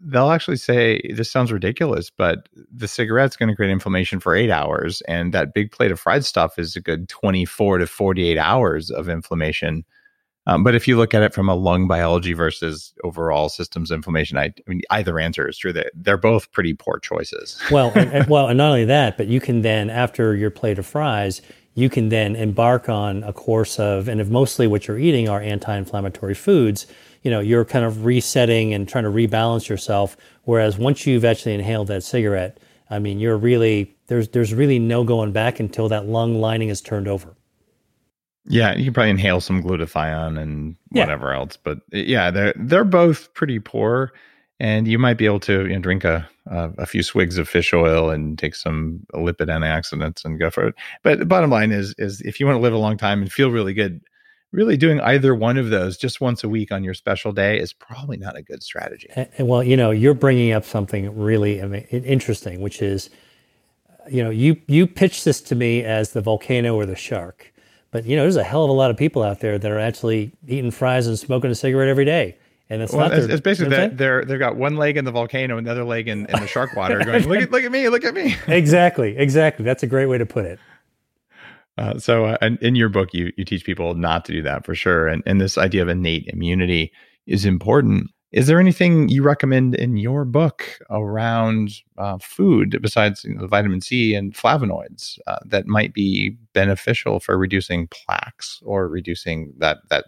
they'll 0.00 0.30
actually 0.30 0.56
say, 0.56 1.00
This 1.14 1.30
sounds 1.30 1.50
ridiculous, 1.50 2.10
but 2.10 2.48
the 2.72 2.88
cigarette's 2.88 3.36
going 3.36 3.48
to 3.48 3.56
create 3.56 3.72
inflammation 3.72 4.20
for 4.20 4.34
eight 4.34 4.50
hours. 4.50 5.00
And 5.02 5.32
that 5.32 5.54
big 5.54 5.72
plate 5.72 5.90
of 5.90 5.98
fried 5.98 6.24
stuff 6.24 6.58
is 6.58 6.76
a 6.76 6.80
good 6.80 7.08
24 7.08 7.78
to 7.78 7.86
48 7.86 8.38
hours 8.38 8.90
of 8.90 9.08
inflammation. 9.08 9.84
Um, 10.46 10.62
but 10.62 10.74
if 10.74 10.86
you 10.86 10.96
look 10.96 11.14
at 11.14 11.22
it 11.22 11.32
from 11.32 11.48
a 11.48 11.54
lung 11.54 11.88
biology 11.88 12.34
versus 12.34 12.92
overall 13.02 13.48
systems 13.48 13.90
inflammation, 13.90 14.36
I, 14.36 14.44
I 14.44 14.52
mean, 14.66 14.82
either 14.90 15.18
answer 15.18 15.48
is 15.48 15.56
true. 15.56 15.72
That 15.72 15.90
they're 15.94 16.16
both 16.16 16.52
pretty 16.52 16.74
poor 16.74 16.98
choices. 16.98 17.60
well, 17.70 17.92
and, 17.94 18.12
and, 18.12 18.28
well, 18.28 18.48
and 18.48 18.58
not 18.58 18.68
only 18.68 18.84
that, 18.84 19.16
but 19.16 19.26
you 19.26 19.40
can 19.40 19.62
then, 19.62 19.88
after 19.88 20.34
your 20.34 20.50
plate 20.50 20.78
of 20.78 20.86
fries, 20.86 21.40
you 21.74 21.88
can 21.88 22.08
then 22.08 22.36
embark 22.36 22.88
on 22.88 23.22
a 23.24 23.32
course 23.32 23.78
of, 23.80 24.06
and 24.06 24.20
if 24.20 24.28
mostly 24.28 24.66
what 24.66 24.86
you're 24.86 24.98
eating 24.98 25.28
are 25.28 25.40
anti-inflammatory 25.40 26.34
foods, 26.34 26.86
you 27.22 27.30
know, 27.30 27.40
you're 27.40 27.64
kind 27.64 27.84
of 27.84 28.04
resetting 28.04 28.74
and 28.74 28.88
trying 28.88 29.04
to 29.04 29.10
rebalance 29.10 29.68
yourself. 29.68 30.16
Whereas 30.44 30.78
once 30.78 31.06
you've 31.06 31.24
actually 31.24 31.54
inhaled 31.54 31.88
that 31.88 32.04
cigarette, 32.04 32.58
I 32.90 32.98
mean, 32.98 33.18
you're 33.18 33.38
really 33.38 33.96
there's 34.06 34.28
there's 34.28 34.52
really 34.52 34.78
no 34.78 35.04
going 35.04 35.32
back 35.32 35.58
until 35.58 35.88
that 35.88 36.06
lung 36.06 36.34
lining 36.40 36.68
is 36.68 36.82
turned 36.82 37.08
over. 37.08 37.34
Yeah, 38.46 38.74
you 38.74 38.84
can 38.84 38.92
probably 38.92 39.10
inhale 39.10 39.40
some 39.40 39.62
glutathione 39.62 40.38
and 40.38 40.76
whatever 40.90 41.30
yeah. 41.30 41.38
else, 41.38 41.56
but 41.56 41.78
uh, 41.94 41.98
yeah, 41.98 42.30
they're 42.30 42.54
they're 42.56 42.84
both 42.84 43.32
pretty 43.34 43.58
poor, 43.58 44.12
and 44.60 44.86
you 44.86 44.98
might 44.98 45.18
be 45.18 45.26
able 45.26 45.40
to 45.40 45.66
you 45.66 45.74
know, 45.74 45.78
drink 45.78 46.04
a 46.04 46.28
a 46.46 46.84
few 46.84 47.02
swigs 47.02 47.38
of 47.38 47.48
fish 47.48 47.72
oil 47.72 48.10
and 48.10 48.38
take 48.38 48.54
some 48.54 49.00
lipid 49.14 49.48
antioxidants 49.48 50.24
and 50.24 50.38
go 50.38 50.50
for 50.50 50.68
it. 50.68 50.74
But 51.02 51.18
the 51.18 51.26
bottom 51.26 51.50
line 51.50 51.72
is 51.72 51.94
is 51.96 52.20
if 52.20 52.38
you 52.38 52.46
want 52.46 52.56
to 52.56 52.60
live 52.60 52.74
a 52.74 52.78
long 52.78 52.98
time 52.98 53.22
and 53.22 53.32
feel 53.32 53.50
really 53.50 53.72
good, 53.72 54.02
really 54.52 54.76
doing 54.76 55.00
either 55.00 55.34
one 55.34 55.56
of 55.56 55.70
those 55.70 55.96
just 55.96 56.20
once 56.20 56.44
a 56.44 56.48
week 56.48 56.70
on 56.70 56.84
your 56.84 56.94
special 56.94 57.32
day 57.32 57.58
is 57.58 57.72
probably 57.72 58.18
not 58.18 58.36
a 58.36 58.42
good 58.42 58.62
strategy. 58.62 59.08
And, 59.16 59.48
well, 59.48 59.64
you 59.64 59.76
know, 59.76 59.90
you're 59.90 60.14
bringing 60.14 60.52
up 60.52 60.64
something 60.64 61.18
really 61.18 61.60
interesting, 61.90 62.60
which 62.60 62.82
is, 62.82 63.08
you 64.10 64.22
know, 64.22 64.30
you 64.30 64.60
you 64.66 64.86
pitched 64.86 65.24
this 65.24 65.40
to 65.40 65.54
me 65.54 65.82
as 65.82 66.12
the 66.12 66.20
volcano 66.20 66.76
or 66.76 66.84
the 66.84 66.94
shark, 66.94 67.53
but 67.94 68.06
you 68.06 68.16
know, 68.16 68.22
there's 68.22 68.34
a 68.34 68.42
hell 68.42 68.64
of 68.64 68.70
a 68.70 68.72
lot 68.72 68.90
of 68.90 68.96
people 68.96 69.22
out 69.22 69.38
there 69.38 69.56
that 69.56 69.70
are 69.70 69.78
actually 69.78 70.32
eating 70.48 70.72
fries 70.72 71.06
and 71.06 71.16
smoking 71.16 71.52
a 71.52 71.54
cigarette 71.54 71.88
every 71.88 72.04
day. 72.04 72.36
And 72.68 72.82
it's 72.82 72.92
well, 72.92 73.08
not. 73.08 73.16
It's, 73.16 73.32
it's 73.32 73.40
basically 73.40 73.70
that 73.70 73.96
they're 73.96 74.24
they've 74.24 74.36
got 74.36 74.56
one 74.56 74.76
leg 74.76 74.96
in 74.96 75.04
the 75.04 75.12
volcano 75.12 75.58
and 75.58 75.64
the 75.64 75.70
other 75.70 75.84
leg 75.84 76.08
in, 76.08 76.26
in 76.26 76.40
the 76.40 76.48
shark 76.48 76.74
water, 76.74 76.98
going, 76.98 77.28
look 77.28 77.40
at 77.40 77.52
look 77.52 77.62
at 77.62 77.70
me, 77.70 77.88
look 77.88 78.02
at 78.02 78.12
me. 78.12 78.34
exactly, 78.48 79.16
exactly. 79.16 79.64
That's 79.64 79.84
a 79.84 79.86
great 79.86 80.06
way 80.06 80.18
to 80.18 80.26
put 80.26 80.44
it. 80.44 80.58
Uh, 81.78 81.96
so, 82.00 82.24
uh, 82.24 82.50
in 82.60 82.74
your 82.74 82.88
book, 82.88 83.14
you 83.14 83.32
you 83.36 83.44
teach 83.44 83.64
people 83.64 83.94
not 83.94 84.24
to 84.24 84.32
do 84.32 84.42
that 84.42 84.66
for 84.66 84.74
sure, 84.74 85.06
and 85.06 85.22
and 85.24 85.40
this 85.40 85.56
idea 85.56 85.80
of 85.80 85.88
innate 85.88 86.26
immunity 86.26 86.90
is 87.28 87.44
important. 87.44 88.10
Is 88.34 88.48
there 88.48 88.58
anything 88.58 89.08
you 89.08 89.22
recommend 89.22 89.76
in 89.76 89.96
your 89.96 90.24
book 90.24 90.80
around 90.90 91.70
uh, 91.98 92.18
food 92.18 92.76
besides 92.82 93.22
you 93.22 93.36
know, 93.36 93.46
vitamin 93.46 93.80
C 93.80 94.12
and 94.12 94.34
flavonoids 94.34 95.20
uh, 95.28 95.38
that 95.46 95.68
might 95.68 95.94
be 95.94 96.30
beneficial 96.52 97.20
for 97.20 97.38
reducing 97.38 97.86
plaques 97.86 98.60
or 98.64 98.88
reducing 98.88 99.52
that 99.58 99.78
that 99.88 100.06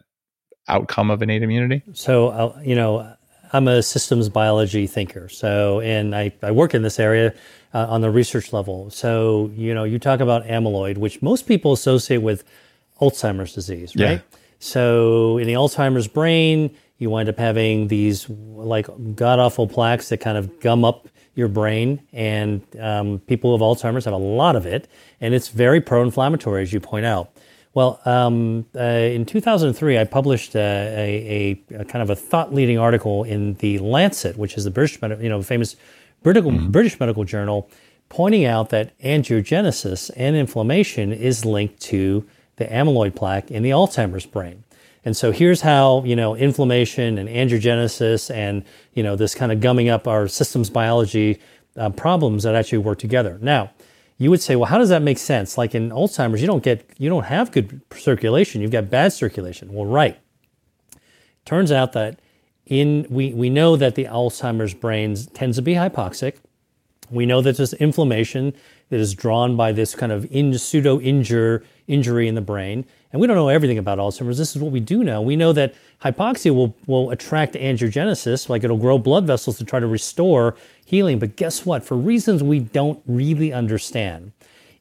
outcome 0.66 1.09
of 1.09 1.22
innate 1.22 1.45
immunity? 1.45 1.85
So, 1.93 2.29
uh, 2.31 2.61
you 2.64 2.74
know, 2.74 3.14
I'm 3.53 3.68
a 3.68 3.81
systems 3.81 4.29
biology 4.29 4.89
thinker. 4.89 5.29
So, 5.29 5.81
and 5.81 6.12
I, 6.16 6.33
I 6.43 6.51
work 6.51 6.74
in 6.74 6.83
this 6.83 6.99
area 6.99 7.33
uh, 7.74 7.87
on 7.89 8.01
the 8.01 8.11
research 8.11 8.53
level. 8.53 8.91
So, 8.91 9.53
you 9.55 9.72
know, 9.72 9.85
you 9.85 10.01
talk 10.01 10.18
about 10.18 10.45
amyloid, 10.47 10.99
which 10.99 11.22
most 11.22 11.47
people 11.47 11.72
associate 11.72 12.22
with 12.22 12.43
Alzheimer's 13.01 13.55
disease, 13.55 13.95
right? 13.95 14.11
Yeah. 14.11 14.39
So, 14.59 15.39
in 15.39 15.47
the 15.47 15.53
Alzheimer's 15.53 16.09
brain, 16.09 16.74
you 16.99 17.11
wind 17.11 17.29
up 17.29 17.39
having 17.39 17.89
these 17.89 18.29
like 18.29 18.87
god 19.15 19.39
awful 19.39 19.67
plaques 19.67 20.09
that 20.09 20.19
kind 20.19 20.39
of 20.39 20.61
gum 20.61 20.85
up 20.85 21.09
your 21.37 21.49
brain. 21.49 22.01
And 22.13 22.63
um, 22.81 23.21
people 23.21 23.53
with 23.53 23.61
Alzheimer's 23.61 24.07
have 24.07 24.15
a 24.15 24.19
lot 24.19 24.57
of 24.57 24.67
it. 24.67 24.89
And 25.21 25.35
it's 25.35 25.49
very 25.49 25.81
pro 25.81 26.03
inflammatory, 26.03 26.63
as 26.63 26.73
you 26.73 26.81
point 26.81 27.07
out. 27.07 27.31
Well, 27.75 28.01
um, 28.07 28.65
uh, 28.75 28.81
in 28.81 29.27
2003, 29.27 29.99
I 29.99 30.05
published 30.05 30.57
uh, 30.57 30.59
a, 30.59 31.61
a, 31.71 31.81
a, 31.81 31.85
kind 31.85 32.03
of 32.03 32.09
a 32.09 32.17
thought 32.17 32.55
leading 32.55 32.79
article 32.79 33.23
in 33.23 33.53
the 33.55 33.79
Lancet, 33.81 34.39
which 34.39 34.57
is 34.57 34.65
the 34.65 34.71
British, 34.71 34.99
you 35.03 35.29
know, 35.29 35.43
famous 35.43 35.77
British, 36.23 36.45
mm-hmm. 36.45 36.71
British 36.71 36.99
medical 36.99 37.25
journal, 37.25 37.69
pointing 38.09 38.47
out 38.47 38.71
that 38.71 38.99
angiogenesis 39.01 40.11
and 40.17 40.37
inflammation 40.37 41.13
is 41.13 41.45
linked 41.45 41.79
to 41.81 42.27
the 42.57 42.65
amyloid 42.65 43.15
plaque 43.15 43.51
in 43.51 43.63
the 43.63 43.71
Alzheimer's 43.71 44.25
brain. 44.25 44.65
And 45.07 45.17
so 45.17 45.31
here's 45.31 45.61
how, 45.61 46.03
you 46.05 46.17
know, 46.17 46.35
inflammation 46.35 47.17
and 47.17 47.29
angiogenesis 47.29 48.29
and, 48.29 48.65
you 48.93 49.05
know, 49.05 49.15
this 49.15 49.37
kind 49.37 49.53
of 49.53 49.61
gumming 49.61 49.89
up 49.89 50.09
our 50.09 50.27
systems 50.27 50.69
biology 50.69 51.39
uh, 51.77 51.91
problems 51.91 52.43
that 52.43 52.57
actually 52.57 52.79
work 52.79 52.99
together. 52.99 53.39
Now, 53.41 53.71
you 54.19 54.31
would 54.31 54.43
say, 54.43 54.57
well, 54.57 54.67
how 54.67 54.79
does 54.79 54.89
that 54.89 55.03
make 55.03 55.19
sense? 55.19 55.57
Like 55.57 55.77
in 55.77 55.91
Alzheimer's, 55.91 56.41
you 56.41 56.49
don't 56.49 56.65
get, 56.65 56.91
you 56.99 57.09
don't 57.09 57.27
have 57.27 57.53
good 57.53 57.83
circulation. 57.95 58.61
You've 58.61 58.73
got 58.73 58.91
bad 58.91 59.13
circulation. 59.13 59.73
Well, 59.73 59.87
right. 59.87 60.19
Turns 61.45 61.71
out 61.71 61.93
that 61.93 62.19
in 62.65 63.07
we, 63.09 63.33
we 63.33 63.49
know 63.49 63.77
that 63.77 63.95
the 63.95 64.07
Alzheimer's 64.07 64.75
brain 64.75 65.15
tends 65.35 65.57
to 65.57 65.63
be 65.63 65.75
hypoxic. 65.75 66.39
We 67.11 67.27
know 67.27 67.41
that 67.43 67.59
there's 67.59 67.75
inflammation 67.75 68.55
that 68.89 68.99
is 68.99 69.15
drawn 69.15 69.57
by 69.57 69.71
this 69.71 69.95
kind 69.95 70.11
of 70.11 70.25
in, 70.33 70.59
pseudo 70.59 71.01
injure, 71.01 71.63
injury 71.89 72.28
in 72.28 72.34
the 72.34 72.41
brain. 72.41 72.84
And 73.12 73.20
we 73.20 73.26
don't 73.26 73.37
know 73.37 73.49
everything 73.49 73.78
about 73.78 73.99
Alzheimer's. 73.99 74.39
This 74.39 74.55
is 74.55 74.62
what 74.62 74.72
we 74.72 74.80
do 74.80 75.05
know. 75.05 75.22
We 75.22 75.37
know 75.37 75.53
that 75.53 75.74
hypoxia 76.03 76.55
will, 76.55 76.76
will 76.87 77.11
attract 77.11 77.55
angiogenesis, 77.55 78.49
like 78.49 78.64
it'll 78.64 78.76
grow 78.76 78.99
blood 78.99 79.26
vessels 79.26 79.59
to 79.59 79.64
try 79.64 79.80
to 79.80 79.87
restore 79.87 80.57
healing. 80.84 81.18
But 81.18 81.37
guess 81.37 81.64
what? 81.64 81.84
For 81.84 81.97
reasons 81.97 82.43
we 82.43 82.61
don't 82.61 83.01
really 83.07 83.53
understand, 83.53 84.32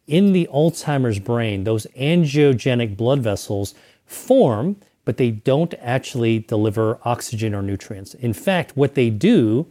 in 0.07 0.33
the 0.33 0.47
Alzheimer's 0.51 1.19
brain, 1.19 1.63
those 1.63 1.87
angiogenic 1.97 2.97
blood 2.97 3.21
vessels 3.21 3.73
form 4.05 4.77
but 5.05 5.17
they 5.17 5.31
don't 5.31 5.73
actually 5.79 6.39
deliver 6.39 6.99
oxygen 7.05 7.53
or 7.53 7.61
nutrients. 7.61 8.15
In 8.15 8.33
fact, 8.33 8.75
what 8.75 8.95
they 8.95 9.11
do, 9.11 9.67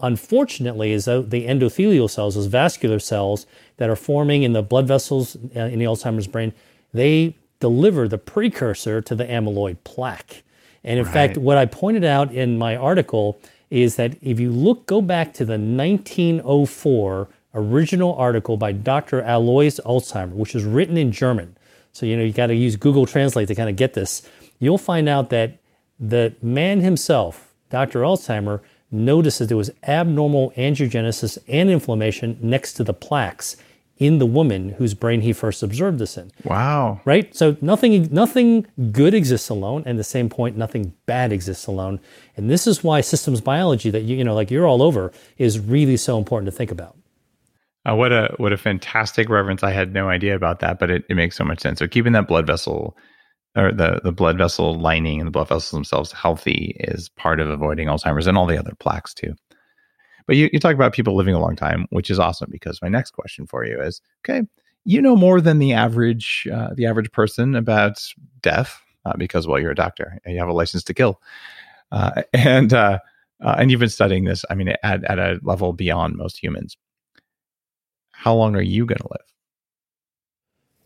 unfortunately, 0.00 0.92
is 0.92 1.04
the 1.04 1.20
endothelial 1.22 2.10
cells, 2.10 2.34
those 2.34 2.46
vascular 2.46 2.98
cells 2.98 3.46
that 3.76 3.90
are 3.90 3.96
forming 3.96 4.42
in 4.42 4.54
the 4.54 4.62
blood 4.62 4.88
vessels 4.88 5.36
uh, 5.54 5.60
in 5.60 5.78
the 5.78 5.84
Alzheimer's 5.84 6.26
brain, 6.26 6.52
they 6.92 7.36
deliver 7.60 8.08
the 8.08 8.18
precursor 8.18 9.00
to 9.02 9.14
the 9.14 9.24
amyloid 9.24 9.78
plaque. 9.84 10.42
And 10.82 10.98
in 10.98 11.04
right. 11.04 11.12
fact, 11.12 11.36
what 11.36 11.58
I 11.58 11.66
pointed 11.66 12.04
out 12.04 12.32
in 12.32 12.56
my 12.56 12.76
article 12.76 13.38
is 13.70 13.96
that 13.96 14.16
if 14.22 14.40
you 14.40 14.50
look, 14.50 14.86
go 14.86 15.02
back 15.02 15.32
to 15.34 15.44
the 15.44 15.58
1904 15.58 17.28
original 17.54 18.14
article 18.14 18.56
by 18.56 18.72
Dr. 18.72 19.22
Alois 19.22 19.78
Alzheimer, 19.84 20.32
which 20.32 20.54
was 20.54 20.64
written 20.64 20.96
in 20.96 21.12
German. 21.12 21.56
So, 21.92 22.06
you 22.06 22.16
know, 22.16 22.22
you 22.22 22.32
got 22.32 22.46
to 22.46 22.54
use 22.54 22.76
Google 22.76 23.06
Translate 23.06 23.48
to 23.48 23.54
kind 23.54 23.68
of 23.68 23.76
get 23.76 23.94
this 23.94 24.22
you'll 24.60 24.78
find 24.78 25.08
out 25.08 25.30
that 25.30 25.58
the 25.98 26.32
man 26.40 26.80
himself, 26.80 27.52
Dr. 27.70 28.02
Alzheimer, 28.02 28.60
noticed 28.92 29.40
that 29.40 29.46
there 29.46 29.56
was 29.56 29.70
abnormal 29.84 30.52
angiogenesis 30.52 31.38
and 31.48 31.68
inflammation 31.68 32.38
next 32.40 32.74
to 32.74 32.84
the 32.84 32.94
plaques 32.94 33.56
in 34.00 34.18
the 34.18 34.26
woman 34.26 34.70
whose 34.70 34.94
brain 34.94 35.20
he 35.20 35.32
first 35.32 35.62
observed 35.62 35.98
this 35.98 36.16
in. 36.16 36.32
Wow. 36.44 37.00
Right? 37.04 37.32
So 37.36 37.56
nothing 37.60 38.08
nothing 38.10 38.66
good 38.90 39.14
exists 39.14 39.50
alone 39.50 39.84
and 39.86 39.98
the 39.98 40.04
same 40.04 40.28
point 40.28 40.56
nothing 40.56 40.94
bad 41.06 41.32
exists 41.32 41.66
alone. 41.66 42.00
And 42.36 42.50
this 42.50 42.66
is 42.66 42.82
why 42.82 43.02
systems 43.02 43.40
biology 43.40 43.90
that 43.90 44.00
you 44.02 44.16
you 44.16 44.24
know 44.24 44.34
like 44.34 44.50
you're 44.50 44.66
all 44.66 44.82
over 44.82 45.12
is 45.38 45.60
really 45.60 45.98
so 45.98 46.18
important 46.18 46.50
to 46.50 46.56
think 46.56 46.72
about. 46.72 46.96
Uh, 47.88 47.94
what 47.94 48.12
a 48.12 48.34
what 48.38 48.52
a 48.52 48.56
fantastic 48.56 49.28
reference. 49.28 49.62
I 49.62 49.70
had 49.70 49.92
no 49.92 50.08
idea 50.08 50.34
about 50.34 50.60
that, 50.60 50.78
but 50.78 50.90
it, 50.90 51.04
it 51.08 51.14
makes 51.14 51.36
so 51.36 51.44
much 51.44 51.60
sense. 51.60 51.78
So 51.78 51.86
keeping 51.86 52.12
that 52.12 52.26
blood 52.26 52.46
vessel 52.46 52.96
or 53.56 53.72
the, 53.72 54.00
the 54.02 54.12
blood 54.12 54.38
vessel 54.38 54.78
lining 54.78 55.20
and 55.20 55.26
the 55.26 55.32
blood 55.32 55.48
vessels 55.48 55.70
themselves 55.70 56.12
healthy 56.12 56.76
is 56.80 57.08
part 57.10 57.40
of 57.40 57.50
avoiding 57.50 57.88
Alzheimer's 57.88 58.26
and 58.26 58.38
all 58.38 58.46
the 58.46 58.58
other 58.58 58.74
plaques 58.78 59.12
too. 59.12 59.34
But 60.26 60.36
you, 60.36 60.48
you 60.52 60.58
talk 60.58 60.74
about 60.74 60.92
people 60.92 61.16
living 61.16 61.34
a 61.34 61.40
long 61.40 61.56
time, 61.56 61.86
which 61.90 62.10
is 62.10 62.18
awesome 62.18 62.48
because 62.50 62.80
my 62.82 62.88
next 62.88 63.12
question 63.12 63.46
for 63.46 63.64
you 63.64 63.80
is 63.80 64.00
okay, 64.20 64.46
you 64.84 65.02
know 65.02 65.16
more 65.16 65.40
than 65.40 65.58
the 65.58 65.72
average 65.72 66.48
uh, 66.52 66.70
the 66.74 66.86
average 66.86 67.10
person 67.12 67.54
about 67.54 68.02
death 68.42 68.80
uh, 69.04 69.16
because 69.16 69.46
well 69.46 69.58
you're 69.58 69.70
a 69.70 69.76
doctor 69.76 70.20
and 70.24 70.34
you 70.34 70.40
have 70.40 70.48
a 70.48 70.54
license 70.54 70.84
to 70.84 70.94
kill. 70.94 71.20
Uh, 71.92 72.22
and 72.32 72.72
uh, 72.72 72.98
uh, 73.44 73.56
and 73.58 73.70
you've 73.70 73.80
been 73.80 73.88
studying 73.88 74.24
this 74.24 74.44
i 74.50 74.54
mean 74.54 74.68
at, 74.82 75.04
at 75.04 75.18
a 75.18 75.40
level 75.42 75.72
beyond 75.72 76.16
most 76.16 76.42
humans. 76.42 76.76
How 78.12 78.34
long 78.34 78.54
are 78.54 78.62
you 78.62 78.84
going 78.84 78.98
to 78.98 79.08
live? 79.10 79.26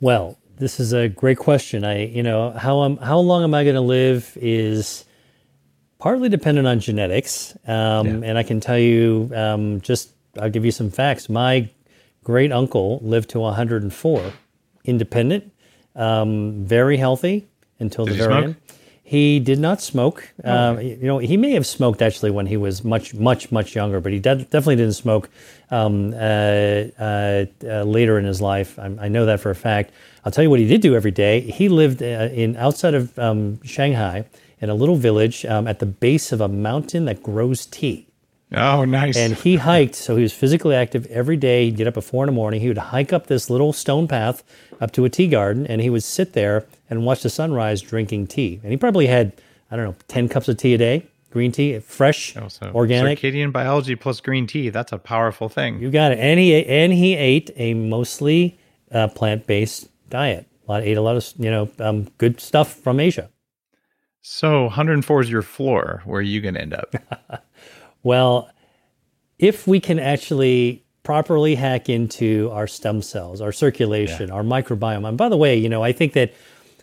Well 0.01 0.39
this 0.57 0.79
is 0.79 0.93
a 0.93 1.09
great 1.09 1.39
question. 1.39 1.85
I 1.85 2.07
you 2.07 2.23
know 2.23 2.51
how 2.53 2.85
am 2.85 2.97
how 2.99 3.19
long 3.19 3.43
am 3.45 3.55
i 3.55 3.65
going 3.65 3.75
to 3.75 3.81
live 3.81 4.37
is 4.41 5.05
partly 6.05 6.29
dependent 6.29 6.67
on 6.67 6.79
genetics 6.79 7.57
um, 7.67 8.07
yeah. 8.07 8.29
and 8.29 8.39
i 8.39 8.43
can 8.43 8.61
tell 8.61 8.79
you 8.79 9.31
um, 9.35 9.81
just 9.81 10.11
i'll 10.41 10.51
give 10.51 10.65
you 10.65 10.71
some 10.71 10.91
facts 10.91 11.29
my 11.29 11.69
great 12.25 12.51
uncle 12.51 12.99
lived 13.03 13.31
to 13.31 13.41
104, 13.41 14.33
independent, 14.85 15.53
um, 15.95 16.65
very 16.65 16.97
healthy 16.97 17.47
until 17.79 18.07
did 18.07 18.15
the 18.15 18.19
very 18.19 18.45
end. 18.45 18.57
He 19.07 19.39
did 19.39 19.59
not 19.59 19.83
smoke. 19.83 20.33
Oh, 20.43 20.51
um, 20.51 20.81
you 20.81 20.97
know, 21.03 21.19
he 21.19 21.37
may 21.37 21.51
have 21.51 21.67
smoked 21.67 22.01
actually 22.01 22.31
when 22.31 22.47
he 22.47 22.57
was 22.57 22.83
much, 22.83 23.13
much, 23.13 23.53
much 23.53 23.75
younger, 23.75 24.01
but 24.01 24.13
he 24.13 24.19
de- 24.19 24.37
definitely 24.37 24.77
didn't 24.77 24.95
smoke 24.95 25.29
um, 25.71 26.15
uh, 26.15 26.17
uh, 26.17 27.45
uh, 27.63 27.83
later 27.83 28.19
in 28.19 28.25
his 28.25 28.41
life. 28.41 28.79
I, 28.79 28.97
I, 28.99 29.09
know 29.09 29.27
that 29.27 29.41
for 29.41 29.51
a 29.51 29.55
fact. 29.55 29.93
I'll 30.25 30.33
tell 30.33 30.43
you 30.43 30.49
what 30.49 30.59
he 30.59 30.67
did 30.67 30.81
do 30.81 30.97
every 30.97 31.11
day. 31.11 31.41
He 31.41 31.69
lived 31.69 32.03
uh, 32.03 32.31
in 32.33 32.57
outside 32.57 32.95
of 32.95 33.17
um, 33.19 33.63
Shanghai 33.63 34.25
in 34.61 34.71
a 34.71 34.75
little 34.75 34.97
village 34.97 35.45
um, 35.45 35.67
at 35.67 35.79
the 35.79 35.87
base 35.87 36.33
of 36.33 36.41
a 36.41 36.49
mountain 36.49 37.05
that 37.05 37.23
grows 37.23 37.67
tea. 37.67 38.07
Oh, 38.53 38.85
nice. 38.85 39.17
And 39.17 39.35
he 39.35 39.57
hiked, 39.57 39.95
so 39.95 40.17
he 40.17 40.23
was 40.23 40.33
physically 40.33 40.75
active 40.77 41.07
every 41.07 41.37
day. 41.37 41.65
He'd 41.65 41.77
get 41.77 41.87
up 41.87 41.97
at 41.97 42.05
four 42.05 42.25
in 42.25 42.27
the 42.27 42.33
morning. 42.33 42.61
He 42.61 42.69
would 42.69 42.79
hike 42.79 43.13
up 43.13 43.27
this 43.27 43.51
little 43.51 43.73
stone 43.73 44.07
path 44.07 44.45
up 44.81 44.93
to 44.93 45.05
a 45.05 45.11
tea 45.11 45.27
garden, 45.27 45.67
and 45.67 45.81
he 45.81 45.91
would 45.91 46.05
sit 46.05 46.35
there 46.35 46.67
and 46.89 47.05
watch 47.05 47.23
the 47.23 47.31
sunrise 47.31 47.81
drinking 47.81 48.29
tea. 48.29 48.61
And 48.63 48.71
he 48.71 48.77
probably 48.77 49.07
had, 49.07 49.33
I 49.71 49.77
don't 49.77 49.85
know, 49.85 49.97
10 50.09 50.29
cups 50.29 50.49
of 50.49 50.57
tea 50.57 50.75
a 50.75 50.79
day, 50.79 51.07
green 51.31 51.53
tea, 51.53 51.79
fresh, 51.81 52.37
oh, 52.37 52.49
so 52.49 52.71
organic. 52.75 53.19
Circadian 53.19 53.53
biology 53.53 53.97
plus 53.97 54.21
green 54.21 54.47
tea, 54.47 54.69
that's 54.69 54.93
a 54.93 54.99
powerful 54.99 55.49
thing. 55.49 55.81
You 55.81 55.91
got 55.91 56.13
it. 56.13 56.19
And 56.19 56.39
he, 56.39 56.65
and 56.65 56.93
he 56.93 57.17
ate 57.17 57.51
a 57.57 57.75
mostly 57.75 58.59
uh, 58.93 59.09
plant 59.09 59.47
based 59.47 59.89
diet. 60.11 60.47
A 60.69 60.73
lot, 60.73 60.83
ate 60.83 60.97
a 60.97 61.03
lot 61.03 61.17
of, 61.17 61.33
you 61.39 61.51
know, 61.51 61.69
um, 61.81 62.09
good 62.19 62.41
stuff 62.41 62.73
from 62.73 63.01
Asia. 63.01 63.31
So 64.27 64.63
104 64.63 65.21
is 65.21 65.31
your 65.31 65.43
floor. 65.43 66.01
Where 66.07 66.21
are 66.21 66.23
you 66.23 66.41
going 66.41 66.55
to 66.55 66.61
end 66.61 66.75
up? 66.75 66.95
Well, 68.03 68.51
if 69.39 69.67
we 69.67 69.81
can 69.81 69.99
actually 69.99 70.85
properly 71.05 71.55
hack 71.55 71.89
into 71.89 72.51
our 72.53 72.67
stem 72.67 73.01
cells, 73.01 73.41
our 73.41 73.51
circulation, 73.51 74.29
yeah. 74.29 74.35
our 74.35 74.43
microbiome, 74.43 75.09
and 75.09 75.17
by 75.17 75.31
the 75.31 75.39
way, 75.39 75.57
you 75.57 75.71
know, 75.71 75.83
I 75.83 75.93
think 75.93 76.13
that 76.13 76.35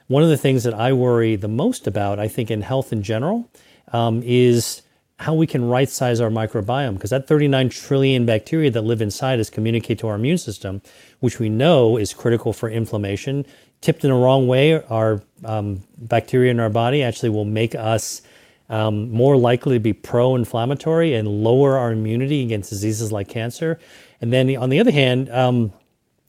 one 0.08 0.24
of 0.24 0.30
the 0.30 0.38
things 0.38 0.64
that 0.64 0.74
I 0.74 0.94
worry 0.94 1.36
the 1.36 1.48
most 1.48 1.86
about, 1.86 2.18
I 2.18 2.28
think, 2.28 2.50
in 2.50 2.64
health 2.64 2.92
in 2.92 3.04
general, 3.04 3.52
um, 3.94 4.24
is 4.26 4.82
how 5.20 5.36
we 5.36 5.46
can 5.46 5.70
right 5.70 5.90
size 5.90 6.20
our 6.20 6.32
microbiome 6.32 6.96
because 6.96 7.12
that 7.12 7.28
39 7.28 7.70
trillion 7.70 8.26
bacteria 8.26 8.72
that 8.72 8.82
live 8.82 9.00
inside 9.00 9.40
us 9.40 9.52
communicate 9.52 10.00
to 10.00 10.08
our 10.08 10.16
immune 10.16 10.40
system, 10.40 10.82
which 11.20 11.38
we 11.38 11.50
know 11.50 11.98
is 11.98 12.16
critical 12.16 12.52
for 12.52 12.68
inflammation. 12.68 13.46
Tipped 13.82 14.04
in 14.04 14.12
the 14.12 14.16
wrong 14.16 14.48
way, 14.48 14.82
our 14.84 15.24
um, 15.44 15.82
bacteria 15.98 16.52
in 16.52 16.60
our 16.60 16.70
body 16.70 17.02
actually 17.02 17.30
will 17.30 17.46
make 17.46 17.74
us 17.74 18.22
um, 18.70 19.10
more 19.12 19.36
likely 19.36 19.76
to 19.76 19.80
be 19.80 19.92
pro 19.92 20.36
inflammatory 20.36 21.16
and 21.16 21.28
lower 21.28 21.78
our 21.78 21.92
immunity 21.92 22.44
against 22.44 22.70
diseases 22.70 23.12
like 23.12 23.28
cancer. 23.28 23.80
And 24.22 24.32
then 24.32 24.56
on 24.56 24.70
the 24.70 24.80
other 24.80 24.92
hand, 24.92 25.30
um, 25.32 25.74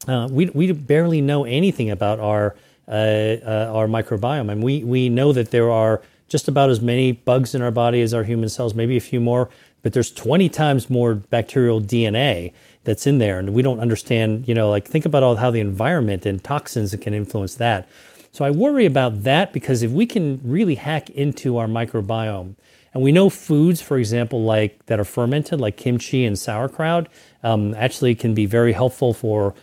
uh, 0.08 0.28
we, 0.30 0.46
we 0.50 0.72
barely 0.72 1.20
know 1.20 1.44
anything 1.44 1.90
about 1.90 2.20
our, 2.20 2.56
uh, 2.88 2.90
uh, 2.90 3.70
our 3.72 3.86
microbiome. 3.86 4.50
And 4.50 4.62
we, 4.62 4.82
we 4.82 5.10
know 5.10 5.32
that 5.32 5.50
there 5.50 5.70
are 5.70 6.00
just 6.28 6.48
about 6.48 6.70
as 6.70 6.80
many 6.80 7.12
bugs 7.12 7.54
in 7.54 7.60
our 7.60 7.70
body 7.70 8.00
as 8.00 8.14
our 8.14 8.24
human 8.24 8.48
cells, 8.48 8.74
maybe 8.74 8.96
a 8.96 9.00
few 9.00 9.20
more, 9.20 9.50
but 9.82 9.92
there's 9.92 10.10
20 10.10 10.48
times 10.48 10.88
more 10.88 11.14
bacterial 11.14 11.82
DNA 11.82 12.54
that's 12.84 13.06
in 13.06 13.18
there. 13.18 13.38
And 13.38 13.54
we 13.54 13.62
don't 13.62 13.80
understand, 13.80 14.46
you 14.48 14.54
know, 14.54 14.70
like 14.70 14.86
think 14.86 15.04
about 15.04 15.22
all 15.22 15.36
how 15.36 15.50
the 15.50 15.60
environment 15.60 16.26
and 16.26 16.42
toxins 16.42 16.94
can 16.96 17.14
influence 17.14 17.54
that. 17.56 17.88
So 18.32 18.44
I 18.44 18.50
worry 18.50 18.86
about 18.86 19.24
that 19.24 19.52
because 19.52 19.82
if 19.82 19.90
we 19.90 20.06
can 20.06 20.40
really 20.42 20.76
hack 20.76 21.10
into 21.10 21.58
our 21.58 21.66
microbiome, 21.66 22.54
and 22.94 23.02
we 23.02 23.12
know 23.12 23.30
foods, 23.30 23.80
for 23.80 23.96
example, 23.96 24.42
like 24.42 24.84
that 24.86 25.00
are 25.00 25.04
fermented, 25.04 25.60
like 25.60 25.76
kimchi 25.76 26.24
and 26.26 26.38
sauerkraut, 26.38 27.08
um, 27.42 27.74
actually 27.74 28.14
can 28.14 28.34
be 28.34 28.46
very 28.46 28.72
helpful 28.72 29.14
for 29.14 29.54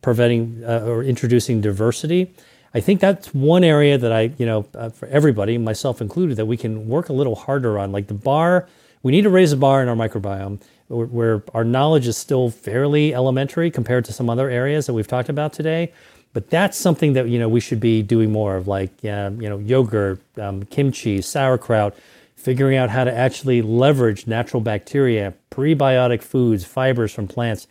preventing 0.00 0.62
uh, 0.64 0.84
or 0.86 1.02
introducing 1.02 1.60
diversity. 1.60 2.32
I 2.74 2.80
think 2.80 3.00
that's 3.00 3.34
one 3.34 3.64
area 3.64 3.98
that 3.98 4.12
I, 4.12 4.32
you 4.38 4.46
know, 4.46 4.66
uh, 4.74 4.90
for 4.90 5.06
everybody, 5.08 5.58
myself 5.58 6.00
included, 6.00 6.36
that 6.36 6.46
we 6.46 6.56
can 6.56 6.88
work 6.88 7.08
a 7.08 7.12
little 7.12 7.34
harder 7.34 7.78
on. 7.78 7.92
Like 7.92 8.06
the 8.06 8.14
bar, 8.14 8.68
we 9.02 9.12
need 9.12 9.22
to 9.22 9.30
raise 9.30 9.50
the 9.50 9.56
bar 9.56 9.82
in 9.82 9.88
our 9.88 9.96
microbiome, 9.96 10.60
where, 10.88 11.42
our 11.54 11.64
knowledge 11.64 12.06
is 12.06 12.16
still 12.16 12.50
fairly 12.50 13.14
elementary 13.14 13.70
compared 13.70 14.04
to 14.06 14.12
some 14.12 14.30
other 14.30 14.48
areas 14.48 14.86
that 14.86 14.94
we've 14.94 15.08
talked 15.08 15.28
about 15.28 15.52
today. 15.52 15.92
But 16.32 16.50
that's 16.50 16.76
something 16.76 17.14
that 17.14 17.28
you 17.28 17.38
know 17.38 17.48
we 17.48 17.60
should 17.60 17.80
be 17.80 18.02
doing 18.02 18.30
more 18.30 18.56
of, 18.56 18.68
like 18.68 18.90
you 19.02 19.10
know 19.10 19.58
yogurt, 19.58 20.20
um, 20.38 20.64
kimchi, 20.64 21.22
sauerkraut, 21.22 21.94
figuring 22.36 22.76
out 22.76 22.90
how 22.90 23.04
to 23.04 23.12
actually 23.12 23.62
leverage 23.62 24.26
natural 24.26 24.60
bacteria, 24.60 25.34
prebiotic 25.50 26.22
foods, 26.22 26.64
fibers 26.64 27.12
from 27.12 27.28
plants. 27.28 27.66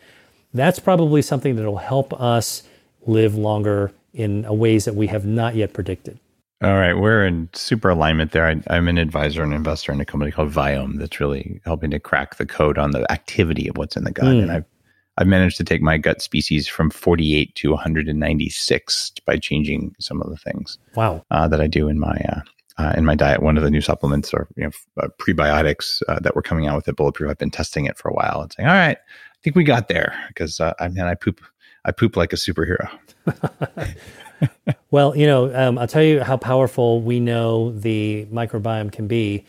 That's 0.53 0.79
probably 0.79 1.21
something 1.21 1.55
that 1.55 1.63
will 1.63 1.77
help 1.77 2.13
us 2.19 2.63
live 3.05 3.35
longer 3.35 3.91
in 4.13 4.43
ways 4.57 4.85
that 4.85 4.95
we 4.95 5.07
have 5.07 5.25
not 5.25 5.55
yet 5.55 5.73
predicted. 5.73 6.19
All 6.63 6.75
right, 6.75 6.93
we're 6.93 7.23
in 7.23 7.49
super 7.53 7.89
alignment 7.89 8.31
there. 8.31 8.47
I, 8.47 8.75
am 8.75 8.87
an 8.87 8.97
advisor 8.97 9.43
and 9.43 9.53
investor 9.53 9.91
in 9.91 10.01
a 10.01 10.05
company 10.05 10.31
called 10.31 10.51
Viome 10.51 10.97
that's 10.97 11.19
really 11.19 11.61
helping 11.65 11.91
to 11.91 11.99
crack 11.99 12.37
the 12.37 12.47
code 12.47 12.79
on 12.79 12.91
the 12.91 13.09
activity 13.11 13.67
of 13.67 13.77
what's 13.77 13.95
in 13.95 14.05
the 14.05 14.11
gut. 14.11 14.25
Mm. 14.25 14.43
And 14.43 14.51
I've 14.51 14.65
I've 15.19 15.27
managed 15.27 15.57
to 15.57 15.63
take 15.63 15.81
my 15.81 15.97
gut 15.97 16.21
species 16.21 16.67
from 16.67 16.89
48 16.89 17.55
to 17.55 17.71
196 17.71 19.11
by 19.25 19.37
changing 19.37 19.95
some 19.99 20.21
of 20.21 20.29
the 20.29 20.37
things. 20.37 20.77
Wow. 20.95 21.23
Uh, 21.31 21.47
that 21.47 21.59
I 21.61 21.67
do 21.67 21.87
in 21.87 21.99
my 21.99 22.15
uh, 22.29 22.41
uh, 22.79 22.93
in 22.97 23.05
my 23.05 23.15
diet. 23.15 23.43
One 23.43 23.57
of 23.57 23.63
the 23.63 23.71
new 23.71 23.81
supplements 23.81 24.33
or 24.33 24.47
you 24.55 24.63
know 24.63 24.71
uh, 25.03 25.09
prebiotics 25.19 26.01
uh, 26.07 26.19
that 26.21 26.35
we're 26.35 26.41
coming 26.41 26.67
out 26.67 26.75
with 26.75 26.87
at 26.87 26.95
Bulletproof. 26.95 27.29
I've 27.29 27.37
been 27.37 27.51
testing 27.51 27.85
it 27.85 27.97
for 27.97 28.09
a 28.09 28.13
while 28.13 28.41
and 28.41 28.51
saying, 28.53 28.67
all 28.67 28.75
right, 28.75 28.97
I 28.97 29.37
think 29.43 29.55
we 29.55 29.63
got 29.63 29.89
there 29.89 30.15
because 30.29 30.59
uh, 30.59 30.73
I 30.79 30.87
mean 30.87 31.03
I 31.03 31.13
poop 31.13 31.41
I 31.85 31.91
poop 31.91 32.15
like 32.15 32.33
a 32.33 32.37
superhero. 32.37 32.89
well, 34.91 35.15
you 35.15 35.25
know, 35.25 35.53
um, 35.55 35.77
I'll 35.77 35.87
tell 35.87 36.03
you 36.03 36.21
how 36.21 36.37
powerful 36.37 37.01
we 37.01 37.19
know 37.19 37.71
the 37.71 38.27
microbiome 38.31 38.91
can 38.91 39.07
be. 39.07 39.45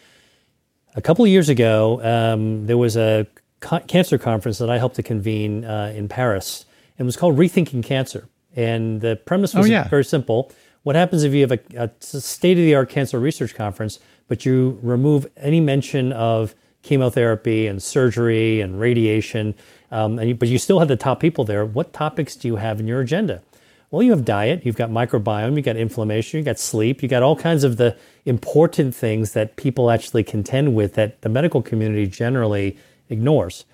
A 0.95 1.03
couple 1.03 1.25
of 1.25 1.31
years 1.31 1.49
ago, 1.49 2.01
um, 2.03 2.67
there 2.67 2.79
was 2.79 2.97
a 2.97 3.27
co- 3.61 3.81
cancer 3.81 4.19
conference 4.19 4.59
that 4.59 4.71
I 4.71 4.79
helped 4.79 4.97
to 4.97 5.03
convene 5.03 5.65
uh, 5.65 5.93
in 5.95 6.09
Paris. 6.09 6.65
and 6.97 7.05
It 7.05 7.07
was 7.07 7.17
called 7.17 7.37
Rethinking 7.37 7.85
Cancer. 7.85 8.29
And 8.57 9.01
the 9.01 9.17
premise 9.17 9.55
was 9.55 9.67
oh, 9.67 9.69
yeah. 9.69 9.89
very 9.89 10.05
simple. 10.05 10.51
What 10.83 10.97
happens 10.97 11.23
if 11.23 11.33
you 11.33 11.47
have 11.47 11.53
a, 11.53 11.61
a 11.77 11.91
state 12.01 12.59
of 12.59 12.65
the 12.65 12.75
art 12.75 12.89
cancer 12.89 13.19
research 13.21 13.55
conference, 13.55 13.99
but 14.27 14.45
you 14.47 14.79
remove 14.83 15.27
any 15.37 15.61
mention 15.61 16.13
of 16.13 16.55
chemotherapy 16.83 17.67
and 17.67 17.83
surgery 17.83 18.61
and 18.61 18.81
radiation, 18.81 19.55
um, 19.91 20.19
and 20.19 20.29
you, 20.31 20.35
but 20.35 20.49
you 20.49 20.59
still 20.59 20.79
have 20.79 20.89
the 20.89 20.97
top 20.97 21.21
people 21.21 21.45
there? 21.45 21.65
What 21.65 21.93
topics 21.93 22.37
do 22.37 22.49
you 22.49 22.57
have 22.57 22.81
in 22.81 22.87
your 22.87 23.01
agenda? 23.01 23.43
Well, 23.91 24.03
you 24.03 24.11
have 24.11 24.25
diet, 24.25 24.67
you've 24.67 24.77
got 24.77 24.91
microbiome, 24.91 25.57
you've 25.57 25.65
got 25.65 25.77
inflammation, 25.77 26.39
you've 26.39 26.45
got 26.45 26.59
sleep, 26.59 27.03
you've 27.03 27.11
got 27.11 27.23
all 27.23 27.37
kinds 27.37 27.65
of 27.65 27.79
the 27.79 27.97
important 28.27 28.95
things 28.95 29.33
that 29.33 29.57
people 29.57 29.91
actually 29.91 30.25
contend 30.25 30.75
with 30.75 30.95
that 30.95 31.23
the 31.23 31.31
medical 31.31 31.63
community 31.63 32.07
generally 32.07 32.77
ignores. 33.09 33.65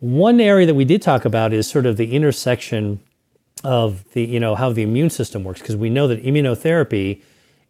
One 0.00 0.40
area 0.40 0.66
that 0.66 0.74
we 0.74 0.84
did 0.84 1.00
talk 1.00 1.24
about 1.24 1.54
is 1.54 1.66
sort 1.66 1.86
of 1.86 1.96
the 1.96 2.14
intersection 2.14 3.00
of 3.62 4.04
the, 4.12 4.22
you 4.22 4.38
know, 4.38 4.54
how 4.54 4.70
the 4.70 4.82
immune 4.82 5.08
system 5.08 5.42
works, 5.42 5.60
because 5.60 5.76
we 5.76 5.88
know 5.88 6.06
that 6.06 6.22
immunotherapy 6.22 7.22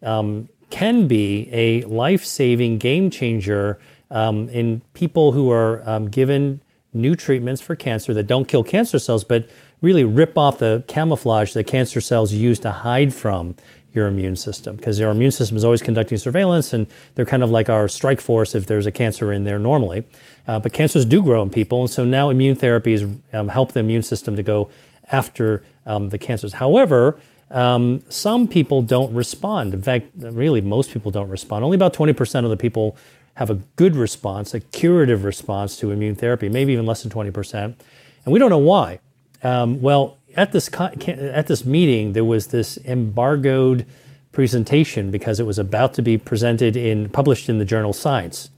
um, 0.03 0.49
can 0.69 1.07
be 1.07 1.47
a 1.53 1.83
life 1.83 2.25
saving 2.25 2.79
game 2.79 3.09
changer 3.09 3.79
um, 4.11 4.49
in 4.49 4.81
people 4.93 5.31
who 5.31 5.49
are 5.49 5.87
um, 5.89 6.09
given 6.09 6.59
new 6.91 7.15
treatments 7.15 7.61
for 7.61 7.75
cancer 7.75 8.13
that 8.13 8.27
don't 8.27 8.47
kill 8.49 8.63
cancer 8.63 8.99
cells, 8.99 9.23
but 9.23 9.49
really 9.85 10.03
rip 10.03 10.37
off 10.37 10.57
the 10.57 10.83
camouflage 10.87 11.53
that 11.53 11.65
cancer 11.65 12.01
cells 12.01 12.33
use 12.33 12.59
to 12.59 12.71
hide 12.71 13.13
from 13.13 13.55
your 13.93 14.07
immune 14.07 14.35
system 14.35 14.75
because 14.75 14.99
your 14.99 15.09
immune 15.09 15.31
system 15.31 15.55
is 15.55 15.63
always 15.63 15.81
conducting 15.81 16.17
surveillance 16.17 16.73
and 16.73 16.85
they're 17.13 17.25
kind 17.25 17.43
of 17.43 17.49
like 17.49 17.69
our 17.69 17.87
strike 17.87 18.19
force 18.19 18.53
if 18.53 18.65
there's 18.65 18.85
a 18.85 18.91
cancer 18.91 19.31
in 19.31 19.45
there 19.45 19.57
normally. 19.57 20.03
Uh, 20.47 20.59
but 20.59 20.73
cancers 20.73 21.05
do 21.05 21.23
grow 21.23 21.41
in 21.41 21.49
people, 21.49 21.81
and 21.81 21.89
so 21.89 22.03
now 22.03 22.29
immune 22.29 22.55
therapies 22.55 23.19
um, 23.33 23.47
help 23.47 23.71
the 23.71 23.79
immune 23.79 24.03
system 24.03 24.35
to 24.35 24.43
go 24.43 24.69
after 25.11 25.63
um, 25.85 26.09
the 26.09 26.17
cancers. 26.17 26.53
However, 26.53 27.17
um, 27.51 28.03
some 28.09 28.47
people 28.47 28.81
don't 28.81 29.13
respond. 29.13 29.73
In 29.73 29.81
fact, 29.81 30.07
really, 30.15 30.61
most 30.61 30.91
people 30.91 31.11
don't 31.11 31.29
respond. 31.29 31.63
Only 31.63 31.75
about 31.75 31.93
20% 31.93 32.43
of 32.43 32.49
the 32.49 32.57
people 32.57 32.97
have 33.35 33.49
a 33.49 33.55
good 33.75 33.95
response, 33.95 34.53
a 34.53 34.59
curative 34.59 35.23
response 35.23 35.77
to 35.77 35.91
immune 35.91 36.15
therapy, 36.15 36.49
maybe 36.49 36.73
even 36.73 36.85
less 36.85 37.03
than 37.03 37.11
20%. 37.11 37.63
And 37.63 38.33
we 38.33 38.39
don't 38.39 38.49
know 38.49 38.57
why. 38.57 38.99
Um, 39.45 39.79
well, 39.79 40.17
at 40.35 40.51
this 40.51 40.71
at 40.79 41.45
this 41.45 41.65
meeting, 41.65 42.13
there 42.13 42.25
was 42.25 42.47
this 42.47 42.79
embargoed 42.83 43.85
presentation 44.31 45.11
because 45.11 45.39
it 45.39 45.45
was 45.45 45.59
about 45.59 45.93
to 45.93 46.01
be 46.01 46.17
presented 46.17 46.75
in 46.75 47.09
published 47.09 47.47
in 47.47 47.59
the 47.59 47.65
journal 47.65 47.93
Science, 47.93 48.49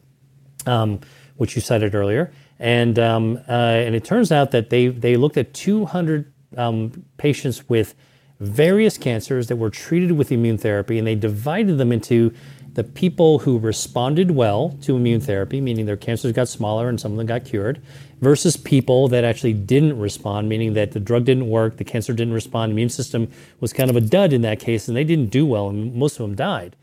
um, 0.66 1.02
which 1.36 1.56
you 1.56 1.62
cited 1.62 1.94
earlier, 1.94 2.32
and 2.58 2.98
um, 2.98 3.38
uh, 3.50 3.52
and 3.52 3.96
it 3.96 4.06
turns 4.06 4.32
out 4.32 4.52
that 4.52 4.70
they 4.70 4.88
they 4.88 5.18
looked 5.18 5.36
at 5.36 5.54
200 5.54 6.32
um, 6.56 7.04
patients 7.18 7.68
with 7.68 7.94
various 8.40 8.98
cancers 8.98 9.48
that 9.48 9.58
were 9.58 9.70
treated 9.70 10.14
with 10.14 10.32
immune 10.32 10.58
therapy, 10.58 10.98
and 10.98 11.06
they 11.06 11.16
divided 11.16 11.78
them 11.78 11.92
into 11.92 12.34
the 12.76 12.84
people 12.84 13.40
who 13.40 13.60
responded 13.60 14.32
well 14.32 14.78
to 14.84 14.96
immune 14.96 15.20
therapy, 15.20 15.60
meaning 15.60 15.86
their 15.86 15.98
cancers 15.98 16.32
got 16.32 16.48
smaller 16.48 16.88
and 16.88 17.02
some 17.02 17.12
of 17.12 17.18
them 17.18 17.26
got 17.26 17.44
cured, 17.44 17.82
versus 18.20 18.58
people 18.58 19.08
that 19.10 19.24
actually 19.24 19.54
didn't 19.54 20.00
respond, 20.00 20.50
meaning 20.50 20.74
that 20.74 20.92
the 20.92 21.00
drug 21.00 21.26
didn't 21.26 21.50
work, 21.50 21.78
the 21.78 21.84
cancer 21.84 22.14
didn't 22.14 22.34
respond, 22.34 22.72
immune 22.72 22.90
system 22.90 23.30
was 23.60 23.74
kind 23.74 23.90
of 23.90 23.96
a 23.96 24.02
dud 24.02 24.34
in 24.34 24.42
that 24.42 24.60
case, 24.60 24.88
and 24.88 24.98
they 24.98 25.04
didn't 25.04 25.28
do 25.28 25.46
well, 25.46 25.70
and 25.70 25.94
most 25.96 26.20
of 26.20 26.26
them 26.26 26.36
died. 26.36 26.76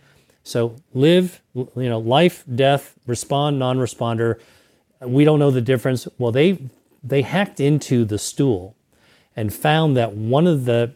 So 0.44 0.76
live, 0.92 1.40
you 1.54 1.70
know, 1.76 1.98
life, 1.98 2.44
death, 2.54 2.94
respond, 3.06 3.58
non-responder. 3.58 4.38
We 5.00 5.24
don't 5.24 5.38
know 5.38 5.50
the 5.50 5.60
difference. 5.60 6.06
Well, 6.18 6.32
they 6.32 6.58
they 7.02 7.22
hacked 7.22 7.60
into 7.60 8.04
the 8.04 8.18
stool 8.18 8.76
and 9.36 9.52
found 9.52 9.96
that 9.96 10.14
one 10.14 10.46
of 10.46 10.64
the 10.64 10.92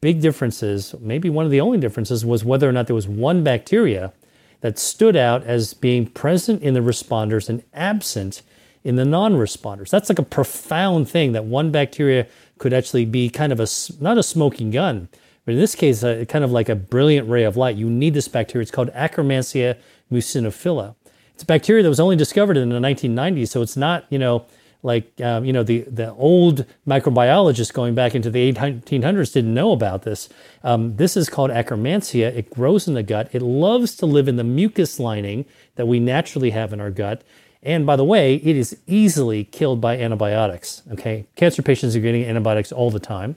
big 0.00 0.20
differences, 0.20 0.94
maybe 1.00 1.30
one 1.30 1.44
of 1.44 1.50
the 1.50 1.60
only 1.60 1.78
differences, 1.78 2.24
was 2.24 2.44
whether 2.44 2.68
or 2.68 2.72
not 2.72 2.86
there 2.86 2.96
was 2.96 3.08
one 3.08 3.44
bacteria 3.44 4.12
that 4.60 4.78
stood 4.78 5.16
out 5.16 5.44
as 5.44 5.72
being 5.74 6.06
present 6.06 6.62
in 6.62 6.74
the 6.74 6.80
responders 6.80 7.48
and 7.48 7.62
absent 7.72 8.42
in 8.84 8.96
the 8.96 9.04
non-responders. 9.04 9.90
That's 9.90 10.08
like 10.08 10.18
a 10.18 10.24
profound 10.24 11.08
thing 11.08 11.32
that 11.32 11.44
one 11.44 11.70
bacteria 11.70 12.26
could 12.58 12.72
actually 12.72 13.04
be 13.04 13.28
kind 13.28 13.52
of 13.52 13.60
a 13.60 13.66
not 14.00 14.18
a 14.18 14.22
smoking 14.22 14.70
gun, 14.70 15.08
but 15.44 15.54
in 15.54 15.60
this 15.60 15.74
case, 15.74 16.02
a, 16.02 16.24
kind 16.26 16.44
of 16.44 16.50
like 16.50 16.68
a 16.68 16.74
brilliant 16.74 17.28
ray 17.28 17.44
of 17.44 17.56
light. 17.56 17.76
You 17.76 17.90
need 17.90 18.14
this 18.14 18.28
bacteria. 18.28 18.62
It's 18.62 18.70
called 18.70 18.92
Akkermansia 18.92 19.76
muciniphila. 20.12 20.94
It's 21.34 21.42
a 21.42 21.46
bacteria 21.46 21.82
that 21.82 21.88
was 21.88 22.00
only 22.00 22.16
discovered 22.16 22.56
in 22.56 22.68
the 22.68 22.78
1990s, 22.78 23.48
so 23.48 23.62
it's 23.62 23.76
not 23.76 24.04
you 24.10 24.18
know 24.18 24.44
like 24.82 25.20
um, 25.20 25.44
you 25.44 25.52
know 25.52 25.62
the 25.62 25.80
the 25.82 26.12
old 26.12 26.64
microbiologists 26.86 27.72
going 27.72 27.94
back 27.94 28.14
into 28.14 28.30
the 28.30 28.52
1800s 28.52 29.32
didn't 29.32 29.54
know 29.54 29.72
about 29.72 30.02
this. 30.02 30.28
Um, 30.64 30.96
this 30.96 31.16
is 31.16 31.28
called 31.28 31.50
Akkermansia. 31.50 32.34
It 32.34 32.50
grows 32.50 32.88
in 32.88 32.94
the 32.94 33.02
gut. 33.02 33.28
It 33.32 33.42
loves 33.42 33.94
to 33.96 34.06
live 34.06 34.28
in 34.28 34.36
the 34.36 34.44
mucus 34.44 34.98
lining 34.98 35.44
that 35.76 35.86
we 35.86 36.00
naturally 36.00 36.50
have 36.50 36.72
in 36.72 36.80
our 36.80 36.90
gut. 36.90 37.22
And 37.62 37.84
by 37.84 37.96
the 37.96 38.04
way, 38.04 38.36
it 38.36 38.56
is 38.56 38.76
easily 38.86 39.44
killed 39.44 39.80
by 39.80 39.98
antibiotics. 39.98 40.82
Okay, 40.92 41.26
cancer 41.36 41.62
patients 41.62 41.94
are 41.94 42.00
getting 42.00 42.24
antibiotics 42.24 42.72
all 42.72 42.90
the 42.90 43.00
time. 43.00 43.36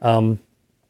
Um, 0.00 0.40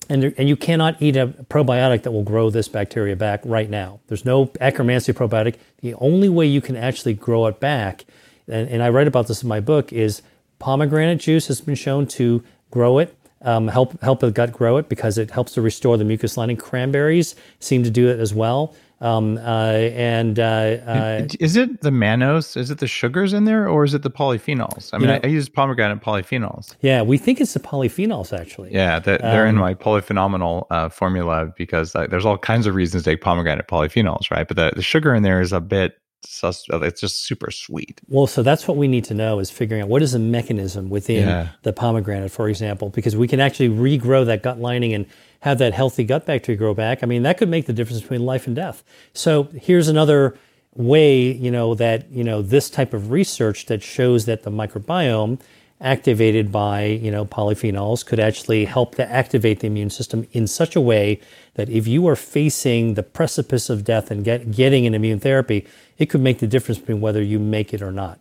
and, 0.09 0.23
there, 0.23 0.35
and 0.37 0.49
you 0.49 0.57
cannot 0.57 1.01
eat 1.01 1.17
a 1.17 1.29
probiotic 1.29 2.03
that 2.03 2.13
will 2.13 2.25
grow 2.25 2.51
this 2.51 2.69
bacteria 2.69 3.15
back 3.15 3.41
right 3.45 3.69
now. 3.69 4.01
There's 4.09 4.25
no 4.25 4.47
Akkermansia 4.47 5.15
probiotic. 5.15 5.57
The 5.81 5.95
only 5.95 6.29
way 6.29 6.47
you 6.47 6.61
can 6.61 6.77
actually 6.77 7.15
grow 7.15 7.47
it 7.47 7.61
back 7.61 8.05
and, 8.49 8.69
and 8.69 8.83
I 8.83 8.91
write 8.91 9.07
about 9.07 9.29
this 9.29 9.43
in 9.43 9.49
my 9.49 9.61
book, 9.61 9.93
is 9.93 10.23
pomegranate 10.59 11.19
juice 11.19 11.49
has 11.49 11.61
been 11.61 11.75
shown 11.75 12.07
to 12.09 12.43
grow 12.71 12.99
it, 12.99 13.17
um, 13.43 13.69
help 13.69 14.01
help 14.03 14.21
the 14.21 14.31
gut 14.31 14.53
grow 14.53 14.77
it 14.77 14.89
because 14.89 15.19
it 15.19 15.31
helps 15.31 15.53
to 15.55 15.63
restore 15.63 15.97
the 15.97 16.05
mucus 16.05 16.37
lining. 16.37 16.57
Cranberries 16.57 17.35
seem 17.59 17.83
to 17.83 17.91
do 17.91 18.09
it 18.09 18.21
as 18.21 18.33
well. 18.33 18.75
Um, 19.03 19.37
uh, 19.39 19.41
and 19.41 20.39
uh, 20.39 20.43
uh, 20.43 21.29
is 21.41 21.57
it 21.57 21.81
the 21.81 21.91
mannose? 21.91 22.57
Is 22.57 22.71
it 22.71 22.79
the 22.79 22.87
sugars 22.87 23.33
in 23.33 23.47
there, 23.47 23.69
or 23.69 23.83
is 23.83 23.95
it 23.95 24.03
the 24.03 24.11
polyphenols? 24.11 24.91
I 24.93 24.99
mean, 24.99 25.09
know, 25.09 25.15
I, 25.15 25.21
I, 25.25 25.27
use 25.27 25.49
pomegranate 25.49 26.01
polyphenols. 26.01 26.77
Yeah, 26.83 27.03
we 27.03 27.19
think 27.19 27.41
it's 27.41 27.53
the 27.53 27.61
polyphenols 27.61 28.33
actually. 28.33 28.73
Yeah, 28.73 29.01
they're, 29.01 29.19
they're 29.19 29.43
um, 29.43 29.57
in 29.57 29.57
my 29.57 29.75
polyphenomenal 29.75 30.67
uh, 30.71 30.89
formula 30.89 31.53
because 31.57 31.97
uh, 31.97 32.07
there's 32.07 32.25
all 32.25 32.39
kinds 32.39 32.69
of 32.69 32.77
reasons 32.77 33.03
to 33.03 33.11
take 33.11 33.21
pomegranate 33.21 33.67
polyphenols, 33.67 34.31
right? 34.31 34.47
But 34.47 34.57
the, 34.57 34.73
the 34.77 34.83
sugar 34.83 35.17
in 35.17 35.25
there 35.25 35.41
is 35.41 35.53
a 35.53 35.61
bit 35.61 35.99
sus- 36.25 36.67
uh, 36.73 36.81
it's 36.81 37.01
just 37.01 37.25
super 37.25 37.51
sweet. 37.51 38.01
Well, 38.09 38.27
so 38.27 38.43
that's 38.43 38.69
what 38.69 38.77
we 38.77 38.89
need 38.89 39.05
to 39.05 39.15
know 39.15 39.39
is 39.39 39.51
figuring 39.51 39.83
out 39.83 39.89
what 39.89 40.03
is 40.03 40.13
the 40.13 40.19
mechanism 40.19 40.91
within 40.91 41.29
yeah. 41.29 41.49
the 41.63 41.73
pomegranate, 41.73 42.31
for 42.31 42.49
example, 42.49 42.91
because 42.91 43.17
we 43.17 43.29
can 43.29 43.41
actually 43.41 43.69
regrow 43.69 44.25
that 44.27 44.43
gut 44.43 44.59
lining 44.59 44.93
and 44.93 45.07
have 45.41 45.59
that 45.59 45.75
healthy 45.75 46.05
gut 46.05 46.27
bacteria 46.27 46.57
grow 46.57 46.75
back. 46.75 47.03
I 47.03 47.07
mean, 47.07 47.23
that 47.25 47.39
could 47.39 47.49
make 47.49 47.67
the 47.67 47.73
difference 47.73 48.01
between 48.01 48.25
life 48.25 48.47
and 48.47 48.55
death. 48.55 48.83
So 49.13 49.45
here's 49.55 49.89
another 49.89 50.37
way, 50.75 51.33
you 51.33 51.51
know, 51.51 51.75
that, 51.75 52.11
you 52.11 52.25
know, 52.25 52.43
this 52.43 52.71
type 52.71 52.95
of 52.95 53.11
research 53.11 53.67
that 53.67 53.83
shows 53.83 54.25
that 54.27 54.43
the 54.43 54.51
microbiome 54.51 55.41
activated 55.83 56.51
by 56.53 56.85
you 56.85 57.11
know 57.11 57.25
polyphenols 57.25 58.07
could 58.07 58.21
actually 58.21 58.65
help 58.65 58.95
to 58.95 59.11
activate 59.11 59.61
the 59.61 59.67
immune 59.67 59.91
system 59.91 60.27
in 60.33 60.47
such 60.47 60.77
a 60.77 60.81
way 60.81 61.21
that 61.55 61.69
if 61.69 61.87
you 61.87 62.07
are 62.07 62.17
facing 62.17 62.95
the 62.95 63.03
precipice 63.03 63.69
of 63.69 63.85
death 63.85 64.11
and 64.11 64.25
get, 64.25 64.51
getting 64.53 64.87
an 64.87 64.95
immune 64.95 65.21
therapy, 65.21 65.67
it 65.99 66.07
could 66.07 66.21
make 66.21 66.39
the 66.39 66.47
difference 66.47 66.79
between 66.79 67.01
whether 67.01 67.23
you 67.23 67.39
make 67.39 67.75
it 67.75 67.83
or 67.83 67.93
not. 67.93 68.21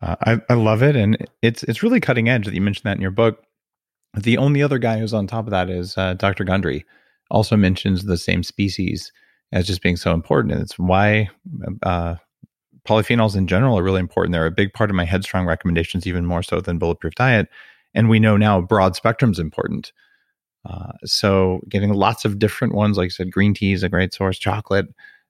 Uh, 0.00 0.14
I, 0.20 0.40
I 0.48 0.54
love 0.54 0.82
it, 0.82 0.94
and 0.94 1.16
it's 1.42 1.64
it's 1.64 1.82
really 1.82 2.00
cutting 2.00 2.28
edge 2.28 2.44
that 2.44 2.54
you 2.54 2.60
mentioned 2.60 2.84
that 2.84 2.96
in 2.96 3.02
your 3.02 3.10
book. 3.10 3.42
The 4.16 4.38
only 4.38 4.62
other 4.62 4.78
guy 4.78 4.98
who's 4.98 5.14
on 5.14 5.26
top 5.26 5.46
of 5.46 5.50
that 5.50 5.70
is 5.70 5.96
uh, 5.98 6.14
Dr. 6.14 6.44
Gundry. 6.44 6.84
Also 7.30 7.56
mentions 7.56 8.04
the 8.04 8.16
same 8.16 8.42
species 8.42 9.12
as 9.52 9.66
just 9.66 9.82
being 9.82 9.96
so 9.96 10.12
important, 10.12 10.52
and 10.52 10.62
it's 10.62 10.78
why 10.78 11.30
uh, 11.82 12.14
polyphenols 12.88 13.36
in 13.36 13.46
general 13.46 13.78
are 13.78 13.82
really 13.82 14.00
important. 14.00 14.32
They're 14.32 14.46
a 14.46 14.50
big 14.50 14.72
part 14.72 14.88
of 14.88 14.96
my 14.96 15.04
Headstrong 15.04 15.46
recommendations, 15.46 16.06
even 16.06 16.24
more 16.24 16.42
so 16.42 16.60
than 16.60 16.78
Bulletproof 16.78 17.14
Diet. 17.14 17.48
And 17.94 18.08
we 18.08 18.18
know 18.18 18.36
now 18.36 18.60
broad 18.60 18.96
spectrum 18.96 19.30
is 19.30 19.38
important. 19.38 19.92
Uh, 20.64 20.92
so 21.04 21.60
getting 21.68 21.92
lots 21.92 22.24
of 22.24 22.38
different 22.38 22.74
ones, 22.74 22.96
like 22.96 23.06
I 23.06 23.08
said, 23.08 23.30
green 23.30 23.54
tea 23.54 23.72
is 23.72 23.82
a 23.82 23.88
great 23.88 24.14
source. 24.14 24.38
Chocolate, 24.38 24.86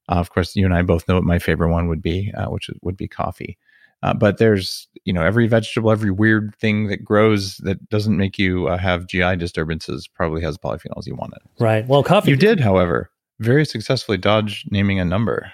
uh, 0.08 0.14
of 0.14 0.30
course, 0.30 0.54
you 0.56 0.64
and 0.64 0.74
I 0.74 0.82
both 0.82 1.08
know 1.08 1.16
what 1.16 1.24
my 1.24 1.38
favorite 1.38 1.70
one 1.70 1.88
would 1.88 2.02
be, 2.02 2.32
uh, 2.36 2.46
which 2.46 2.70
would 2.82 2.96
be 2.96 3.08
coffee. 3.08 3.58
Uh, 4.02 4.14
but 4.14 4.38
there's, 4.38 4.86
you 5.04 5.12
know, 5.12 5.22
every 5.22 5.48
vegetable, 5.48 5.90
every 5.90 6.12
weird 6.12 6.54
thing 6.60 6.86
that 6.86 7.04
grows 7.04 7.56
that 7.58 7.88
doesn't 7.88 8.16
make 8.16 8.38
you 8.38 8.68
uh, 8.68 8.78
have 8.78 9.08
GI 9.08 9.36
disturbances 9.36 10.06
probably 10.06 10.40
has 10.42 10.56
polyphenols 10.56 11.06
you 11.06 11.16
want 11.16 11.34
it. 11.34 11.42
Right. 11.62 11.86
Well, 11.86 12.04
coffee. 12.04 12.30
You 12.30 12.36
did, 12.36 12.60
however, 12.60 13.10
very 13.40 13.64
successfully 13.64 14.18
dodge 14.18 14.64
naming 14.70 15.00
a 15.00 15.04
number. 15.04 15.52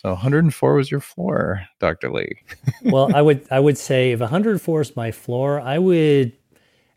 So 0.00 0.10
104 0.10 0.74
was 0.74 0.92
your 0.92 1.00
floor, 1.00 1.66
Dr. 1.80 2.12
Li. 2.12 2.38
well, 2.84 3.12
I 3.16 3.20
would 3.20 3.44
I 3.50 3.58
would 3.58 3.76
say 3.76 4.12
if 4.12 4.20
104 4.20 4.80
is 4.80 4.94
my 4.94 5.10
floor, 5.10 5.60
I 5.60 5.80
would 5.80 6.34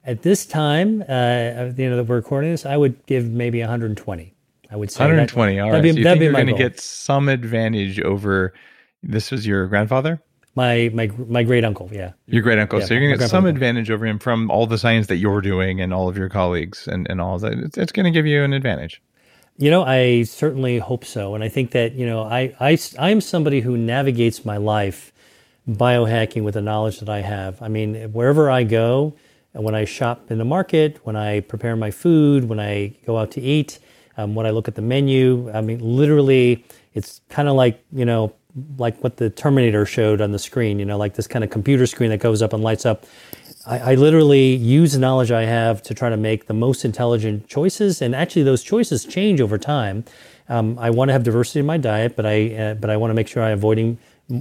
at 0.06 0.22
this 0.22 0.46
time, 0.46 1.02
uh, 1.10 1.72
you 1.76 1.90
know, 1.90 1.96
that 1.96 2.04
we're 2.08 2.18
recording 2.18 2.52
this, 2.52 2.64
I 2.64 2.78
would 2.78 3.04
give 3.08 3.28
maybe 3.28 3.60
120. 3.60 4.36
I 4.70 4.76
would 4.76 4.92
say 4.92 5.04
120. 5.04 5.56
That, 5.56 5.62
all 5.62 5.72
right. 5.72 5.82
That'd 5.82 5.84
be, 5.84 5.92
so 5.94 5.98
you 5.98 6.04
that'd 6.04 6.20
think 6.20 6.24
you're 6.26 6.46
going 6.46 6.56
to 6.56 6.64
get 6.64 6.80
some 6.80 7.28
advantage 7.28 8.00
over. 8.02 8.54
This 9.02 9.32
was 9.32 9.48
your 9.48 9.66
grandfather. 9.66 10.22
My 10.54 10.92
my 10.94 11.10
my 11.28 11.42
great 11.42 11.66
uncle, 11.66 11.90
yeah. 11.92 12.12
Your 12.28 12.44
great 12.44 12.60
uncle. 12.60 12.82
Yeah, 12.82 12.86
so 12.86 12.94
you're 12.94 13.02
going 13.02 13.14
to 13.14 13.18
get 13.18 13.32
some 13.32 13.48
advantage 13.48 13.90
over 13.90 14.06
him 14.06 14.20
from 14.20 14.52
all 14.52 14.68
the 14.68 14.78
science 14.78 15.08
that 15.08 15.16
you're 15.16 15.42
doing 15.42 15.82
and 15.82 15.92
all 15.92 16.08
of 16.08 16.20
your 16.20 16.30
colleagues 16.30 16.88
and 16.88 17.10
and 17.10 17.20
all 17.20 17.34
of 17.34 17.42
that. 17.42 17.54
It's, 17.54 17.80
it's 17.80 17.92
going 17.92 18.04
to 18.04 18.12
give 18.12 18.28
you 18.28 18.44
an 18.44 18.54
advantage. 18.54 19.02
You 19.62 19.70
know, 19.70 19.84
I 19.84 20.24
certainly 20.24 20.80
hope 20.80 21.06
so. 21.06 21.36
And 21.36 21.44
I 21.44 21.48
think 21.48 21.70
that, 21.72 21.94
you 21.94 22.08
know, 22.08 22.24
I, 22.24 22.56
I, 22.60 22.80
I'm 22.98 23.22
somebody 23.22 23.60
who 23.62 23.78
navigates 23.78 24.44
my 24.44 24.58
life 24.58 25.14
biohacking 25.70 26.42
with 26.42 26.56
the 26.56 26.64
knowledge 26.64 27.00
that 27.00 27.10
I 27.10 27.22
have. 27.22 27.62
I 27.62 27.68
mean, 27.68 28.12
wherever 28.12 28.50
I 28.50 28.64
go, 28.64 29.14
when 29.54 29.76
I 29.76 29.86
shop 29.86 30.32
in 30.32 30.40
the 30.40 30.46
market, 30.46 31.00
when 31.04 31.16
I 31.16 31.42
prepare 31.42 31.76
my 31.76 31.92
food, 31.92 32.46
when 32.46 32.60
I 32.60 32.96
go 33.06 33.20
out 33.20 33.30
to 33.34 33.42
eat, 33.42 33.78
um, 34.18 34.34
when 34.34 34.48
I 34.48 34.50
look 34.50 34.68
at 34.68 34.74
the 34.74 34.82
menu, 34.82 35.52
I 35.54 35.62
mean, 35.62 35.78
literally, 35.78 36.66
it's 36.96 37.22
kind 37.30 37.48
of 37.48 37.54
like, 37.54 37.86
you 37.92 38.04
know, 38.04 38.34
like 38.78 39.02
what 39.04 39.18
the 39.18 39.30
Terminator 39.30 39.86
showed 39.86 40.22
on 40.22 40.32
the 40.32 40.40
screen, 40.40 40.80
you 40.80 40.86
know, 40.86 40.98
like 40.98 41.16
this 41.16 41.28
kind 41.28 41.44
of 41.44 41.50
computer 41.50 41.86
screen 41.86 42.10
that 42.10 42.20
goes 42.20 42.42
up 42.42 42.54
and 42.54 42.64
lights 42.64 42.86
up. 42.86 43.06
I, 43.66 43.92
I, 43.92 43.96
literally 43.96 44.56
use 44.56 44.94
the 44.94 45.00
knowledge 45.00 45.32
I 45.32 45.46
have 45.46 45.84
to 45.84 45.94
try 45.94 46.10
to 46.10 46.18
make 46.18 46.48
the 46.48 46.54
most 46.54 46.84
intelligent 46.84 47.48
choices, 47.48 48.02
and 48.02 48.16
actually, 48.16 48.44
those 48.44 48.64
choices 48.64 49.06
change 49.06 49.40
over 49.40 49.58
time. 49.58 50.04
Um, 50.50 50.78
I 50.80 50.90
want 50.90 51.10
to 51.10 51.14
have 51.14 51.24
diversity 51.24 51.60
in 51.60 51.66
my 51.66 51.78
diet, 51.78 52.16
but 52.16 52.26
I 52.26 52.54
uh, 52.56 52.74
but 52.74 52.90
I 52.90 52.98
want 52.98 53.12
to 53.12 53.14
make 53.14 53.28
sure 53.28 53.44
I'm 53.44 53.54
avoiding 53.54 54.00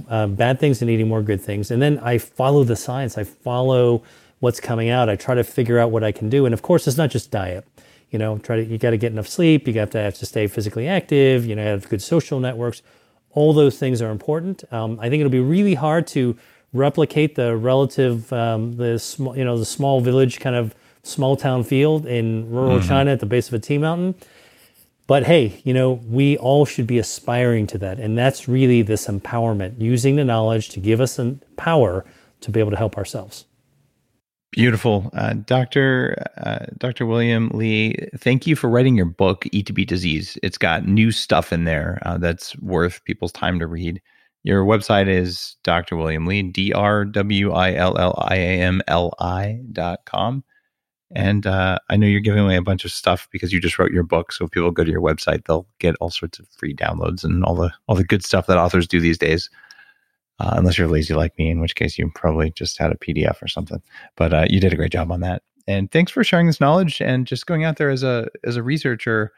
uh, 0.09 0.27
bad 0.27 0.59
things 0.59 0.81
and 0.81 0.89
eating 0.89 1.07
more 1.07 1.21
good 1.21 1.41
things. 1.41 1.71
And 1.71 1.81
then 1.81 1.99
I 1.99 2.17
follow 2.17 2.63
the 2.63 2.75
science. 2.75 3.17
I 3.17 3.23
follow 3.23 4.03
what's 4.39 4.59
coming 4.59 4.89
out. 4.89 5.09
I 5.09 5.15
try 5.15 5.35
to 5.35 5.43
figure 5.43 5.77
out 5.77 5.91
what 5.91 6.03
I 6.03 6.11
can 6.11 6.29
do. 6.29 6.45
And 6.45 6.53
of 6.53 6.61
course, 6.61 6.87
it's 6.87 6.97
not 6.97 7.11
just 7.11 7.31
diet. 7.31 7.65
You 8.09 8.19
know, 8.19 8.39
try 8.39 8.57
to 8.57 8.63
you 8.63 8.77
got 8.77 8.89
to 8.89 8.97
get 8.97 9.11
enough 9.11 9.27
sleep. 9.27 9.67
You 9.67 9.73
got 9.73 9.91
to 9.91 9.99
have 9.99 10.15
to 10.15 10.25
stay 10.25 10.47
physically 10.47 10.87
active. 10.87 11.45
You 11.45 11.55
know, 11.55 11.63
have 11.63 11.87
good 11.87 12.01
social 12.01 12.39
networks. 12.39 12.81
All 13.33 13.53
those 13.53 13.77
things 13.77 14.01
are 14.01 14.11
important. 14.11 14.63
Um, 14.71 14.99
I 14.99 15.09
think 15.09 15.21
it'll 15.21 15.29
be 15.29 15.39
really 15.39 15.75
hard 15.75 16.07
to 16.07 16.37
replicate 16.73 17.35
the 17.35 17.55
relative 17.55 18.31
um, 18.31 18.77
the 18.77 18.97
small 18.97 19.37
you 19.37 19.43
know 19.43 19.57
the 19.57 19.65
small 19.65 20.01
village 20.01 20.39
kind 20.39 20.55
of 20.55 20.73
small 21.03 21.35
town 21.35 21.63
field 21.63 22.05
in 22.05 22.49
rural 22.49 22.77
mm-hmm. 22.77 22.87
China 22.87 23.11
at 23.11 23.19
the 23.19 23.25
base 23.25 23.47
of 23.47 23.53
a 23.53 23.59
tea 23.59 23.77
mountain. 23.77 24.15
But 25.07 25.23
hey, 25.23 25.61
you 25.65 25.73
know, 25.73 25.93
we 26.07 26.37
all 26.37 26.65
should 26.65 26.87
be 26.87 26.97
aspiring 26.97 27.67
to 27.67 27.77
that. 27.79 27.99
And 27.99 28.17
that's 28.17 28.47
really 28.47 28.81
this 28.81 29.07
empowerment, 29.07 29.81
using 29.81 30.15
the 30.15 30.23
knowledge 30.23 30.69
to 30.69 30.79
give 30.79 31.01
us 31.01 31.17
the 31.17 31.37
power 31.57 32.05
to 32.41 32.51
be 32.51 32.59
able 32.59 32.71
to 32.71 32.77
help 32.77 32.97
ourselves. 32.97 33.45
Beautiful, 34.51 35.09
uh, 35.13 35.33
Doctor 35.45 36.21
uh, 36.37 36.65
Doctor 36.77 37.05
William 37.05 37.49
Li. 37.53 37.95
Thank 38.17 38.45
you 38.45 38.57
for 38.57 38.69
writing 38.69 38.97
your 38.97 39.05
book, 39.05 39.45
"Eat 39.53 39.67
to 39.67 39.73
Beat 39.73 39.87
Disease." 39.87 40.37
It's 40.43 40.57
got 40.57 40.85
new 40.85 41.11
stuff 41.11 41.53
in 41.53 41.63
there 41.63 41.99
uh, 42.05 42.17
that's 42.17 42.57
worth 42.57 43.01
people's 43.05 43.31
time 43.31 43.59
to 43.59 43.67
read. 43.67 44.01
Your 44.43 44.65
website 44.65 45.07
is 45.07 45.55
Dr. 45.63 45.95
William 45.95 46.25
Li, 46.25 46.43
D 46.43 46.73
R 46.73 47.05
W 47.05 47.51
I 47.53 47.73
L 47.75 47.97
L 47.97 48.13
I 48.27 48.35
A 48.35 48.61
M 48.61 48.81
L 48.89 49.13
I 49.19 49.61
dot 49.71 50.01
com. 50.05 50.43
And 51.15 51.47
uh, 51.47 51.79
I 51.89 51.95
know 51.95 52.07
you're 52.07 52.19
giving 52.19 52.43
away 52.43 52.57
a 52.57 52.61
bunch 52.61 52.83
of 52.83 52.91
stuff 52.91 53.29
because 53.31 53.53
you 53.53 53.61
just 53.61 53.79
wrote 53.79 53.91
your 53.91 54.03
book. 54.03 54.33
So 54.33 54.45
if 54.45 54.51
people 54.51 54.71
go 54.71 54.83
to 54.83 54.91
your 54.91 55.01
website, 55.01 55.45
they'll 55.45 55.67
get 55.79 55.95
all 56.01 56.09
sorts 56.09 56.39
of 56.39 56.47
free 56.49 56.75
downloads 56.75 57.23
and 57.23 57.45
all 57.45 57.55
the 57.55 57.71
all 57.87 57.95
the 57.95 58.03
good 58.03 58.23
stuff 58.23 58.47
that 58.47 58.57
authors 58.57 58.87
do 58.87 58.99
these 58.99 59.17
days 59.17 59.49
uh, 60.41 60.55
unless 60.55 60.77
you're 60.77 60.87
lazy 60.87 61.13
like 61.13 61.37
me, 61.37 61.51
in 61.51 61.59
which 61.59 61.75
case 61.75 61.99
you 61.99 62.11
probably 62.15 62.51
just 62.51 62.79
had 62.79 62.91
a 62.91 62.97
PDF 62.97 63.41
or 63.43 63.47
something. 63.47 63.81
But 64.15 64.33
uh, 64.33 64.45
you 64.49 64.59
did 64.59 64.73
a 64.73 64.75
great 64.75 64.91
job 64.91 65.11
on 65.11 65.19
that. 65.21 65.43
And 65.67 65.91
thanks 65.91 66.11
for 66.11 66.23
sharing 66.23 66.47
this 66.47 66.59
knowledge 66.59 66.99
and 66.99 67.27
just 67.27 67.45
going 67.45 67.63
out 67.63 67.77
there 67.77 67.91
as 67.91 68.01
a 68.01 68.27
as 68.43 68.55
a 68.55 68.63
researcher. 68.63 69.31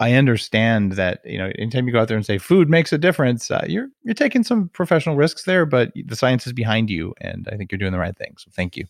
I 0.00 0.14
understand 0.14 0.92
that 0.92 1.20
you 1.24 1.38
know 1.38 1.52
anytime 1.56 1.86
you 1.86 1.92
go 1.92 2.00
out 2.00 2.08
there 2.08 2.16
and 2.16 2.26
say 2.26 2.38
food 2.38 2.68
makes 2.68 2.92
a 2.92 2.98
difference, 2.98 3.50
uh, 3.50 3.64
you're 3.68 3.88
you're 4.02 4.14
taking 4.14 4.42
some 4.42 4.68
professional 4.70 5.14
risks 5.14 5.44
there, 5.44 5.64
but 5.66 5.92
the 5.94 6.16
science 6.16 6.46
is 6.46 6.52
behind 6.52 6.90
you, 6.90 7.14
and 7.20 7.48
I 7.52 7.56
think 7.56 7.70
you're 7.70 7.78
doing 7.78 7.92
the 7.92 7.98
right 7.98 8.16
thing. 8.16 8.34
So 8.38 8.50
thank 8.52 8.76
you. 8.76 8.86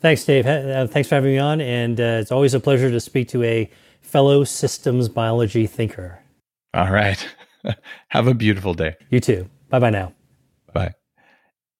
Thanks, 0.00 0.24
Dave. 0.24 0.46
Uh, 0.46 0.88
thanks 0.88 1.08
for 1.08 1.14
having 1.14 1.32
me 1.32 1.38
on, 1.38 1.60
and 1.60 2.00
uh, 2.00 2.18
it's 2.20 2.32
always 2.32 2.52
a 2.52 2.60
pleasure 2.60 2.90
to 2.90 3.00
speak 3.00 3.28
to 3.28 3.44
a 3.44 3.70
fellow 4.00 4.42
systems 4.42 5.08
biology 5.08 5.66
thinker. 5.68 6.18
All 6.74 6.90
right. 6.90 7.26
Have 8.08 8.26
a 8.26 8.34
beautiful 8.34 8.74
day. 8.74 8.96
You 9.10 9.20
too. 9.20 9.48
Bye 9.68 9.78
bye 9.78 9.90
now. 9.90 10.15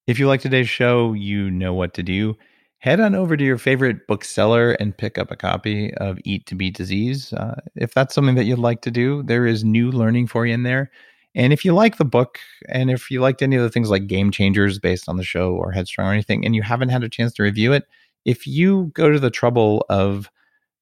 If 0.06 0.18
you 0.18 0.28
like 0.28 0.40
today's 0.40 0.68
show, 0.68 1.12
you 1.14 1.50
know 1.50 1.74
what 1.74 1.94
to 1.94 2.02
do. 2.02 2.36
Head 2.78 3.00
on 3.00 3.14
over 3.14 3.36
to 3.36 3.44
your 3.44 3.58
favorite 3.58 4.06
bookseller 4.06 4.72
and 4.72 4.96
pick 4.96 5.18
up 5.18 5.30
a 5.30 5.36
copy 5.36 5.92
of 5.94 6.18
Eat 6.24 6.46
to 6.46 6.54
Beat 6.54 6.76
Disease. 6.76 7.32
Uh, 7.32 7.60
if 7.74 7.92
that's 7.92 8.14
something 8.14 8.36
that 8.36 8.44
you'd 8.44 8.58
like 8.58 8.82
to 8.82 8.90
do, 8.90 9.22
there 9.24 9.46
is 9.46 9.64
new 9.64 9.90
learning 9.90 10.28
for 10.28 10.46
you 10.46 10.54
in 10.54 10.62
there. 10.62 10.90
And 11.34 11.52
if 11.52 11.64
you 11.64 11.74
like 11.74 11.98
the 11.98 12.04
book, 12.04 12.38
and 12.68 12.90
if 12.90 13.10
you 13.10 13.20
liked 13.20 13.42
any 13.42 13.56
of 13.56 13.62
the 13.62 13.70
things 13.70 13.90
like 13.90 14.06
Game 14.06 14.30
Changers 14.30 14.78
based 14.78 15.08
on 15.08 15.16
the 15.16 15.24
show 15.24 15.52
or 15.52 15.72
Headstrong 15.72 16.08
or 16.08 16.12
anything, 16.12 16.44
and 16.46 16.54
you 16.54 16.62
haven't 16.62 16.90
had 16.90 17.02
a 17.02 17.08
chance 17.08 17.32
to 17.34 17.42
review 17.42 17.72
it, 17.72 17.84
if 18.24 18.46
you 18.46 18.92
go 18.94 19.10
to 19.10 19.18
the 19.18 19.30
trouble 19.30 19.84
of 19.88 20.30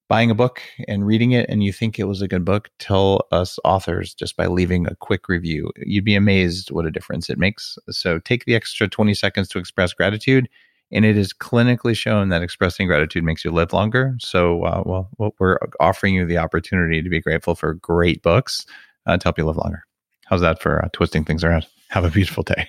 buying 0.08 0.30
a 0.30 0.34
book 0.34 0.60
and 0.86 1.06
reading 1.06 1.32
it 1.32 1.48
and 1.48 1.64
you 1.64 1.72
think 1.72 1.98
it 1.98 2.04
was 2.04 2.22
a 2.22 2.28
good 2.28 2.44
book, 2.44 2.70
tell 2.78 3.26
us 3.32 3.58
authors 3.64 4.14
just 4.14 4.36
by 4.36 4.46
leaving 4.46 4.86
a 4.86 4.96
quick 4.96 5.28
review. 5.28 5.70
You'd 5.78 6.04
be 6.04 6.14
amazed 6.14 6.70
what 6.70 6.86
a 6.86 6.90
difference 6.90 7.30
it 7.30 7.38
makes. 7.38 7.78
So 7.90 8.18
take 8.18 8.44
the 8.44 8.54
extra 8.54 8.88
20 8.88 9.14
seconds 9.14 9.48
to 9.48 9.58
express 9.58 9.92
gratitude. 9.92 10.48
And 10.92 11.04
it 11.04 11.16
is 11.16 11.32
clinically 11.32 11.96
shown 11.96 12.28
that 12.28 12.42
expressing 12.42 12.86
gratitude 12.86 13.24
makes 13.24 13.44
you 13.44 13.50
live 13.50 13.72
longer. 13.72 14.14
So, 14.20 14.62
uh, 14.64 14.82
well, 14.84 15.34
we're 15.40 15.58
offering 15.80 16.14
you 16.14 16.26
the 16.26 16.38
opportunity 16.38 17.02
to 17.02 17.08
be 17.08 17.20
grateful 17.20 17.54
for 17.54 17.74
great 17.74 18.22
books 18.22 18.66
uh, 19.06 19.16
to 19.16 19.24
help 19.24 19.38
you 19.38 19.44
live 19.44 19.56
longer. 19.56 19.82
How's 20.26 20.42
that 20.42 20.60
for 20.60 20.84
uh, 20.84 20.88
twisting 20.92 21.24
things 21.24 21.42
around? 21.42 21.66
Have 21.88 22.04
a 22.04 22.10
beautiful 22.10 22.42
day. 22.42 22.68